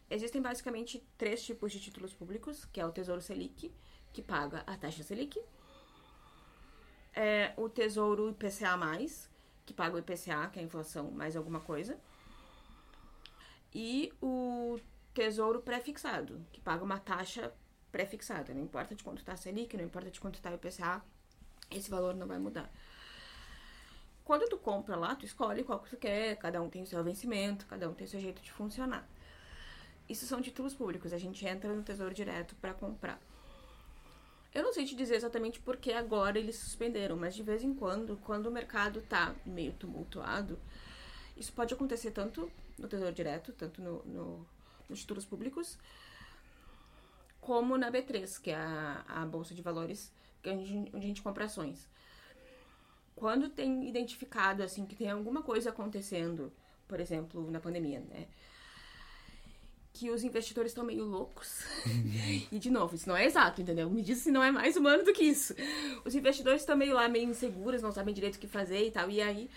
Existem 0.09 0.41
basicamente 0.41 1.01
três 1.17 1.41
tipos 1.43 1.71
de 1.71 1.79
títulos 1.79 2.13
públicos, 2.13 2.65
que 2.65 2.81
é 2.81 2.85
o 2.85 2.91
Tesouro 2.91 3.21
Selic, 3.21 3.73
que 4.11 4.21
paga 4.21 4.59
a 4.67 4.75
taxa 4.75 5.01
Selic, 5.01 5.41
é 7.13 7.53
o 7.55 7.69
Tesouro 7.69 8.29
IPCA+, 8.29 8.77
que 9.65 9.73
paga 9.73 9.95
o 9.95 9.99
IPCA, 9.99 10.49
que 10.51 10.59
é 10.59 10.61
a 10.61 10.65
inflação, 10.65 11.09
mais 11.09 11.37
alguma 11.37 11.61
coisa, 11.61 11.97
e 13.73 14.11
o 14.21 14.77
Tesouro 15.13 15.61
Pré-Fixado, 15.61 16.45
que 16.51 16.61
paga 16.61 16.83
uma 16.83 16.99
taxa 16.99 17.51
pré-fixada. 17.91 18.53
Não 18.53 18.61
importa 18.63 18.95
de 18.95 19.03
quanto 19.03 19.19
está 19.19 19.33
a 19.33 19.37
Selic, 19.37 19.75
não 19.75 19.83
importa 19.83 20.09
de 20.09 20.19
quanto 20.19 20.35
está 20.35 20.49
o 20.49 20.55
IPCA, 20.55 21.03
esse 21.69 21.89
valor 21.89 22.15
não 22.15 22.27
vai 22.27 22.39
mudar. 22.39 22.71
Quando 24.23 24.47
tu 24.47 24.57
compra 24.57 24.95
lá, 24.95 25.15
tu 25.15 25.25
escolhe 25.25 25.63
qual 25.63 25.79
que 25.79 25.89
tu 25.89 25.97
quer, 25.97 26.37
cada 26.37 26.61
um 26.61 26.69
tem 26.69 26.83
o 26.83 26.87
seu 26.87 27.03
vencimento, 27.03 27.65
cada 27.65 27.89
um 27.89 27.93
tem 27.93 28.05
o 28.05 28.09
seu 28.09 28.19
jeito 28.19 28.41
de 28.41 28.51
funcionar. 28.51 29.07
Isso 30.07 30.25
são 30.25 30.41
títulos 30.41 30.73
públicos, 30.73 31.11
a 31.11 31.17
gente 31.17 31.45
entra 31.45 31.73
no 31.73 31.83
Tesouro 31.83 32.13
Direto 32.13 32.55
para 32.55 32.73
comprar. 32.73 33.19
Eu 34.53 34.63
não 34.63 34.73
sei 34.73 34.85
te 34.85 34.95
dizer 34.95 35.15
exatamente 35.15 35.59
por 35.59 35.77
que 35.77 35.93
agora 35.93 36.37
eles 36.37 36.57
suspenderam, 36.57 37.15
mas 37.15 37.33
de 37.35 37.41
vez 37.43 37.63
em 37.63 37.73
quando, 37.73 38.17
quando 38.17 38.47
o 38.47 38.51
mercado 38.51 39.01
tá 39.01 39.33
meio 39.45 39.71
tumultuado, 39.73 40.59
isso 41.37 41.53
pode 41.53 41.73
acontecer 41.73 42.11
tanto 42.11 42.51
no 42.77 42.87
Tesouro 42.87 43.13
Direto, 43.13 43.53
tanto 43.53 43.81
no, 43.81 44.03
no- 44.03 44.47
títulos 44.99 45.25
públicos, 45.25 45.77
como 47.39 47.77
na 47.77 47.91
B3, 47.91 48.39
que 48.39 48.51
é 48.51 48.55
a, 48.55 49.03
a 49.07 49.25
Bolsa 49.25 49.53
de 49.53 49.61
Valores, 49.61 50.11
que 50.41 50.49
é 50.49 50.53
onde, 50.53 50.73
onde 50.93 51.05
a 51.05 51.07
gente 51.07 51.21
compra 51.21 51.45
ações. 51.45 51.89
Quando 53.15 53.49
tem 53.49 53.87
identificado, 53.87 54.63
assim, 54.63 54.85
que 54.85 54.95
tem 54.95 55.09
alguma 55.09 55.41
coisa 55.43 55.69
acontecendo, 55.69 56.51
por 56.87 56.99
exemplo, 56.99 57.49
na 57.51 57.59
pandemia, 57.59 57.99
né? 57.99 58.27
Que 59.93 60.09
os 60.09 60.23
investidores 60.23 60.71
estão 60.71 60.83
meio 60.85 61.03
loucos. 61.03 61.63
e, 62.51 62.57
de 62.57 62.69
novo, 62.69 62.95
isso 62.95 63.07
não 63.09 63.15
é 63.15 63.25
exato, 63.25 63.61
entendeu? 63.61 63.89
Me 63.89 64.01
diz 64.01 64.19
se 64.19 64.31
não 64.31 64.41
é 64.43 64.51
mais 64.51 64.75
humano 64.77 65.03
do 65.03 65.13
que 65.13 65.23
isso. 65.23 65.53
Os 66.05 66.15
investidores 66.15 66.61
estão 66.61 66.75
meio 66.77 66.93
lá, 66.93 67.07
meio 67.09 67.29
inseguros, 67.29 67.81
não 67.81 67.91
sabem 67.91 68.13
direito 68.13 68.35
o 68.35 68.39
que 68.39 68.47
fazer 68.47 68.87
e 68.87 68.91
tal. 68.91 69.09
E 69.09 69.21
aí, 69.21 69.49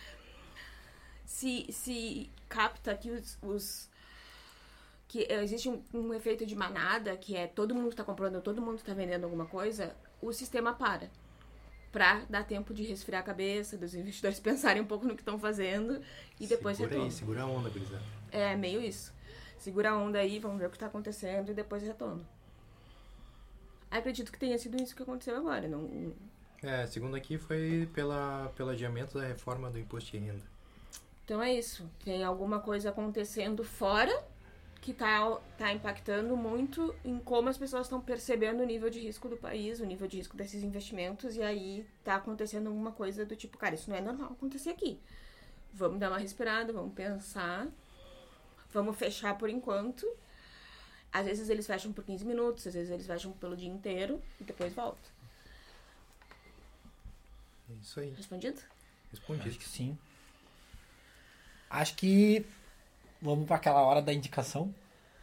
se, 1.25 1.67
se 1.71 2.31
capta 2.49 2.95
que 2.97 3.11
os, 3.11 3.39
os- 3.43 3.89
que 5.15 5.29
existe 5.31 5.69
um, 5.69 5.81
um 5.95 6.13
efeito 6.13 6.45
de 6.45 6.57
manada, 6.57 7.17
que 7.17 7.37
é 7.37 7.47
todo 7.47 7.73
mundo 7.73 7.91
está 7.91 8.03
comprando, 8.03 8.43
todo 8.43 8.61
mundo 8.61 8.79
está 8.79 8.93
vendendo 8.93 9.23
alguma 9.23 9.47
coisa, 9.47 9.95
o 10.21 10.33
sistema 10.33 10.75
para. 10.75 11.09
Pra 11.93 12.25
dar 12.29 12.43
tempo 12.45 12.75
de 12.75 12.83
resfriar 12.83 13.23
a 13.23 13.25
cabeça, 13.25 13.77
dos 13.77 13.95
investidores 13.95 14.41
pensarem 14.43 14.83
um 14.83 14.87
pouco 14.87 15.07
no 15.07 15.15
que 15.15 15.23
estão 15.23 15.39
fazendo 15.39 16.01
e 16.41 16.49
depois 16.49 16.77
segura 16.77 17.01
aí, 17.01 17.11
segura 17.13 17.43
a 17.43 17.47
onda, 17.47 17.71
gurizada. 17.71 18.03
É 18.33 18.57
meio 18.57 18.83
isso. 18.83 19.15
Segura 19.57 19.91
a 19.91 19.97
onda 19.97 20.19
aí, 20.19 20.41
vamos 20.41 20.59
ver 20.59 20.67
o 20.67 20.71
que 20.71 20.79
tá 20.81 20.87
acontecendo 20.87 21.53
e 21.53 21.55
depois 21.55 21.81
retoma. 21.85 22.21
Acredito 23.93 24.33
que 24.33 24.39
tenha 24.39 24.59
sido 24.59 24.83
isso 24.83 24.97
que 24.97 25.03
aconteceu 25.05 25.37
agora. 25.37 25.69
Não, 25.69 26.13
É, 26.61 26.89
segundo 26.89 27.15
aqui 27.15 27.39
foi 27.39 27.89
pela, 27.95 28.53
pelo 28.57 28.71
adiamento 28.71 29.17
da 29.17 29.25
reforma 29.25 29.71
do 29.71 29.79
imposto 29.79 30.11
de 30.11 30.19
renda. 30.19 30.43
Então 31.25 31.41
é 31.41 31.55
isso. 31.55 31.89
Tem 32.05 32.25
alguma 32.25 32.59
coisa 32.59 32.91
acontecendo 32.91 33.63
fora 33.63 34.34
que 34.85 34.93
tá, 34.93 35.41
tá 35.57 35.73
impactando 35.73 36.37
muito 36.37 36.95
em 37.03 37.19
como 37.19 37.49
as 37.49 37.57
pessoas 37.57 37.87
estão 37.87 38.03
percebendo 38.03 38.63
o 38.63 38.67
nível 38.67 38.91
de 38.91 39.01
risco 39.01 39.31
do 39.31 39.37
país, 39.39 39.81
o 39.81 39.87
nível 39.87 40.07
de 40.07 40.19
risco 40.19 40.37
desses 40.37 40.63
investimentos, 40.63 41.37
e 41.37 41.43
aí 41.43 41.87
tá 42.05 42.17
acontecendo 42.17 42.67
alguma 42.67 42.93
coisa 42.93 43.25
do 43.25 43.35
tipo, 43.35 43.57
cara, 43.57 43.75
isso 43.75 43.89
não 43.89 43.97
é 43.97 44.03
normal 44.03 44.33
acontecer 44.33 44.69
aqui. 44.69 45.01
Vamos 45.73 45.99
dar 45.99 46.11
uma 46.11 46.19
respirada, 46.19 46.71
vamos 46.71 46.93
pensar, 46.93 47.67
vamos 48.71 48.95
fechar 48.99 49.39
por 49.39 49.49
enquanto. 49.49 50.07
Às 51.11 51.25
vezes 51.25 51.49
eles 51.49 51.67
fecham 51.67 51.91
por 51.91 52.05
15 52.05 52.23
minutos, 52.27 52.67
às 52.67 52.75
vezes 52.75 52.91
eles 52.91 53.07
fecham 53.07 53.33
pelo 53.33 53.57
dia 53.57 53.71
inteiro 53.71 54.23
e 54.39 54.45
depois 54.45 54.75
voltam. 54.75 55.11
É 57.71 57.73
isso 57.81 58.01
aí, 58.01 58.11
Respondido? 58.11 58.61
respondido. 59.11 59.49
Acho 59.49 59.59
que 59.59 59.69
sim. 59.69 59.97
Acho 61.71 61.97
que 61.97 62.45
vamos 63.25 63.47
para 63.47 63.57
aquela 63.57 63.81
hora 63.81 64.03
da 64.03 64.13
indicação. 64.13 64.73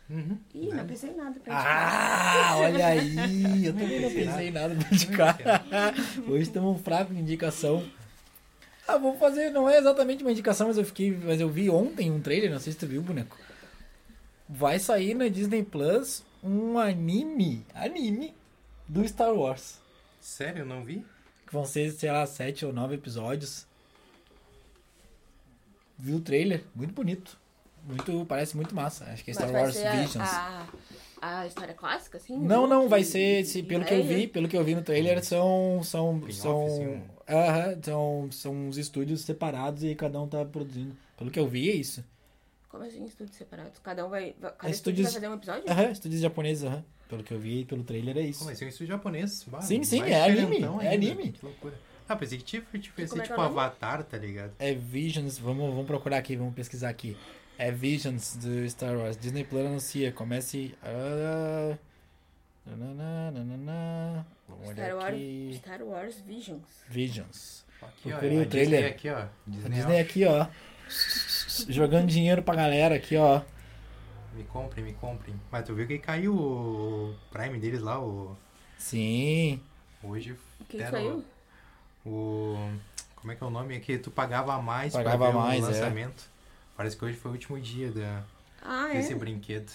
Uhum. 0.09 0.37
Ih, 0.55 0.67
Né? 0.69 0.75
não 0.81 0.87
pensei 0.87 1.11
em 1.11 1.15
nada 1.15 1.39
pra 1.39 1.53
indicar. 1.53 2.51
Ah, 2.51 2.57
olha 2.57 2.87
aí! 2.87 3.65
Eu 3.65 3.73
também 3.73 4.01
não 4.01 4.09
pensei 4.09 4.25
pensei 4.25 4.47
em 4.47 4.51
nada 4.51 4.75
pra 4.75 4.87
indicar. 4.91 5.37
Hoje 6.27 6.41
estamos 6.43 6.81
fracos 6.81 7.15
de 7.15 7.21
indicação. 7.21 7.87
Ah, 8.87 8.97
vou 8.97 9.15
fazer, 9.17 9.51
não 9.51 9.69
é 9.69 9.77
exatamente 9.77 10.23
uma 10.23 10.31
indicação, 10.31 10.67
mas 10.67 10.77
eu 10.77 10.83
fiquei. 10.83 11.11
Mas 11.15 11.39
eu 11.39 11.47
vi 11.47 11.69
ontem 11.69 12.11
um 12.11 12.19
trailer, 12.19 12.51
não 12.51 12.59
sei 12.59 12.73
se 12.73 12.79
tu 12.79 12.87
viu, 12.87 13.01
boneco. 13.03 13.37
Vai 14.49 14.79
sair 14.79 15.13
na 15.13 15.27
Disney 15.29 15.63
Plus 15.63 16.23
um 16.43 16.77
anime. 16.77 17.63
Anime 17.73 18.33
do 18.87 19.07
Star 19.07 19.33
Wars. 19.33 19.79
Sério, 20.19 20.63
eu 20.63 20.65
não 20.65 20.83
vi? 20.83 21.05
Que 21.47 21.53
vão 21.53 21.63
ser, 21.63 21.91
sei 21.91 22.11
lá, 22.11 22.25
sete 22.25 22.65
ou 22.65 22.73
nove 22.73 22.95
episódios. 22.95 23.65
Viu 25.97 26.17
o 26.17 26.21
trailer? 26.21 26.65
Muito 26.75 26.93
bonito. 26.93 27.40
Muito, 27.85 28.25
parece 28.25 28.55
muito 28.55 28.75
massa. 28.75 29.05
Acho 29.05 29.23
que 29.23 29.31
é 29.31 29.33
Mas 29.33 29.43
Star 29.43 29.51
vai 29.51 29.61
Wars 29.61 29.75
ser 29.75 29.87
a- 29.87 29.91
Visions. 29.91 30.17
A, 30.29 30.67
a, 31.21 31.47
história 31.47 31.73
clássica, 31.73 32.17
assim? 32.17 32.37
Não, 32.37 32.67
não, 32.67 32.87
vai 32.87 33.03
ser, 33.03 33.43
se, 33.45 33.63
pelo 33.63 33.83
que 33.85 33.93
eu 33.93 34.03
vi, 34.03 34.27
pelo 34.27 34.47
que 34.47 34.57
eu 34.57 34.63
vi 34.63 34.75
no 34.75 34.81
trailer, 34.81 35.23
são 35.23 35.81
são 35.83 36.17
Spin-off, 36.27 36.33
são, 36.41 36.65
assim, 36.65 37.01
aham, 37.29 37.79
são 37.83 38.29
são 38.31 38.53
uns 38.67 38.77
estúdios 38.77 39.21
separados 39.21 39.83
e 39.83 39.95
cada 39.95 40.19
um 40.21 40.27
tá 40.27 40.43
produzindo. 40.45 40.95
Pelo 41.17 41.29
que 41.31 41.39
eu 41.39 41.47
vi 41.47 41.69
é 41.69 41.75
isso. 41.75 42.03
Como 42.69 42.83
assim, 42.83 43.03
estúdios 43.03 43.35
separados? 43.35 43.79
Cada 43.79 44.05
um 44.05 44.09
vai. 44.09 44.33
Cada 44.39 44.55
É, 44.67 44.71
estúdio 44.71 45.03
vai 45.03 45.13
fazer 45.13 45.27
um 45.27 45.33
episódio? 45.33 45.69
Aham, 45.69 45.91
estúdios 45.91 46.21
japoneses, 46.21 46.63
aham. 46.63 46.83
Pelo 47.09 47.23
que 47.23 47.33
eu 47.33 47.39
vi 47.39 47.65
pelo 47.65 47.83
trailer 47.83 48.15
é 48.17 48.21
isso. 48.21 48.45
mas 48.45 48.57
tem 48.57 48.67
um 48.67 48.69
estúdio 48.69 48.93
japonês. 48.93 49.45
Sim, 49.59 49.83
sim, 49.83 49.99
mais 49.99 50.11
é 50.13 50.23
anime, 50.23 50.63
é 50.81 50.93
anime. 50.93 51.31
Que 51.33 51.45
loucura. 51.45 51.73
Ah, 52.07 52.15
pensei 52.15 52.37
que 52.37 52.43
tipo, 52.43 52.77
tipo, 52.79 52.99
é 52.99 53.03
é 53.03 53.07
tipo 53.07 53.19
o 53.33 53.37
nome? 53.37 53.39
Avatar, 53.49 54.03
tá 54.03 54.17
ligado? 54.17 54.53
É 54.59 54.73
Visions, 54.73 55.37
vamos, 55.37 55.69
vamos 55.69 55.85
procurar 55.87 56.17
aqui, 56.17 56.35
vamos 56.35 56.53
pesquisar 56.53 56.89
aqui. 56.89 57.15
É 57.61 57.69
Visions 57.69 58.37
do 58.37 58.67
Star 58.67 58.97
Wars. 58.97 59.15
Disney 59.15 59.43
Plus 59.43 59.63
anuncia, 59.63 60.11
comece 60.11 60.73
a 60.81 61.77
Star 62.65 62.75
olhar 64.67 64.95
Wars, 64.95 65.13
aqui. 65.13 65.53
Star 65.57 65.83
Wars 65.83 66.21
Visions. 66.21 66.63
Visions. 66.89 67.63
Aqui, 67.79 68.11
ó, 68.11 68.15
a 68.15 68.17
o 68.17 68.45
trailer. 68.47 68.47
Disney 68.47 68.85
aqui, 68.87 69.09
ó. 69.11 69.25
Disney, 69.45 69.75
Disney 69.75 69.99
aqui, 69.99 70.25
ó. 70.25 70.47
Jogando 71.69 72.07
dinheiro 72.07 72.41
pra 72.41 72.55
galera 72.55 72.95
aqui, 72.95 73.15
ó. 73.15 73.43
Me 74.33 74.43
comprem, 74.45 74.83
me 74.83 74.93
comprem. 74.93 75.39
Mas 75.51 75.63
tu 75.63 75.75
viu 75.75 75.85
que 75.85 75.99
caiu 75.99 76.35
o 76.35 77.15
Prime 77.31 77.59
deles 77.59 77.81
lá, 77.81 78.03
o... 78.03 78.35
Sim. 78.79 79.61
Hoje 80.01 80.35
O 80.59 80.65
que 80.65 80.79
saiu? 80.79 81.23
o... 82.03 82.55
Como 83.17 83.31
é 83.31 83.35
que 83.35 83.43
é 83.43 83.45
o 83.45 83.51
nome? 83.51 83.75
É 83.75 83.79
que 83.79 83.99
tu 83.99 84.09
pagava 84.09 84.59
mais 84.59 84.93
Pagava 84.93 85.17
pra 85.17 85.27
ver 85.27 85.37
mais, 85.37 85.63
o 85.63 85.69
é. 85.69 86.11
Parece 86.81 86.97
que 86.97 87.05
hoje 87.05 87.15
foi 87.15 87.29
o 87.29 87.33
último 87.35 87.59
dia 87.59 87.91
da, 87.91 88.23
Ah, 88.59 88.89
é? 88.89 88.93
desse 88.93 89.13
brinquedo. 89.13 89.71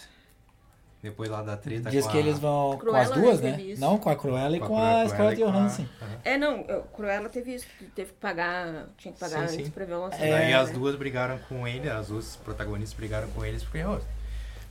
Depois 1.01 1.31
lá 1.31 1.41
da 1.41 1.57
treta 1.57 1.89
Diz 1.89 2.05
com 2.05 2.11
que 2.11 2.17
a... 2.17 2.21
eles 2.21 2.37
vão 2.41 2.73
com 2.73 2.79
Cruella 2.79 3.01
as 3.01 3.11
duas, 3.13 3.41
né? 3.41 3.61
isso. 3.63 3.81
Não, 3.81 3.97
com 3.97 4.11
a 4.11 4.17
Cruella 4.17 4.57
e 4.57 4.59
com, 4.59 4.67
Cruella 4.67 5.03
a 5.03 5.09
Scarlett 5.09 5.41
e 5.41 5.45
com 5.45 5.49
a- 5.51 5.53
Johansson. 5.53 5.87
Aham. 6.03 6.19
É, 6.25 6.37
não, 6.37 6.65
Cruella 6.93 7.29
teve 7.29 7.55
isso. 7.55 7.67
Teve 7.95 8.11
que 8.13 8.19
pagar. 8.19 8.89
Tinha 8.99 9.15
que 9.15 9.21
pagar 9.21 9.47
Sim, 9.49 9.55
antes 9.55 9.67
sim. 9.67 9.71
pra 9.71 9.85
ver 9.85 9.95
o 9.95 10.01
lançamento. 10.01 10.27
É. 10.27 10.31
Daí 10.37 10.53
as 10.55 10.69
né? 10.71 10.75
duas 10.75 10.97
brigaram 10.97 11.39
com 11.49 11.69
ele, 11.69 11.89
as 11.89 12.09
duas 12.09 12.35
protagonistas 12.35 12.99
brigaram 12.99 13.29
com 13.29 13.45
eles, 13.45 13.63
porque 13.63 13.85
ó, 13.85 14.01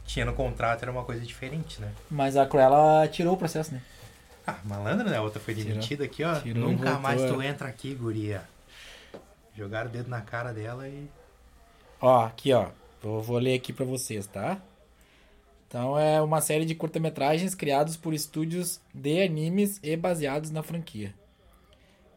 tinha 0.05 0.25
no 0.25 0.33
contrato, 0.33 0.81
era 0.81 0.91
uma 0.91 1.05
coisa 1.05 1.21
diferente, 1.25 1.79
né? 1.79 1.89
Mas 2.11 2.35
a 2.35 2.45
Cruella 2.45 3.07
tirou 3.07 3.35
o 3.35 3.37
processo, 3.37 3.73
né? 3.73 3.81
Ah, 4.45 4.57
malandro, 4.65 5.09
né? 5.09 5.15
A 5.15 5.21
outra 5.21 5.39
foi 5.39 5.53
demitida 5.53 6.03
aqui, 6.03 6.21
ó. 6.21 6.37
Tirou 6.41 6.69
e 6.69 6.73
Nunca 6.73 6.83
voltou, 6.85 7.01
mais 7.01 7.21
tu 7.21 7.41
é. 7.41 7.47
entra 7.47 7.69
aqui, 7.69 7.93
guria. 7.95 8.41
Jogaram 9.55 9.89
o 9.89 9.93
dedo 9.93 10.09
na 10.09 10.19
cara 10.19 10.51
dela 10.51 10.85
e. 10.85 11.07
Ó, 12.05 12.25
aqui, 12.25 12.53
ó. 12.53 12.69
Eu 13.03 13.21
vou 13.21 13.37
ler 13.37 13.55
aqui 13.55 13.73
pra 13.73 13.85
vocês, 13.85 14.27
tá? 14.27 14.61
Então 15.67 15.97
é 15.97 16.21
uma 16.21 16.39
série 16.41 16.65
de 16.65 16.75
curta-metragens 16.75 17.55
criados 17.55 17.97
por 17.97 18.13
estúdios 18.13 18.79
de 18.93 19.21
animes 19.23 19.79
e 19.83 19.95
baseados 19.97 20.51
na 20.51 20.61
franquia. 20.63 21.13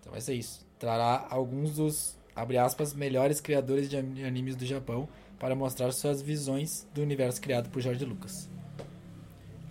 Então 0.00 0.12
vai 0.12 0.20
ser 0.20 0.34
isso. 0.34 0.66
Trará 0.78 1.26
alguns 1.30 1.74
dos, 1.76 2.16
abre 2.36 2.56
aspas, 2.58 2.92
melhores 2.94 3.40
criadores 3.40 3.88
de 3.88 3.96
ani- 3.96 4.24
animes 4.24 4.54
do 4.56 4.64
Japão 4.66 5.08
para 5.38 5.54
mostrar 5.54 5.90
suas 5.92 6.20
visões 6.20 6.86
do 6.94 7.00
universo 7.02 7.40
criado 7.40 7.68
por 7.70 7.80
George 7.80 8.04
Lucas. 8.04 8.48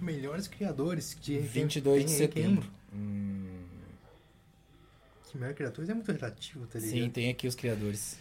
Melhores 0.01 0.47
criadores 0.47 1.17
de 1.21 1.37
22 1.39 2.05
de 2.05 2.11
setembro. 2.11 2.61
quem? 2.91 3.47
Que 5.31 5.37
melhor 5.37 5.53
criadores 5.53 5.89
é 5.89 5.93
muito 5.93 6.11
relativo, 6.11 6.65
tá 6.67 6.79
ligado? 6.79 6.91
Sim, 6.91 7.09
tem 7.09 7.29
aqui 7.29 7.47
os 7.47 7.55
criadores. 7.55 8.17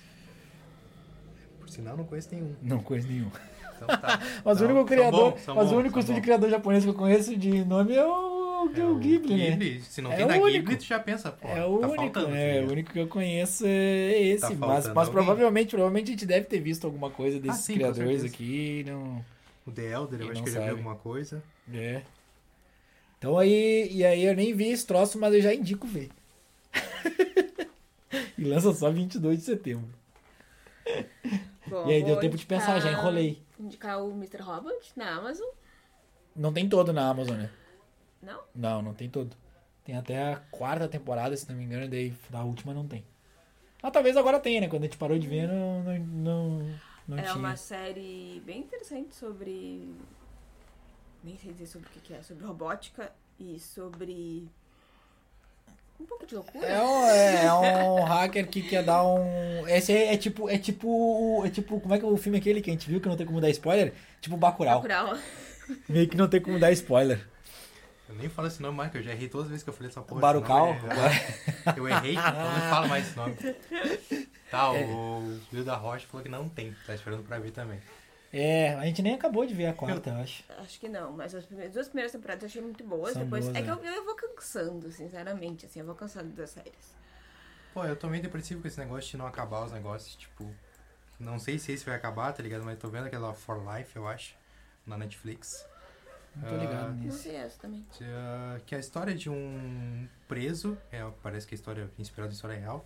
Por 1.67 1.73
sinal, 1.73 1.97
não 1.97 2.05
conheço 2.05 2.29
nenhum. 2.33 2.55
Não 2.63 2.79
conheço 2.81 3.09
nenhum. 3.09 3.31
Então 3.77 3.89
tá. 3.89 4.21
Mas 4.45 4.57
o 4.57 4.59
São- 4.61 4.67
único 4.69 4.79
são 4.79 4.85
criador, 4.87 5.33
bons, 5.33 5.41
são 5.43 5.55
mas 5.55 5.71
o 5.73 5.77
único 5.77 5.99
estúdio 5.99 6.23
criador 6.23 6.49
japonês 6.49 6.85
que 6.85 6.91
eu 6.91 6.95
conheço 6.95 7.37
de 7.37 7.65
nome 7.65 7.95
é 7.95 8.05
o, 8.07 8.71
É 8.75 8.85
o 8.85 8.95
Ghibli, 8.97 9.37
né? 9.37 9.51
Ghibli. 9.51 9.81
Se 9.83 10.01
não 10.01 10.11
É 10.13 10.17
tem 10.17 10.25
o 10.25 10.29
da 10.29 10.35
único. 10.37 10.51
Ghibli, 10.53 10.77
tu 10.77 10.85
já 10.85 10.99
pensa, 10.99 11.31
pô, 11.31 11.49
É 11.49 11.65
o 11.67 11.79
tá 11.79 11.87
único, 11.89 11.97
faltando. 12.05 12.27
tá 12.29 12.33
né? 12.33 12.61
o 12.63 12.71
único 12.73 12.91
que 12.93 12.99
eu 12.99 13.07
conheço 13.07 13.67
é 13.67 14.19
esse. 14.23 14.41
Tá 14.57 14.67
mas 14.67 14.89
mas 14.95 15.09
provavelmente, 15.11 15.71
provavelmente 15.71 16.09
a 16.09 16.11
gente 16.13 16.25
deve 16.25 16.47
ter 16.47 16.59
visto 16.61 16.87
alguma 16.87 17.11
coisa 17.11 17.39
desses 17.39 17.61
Ah, 17.61 17.63
sim, 17.65 17.75
criadores 17.75 18.25
aqui. 18.25 18.83
Não, 18.87 19.23
O 19.67 19.71
The 19.73 19.93
Elder, 19.93 20.21
eu 20.23 20.31
acho 20.31 20.43
que 20.43 20.49
eu 20.49 20.53
já 20.55 20.61
vi 20.61 20.67
sabe. 20.67 20.79
alguma 20.79 20.95
coisa. 20.97 21.43
é. 21.75 22.01
Então 23.19 23.37
aí, 23.39 23.89
e 23.91 24.05
aí 24.05 24.25
eu 24.25 24.35
nem 24.37 24.55
vi 24.55 24.69
esse 24.69 24.87
troço, 24.87 25.19
mas 25.19 25.35
eu 25.35 25.41
já 25.43 25.53
indico 25.55 25.87
ver. 25.87 26.11
e 28.39 28.45
lança 28.45 28.73
só 28.73 28.91
22 28.91 29.39
de 29.39 29.45
setembro. 29.45 29.89
Bom, 31.69 31.89
e 31.89 31.95
aí 31.95 32.03
deu 32.03 32.19
tempo 32.19 32.37
de 32.37 32.47
pensar, 32.47 32.81
já 32.81 32.91
enrolei. 32.93 33.43
Indicar 33.59 34.03
o 34.03 34.11
Mr. 34.13 34.43
Robot 34.43 34.93
na 34.97 35.17
Amazon. 35.17 35.49
Não 36.35 36.53
tem 36.53 36.69
todo 36.69 36.93
na 36.93 37.09
Amazon, 37.09 37.37
né? 37.37 37.51
Não? 38.23 38.43
Não, 38.55 38.83
não 38.83 38.95
tem 38.95 39.09
todo. 39.09 39.37
Tem 39.85 39.97
até 39.97 40.33
a 40.33 40.37
quarta 40.51 40.89
temporada, 40.89 41.37
se 41.37 41.49
não 41.49 41.57
me 41.57 41.65
engano, 41.65 41.89
daí 41.89 42.13
da 42.29 42.43
última 42.43 42.75
não 42.75 42.87
tem. 42.87 43.05
Ah, 43.83 43.91
talvez 43.91 44.17
agora 44.17 44.41
tenha, 44.41 44.61
né? 44.61 44.69
Quando 44.69 44.83
a 44.83 44.87
gente 44.87 44.99
parou 44.99 45.19
de 45.19 45.29
ver, 45.29 45.47
não, 45.49 45.83
não, 45.83 45.99
não, 45.99 46.75
não 47.07 47.19
é 47.19 47.23
tinha. 47.23 47.37
uma 47.37 47.57
série 47.57 48.43
bem 48.45 48.61
interessante 48.61 49.15
sobre. 49.15 49.95
Nem 51.23 51.37
sei 51.39 51.53
dizer 51.53 51.67
sobre 51.67 51.89
o 51.89 51.91
que 51.93 52.01
que 52.01 52.15
é. 52.15 52.23
Sobre 52.23 52.45
robótica 52.45 53.13
e 53.39 53.59
sobre. 53.61 54.49
Um 56.01 56.05
pouco 56.05 56.27
de 56.27 56.35
loucura. 56.35 56.67
É 56.67 56.83
um, 56.83 57.07
é, 57.07 57.45
é 57.47 57.53
um 57.53 58.03
hacker 58.05 58.47
que 58.49 58.63
quer 58.63 58.83
dar 58.83 59.03
um. 59.05 59.67
Esse 59.69 59.93
é, 59.93 60.15
é 60.15 60.17
tipo. 60.17 60.49
É 60.49 60.59
tipo. 60.59 61.43
É 61.45 61.51
tipo. 61.51 61.81
Como 61.81 61.95
é 61.95 61.99
que 61.99 62.05
é 62.05 62.09
o 62.09 62.17
filme 62.17 62.39
aquele 62.39 62.61
que 62.61 62.71
a 62.71 62.73
gente 62.73 62.89
viu 62.89 63.01
que 63.01 63.09
não 63.09 63.17
tem 63.17 63.27
como 63.27 63.41
dar 63.41 63.51
spoiler? 63.51 63.93
Tipo 64.21 64.37
Bacurau. 64.37 64.83
Bacurau. 64.83 65.17
Meio 65.89 66.09
que 66.09 66.17
não 66.17 66.29
tem 66.29 66.41
como 66.41 66.59
dar 66.61 66.71
spoiler. 66.73 67.27
Eu 68.09 68.15
nem 68.15 68.29
falo 68.29 68.47
esse 68.47 68.63
nome 68.63 68.77
mais, 68.77 68.93
que 68.93 68.99
eu 68.99 69.03
já 69.03 69.11
errei 69.11 69.29
todas 69.29 69.47
as 69.47 69.51
vezes 69.51 69.65
que 69.65 69.71
eu 69.71 69.75
falei 69.75 69.91
essa 69.91 70.01
porra. 70.01 70.21
Barucal? 70.21 70.69
é- 70.69 71.75
Eu 71.79 71.89
errei, 71.89 72.13
então 72.13 72.33
não 72.35 72.71
falo 72.71 72.89
mais 72.89 73.05
esse 73.07 73.17
nome. 73.17 73.35
Tá, 74.49 74.73
É. 74.77 74.85
o 74.85 75.41
Will 75.53 75.65
da 75.65 75.75
Rocha 75.75 76.07
falou 76.07 76.23
que 76.23 76.29
não 76.31 76.49
tem. 76.49 76.73
Tá 76.87 76.95
esperando 76.95 77.25
pra 77.25 77.39
ver 77.41 77.51
também. 77.51 77.81
É, 78.39 78.75
a 78.75 78.85
gente 78.87 79.03
nem 79.03 79.15
acabou 79.15 79.47
de 79.47 79.55
ver 79.55 79.67
a 79.67 79.73
quarta, 79.73 80.11
eu 80.11 80.17
acho. 80.17 80.45
Acho 80.59 80.79
que 80.81 80.89
não, 80.89 81.13
mas 81.13 81.35
as 81.35 81.45
primeiras, 81.47 81.73
duas 81.73 81.89
primeiras 81.89 82.13
temporadas 82.13 82.43
eu 82.43 82.47
achei 82.49 82.63
muito 82.63 82.85
boas. 82.85 83.13
São 83.13 83.23
depois 83.25 83.45
boas, 83.45 83.57
é 83.57 83.63
que 83.63 83.69
é. 83.69 83.73
eu, 83.73 83.85
eu 83.85 84.05
vou 84.05 84.15
cansando, 84.15 84.91
sinceramente, 84.91 85.67
assim, 85.67 85.81
eu 85.81 85.87
vou 85.87 85.95
cansando 85.95 86.31
das 86.31 86.51
séries. 86.51 86.95
Pô, 87.73 87.85
eu 87.85 87.95
tô 87.97 88.09
meio 88.09 88.23
depressivo 88.23 88.63
com 88.63 88.69
esse 88.69 88.79
negócio 88.79 89.11
de 89.11 89.17
não 89.17 89.27
acabar 89.27 89.65
os 89.65 89.73
negócios, 89.73 90.17
tipo... 90.17 90.51
Não 91.19 91.39
sei 91.39 91.59
se 91.59 91.73
esse 91.73 91.85
vai 91.85 91.95
acabar, 91.95 92.31
tá 92.33 92.43
ligado? 92.43 92.63
Mas 92.65 92.79
tô 92.79 92.89
vendo 92.89 93.07
aquela 93.07 93.33
For 93.33 93.59
Life, 93.75 93.97
eu 93.97 94.07
acho, 94.07 94.35
na 94.87 94.99
Netflix. 94.99 95.67
Não 96.35 96.49
tô 96.49 96.57
ligado 96.57 96.89
Não 96.89 96.95
nisso. 96.97 97.19
sei 97.21 97.37
essa 97.37 97.59
também. 97.59 97.87
Que, 97.93 98.05
ah, 98.05 98.61
que 98.67 98.75
é 98.75 98.79
a 98.79 98.81
história 98.81 99.15
de 99.15 99.31
um 99.31 100.07
preso, 100.29 100.77
é, 100.93 101.03
parece 101.23 101.47
que 101.47 101.55
a 101.55 101.57
história 101.57 101.83
é 101.99 102.01
inspirada 102.01 102.31
em 102.31 102.35
história 102.35 102.59
real. 102.59 102.85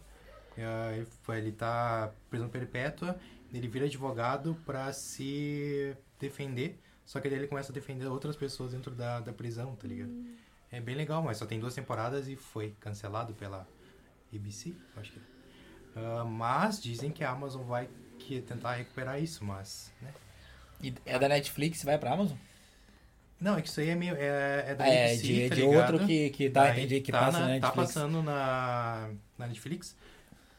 É, 0.56 0.96
ele 0.96 1.06
foi- 1.22 1.38
ele 1.38 1.50
tá 1.52 2.12
preso 2.28 2.48
perpétua, 2.48 3.18
ele 3.52 3.68
vira 3.68 3.86
advogado 3.86 4.56
pra 4.64 4.92
se 4.92 5.96
defender, 6.18 6.78
só 7.04 7.20
que 7.20 7.28
daí 7.28 7.38
ele 7.38 7.48
começa 7.48 7.72
a 7.72 7.74
defender 7.74 8.06
outras 8.06 8.36
pessoas 8.36 8.72
dentro 8.72 8.94
da, 8.94 9.20
da 9.20 9.32
prisão, 9.32 9.74
tá 9.76 9.86
ligado? 9.88 10.12
É 10.70 10.80
bem 10.80 10.94
legal, 10.94 11.22
mas 11.22 11.36
só 11.38 11.46
tem 11.46 11.58
duas 11.58 11.74
temporadas 11.74 12.28
e 12.28 12.36
foi 12.36 12.74
cancelado 12.80 13.34
pela 13.34 13.66
ABC, 14.32 14.74
acho 14.96 15.12
que 15.12 15.18
é. 15.18 15.22
Ah, 15.96 16.24
mas 16.24 16.80
dizem 16.80 17.10
que 17.10 17.24
a 17.24 17.30
Amazon 17.30 17.64
vai 17.64 17.88
que 18.18 18.40
tentar 18.40 18.74
recuperar 18.74 19.20
isso, 19.20 19.44
mas, 19.44 19.92
né? 20.00 20.12
E 20.80 20.94
é 21.04 21.18
da 21.18 21.28
Netflix, 21.28 21.82
vai 21.82 21.98
pra 21.98 22.12
Amazon? 22.12 22.36
Não, 23.40 23.56
é 23.56 23.62
que 23.62 23.68
isso 23.68 23.80
aí 23.80 23.88
é 23.88 23.94
meio. 23.94 24.14
É, 24.16 24.66
é 24.68 24.74
da 24.74 24.86
é, 24.86 25.06
ABC, 25.06 25.22
de, 25.22 25.48
tá 25.48 25.54
de 25.54 25.62
outro 25.62 26.06
que, 26.06 26.30
que 26.30 26.50
tá, 26.50 26.70
entendi, 26.70 27.00
que 27.00 27.10
tá 27.10 27.20
passa 27.20 27.38
na, 27.40 27.40
na 27.40 27.46
Tá 27.46 27.52
Netflix. 27.68 27.74
passando 27.94 28.22
na, 28.22 29.10
na 29.38 29.46
Netflix. 29.46 29.96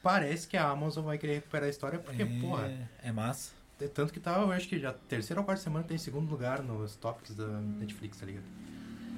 Parece 0.01 0.47
que 0.47 0.57
a 0.57 0.67
Amazon 0.67 1.05
vai 1.05 1.17
querer 1.17 1.35
recuperar 1.35 1.67
a 1.67 1.69
história, 1.69 1.99
porque, 1.99 2.25
porra, 2.25 2.67
é, 3.03 3.09
é 3.09 3.11
massa. 3.11 3.51
é 3.79 3.87
tanto 3.87 4.11
que 4.11 4.19
tá, 4.19 4.39
eu 4.39 4.51
acho 4.51 4.67
que 4.67 4.79
já 4.79 4.93
terceira 4.93 5.39
ou 5.39 5.45
quarta 5.45 5.61
semana 5.61 5.85
tem 5.85 5.97
segundo 5.97 6.29
lugar 6.29 6.63
nos 6.63 6.95
topics 6.95 7.35
da 7.35 7.45
Netflix, 7.47 8.17
tá 8.19 8.25
ligado? 8.25 8.45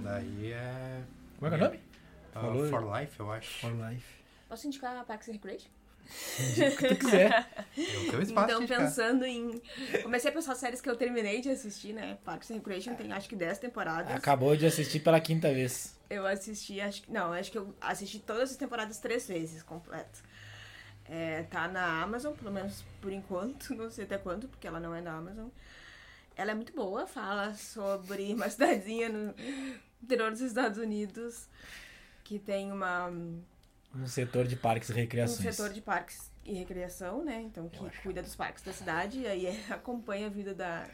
Daí 0.04 0.52
é. 0.52 1.02
Como 1.40 1.48
é 1.48 1.58
que 1.58 1.64
é 1.64 1.66
o 1.66 1.70
nome? 1.70 1.80
ah, 2.36 2.42
Falou. 2.42 2.70
For 2.70 3.00
Life, 3.00 3.20
eu 3.20 3.32
acho. 3.32 3.60
For 3.60 3.72
Life. 3.72 4.06
Posso 4.50 4.68
indicar 4.68 5.04
Parks 5.06 5.30
and 5.30 5.34
Recreation? 5.34 5.70
O 6.06 6.78
que 6.78 6.88
tu 6.90 6.96
quiser. 6.98 7.48
É 7.76 7.98
o 8.08 8.12
teu 8.12 8.22
espaço 8.22 8.54
Então, 8.54 8.68
pensando 8.68 9.26
em. 9.26 9.62
Comecei 10.04 10.30
a 10.30 10.34
pensar 10.34 10.54
séries 10.56 10.82
que 10.82 10.90
eu 10.90 10.96
terminei 10.96 11.42
de 11.42 11.50
assistir, 11.50 11.94
né? 11.94 12.18
Parks 12.26 12.52
and 12.52 12.56
Recreation 12.56 12.94
tem 12.94 13.12
acho 13.12 13.28
que 13.30 13.36
10 13.36 13.58
temporadas. 13.58 14.14
Acabou 14.14 14.56
de 14.56 14.66
assistir 14.66 15.00
pela 15.00 15.20
quinta 15.20 15.52
vez. 15.52 15.98
Eu 16.10 16.28
assisti, 16.28 16.80
acho 16.82 17.04
que. 17.04 17.12
Não, 17.12 17.32
acho 17.34 17.52
que 17.52 17.58
eu 17.58 17.74
assisti 17.82 18.20
todas 18.20 18.52
as 18.52 18.58
temporadas 18.58 19.00
três 19.00 19.28
vezes 19.28 19.64
completo. 19.64 20.22
É, 21.06 21.44
tá 21.44 21.68
na 21.68 22.02
Amazon, 22.02 22.34
pelo 22.34 22.52
menos 22.52 22.84
por 23.02 23.12
enquanto, 23.12 23.74
não 23.76 23.90
sei 23.90 24.06
até 24.06 24.18
quanto, 24.18 24.48
porque 24.48 24.68
ela 24.68 24.80
não 24.80 24.96
é 24.96 25.02
na 25.02 25.14
Amazon. 25.14 25.50
Ela 26.36 26.52
é 26.52 26.56
muito 26.56 26.74
boa, 26.74 27.06
fala 27.06 27.54
sobre 27.54 28.34
uma 28.34 28.48
cidadezinha 28.50 29.10
no 29.10 29.36
interior 30.02 30.32
dos 30.32 30.42
Estados 30.42 30.78
Unidos 30.78 31.48
que 32.24 32.40
tem 32.40 32.72
uma, 32.72 33.08
um 33.08 33.44
Um 33.94 34.08
setor 34.08 34.48
de 34.48 34.56
parques 34.56 34.90
e 34.90 34.94
recreações. 34.94 35.56
setor 35.56 35.72
de 35.72 35.82
parques 35.82 36.32
e 36.46 36.54
recreação, 36.54 37.24
né? 37.24 37.42
Então, 37.42 37.70
que 37.70 37.80
cuida 38.02 38.22
dos 38.22 38.36
parques 38.36 38.64
da 38.64 38.74
cidade 38.74 39.20
e 39.20 39.28
aí 39.28 39.48
acompanha 39.70 40.28
a 40.28 40.30
vida 40.30 40.54
da, 40.56 40.88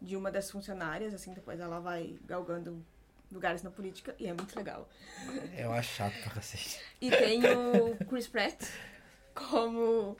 de 0.00 0.16
uma 0.16 0.30
das 0.30 0.50
funcionárias, 0.50 1.12
assim, 1.12 1.34
depois 1.34 1.60
ela 1.60 1.80
vai 1.80 2.16
galgando 2.24 2.84
lugares 3.30 3.62
na 3.62 3.70
política 3.70 4.14
e 4.18 4.26
é 4.26 4.32
muito 4.32 4.56
legal. 4.56 4.88
Eu 5.56 5.72
acho 5.72 5.94
chato 5.94 6.14
pra 6.22 6.32
cacete. 6.32 6.80
E 7.00 7.10
tem 7.10 7.42
o 7.44 7.96
Chris 8.06 8.26
Pratt 8.26 8.60
como, 9.48 10.16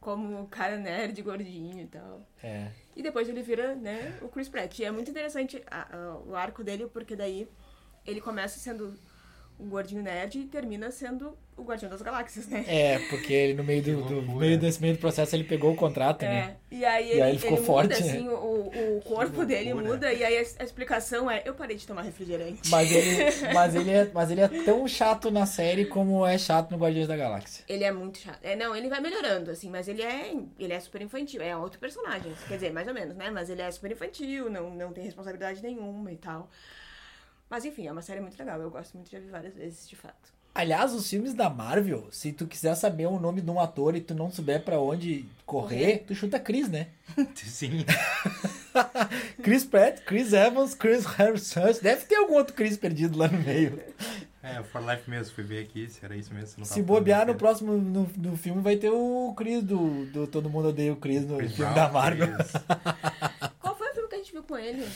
como 0.00 0.46
cara 0.48 0.76
nerd, 0.78 1.20
gordinho 1.22 1.82
e 1.82 1.86
tal. 1.86 2.26
É. 2.42 2.68
E 2.96 3.02
depois 3.02 3.28
ele 3.28 3.42
vira, 3.42 3.74
né, 3.74 4.18
o 4.22 4.28
Chris 4.28 4.48
Pratt. 4.48 4.78
E 4.78 4.84
é 4.84 4.90
muito 4.90 5.10
interessante 5.10 5.62
a- 5.70 5.88
a- 5.96 6.16
o 6.26 6.34
arco 6.34 6.62
dele, 6.64 6.86
porque 6.86 7.14
daí 7.16 7.48
ele 8.06 8.20
começa 8.20 8.58
sendo 8.58 8.96
um 9.58 9.68
gordinho 9.68 10.02
nerd 10.02 10.38
e 10.38 10.44
termina 10.46 10.90
sendo 10.90 11.36
o 11.56 11.62
Guardião 11.62 11.88
das 11.90 12.02
Galáxias, 12.02 12.48
né? 12.48 12.64
É, 12.66 12.98
porque 13.10 13.32
ele 13.32 13.54
no 13.54 13.62
meio 13.62 13.82
do, 13.82 14.02
do- 14.02 14.22
meio 14.32 14.58
desse 14.58 14.80
meio 14.80 14.94
do 14.94 14.98
processo 14.98 15.36
ele 15.36 15.44
pegou 15.44 15.72
o 15.72 15.76
contrato, 15.76 16.22
né? 16.22 16.56
É, 16.70 16.74
e 16.74 16.84
aí 16.84 17.06
E 17.06 17.10
ele, 17.12 17.22
aí 17.22 17.30
ele 17.32 17.38
ficou 17.38 17.56
muda, 17.58 17.66
forte, 17.66 17.88
né? 18.02 18.10
assim, 18.10 18.28
o, 18.28 18.96
o 18.98 19.02
corpo 19.02 19.44
dele 19.44 19.72
muda, 19.74 20.12
e 20.12 20.24
aí 20.24 20.38
a, 20.38 20.40
a 20.40 20.64
explicação 20.64 21.30
é, 21.30 21.42
eu 21.44 21.54
parei 21.54 21.76
de 21.76 21.86
tomar 21.86 22.02
refrigerante. 22.02 22.68
Mas 22.68 22.90
ele, 22.90 23.16
mas, 23.54 23.74
ele 23.74 23.90
é, 23.90 24.10
mas 24.12 24.30
ele 24.30 24.40
é 24.40 24.48
tão 24.48 24.88
chato 24.88 25.30
na 25.30 25.46
série 25.46 25.84
como 25.84 26.26
é 26.26 26.38
chato 26.38 26.70
no 26.70 26.78
Guardiões 26.78 27.06
da 27.06 27.16
Galáxia. 27.16 27.64
Ele 27.68 27.84
é 27.84 27.92
muito 27.92 28.18
chato. 28.18 28.40
É, 28.42 28.56
não, 28.56 28.74
ele 28.74 28.88
vai 28.88 29.00
melhorando, 29.00 29.50
assim, 29.50 29.70
mas 29.70 29.86
ele 29.86 30.02
é, 30.02 30.34
ele 30.58 30.72
é 30.72 30.80
super 30.80 31.02
infantil. 31.02 31.42
É 31.42 31.54
outro 31.56 31.78
personagem, 31.78 32.32
quer 32.48 32.54
dizer, 32.54 32.72
mais 32.72 32.88
ou 32.88 32.94
menos, 32.94 33.14
né? 33.14 33.30
Mas 33.30 33.48
ele 33.50 33.60
é 33.62 33.70
super 33.70 33.92
infantil, 33.92 34.50
não, 34.50 34.70
não 34.70 34.92
tem 34.92 35.04
responsabilidade 35.04 35.62
nenhuma 35.62 36.10
e 36.10 36.16
tal. 36.16 36.48
Mas 37.52 37.66
enfim, 37.66 37.86
é 37.86 37.92
uma 37.92 38.00
série 38.00 38.18
muito 38.18 38.38
legal. 38.38 38.58
Eu 38.62 38.70
gosto 38.70 38.94
muito 38.96 39.10
de 39.10 39.18
ver 39.20 39.30
várias 39.30 39.54
vezes, 39.54 39.86
de 39.86 39.94
fato. 39.94 40.32
Aliás, 40.54 40.94
os 40.94 41.06
filmes 41.08 41.34
da 41.34 41.50
Marvel, 41.50 42.08
se 42.10 42.32
tu 42.32 42.46
quiser 42.46 42.74
saber 42.76 43.04
o 43.06 43.20
nome 43.20 43.42
de 43.42 43.50
um 43.50 43.60
ator 43.60 43.94
e 43.94 44.00
tu 44.00 44.14
não 44.14 44.30
souber 44.30 44.62
pra 44.64 44.78
onde 44.80 45.26
correr, 45.44 45.76
Correr. 45.98 46.04
tu 46.06 46.14
chuta 46.14 46.40
Chris, 46.40 46.70
né? 46.70 46.88
Sim. 47.36 47.84
Chris 49.42 49.64
Pratt, 49.66 50.00
Chris 50.06 50.32
Evans, 50.32 50.74
Chris 50.74 51.04
Hemsworth. 51.04 51.82
Deve 51.82 52.06
ter 52.06 52.14
algum 52.16 52.34
outro 52.36 52.54
Chris 52.54 52.78
perdido 52.78 53.18
lá 53.18 53.28
no 53.28 53.38
meio. 53.38 53.78
É, 54.42 54.62
For 54.62 54.80
Life 54.82 55.08
mesmo, 55.10 55.34
fui 55.34 55.44
ver 55.44 55.62
aqui 55.62 55.88
se 55.90 56.02
era 56.02 56.16
isso 56.16 56.32
mesmo. 56.32 56.54
não 56.60 56.64
Se 56.64 56.74
tava 56.76 56.86
bobear 56.86 57.26
no 57.26 57.34
próximo 57.34 57.72
no, 57.76 58.10
no 58.16 58.36
filme 58.38 58.62
vai 58.62 58.76
ter 58.76 58.88
o 58.90 59.34
Chris 59.36 59.62
do, 59.62 60.06
do 60.06 60.26
Todo 60.26 60.48
Mundo 60.48 60.68
Odeia 60.68 60.92
o 60.92 60.96
Chris 60.96 61.26
no 61.26 61.36
Chris 61.36 61.54
filme 61.54 61.70
Brown, 61.72 61.86
da 61.86 61.92
Marvel. 61.92 62.34
Chris- 62.34 62.52
Qual 63.60 63.76
foi 63.76 63.90
o 63.90 63.94
filme 63.94 64.08
que 64.08 64.14
a 64.14 64.18
gente 64.18 64.32
viu 64.32 64.42
com 64.42 64.56
ele? 64.56 64.86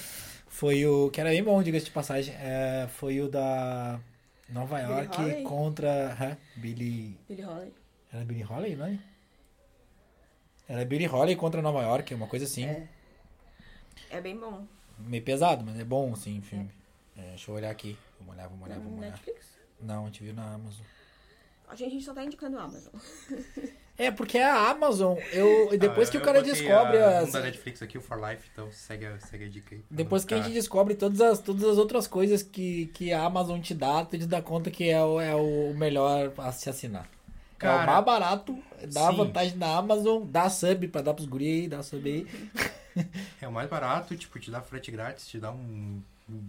Foi 0.56 0.86
o. 0.86 1.10
Que 1.10 1.20
era 1.20 1.28
bem 1.28 1.44
bom, 1.44 1.62
diga-se 1.62 1.84
de 1.84 1.90
passagem. 1.90 2.34
É, 2.34 2.88
foi 2.88 3.20
o 3.20 3.28
da 3.28 4.00
Nova 4.48 4.78
Billie 4.78 4.90
York 4.90 5.42
contra. 5.42 6.16
hã? 6.18 6.38
Billy. 6.56 7.18
Billy 7.28 7.42
Holly. 7.42 7.74
Era 8.10 8.24
Billy 8.24 8.42
Holiday, 8.42 8.74
não 8.74 8.86
é? 8.86 8.98
Era 10.66 10.84
Billy 10.86 11.06
Holiday 11.06 11.36
contra 11.36 11.60
Nova 11.60 11.82
York, 11.82 12.14
uma 12.14 12.26
coisa 12.26 12.46
assim. 12.46 12.64
É. 12.64 12.88
É 14.08 14.18
bem 14.22 14.34
bom. 14.34 14.66
Meio 14.98 15.22
pesado, 15.22 15.62
mas 15.62 15.78
é 15.78 15.84
bom, 15.84 16.14
assim, 16.14 16.38
o 16.38 16.42
filme. 16.42 16.70
É, 17.18 17.28
deixa 17.28 17.50
eu 17.50 17.54
olhar 17.54 17.70
aqui. 17.70 17.98
Vamos 18.18 18.34
olhar, 18.34 18.48
vamos 18.48 18.64
olhar, 18.64 18.78
vamos 18.78 18.92
No 18.92 18.98
olhar. 18.98 19.10
Netflix? 19.10 19.58
Não, 19.78 20.04
a 20.04 20.06
gente 20.06 20.22
viu 20.24 20.32
na 20.32 20.54
Amazon. 20.54 20.86
A 21.68 21.76
gente, 21.76 21.98
a 21.98 22.00
só 22.00 22.14
tá 22.14 22.24
indicando 22.24 22.56
o 22.56 22.60
Amazon. 22.60 22.94
É, 23.98 24.10
porque 24.10 24.36
a 24.38 24.68
Amazon, 24.70 25.16
eu, 25.32 25.70
depois 25.78 26.08
Ah, 26.08 26.10
que 26.10 26.16
eu 26.18 26.20
o 26.20 26.24
cara 26.24 26.42
descobre 26.42 26.98
a, 26.98 27.20
as. 27.20 27.28
um 27.28 27.32
da 27.32 27.40
Netflix 27.40 27.80
aqui, 27.80 27.96
o 27.96 28.00
For 28.00 28.18
Life, 28.22 28.42
então 28.52 28.70
segue 28.70 29.06
a, 29.06 29.18
segue 29.20 29.44
a 29.44 29.48
dica 29.48 29.74
aí. 29.74 29.82
Depois 29.90 30.24
que 30.24 30.34
a 30.34 30.36
gente 30.36 30.48
Tá. 30.48 30.52
descobre 30.54 30.94
todas 30.94 31.20
as, 31.20 31.40
todas 31.40 31.64
as 31.64 31.78
outras 31.78 32.06
coisas 32.06 32.42
que, 32.42 32.86
que 32.88 33.12
a 33.12 33.22
Amazon 33.24 33.58
te 33.60 33.72
dá, 33.74 34.04
tu 34.04 34.18
te 34.18 34.26
dá 34.26 34.42
conta 34.42 34.70
que 34.70 34.90
é 34.90 35.02
o, 35.02 35.18
é 35.20 35.34
o 35.34 35.72
melhor 35.74 36.32
a 36.36 36.52
se 36.52 36.68
assinar. 36.68 37.04
é 37.04 37.06
o 37.56 37.58
Cara, 37.58 37.86
mais 37.86 38.04
barato, 38.04 38.58
dá 38.92 39.10
sim. 39.10 39.16
vantagem 39.16 39.56
da 39.58 39.76
Amazon, 39.78 40.22
dá 40.26 40.50
sub 40.50 40.88
pra 40.88 41.00
dar 41.00 41.14
pros 41.14 41.26
guri 41.26 41.46
aí, 41.62 41.68
dá 41.68 41.82
sub 41.82 42.06
aí. 42.08 42.26
É 43.42 43.46
o 43.46 43.52
mais 43.52 43.68
barato, 43.68 44.16
tipo, 44.16 44.38
te 44.40 44.50
dá 44.50 44.62
frete 44.62 44.90
grátis, 44.90 45.26
te 45.26 45.38
dá 45.38 45.52
um 45.52 46.00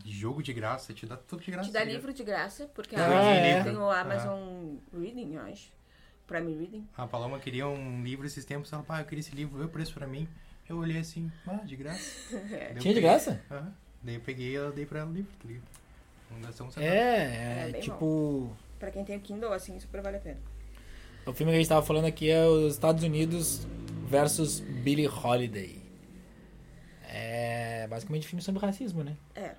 jogo 0.05 0.41
de 0.41 0.53
graça, 0.53 0.93
te 0.93 1.05
dá 1.05 1.17
tudo 1.17 1.43
de 1.43 1.51
graça. 1.51 1.67
Te 1.69 1.73
dá 1.73 1.79
tá 1.79 1.85
livro 1.85 2.13
de 2.13 2.23
graça, 2.23 2.69
porque 2.73 2.95
Ah, 2.95 3.05
a 3.05 3.35
é. 3.35 3.63
Tem 3.63 3.75
o 3.75 3.89
Amazon 3.91 4.75
Reading, 4.97 5.33
eu 5.35 5.41
acho. 5.41 5.69
Prime 6.27 6.53
Reading. 6.53 6.87
A 6.97 7.07
Paloma 7.07 7.39
queria 7.39 7.67
um 7.67 8.03
livro 8.03 8.27
esses 8.27 8.43
tempos, 8.45 8.71
ela, 8.73 8.83
pá, 8.83 8.99
eu 9.01 9.05
queria 9.05 9.21
esse 9.21 9.33
livro, 9.35 9.61
eu 9.61 9.69
preço 9.69 9.93
pra 9.93 10.05
mim. 10.05 10.27
Eu 10.69 10.77
olhei 10.77 10.97
assim, 10.99 11.31
ah, 11.47 11.61
de 11.63 11.75
graça. 11.77 12.11
Eu 12.75 12.79
Tinha 12.79 12.93
de 12.93 12.99
graça? 13.01 13.41
Aham. 13.49 13.73
Daí 14.03 14.15
eu 14.15 14.21
peguei 14.21 14.55
e 14.57 14.71
dei 14.71 14.85
pra 14.85 14.99
ela 14.99 15.09
o 15.09 15.13
livro, 15.13 15.31
tá 15.41 15.47
ligado? 15.47 15.63
Não 16.29 16.41
gastou 16.41 16.67
um 16.67 16.71
centavo. 16.71 16.93
É, 16.93 17.67
é, 17.67 17.69
É 17.69 17.79
tipo. 17.79 18.51
Pra 18.77 18.91
quem 18.91 19.03
tem 19.05 19.15
o 19.17 19.19
Kindle, 19.21 19.51
assim, 19.53 19.79
super 19.79 20.01
vale 20.01 20.17
a 20.17 20.19
pena. 20.19 20.37
O 21.25 21.33
filme 21.33 21.51
que 21.51 21.55
a 21.55 21.59
gente 21.59 21.69
tava 21.69 21.85
falando 21.85 22.05
aqui 22.05 22.29
é 22.29 22.45
os 22.45 22.73
Estados 22.73 23.01
Unidos 23.03 23.65
versus 24.07 24.59
Billie 24.59 25.07
Holiday. 25.07 25.81
É 27.09 27.87
basicamente 27.89 28.25
um 28.25 28.29
filme 28.29 28.41
sobre 28.41 28.61
racismo, 28.61 29.03
né? 29.03 29.15
É. 29.35 29.55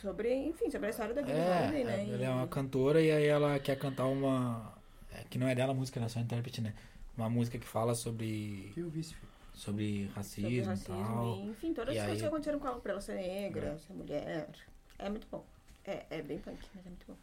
Sobre, 0.00 0.32
enfim, 0.34 0.70
sobre 0.70 0.86
a 0.86 0.90
história 0.90 1.14
da 1.14 1.20
Billie 1.22 1.38
É, 1.40 1.58
Holiday, 1.62 1.84
né? 1.84 2.04
ela 2.08 2.22
E- 2.22 2.24
é 2.24 2.30
uma 2.30 2.48
cantora 2.48 3.00
e 3.02 3.10
aí 3.10 3.26
ela 3.26 3.58
quer 3.58 3.76
cantar 3.76 4.06
uma. 4.06 4.72
É, 5.12 5.24
que 5.28 5.38
não 5.38 5.48
é 5.48 5.54
dela 5.54 5.72
a 5.72 5.74
música, 5.74 5.98
ela 5.98 6.06
é 6.06 6.08
só 6.08 6.20
intérprete, 6.20 6.60
né? 6.60 6.74
Uma 7.16 7.28
música 7.28 7.58
que 7.58 7.66
fala 7.66 7.94
sobre. 7.94 8.72
Eu 8.76 8.88
vi 8.88 9.00
esse 9.00 9.14
filme. 9.14 9.30
sobre 9.52 10.10
racismo, 10.14 10.48
sobre 10.48 10.56
e 10.56 10.62
racismo 10.62 10.94
tal. 10.96 11.36
e, 11.36 11.48
enfim, 11.50 11.74
todas 11.74 11.94
E 11.94 11.98
as 11.98 12.04
coisas 12.06 12.12
aí- 12.14 12.20
que 12.20 12.26
aconteceram 12.26 12.58
com 12.58 12.68
ela, 12.68 12.80
pra 12.80 12.92
ela 12.92 13.00
ser 13.00 13.14
negra, 13.16 13.78
ser 13.78 13.92
mulher. 13.92 14.48
É 14.98 15.10
muito 15.10 15.26
bom. 15.30 15.44
É, 15.84 16.06
é 16.10 16.22
bem 16.22 16.38
punk, 16.38 16.58
mas 16.74 16.86
é 16.86 16.88
muito 16.88 17.04
bom. 17.06 17.16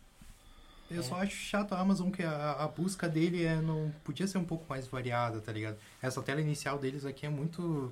Eu 0.89 1.03
só 1.03 1.15
acho 1.15 1.35
chato 1.35 1.73
a 1.73 1.79
Amazon 1.79 2.09
que 2.11 2.23
a, 2.23 2.53
a 2.53 2.67
busca 2.67 3.09
dele 3.09 3.43
é, 3.43 3.55
não 3.57 3.91
podia 4.05 4.25
ser 4.27 4.37
um 4.37 4.45
pouco 4.45 4.65
mais 4.69 4.87
variada, 4.87 5.41
tá 5.41 5.51
ligado? 5.51 5.77
Essa 6.01 6.21
tela 6.21 6.39
inicial 6.39 6.77
deles 6.79 7.05
aqui 7.05 7.25
é 7.25 7.29
muito 7.29 7.91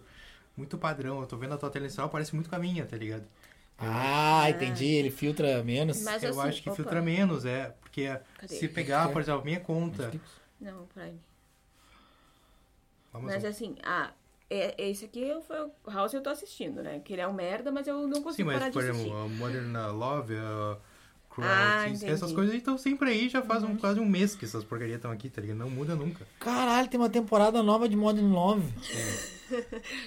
muito 0.55 0.77
padrão. 0.77 1.19
Eu 1.19 1.27
tô 1.27 1.35
vendo 1.37 1.53
a 1.53 1.57
tua 1.57 1.69
tela 1.69 1.85
inicial, 1.85 2.07
parece 2.09 2.33
muito 2.33 2.49
com 2.49 2.55
a 2.55 2.59
minha, 2.59 2.85
tá 2.85 2.95
ligado? 2.95 3.25
Ah, 3.77 4.49
entendi, 4.49 4.85
ele 4.85 5.11
filtra 5.11 5.63
menos. 5.63 6.03
Mas 6.03 6.23
eu 6.23 6.39
assim, 6.39 6.49
acho 6.49 6.61
que 6.63 6.69
opa. 6.69 6.75
filtra 6.77 7.01
menos, 7.01 7.45
é. 7.45 7.75
Porque 7.81 8.19
Cadê? 8.37 8.55
se 8.55 8.67
pegar, 8.69 9.09
por 9.09 9.21
exemplo, 9.21 9.43
minha 9.45 9.59
conta. 9.59 10.11
Não, 10.59 10.85
Prime. 10.87 11.19
Amazon. 13.13 13.25
Mas 13.33 13.45
assim, 13.45 13.75
ah, 13.83 14.13
é, 14.49 14.75
esse 14.89 15.05
aqui 15.05 15.33
foi 15.47 15.59
o 15.61 15.71
House 15.91 16.13
eu 16.13 16.21
tô 16.21 16.29
assistindo, 16.29 16.81
né? 16.83 16.99
Que 16.99 17.13
ele 17.13 17.21
é 17.21 17.27
um 17.27 17.33
merda, 17.33 17.71
mas 17.71 17.87
eu 17.87 18.07
não 18.07 18.21
Sim, 18.23 18.23
consigo 18.23 18.45
mas 18.45 18.55
parar 18.59 18.69
de 18.69 18.73
por 18.73 18.79
assistir. 18.79 19.07
exemplo, 19.09 19.17
a 19.17 19.27
Modern 19.27 19.73
Love, 19.97 20.35
a 20.37 20.77
Ah, 21.43 21.85
essas. 21.89 22.29
Uhum. 22.29 22.35
coisas 22.35 22.55
estão 22.55 22.77
sempre 22.77 23.09
aí, 23.09 23.29
já 23.29 23.41
faz 23.41 23.63
um, 23.63 23.75
quase 23.75 23.99
um 23.99 24.05
mês 24.05 24.35
que 24.35 24.45
essas 24.45 24.63
porcarias 24.63 24.97
estão 24.97 25.11
aqui, 25.11 25.29
tá 25.29 25.41
ligado? 25.41 25.57
Não 25.57 25.69
muda 25.69 25.95
nunca. 25.95 26.25
Caralho, 26.39 26.87
tem 26.87 26.99
uma 26.99 27.09
temporada 27.09 27.61
nova 27.63 27.89
de 27.89 27.95
Modern 27.95 28.31
Love. 28.31 28.63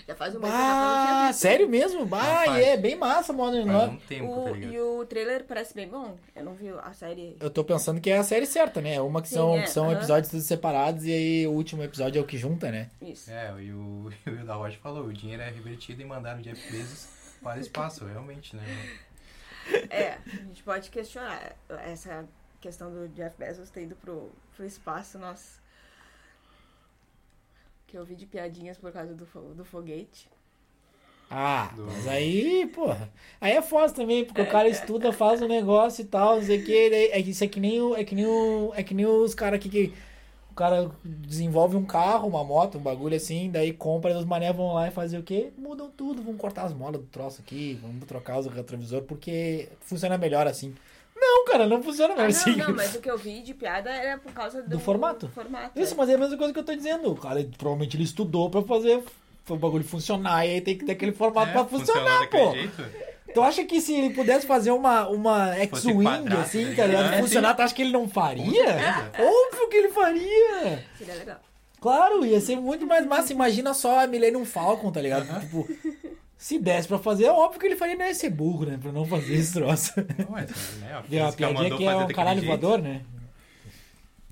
Já 0.09 0.17
faz 0.17 0.35
um 0.35 0.41
mês 0.41 0.53
tinha 0.53 0.61
Bah, 0.63 1.33
sério 1.33 1.69
mesmo? 1.69 2.05
Bah, 2.05 2.59
e 2.59 2.65
é 2.65 2.77
bem 2.77 2.97
massa 2.97 3.33
Modern 3.33 3.67
Faz 3.67 3.79
Love. 3.83 3.95
um 3.95 3.99
tempo, 4.01 4.35
tá 4.35 4.51
O, 4.51 4.55
ligado? 4.55 4.73
e 4.73 4.81
o 4.81 5.07
trailer 5.07 5.45
parece 5.45 5.75
bem 5.75 5.89
bom. 5.89 6.17
Eu 6.35 6.45
não 6.45 6.55
vi 6.55 6.69
a 6.71 6.93
série. 6.93 7.37
Eu 7.39 7.49
tô 7.49 7.63
pensando 7.63 8.01
que 8.01 8.11
é 8.11 8.19
a 8.19 8.25
série 8.25 8.47
certa, 8.47 8.81
né? 8.81 9.01
Uma 9.01 9.23
que 9.23 9.29
Sim, 9.29 9.37
são, 9.37 9.55
é, 9.57 9.63
que 9.63 9.71
são 9.71 9.85
aham. 9.85 9.95
episódios 9.95 10.31
todos 10.33 10.45
separados 10.47 11.05
e 11.05 11.13
aí 11.13 11.47
o 11.47 11.53
último 11.53 11.85
episódio 11.85 12.19
é 12.19 12.23
o 12.23 12.27
que 12.27 12.37
junta, 12.37 12.71
né? 12.73 12.89
Isso. 13.01 13.31
É, 13.31 13.55
e 13.63 13.71
o, 13.73 14.11
e 14.27 14.31
o 14.31 14.45
da 14.45 14.55
Rocha 14.55 14.79
falou, 14.83 15.05
o 15.05 15.13
dinheiro 15.13 15.43
é 15.43 15.51
revertido 15.51 16.03
e 16.03 16.05
mandaram 16.05 16.41
o 16.41 16.43
Jeff 16.43 16.61
Bezos 16.73 17.07
para 17.41 17.59
o 17.59 17.61
espaço, 17.61 18.05
realmente, 18.05 18.57
né? 18.57 18.65
É, 19.91 20.15
a 20.15 20.45
gente 20.47 20.63
pode 20.63 20.91
questionar 20.91 21.57
essa 21.69 22.29
questão 22.61 22.93
do 22.93 23.09
Jeff 23.09 23.37
Bezos 23.39 23.71
ter 23.71 23.85
ido 23.85 23.97
pro, 23.97 24.31
pro 24.57 24.65
espaço, 24.65 25.19
nossa. 25.19 25.61
Que 27.89 27.99
eu 27.99 28.05
vi 28.05 28.15
de 28.15 28.25
piadinhas 28.25 28.79
por 28.79 28.93
causa 28.93 29.15
do, 29.15 29.25
do 29.55 29.65
foguete. 29.65 30.31
Ah, 31.31 31.71
Do- 31.75 31.85
mas 31.85 32.07
aí, 32.09 32.67
porra. 32.75 33.13
Aí 33.41 33.53
é 33.53 33.61
foda 33.63 33.93
também, 33.93 34.25
porque 34.25 34.41
o 34.41 34.47
cara 34.51 34.69
estuda, 34.69 35.13
faz 35.13 35.43
um 35.43 35.49
negócio 35.49 36.03
e 36.03 36.07
tal, 36.07 36.37
não 36.37 36.43
sei 36.43 36.61
o 36.61 36.65
que. 36.65 36.73
É 37.13 37.23
que 37.23 37.31
isso 37.31 37.45
é 37.45 37.49
que 37.49 37.61
nem 37.61 37.81
o. 37.81 37.95
É 37.95 38.05
que 38.05 38.15
nem, 38.15 38.27
o, 38.27 38.73
é 38.75 38.83
que 38.83 38.95
nem 38.95 39.07
os 39.07 39.35
caras 39.35 39.59
aqui 39.59 39.69
que. 39.69 39.87
O 39.89 40.18
cara 40.59 40.91
desenvolve 41.05 41.77
um 41.77 41.85
carro, 41.85 42.29
uma 42.29 42.43
moto, 42.45 42.79
um 42.79 42.81
bagulho 42.81 43.17
assim, 43.17 43.51
daí 43.51 43.73
compra, 43.73 44.11
e 44.11 44.15
os 44.15 44.25
mané 44.25 44.53
vão 44.53 44.75
lá 44.75 44.89
e 44.89 44.91
fazer 44.91 45.19
o 45.19 45.23
quê? 45.23 45.53
Mudam 45.57 45.91
tudo, 45.97 46.23
vão 46.23 46.35
cortar 46.37 46.65
as 46.65 46.73
molas 46.75 47.01
do 47.01 47.07
troço 47.07 47.41
aqui, 47.41 47.79
vamos 47.81 48.05
trocar 48.07 48.39
os 48.39 48.47
retrovisor, 48.47 49.03
porque 49.03 49.69
funciona 49.81 50.19
melhor 50.19 50.47
assim. 50.47 50.75
Não, 51.17 51.45
cara, 51.47 51.67
não 51.67 51.83
funciona 51.83 52.15
Ah, 52.15 52.27
mesmo 52.27 52.43
não, 52.47 52.53
assim. 52.53 52.61
não, 52.71 52.77
mas 52.77 52.95
o 52.95 53.01
que 53.03 53.11
eu 53.11 53.19
vi 53.19 53.43
de 53.43 53.53
piada 53.55 53.91
era 53.91 54.19
por 54.19 54.33
causa 54.33 54.63
do, 54.63 54.69
Do 54.71 54.79
formato? 54.81 55.29
formato 55.29 55.79
Isso, 55.79 55.95
é. 55.95 55.97
mas 55.97 56.09
é 56.09 56.15
a 56.15 56.19
mesma 56.19 56.37
coisa 56.37 56.53
que 56.53 56.59
eu 56.59 56.65
tô 56.65 56.75
dizendo. 56.75 57.11
O 57.11 57.17
cara, 57.17 57.45
provavelmente 57.57 57.97
ele 57.97 58.05
estudou 58.05 58.49
pra 58.51 58.63
fazer 58.63 59.03
o 59.49 59.57
bagulho 59.57 59.83
funcionar 59.85 60.47
e 60.47 60.51
aí 60.55 60.61
tem 60.61 60.77
que 60.77 60.85
ter 60.85 60.93
aquele 60.93 61.13
formato 61.13 61.49
É, 61.49 61.53
pra 61.53 61.65
funciona 61.65 62.01
funcionar, 62.01 62.29
pô. 62.31 62.53
jeito. 62.53 63.08
Tu 63.35 63.43
acha 63.43 63.65
que 63.65 63.81
se 63.81 63.95
ele 63.95 64.15
pudesse 64.15 64.47
fazer 64.47 64.71
uma, 64.71 65.09
uma 65.09 65.55
X-Wing, 65.57 66.33
assim, 66.41 66.65
né? 66.67 66.75
tá 66.75 66.87
ligado? 66.87 67.15
É, 67.15 67.19
Funcionar, 67.21 67.51
sim. 67.51 67.57
tu 67.57 67.63
acha 67.63 67.75
que 67.75 67.83
ele 67.83 67.93
não 67.93 68.09
faria? 68.09 68.65
Óbvio 69.19 69.69
que 69.69 69.77
ele 69.77 69.89
faria! 69.91 70.85
Seria 70.97 71.15
legal. 71.15 71.41
Claro, 71.81 72.25
ia 72.27 72.41
ser 72.41 72.57
muito 72.57 72.87
mais 72.87 73.07
massa. 73.07 73.33
Imagina 73.33 73.73
só 73.75 74.01
a 74.01 74.07
Millennium 74.07 74.45
Falcon, 74.45 74.91
tá 74.91 75.01
ligado? 75.01 75.41
Tipo, 75.41 75.69
se 76.37 76.59
desse 76.59 76.89
pra 76.89 76.99
fazer, 76.99 77.27
é 77.27 77.31
óbvio 77.31 77.61
que 77.61 77.67
ele 77.67 77.77
faria, 77.77 77.95
não 77.97 78.05
ia 78.07 78.15
ser 78.15 78.31
burro, 78.31 78.65
né? 78.67 78.79
Pra 78.81 78.91
não 78.91 79.05
fazer 79.07 79.35
esse 79.35 79.53
troço. 79.53 79.93
Não, 79.97 80.31
mas, 80.31 80.51
né, 80.81 80.93
a 80.95 81.05
E 81.09 81.21
a 81.21 81.31
piadinha 81.33 81.77
que 81.77 81.85
é 81.85 81.97
um 81.97 82.09
caralho 82.09 82.41
jeito. 82.41 82.49
voador, 82.51 82.83
né? 82.83 83.03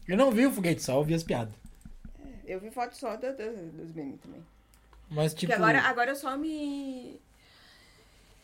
Eu 0.08 0.16
não 0.16 0.30
vi 0.30 0.46
o 0.46 0.52
foguete, 0.52 0.82
só 0.82 0.96
ouvi 0.98 1.14
as 1.14 1.22
piadas. 1.22 1.52
Eu 2.46 2.60
vi 2.60 2.70
foto 2.70 2.96
só 2.96 3.16
do- 3.16 3.32
do- 3.36 3.72
dos 3.82 3.92
memes 3.92 4.20
também. 4.20 4.40
Mas, 5.10 5.34
tipo. 5.34 5.50
Porque 5.52 5.62
agora, 5.62 5.80
agora 5.82 6.10
eu 6.12 6.16
só 6.16 6.36
me. 6.36 7.20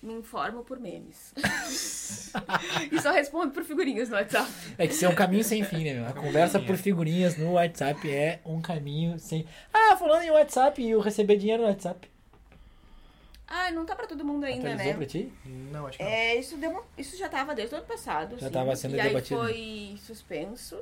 Me 0.03 0.15
informo 0.15 0.65
por 0.65 0.81
memes. 0.81 1.33
e 2.91 3.01
só 3.01 3.13
respondo 3.13 3.53
por 3.53 3.63
figurinhas 3.63 4.09
no 4.09 4.17
WhatsApp. 4.17 4.51
É 4.77 4.87
que 4.89 4.95
isso 4.95 5.05
é 5.05 5.09
um 5.09 5.15
caminho 5.15 5.45
sem 5.45 5.63
fim, 5.63 5.85
né, 5.85 5.95
meu? 5.95 6.07
A 6.09 6.13
conversa 6.13 6.59
por 6.59 6.77
figurinhas 6.77 7.37
no 7.37 7.53
WhatsApp 7.53 8.11
é 8.11 8.41
um 8.45 8.61
caminho 8.61 9.19
sem. 9.21 9.47
Ah, 9.73 9.97
falando 9.97 10.23
em 10.23 10.31
WhatsApp, 10.33 10.85
eu 10.85 11.01
receber 11.01 11.37
dinheiro 11.37 11.63
no 11.63 11.69
WhatsApp. 11.69 12.11
Ah, 13.47 13.71
não 13.71 13.85
tá 13.87 13.95
pra 13.95 14.07
todo 14.07 14.25
mundo 14.25 14.45
ainda, 14.45 14.73
Atualizou 14.73 14.87
né? 14.93 14.95
pra 14.95 15.07
ti? 15.07 15.33
Não, 15.45 15.87
acho 15.87 15.99
que 15.99 16.05
não. 16.05 16.11
É, 16.11 16.35
isso, 16.37 16.57
demo- 16.57 16.83
isso 16.99 17.17
já 17.19 17.29
tava 17.29 17.55
desde 17.55 17.75
o 17.75 17.79
ano 17.79 17.87
passado. 17.87 18.31
Já 18.39 18.47
assim, 18.47 18.55
tava 18.55 18.75
sendo 18.75 18.97
e 18.97 19.01
aí 19.01 19.09
debatido. 19.09 19.39
foi 19.41 19.99
suspenso. 20.05 20.81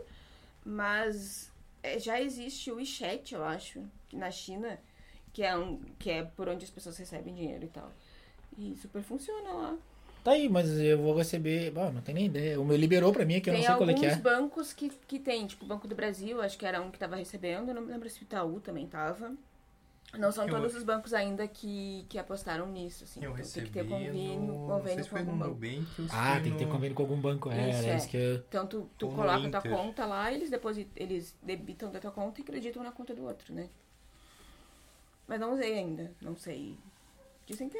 Mas 0.65 1.51
é, 1.83 1.99
já 1.99 2.21
existe 2.21 2.71
o 2.71 2.77
WeChat, 2.77 3.35
eu 3.35 3.45
acho, 3.45 3.83
na 4.13 4.31
China, 4.31 4.79
que 5.33 5.43
é, 5.43 5.57
um, 5.57 5.81
que 5.99 6.11
é 6.11 6.23
por 6.23 6.49
onde 6.49 6.65
as 6.65 6.71
pessoas 6.71 6.97
recebem 6.97 7.35
dinheiro 7.35 7.65
e 7.65 7.69
tal. 7.69 7.91
E 8.59 8.77
super 8.77 9.03
funciona 9.03 9.51
lá. 9.53 9.77
Tá 10.23 10.33
aí, 10.33 10.49
mas 10.51 10.69
eu 10.79 10.99
vou 10.99 11.17
receber. 11.17 11.71
Bom, 11.71 11.91
não 11.91 12.03
tem 12.03 12.15
nem 12.15 12.27
ideia. 12.27 12.61
O 12.61 12.65
meu 12.65 12.77
liberou 12.77 13.11
pra 13.13 13.25
mim 13.25 13.37
aqui, 13.37 13.49
eu 13.49 13.55
não 13.55 13.61
tem 13.61 13.67
sei 13.67 13.77
qual 13.77 13.89
é 13.89 13.93
alguns 13.93 14.07
que 14.07 14.13
é. 14.13 14.17
bancos 14.17 14.73
que, 14.73 14.91
que 15.09 15.19
tem, 15.19 15.47
tipo 15.47 15.65
o 15.65 15.69
Banco 15.69 15.89
do 15.89 15.95
Brasil, 15.95 16.43
acho 16.43 16.59
que 16.59 16.67
era 16.67 16.81
um 16.83 16.91
que 16.91 16.99
tava 16.99 17.17
recebendo, 17.17 17.73
não 17.73 17.81
me 17.83 17.91
lembro 17.93 18.09
se 18.11 18.21
o 18.21 18.25
Itaú 18.25 18.61
também 18.61 18.87
tava. 18.87 19.33
Não 20.19 20.33
são 20.33 20.45
Eu- 20.45 20.51
todos 20.57 20.75
os 20.75 20.83
bancos 20.83 21.15
ainda 21.15 21.47
que, 21.47 22.05
que 22.09 22.19
apostaram 22.19 22.67
nisso, 22.67 23.05
assim. 23.05 23.23
Eu 23.25 23.31
Então 23.31 23.49
tem 23.49 23.65
que 23.65 23.71
ter 23.71 23.87
convênio, 23.89 24.41
no... 24.41 24.67
convênio 24.67 25.05
se 25.05 25.09
com 25.11 25.15
no 25.17 25.21
algum 25.23 25.39
banco. 25.39 25.55
Nubank 25.55 25.87
Ah, 26.11 26.41
tem 26.43 26.53
que 26.53 26.59
ter 26.59 26.67
no- 26.67 26.73
convênio 26.73 26.97
com 26.97 27.03
algum 27.03 27.17
banco. 27.21 27.51
É, 27.51 27.71
Isso, 27.71 27.89
é. 27.89 27.97
isso 27.97 28.09
que 28.09 28.17
eu. 28.17 28.35
Então 28.49 28.67
tu, 28.67 28.91
tu 28.99 29.07
Ou 29.07 29.13
no 29.13 29.17
coloca 29.19 29.47
a 29.59 29.61
tua 29.63 29.71
conta 29.71 30.05
lá, 30.07 30.33
eles 30.33 30.51
depositam, 30.51 30.93
eles 30.97 31.35
debitam 31.43 31.91
da 31.93 32.01
tua 32.01 32.11
conta 32.11 32.41
e 32.41 32.43
acreditam 32.43 32.83
na 32.83 32.91
conta 32.91 33.15
do 33.15 33.23
outro, 33.25 33.55
né? 33.55 33.69
Mas 35.29 35.39
não 35.39 35.55
usei 35.55 35.75
ainda, 35.79 36.11
não 36.21 36.37
sei. 36.37 36.77
Dizem 37.47 37.69
que 37.69 37.79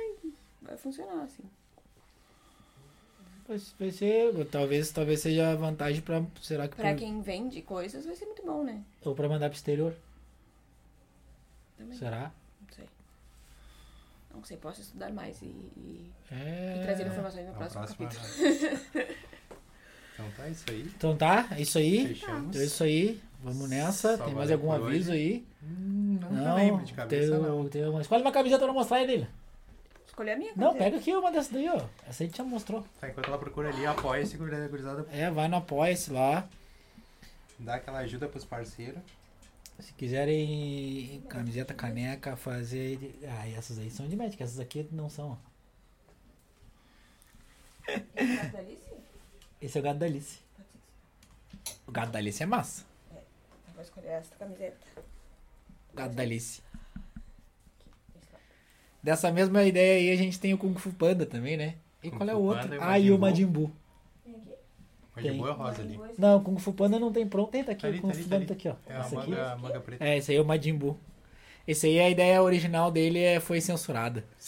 vai 0.62 0.77
funcionar, 0.77 1.23
assim. 1.24 1.43
Vai 3.49 3.59
vai 3.78 3.91
ser. 3.91 4.47
Talvez, 4.47 4.91
talvez 4.93 5.20
seja 5.20 5.51
a 5.53 5.57
vantagem 5.57 6.01
pra. 6.03 6.23
Será 6.41 6.69
que. 6.69 6.77
Pra 6.77 6.91
pro- 6.91 6.99
quem 6.99 7.20
vende 7.20 7.62
coisas 7.62 8.05
vai 8.07 8.15
ser 8.15 8.27
muito 8.27 8.43
bom, 8.45 8.62
né? 8.62 8.82
Ou 9.05 9.15
pra 9.15 9.28
mandar 9.28 9.49
pro 9.49 9.57
exterior? 9.57 9.95
Também. 11.77 11.99
Será? 11.99 12.31
Não 12.61 12.74
sei. 12.74 12.85
Não 14.35 14.45
sei, 14.45 14.57
posso 14.57 14.81
estudar 14.81 15.12
mais 15.12 15.41
e, 15.43 15.47
e- 15.47 16.11
É. 16.31 16.77
e 16.78 16.82
trazer 16.85 17.07
informações 17.07 17.47
no 17.47 17.53
Na 17.53 17.59
próximo 17.59 17.97
próxima- 17.97 18.09
capítulo. 18.09 19.20
Então 20.20 20.31
tá, 20.37 20.49
isso 20.51 20.65
aí. 20.69 20.82
Então 20.82 21.16
tá, 21.16 21.49
é 21.53 21.62
isso 21.62 21.78
aí. 21.78 22.09
Fechamos. 22.09 22.49
Então 22.51 22.61
é 22.61 22.65
isso 22.66 22.85
aí. 22.85 23.23
Vamos 23.43 23.70
nessa. 23.70 24.19
Só 24.19 24.24
tem 24.27 24.35
mais 24.35 24.51
valeu 24.51 24.70
algum 24.70 24.87
aviso 24.87 25.12
hoje. 25.12 25.19
aí? 25.19 25.47
Hum, 25.62 26.19
não, 26.20 26.31
Não, 26.31 26.57
lembro 26.57 26.85
de 26.85 26.93
cabeça, 26.93 27.31
tem, 27.32 27.41
não. 27.41 27.69
tem 27.70 27.89
uma... 27.89 28.03
Escolhe 28.03 28.20
uma 28.20 28.31
camiseta 28.31 28.62
pra 28.65 28.73
mostrar 28.74 28.99
aí 28.99 29.07
dele. 29.07 29.27
Escolher 30.21 30.33
a 30.33 30.37
minha 30.37 30.53
Não, 30.55 30.75
pega 30.77 30.99
aqui 30.99 31.17
uma 31.17 31.33
dessa 31.33 31.51
daí, 31.51 31.67
ó. 31.67 31.81
Essa 32.07 32.25
aí 32.25 32.31
já 32.35 32.45
mostrou. 32.45 32.85
Tá, 33.01 33.09
enquanto 33.09 33.27
ela 33.29 33.39
procura 33.39 33.71
ali, 33.71 33.87
apoia 33.87 34.21
esse 34.21 34.37
gurizada, 34.37 35.07
É, 35.11 35.31
vai 35.31 35.49
no 35.49 35.57
Apoia-se 35.57 36.13
lá. 36.13 36.47
dá 37.59 37.77
aquela 37.77 38.01
ajuda 38.01 38.29
pros 38.29 38.45
parceiros. 38.45 39.01
Se 39.79 39.95
quiserem 39.95 41.23
camiseta, 41.27 41.73
caneca, 41.73 42.37
fazer. 42.37 43.19
Ah, 43.27 43.49
essas 43.49 43.79
aí 43.79 43.91
são 43.91 44.07
de 44.07 44.15
médica, 44.15 44.45
essas 44.45 44.61
aqui 44.61 44.87
não 44.93 45.09
são. 45.09 45.31
ó. 45.33 45.37
Essa 48.15 48.49
da 48.53 48.59
Alice? 48.59 48.81
Esse 49.63 49.79
é 49.79 49.81
o 49.81 49.85
gato 49.85 49.97
da 49.99 50.05
Alice. 50.07 50.39
O 51.87 51.91
gato 51.93 52.11
da 52.11 52.19
Alice 52.19 52.43
é 52.43 52.47
massa. 52.47 52.85
Eu 53.11 53.23
vou 53.73 53.83
escolher 53.83 54.09
essa 54.09 54.35
camiseta. 54.37 54.87
O 55.95 55.97
gato 55.97 56.15
da 56.15 56.23
Alice. 56.23 56.61
Dessa 59.02 59.32
mesma 59.32 59.64
ideia 59.64 59.98
aí, 59.98 60.10
a 60.10 60.16
gente 60.16 60.39
tem 60.39 60.52
o 60.52 60.59
Kung 60.59 60.74
Fu 60.74 60.93
Panda 60.93 61.24
também, 61.24 61.56
né? 61.56 61.77
E 62.02 62.10
Kung 62.10 62.18
qual 62.18 62.28
é 62.28 62.35
o 62.35 62.40
outro? 62.40 62.68
Panda 62.68 62.74
e 62.74 62.78
o 62.78 62.82
ah, 62.82 62.98
e 62.98 63.10
o 63.10 63.18
Majin 63.18 63.44
Majin 63.44 63.52
Buu. 63.52 63.72
Tem. 65.14 65.36
boa 65.36 65.51
é 65.51 65.52
rosa 65.52 65.82
ali. 65.82 66.01
Não, 66.18 66.36
o 66.36 66.40
Kung 66.43 66.59
Fu 66.59 66.72
Panda 66.72 66.98
não 66.98 67.12
tem 67.12 67.27
pronto. 67.27 67.51
Tem, 67.51 67.64
tá 67.64 67.72
aqui. 67.72 67.82
Tá 67.82 67.89
ali, 67.89 67.98
o 67.98 68.02
Kung 68.02 68.09
tá 68.09 68.14
Fu 68.14 68.20
ali, 68.20 68.28
Panda 68.31 68.43
tá 68.43 68.48
tá 68.48 68.55
aqui, 68.55 68.68
ó. 68.68 68.74
É 68.86 68.97
a 68.97 69.01
Esse 69.01 69.16
aqui. 69.16 69.31
manga, 69.31 69.56
manga 69.56 69.81
preta. 69.81 70.05
É, 70.05 70.16
esse 70.18 70.31
aí 70.31 70.36
é 70.36 70.40
o 70.40 70.44
Majin 70.44 70.74
Buu. 70.74 70.97
Esse 71.66 71.86
aí, 71.86 72.01
a 72.01 72.10
ideia 72.10 72.43
original 72.43 72.90
dele 72.90 73.18
é, 73.20 73.40
foi 73.40 73.60
censurada. 73.60 74.24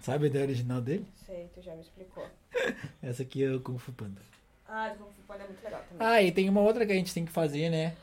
Sabe 0.00 0.24
a 0.24 0.28
ideia 0.28 0.44
original 0.44 0.80
dele? 0.80 1.06
Sei, 1.26 1.48
tu 1.54 1.60
já 1.62 1.74
me 1.74 1.82
explicou. 1.82 2.26
Essa 3.02 3.22
aqui 3.22 3.44
é 3.44 3.50
o 3.52 3.60
Kung 3.60 3.78
Fu 3.78 3.92
Panda. 3.92 4.20
Ah, 4.66 4.88
de 4.88 4.98
Kung 4.98 5.10
Fu 5.10 5.22
Panda 5.26 5.44
é 5.44 5.46
muito 5.46 5.62
legal 5.62 5.82
também. 5.88 6.06
Ah, 6.06 6.22
e 6.22 6.32
tem 6.32 6.48
uma 6.48 6.60
outra 6.60 6.86
que 6.86 6.92
a 6.92 6.96
gente 6.96 7.12
tem 7.12 7.24
que 7.24 7.32
fazer, 7.32 7.70
né? 7.70 7.94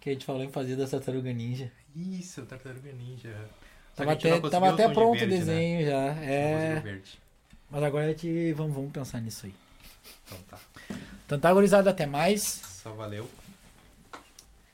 Que 0.00 0.10
a 0.10 0.12
gente 0.12 0.24
falou 0.24 0.42
em 0.42 0.50
fazer 0.50 0.76
da 0.76 0.86
Tartaruga 0.86 1.32
Ninja. 1.32 1.72
Isso, 1.94 2.46
Tartaruga 2.46 2.92
Ninja. 2.92 3.48
Só 3.96 4.04
Tava 4.04 4.12
até, 4.12 4.40
tava 4.40 4.68
até 4.70 4.82
tom 4.84 4.88
de 4.88 4.94
pronto 4.94 5.16
o 5.16 5.18
verde, 5.18 5.34
né? 5.34 5.38
desenho 5.38 5.86
já. 5.86 6.14
Não 6.14 6.22
É. 6.22 7.00
Mas 7.70 7.82
agora 7.82 8.06
a 8.06 8.08
gente. 8.08 8.52
Vamos, 8.52 8.74
vamos 8.74 8.92
pensar 8.92 9.20
nisso 9.20 9.46
aí. 9.46 9.54
Então 10.26 10.38
tá. 10.48 10.58
Então 11.26 11.38
tá, 11.38 11.52
gurizada, 11.52 11.90
até 11.90 12.06
mais. 12.06 12.42
Só 12.82 12.92
valeu. 12.92 13.28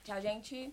Tchau, 0.05 0.21
gente. 0.21 0.73